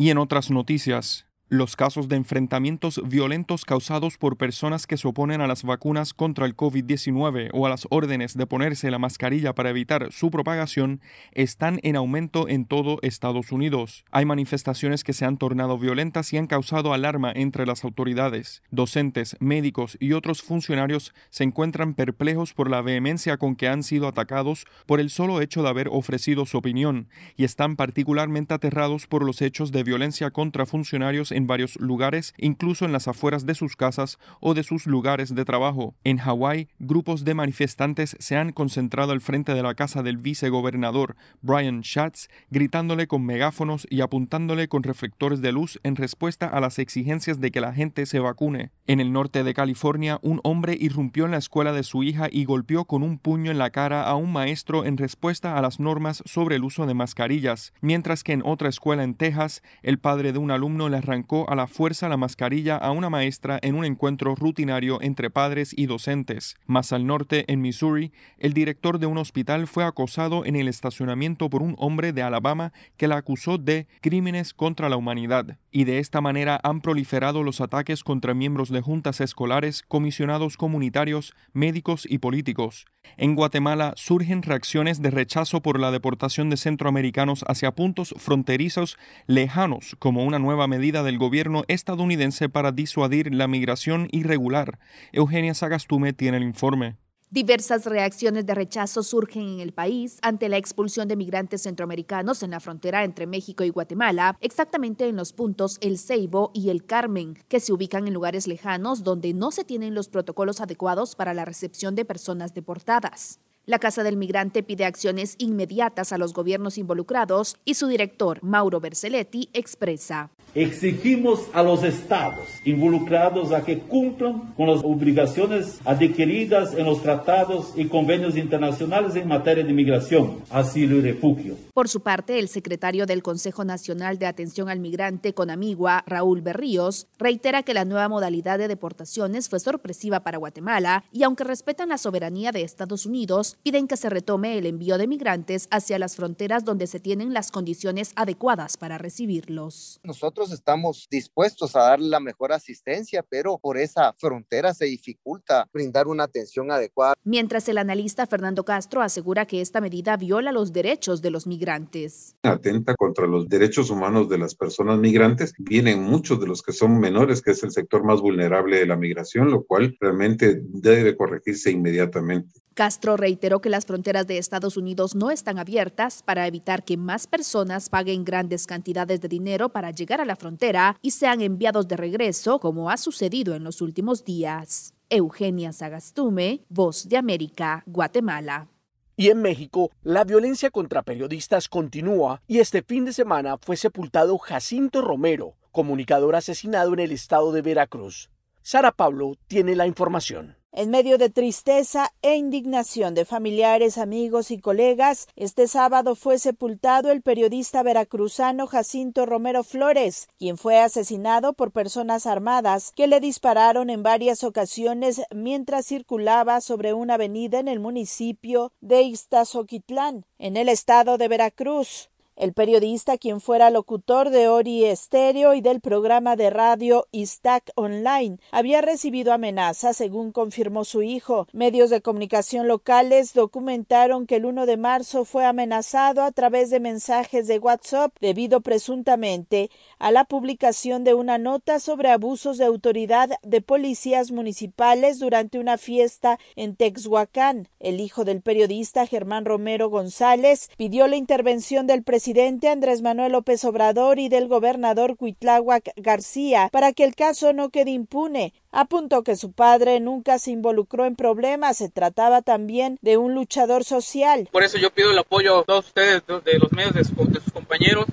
Y 0.00 0.08
en 0.08 0.16
otras 0.16 0.50
noticias, 0.50 1.26
los 1.50 1.74
casos 1.74 2.08
de 2.08 2.14
enfrentamientos 2.14 3.02
violentos 3.04 3.64
causados 3.64 4.16
por 4.18 4.36
personas 4.36 4.86
que 4.86 4.96
se 4.96 5.08
oponen 5.08 5.40
a 5.40 5.48
las 5.48 5.64
vacunas 5.64 6.14
contra 6.14 6.46
el 6.46 6.56
COVID-19 6.56 7.50
o 7.52 7.66
a 7.66 7.68
las 7.68 7.88
órdenes 7.90 8.36
de 8.36 8.46
ponerse 8.46 8.88
la 8.88 9.00
mascarilla 9.00 9.52
para 9.52 9.70
evitar 9.70 10.12
su 10.12 10.30
propagación 10.30 11.00
están 11.32 11.80
en 11.82 11.96
aumento 11.96 12.48
en 12.48 12.66
todo 12.66 13.00
Estados 13.02 13.50
Unidos. 13.50 14.04
Hay 14.12 14.26
manifestaciones 14.26 15.02
que 15.02 15.12
se 15.12 15.24
han 15.24 15.38
tornado 15.38 15.76
violentas 15.76 16.32
y 16.32 16.38
han 16.38 16.46
causado 16.46 16.94
alarma 16.94 17.32
entre 17.34 17.66
las 17.66 17.82
autoridades. 17.82 18.62
Docentes, 18.70 19.36
médicos 19.40 19.96
y 19.98 20.12
otros 20.12 20.42
funcionarios 20.42 21.12
se 21.30 21.42
encuentran 21.42 21.94
perplejos 21.94 22.54
por 22.54 22.70
la 22.70 22.80
vehemencia 22.80 23.38
con 23.38 23.56
que 23.56 23.66
han 23.66 23.82
sido 23.82 24.06
atacados 24.06 24.66
por 24.86 25.00
el 25.00 25.10
solo 25.10 25.40
hecho 25.40 25.64
de 25.64 25.68
haber 25.68 25.88
ofrecido 25.90 26.46
su 26.46 26.58
opinión 26.58 27.08
y 27.36 27.42
están 27.42 27.74
particularmente 27.74 28.54
aterrados 28.54 29.08
por 29.08 29.24
los 29.24 29.42
hechos 29.42 29.72
de 29.72 29.82
violencia 29.82 30.30
contra 30.30 30.64
funcionarios 30.64 31.32
varios 31.46 31.76
lugares, 31.76 32.34
incluso 32.38 32.84
en 32.84 32.92
las 32.92 33.08
afueras 33.08 33.46
de 33.46 33.54
sus 33.54 33.76
casas 33.76 34.18
o 34.40 34.54
de 34.54 34.62
sus 34.62 34.86
lugares 34.86 35.34
de 35.34 35.44
trabajo. 35.44 35.94
En 36.04 36.18
Hawái, 36.18 36.68
grupos 36.78 37.24
de 37.24 37.34
manifestantes 37.34 38.16
se 38.18 38.36
han 38.36 38.52
concentrado 38.52 39.12
al 39.12 39.20
frente 39.20 39.54
de 39.54 39.62
la 39.62 39.74
casa 39.74 40.02
del 40.02 40.16
vicegobernador 40.16 41.16
Brian 41.42 41.82
Schatz, 41.82 42.28
gritándole 42.50 43.06
con 43.06 43.24
megáfonos 43.24 43.86
y 43.90 44.00
apuntándole 44.00 44.68
con 44.68 44.82
reflectores 44.82 45.40
de 45.40 45.52
luz 45.52 45.80
en 45.82 45.96
respuesta 45.96 46.46
a 46.46 46.60
las 46.60 46.78
exigencias 46.78 47.40
de 47.40 47.50
que 47.50 47.60
la 47.60 47.72
gente 47.72 48.06
se 48.06 48.18
vacune. 48.18 48.70
En 48.86 49.00
el 49.00 49.12
norte 49.12 49.44
de 49.44 49.54
California, 49.54 50.18
un 50.22 50.40
hombre 50.44 50.76
irrumpió 50.78 51.24
en 51.24 51.30
la 51.30 51.38
escuela 51.38 51.72
de 51.72 51.82
su 51.82 52.02
hija 52.02 52.28
y 52.30 52.44
golpeó 52.44 52.84
con 52.84 53.02
un 53.02 53.18
puño 53.18 53.50
en 53.50 53.58
la 53.58 53.70
cara 53.70 54.02
a 54.02 54.16
un 54.16 54.32
maestro 54.32 54.84
en 54.84 54.96
respuesta 54.96 55.56
a 55.56 55.62
las 55.62 55.80
normas 55.80 56.22
sobre 56.26 56.56
el 56.56 56.64
uso 56.64 56.86
de 56.86 56.94
mascarillas, 56.94 57.72
mientras 57.80 58.24
que 58.24 58.32
en 58.32 58.42
otra 58.44 58.68
escuela 58.68 59.04
en 59.04 59.14
Texas, 59.14 59.62
el 59.82 59.98
padre 59.98 60.32
de 60.32 60.38
un 60.38 60.50
alumno 60.50 60.88
le 60.88 60.96
arrancó 60.96 61.29
a 61.30 61.54
la 61.54 61.68
fuerza 61.68 62.08
la 62.08 62.16
mascarilla 62.16 62.76
a 62.76 62.90
una 62.90 63.08
maestra 63.08 63.58
en 63.62 63.76
un 63.76 63.84
encuentro 63.84 64.34
rutinario 64.34 65.00
entre 65.00 65.30
padres 65.30 65.72
y 65.76 65.86
docentes. 65.86 66.56
Más 66.66 66.92
al 66.92 67.06
norte, 67.06 67.44
en 67.46 67.60
Missouri, 67.60 68.12
el 68.38 68.52
director 68.52 68.98
de 68.98 69.06
un 69.06 69.16
hospital 69.16 69.68
fue 69.68 69.84
acosado 69.84 70.44
en 70.44 70.56
el 70.56 70.66
estacionamiento 70.66 71.48
por 71.48 71.62
un 71.62 71.76
hombre 71.78 72.12
de 72.12 72.22
Alabama 72.22 72.72
que 72.96 73.06
la 73.06 73.16
acusó 73.16 73.58
de 73.58 73.86
crímenes 74.00 74.52
contra 74.54 74.88
la 74.88 74.96
humanidad. 74.96 75.58
Y 75.70 75.84
de 75.84 75.98
esta 75.98 76.20
manera 76.20 76.58
han 76.64 76.80
proliferado 76.80 77.44
los 77.44 77.60
ataques 77.60 78.02
contra 78.02 78.34
miembros 78.34 78.70
de 78.70 78.80
juntas 78.80 79.20
escolares, 79.20 79.84
comisionados 79.86 80.56
comunitarios, 80.56 81.34
médicos 81.52 82.06
y 82.10 82.18
políticos. 82.18 82.86
En 83.16 83.34
Guatemala 83.34 83.92
surgen 83.96 84.42
reacciones 84.42 85.00
de 85.00 85.10
rechazo 85.10 85.62
por 85.62 85.78
la 85.78 85.90
deportación 85.90 86.50
de 86.50 86.56
centroamericanos 86.56 87.44
hacia 87.48 87.72
puntos 87.72 88.14
fronterizos 88.18 88.98
lejanos 89.26 89.96
como 89.98 90.24
una 90.24 90.38
nueva 90.38 90.66
medida 90.66 91.02
del 91.02 91.18
gobierno 91.20 91.62
estadounidense 91.68 92.48
para 92.48 92.72
disuadir 92.72 93.32
la 93.32 93.46
migración 93.46 94.08
irregular. 94.10 94.80
Eugenia 95.12 95.54
Sagastume 95.54 96.12
tiene 96.12 96.38
el 96.38 96.42
informe. 96.42 96.96
Diversas 97.32 97.86
reacciones 97.86 98.44
de 98.44 98.56
rechazo 98.56 99.04
surgen 99.04 99.42
en 99.42 99.60
el 99.60 99.72
país 99.72 100.18
ante 100.22 100.48
la 100.48 100.56
expulsión 100.56 101.06
de 101.06 101.14
migrantes 101.14 101.62
centroamericanos 101.62 102.42
en 102.42 102.50
la 102.50 102.58
frontera 102.58 103.04
entre 103.04 103.28
México 103.28 103.62
y 103.62 103.68
Guatemala, 103.68 104.36
exactamente 104.40 105.06
en 105.06 105.14
los 105.14 105.32
puntos 105.32 105.78
El 105.80 105.96
Ceibo 105.96 106.50
y 106.54 106.70
El 106.70 106.84
Carmen, 106.84 107.38
que 107.46 107.60
se 107.60 107.72
ubican 107.72 108.08
en 108.08 108.14
lugares 108.14 108.48
lejanos 108.48 109.04
donde 109.04 109.32
no 109.32 109.52
se 109.52 109.62
tienen 109.62 109.94
los 109.94 110.08
protocolos 110.08 110.60
adecuados 110.60 111.14
para 111.14 111.32
la 111.32 111.44
recepción 111.44 111.94
de 111.94 112.04
personas 112.04 112.52
deportadas. 112.52 113.38
La 113.66 113.78
Casa 113.78 114.02
del 114.02 114.16
Migrante 114.16 114.62
pide 114.62 114.86
acciones 114.86 115.34
inmediatas 115.38 116.12
a 116.12 116.18
los 116.18 116.32
gobiernos 116.32 116.78
involucrados 116.78 117.56
y 117.66 117.74
su 117.74 117.88
director, 117.88 118.38
Mauro 118.42 118.80
Berceletti, 118.80 119.50
expresa. 119.52 120.30
Exigimos 120.52 121.42
a 121.52 121.62
los 121.62 121.84
estados 121.84 122.48
involucrados 122.64 123.52
a 123.52 123.64
que 123.64 123.78
cumplan 123.78 124.52
con 124.56 124.66
las 124.66 124.82
obligaciones 124.82 125.78
adquiridas 125.84 126.74
en 126.74 126.86
los 126.86 127.02
tratados 127.02 127.72
y 127.76 127.84
convenios 127.84 128.36
internacionales 128.36 129.14
en 129.14 129.28
materia 129.28 129.62
de 129.62 129.72
migración, 129.72 130.42
asilo 130.50 130.96
y 130.96 131.02
refugio. 131.02 131.56
Por 131.72 131.88
su 131.88 132.00
parte, 132.00 132.40
el 132.40 132.48
secretario 132.48 133.06
del 133.06 133.22
Consejo 133.22 133.64
Nacional 133.64 134.18
de 134.18 134.26
Atención 134.26 134.68
al 134.68 134.80
Migrante 134.80 135.34
con 135.34 135.50
Amigua, 135.50 136.02
Raúl 136.04 136.40
Berríos, 136.40 137.06
reitera 137.16 137.62
que 137.62 137.74
la 137.74 137.84
nueva 137.84 138.08
modalidad 138.08 138.58
de 138.58 138.66
deportaciones 138.66 139.48
fue 139.48 139.60
sorpresiva 139.60 140.20
para 140.20 140.38
Guatemala 140.38 141.04
y 141.12 141.22
aunque 141.22 141.44
respetan 141.44 141.90
la 141.90 141.98
soberanía 141.98 142.50
de 142.50 142.62
Estados 142.62 143.06
Unidos, 143.06 143.56
piden 143.62 143.88
que 143.88 143.96
se 143.96 144.10
retome 144.10 144.58
el 144.58 144.66
envío 144.66 144.98
de 144.98 145.06
migrantes 145.06 145.68
hacia 145.70 145.98
las 145.98 146.16
fronteras 146.16 146.64
donde 146.64 146.86
se 146.86 147.00
tienen 147.00 147.32
las 147.32 147.50
condiciones 147.50 148.12
adecuadas 148.16 148.76
para 148.76 148.98
recibirlos. 148.98 150.00
Nosotros 150.02 150.52
estamos 150.52 151.06
dispuestos 151.10 151.76
a 151.76 151.82
darle 151.82 152.08
la 152.08 152.20
mejor 152.20 152.52
asistencia, 152.52 153.22
pero 153.22 153.58
por 153.58 153.78
esa 153.78 154.12
frontera 154.14 154.74
se 154.74 154.86
dificulta 154.86 155.68
brindar 155.72 156.08
una 156.08 156.24
atención 156.24 156.70
adecuada. 156.70 157.14
Mientras 157.24 157.68
el 157.68 157.78
analista 157.78 158.26
Fernando 158.26 158.64
Castro 158.64 159.02
asegura 159.02 159.46
que 159.46 159.60
esta 159.60 159.80
medida 159.80 160.16
viola 160.16 160.52
los 160.52 160.72
derechos 160.72 161.22
de 161.22 161.30
los 161.30 161.46
migrantes. 161.46 162.36
Atenta 162.42 162.94
contra 162.94 163.26
los 163.26 163.48
derechos 163.48 163.90
humanos 163.90 164.28
de 164.28 164.38
las 164.38 164.54
personas 164.54 164.98
migrantes. 164.98 165.52
Vienen 165.58 166.02
muchos 166.02 166.40
de 166.40 166.46
los 166.46 166.62
que 166.62 166.72
son 166.72 166.98
menores, 166.98 167.42
que 167.42 167.52
es 167.52 167.62
el 167.62 167.70
sector 167.70 168.04
más 168.04 168.20
vulnerable 168.20 168.78
de 168.78 168.86
la 168.86 168.96
migración, 168.96 169.50
lo 169.50 169.64
cual 169.64 169.96
realmente 170.00 170.60
debe 170.62 171.16
corregirse 171.16 171.70
inmediatamente. 171.70 172.60
Castro 172.74 173.16
que 173.40 173.70
las 173.70 173.86
fronteras 173.86 174.26
de 174.26 174.36
Estados 174.36 174.76
Unidos 174.76 175.14
no 175.14 175.30
están 175.30 175.58
abiertas 175.58 176.22
para 176.22 176.46
evitar 176.46 176.84
que 176.84 176.96
más 176.98 177.26
personas 177.26 177.88
paguen 177.88 178.24
grandes 178.24 178.66
cantidades 178.66 179.20
de 179.20 179.28
dinero 179.28 179.70
para 179.70 179.90
llegar 179.90 180.20
a 180.20 180.26
la 180.26 180.36
frontera 180.36 180.98
y 181.00 181.12
sean 181.12 181.40
enviados 181.40 181.88
de 181.88 181.96
regreso, 181.96 182.60
como 182.60 182.90
ha 182.90 182.98
sucedido 182.98 183.54
en 183.54 183.64
los 183.64 183.80
últimos 183.80 184.24
días. 184.24 184.92
Eugenia 185.08 185.72
Sagastume, 185.72 186.64
Voz 186.68 187.08
de 187.08 187.16
América, 187.16 187.82
Guatemala. 187.86 188.68
Y 189.16 189.30
en 189.30 189.40
México, 189.42 189.90
la 190.02 190.24
violencia 190.24 190.70
contra 190.70 191.02
periodistas 191.02 191.68
continúa 191.68 192.42
y 192.46 192.58
este 192.58 192.82
fin 192.82 193.06
de 193.06 193.12
semana 193.12 193.56
fue 193.58 193.76
sepultado 193.76 194.36
Jacinto 194.38 195.00
Romero, 195.00 195.56
comunicador 195.72 196.36
asesinado 196.36 196.92
en 196.92 197.00
el 197.00 197.12
estado 197.12 197.52
de 197.52 197.62
Veracruz. 197.62 198.30
Sara 198.62 198.92
Pablo 198.92 199.36
tiene 199.46 199.74
la 199.76 199.86
información. 199.86 200.59
En 200.72 200.88
medio 200.88 201.18
de 201.18 201.30
tristeza 201.30 202.12
e 202.22 202.36
indignación 202.36 203.12
de 203.16 203.24
familiares, 203.24 203.98
amigos 203.98 204.52
y 204.52 204.60
colegas, 204.60 205.26
este 205.34 205.66
sábado 205.66 206.14
fue 206.14 206.38
sepultado 206.38 207.10
el 207.10 207.22
periodista 207.22 207.82
veracruzano 207.82 208.68
Jacinto 208.68 209.26
Romero 209.26 209.64
Flores, 209.64 210.28
quien 210.38 210.56
fue 210.56 210.78
asesinado 210.78 211.54
por 211.54 211.72
personas 211.72 212.24
armadas 212.24 212.92
que 212.94 213.08
le 213.08 213.18
dispararon 213.18 213.90
en 213.90 214.04
varias 214.04 214.44
ocasiones 214.44 215.22
mientras 215.34 215.86
circulaba 215.86 216.60
sobre 216.60 216.94
una 216.94 217.14
avenida 217.14 217.58
en 217.58 217.66
el 217.66 217.80
municipio 217.80 218.72
de 218.80 219.02
Iztazoquitlán, 219.02 220.24
en 220.38 220.56
el 220.56 220.68
estado 220.68 221.18
de 221.18 221.26
Veracruz. 221.26 222.10
El 222.40 222.54
periodista, 222.54 223.18
quien 223.18 223.42
fuera 223.42 223.68
locutor 223.68 224.30
de 224.30 224.48
Ori 224.48 224.86
Estéreo 224.86 225.52
y 225.52 225.60
del 225.60 225.82
programa 225.82 226.36
de 226.36 226.48
radio 226.48 227.06
Istac 227.12 227.70
Online, 227.74 228.38
había 228.50 228.80
recibido 228.80 229.34
amenazas, 229.34 229.98
según 229.98 230.32
confirmó 230.32 230.86
su 230.86 231.02
hijo. 231.02 231.48
Medios 231.52 231.90
de 231.90 232.00
comunicación 232.00 232.66
locales 232.66 233.34
documentaron 233.34 234.26
que 234.26 234.36
el 234.36 234.46
1 234.46 234.64
de 234.64 234.78
marzo 234.78 235.26
fue 235.26 235.44
amenazado 235.44 236.22
a 236.22 236.32
través 236.32 236.70
de 236.70 236.80
mensajes 236.80 237.46
de 237.46 237.58
WhatsApp 237.58 238.16
debido 238.22 238.62
presuntamente 238.62 239.70
a 239.98 240.10
la 240.10 240.24
publicación 240.24 241.04
de 241.04 241.12
una 241.12 241.36
nota 241.36 241.78
sobre 241.78 242.08
abusos 242.08 242.56
de 242.56 242.64
autoridad 242.64 243.32
de 243.42 243.60
policías 243.60 244.32
municipales 244.32 245.18
durante 245.18 245.58
una 245.58 245.76
fiesta 245.76 246.38
en 246.56 246.74
Texhuacán. 246.74 247.68
El 247.80 248.00
hijo 248.00 248.24
del 248.24 248.40
periodista 248.40 249.04
Germán 249.04 249.44
Romero 249.44 249.90
González 249.90 250.70
pidió 250.78 251.06
la 251.06 251.16
intervención 251.16 251.86
del 251.86 252.02
presidente 252.02 252.29
Andrés 252.38 253.02
Manuel 253.02 253.32
López 253.32 253.64
Obrador 253.64 254.20
y 254.20 254.28
del 254.28 254.46
gobernador 254.46 255.16
Cuitláhuac 255.16 255.92
García 255.96 256.68
para 256.70 256.92
que 256.92 257.02
el 257.02 257.16
caso 257.16 257.52
no 257.52 257.70
quede 257.70 257.90
impune. 257.90 258.52
Apuntó 258.70 259.24
que 259.24 259.34
su 259.34 259.50
padre 259.50 259.98
nunca 259.98 260.38
se 260.38 260.52
involucró 260.52 261.06
en 261.06 261.16
problemas, 261.16 261.78
se 261.78 261.88
trataba 261.88 262.40
también 262.42 262.98
de 263.02 263.16
un 263.16 263.34
luchador 263.34 263.82
social. 263.82 264.48
Por 264.52 264.62
eso 264.62 264.78
yo 264.78 264.90
pido 264.90 265.10
el 265.10 265.18
apoyo 265.18 265.58
a 265.58 265.64
todos 265.64 265.86
ustedes, 265.86 266.22
de 266.26 266.58
los 266.58 266.70
medios, 266.72 266.94
de 266.94 267.04
sus, 267.04 267.52
compañeros, 267.52 268.06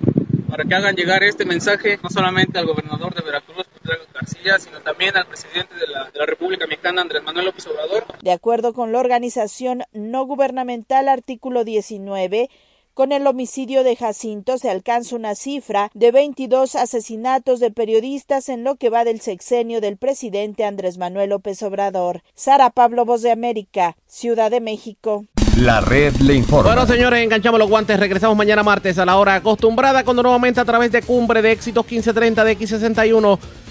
para 0.48 0.64
que 0.64 0.74
hagan 0.74 0.96
llegar 0.96 1.22
este 1.22 1.44
mensaje 1.44 2.00
no 2.02 2.10
solamente 2.10 2.58
al 2.58 2.66
gobernador 2.66 3.14
de 3.14 3.22
Veracruz, 3.22 3.66
García, 4.12 4.58
sino 4.58 4.80
también 4.80 5.16
al 5.16 5.26
presidente 5.26 5.74
de 5.76 5.86
la, 5.86 6.10
de 6.10 6.18
la, 6.18 6.26
República 6.26 6.66
Mexicana, 6.66 7.02
Andrés 7.02 7.22
Manuel 7.22 7.46
López 7.46 7.66
Obrador. 7.68 8.04
De 8.20 8.32
acuerdo 8.32 8.74
con 8.74 8.92
la 8.92 8.98
organización 8.98 9.84
no 9.92 10.26
gubernamental 10.26 11.08
Artículo 11.08 11.64
19, 11.64 12.50
con 12.98 13.12
el 13.12 13.28
homicidio 13.28 13.84
de 13.84 13.94
Jacinto 13.94 14.58
se 14.58 14.68
alcanza 14.68 15.14
una 15.14 15.36
cifra 15.36 15.88
de 15.94 16.10
22 16.10 16.74
asesinatos 16.74 17.60
de 17.60 17.70
periodistas 17.70 18.48
en 18.48 18.64
lo 18.64 18.74
que 18.74 18.90
va 18.90 19.04
del 19.04 19.20
sexenio 19.20 19.80
del 19.80 19.96
presidente 19.96 20.64
Andrés 20.64 20.98
Manuel 20.98 21.30
López 21.30 21.62
Obrador. 21.62 22.24
Sara 22.34 22.70
Pablo, 22.70 23.04
Voz 23.04 23.22
de 23.22 23.30
América, 23.30 23.96
Ciudad 24.08 24.50
de 24.50 24.60
México. 24.60 25.26
La 25.56 25.80
red 25.80 26.12
le 26.16 26.34
informa. 26.34 26.74
Bueno, 26.74 26.88
señores, 26.88 27.22
enganchamos 27.22 27.60
los 27.60 27.70
guantes. 27.70 28.00
Regresamos 28.00 28.36
mañana 28.36 28.64
martes 28.64 28.98
a 28.98 29.06
la 29.06 29.16
hora 29.16 29.36
acostumbrada, 29.36 30.02
cuando 30.02 30.24
nuevamente 30.24 30.58
a 30.58 30.64
través 30.64 30.90
de 30.90 31.02
Cumbre 31.02 31.40
de 31.40 31.52
Éxitos 31.52 31.84
1530 31.84 32.42
de 32.42 32.58
X61 32.58 33.38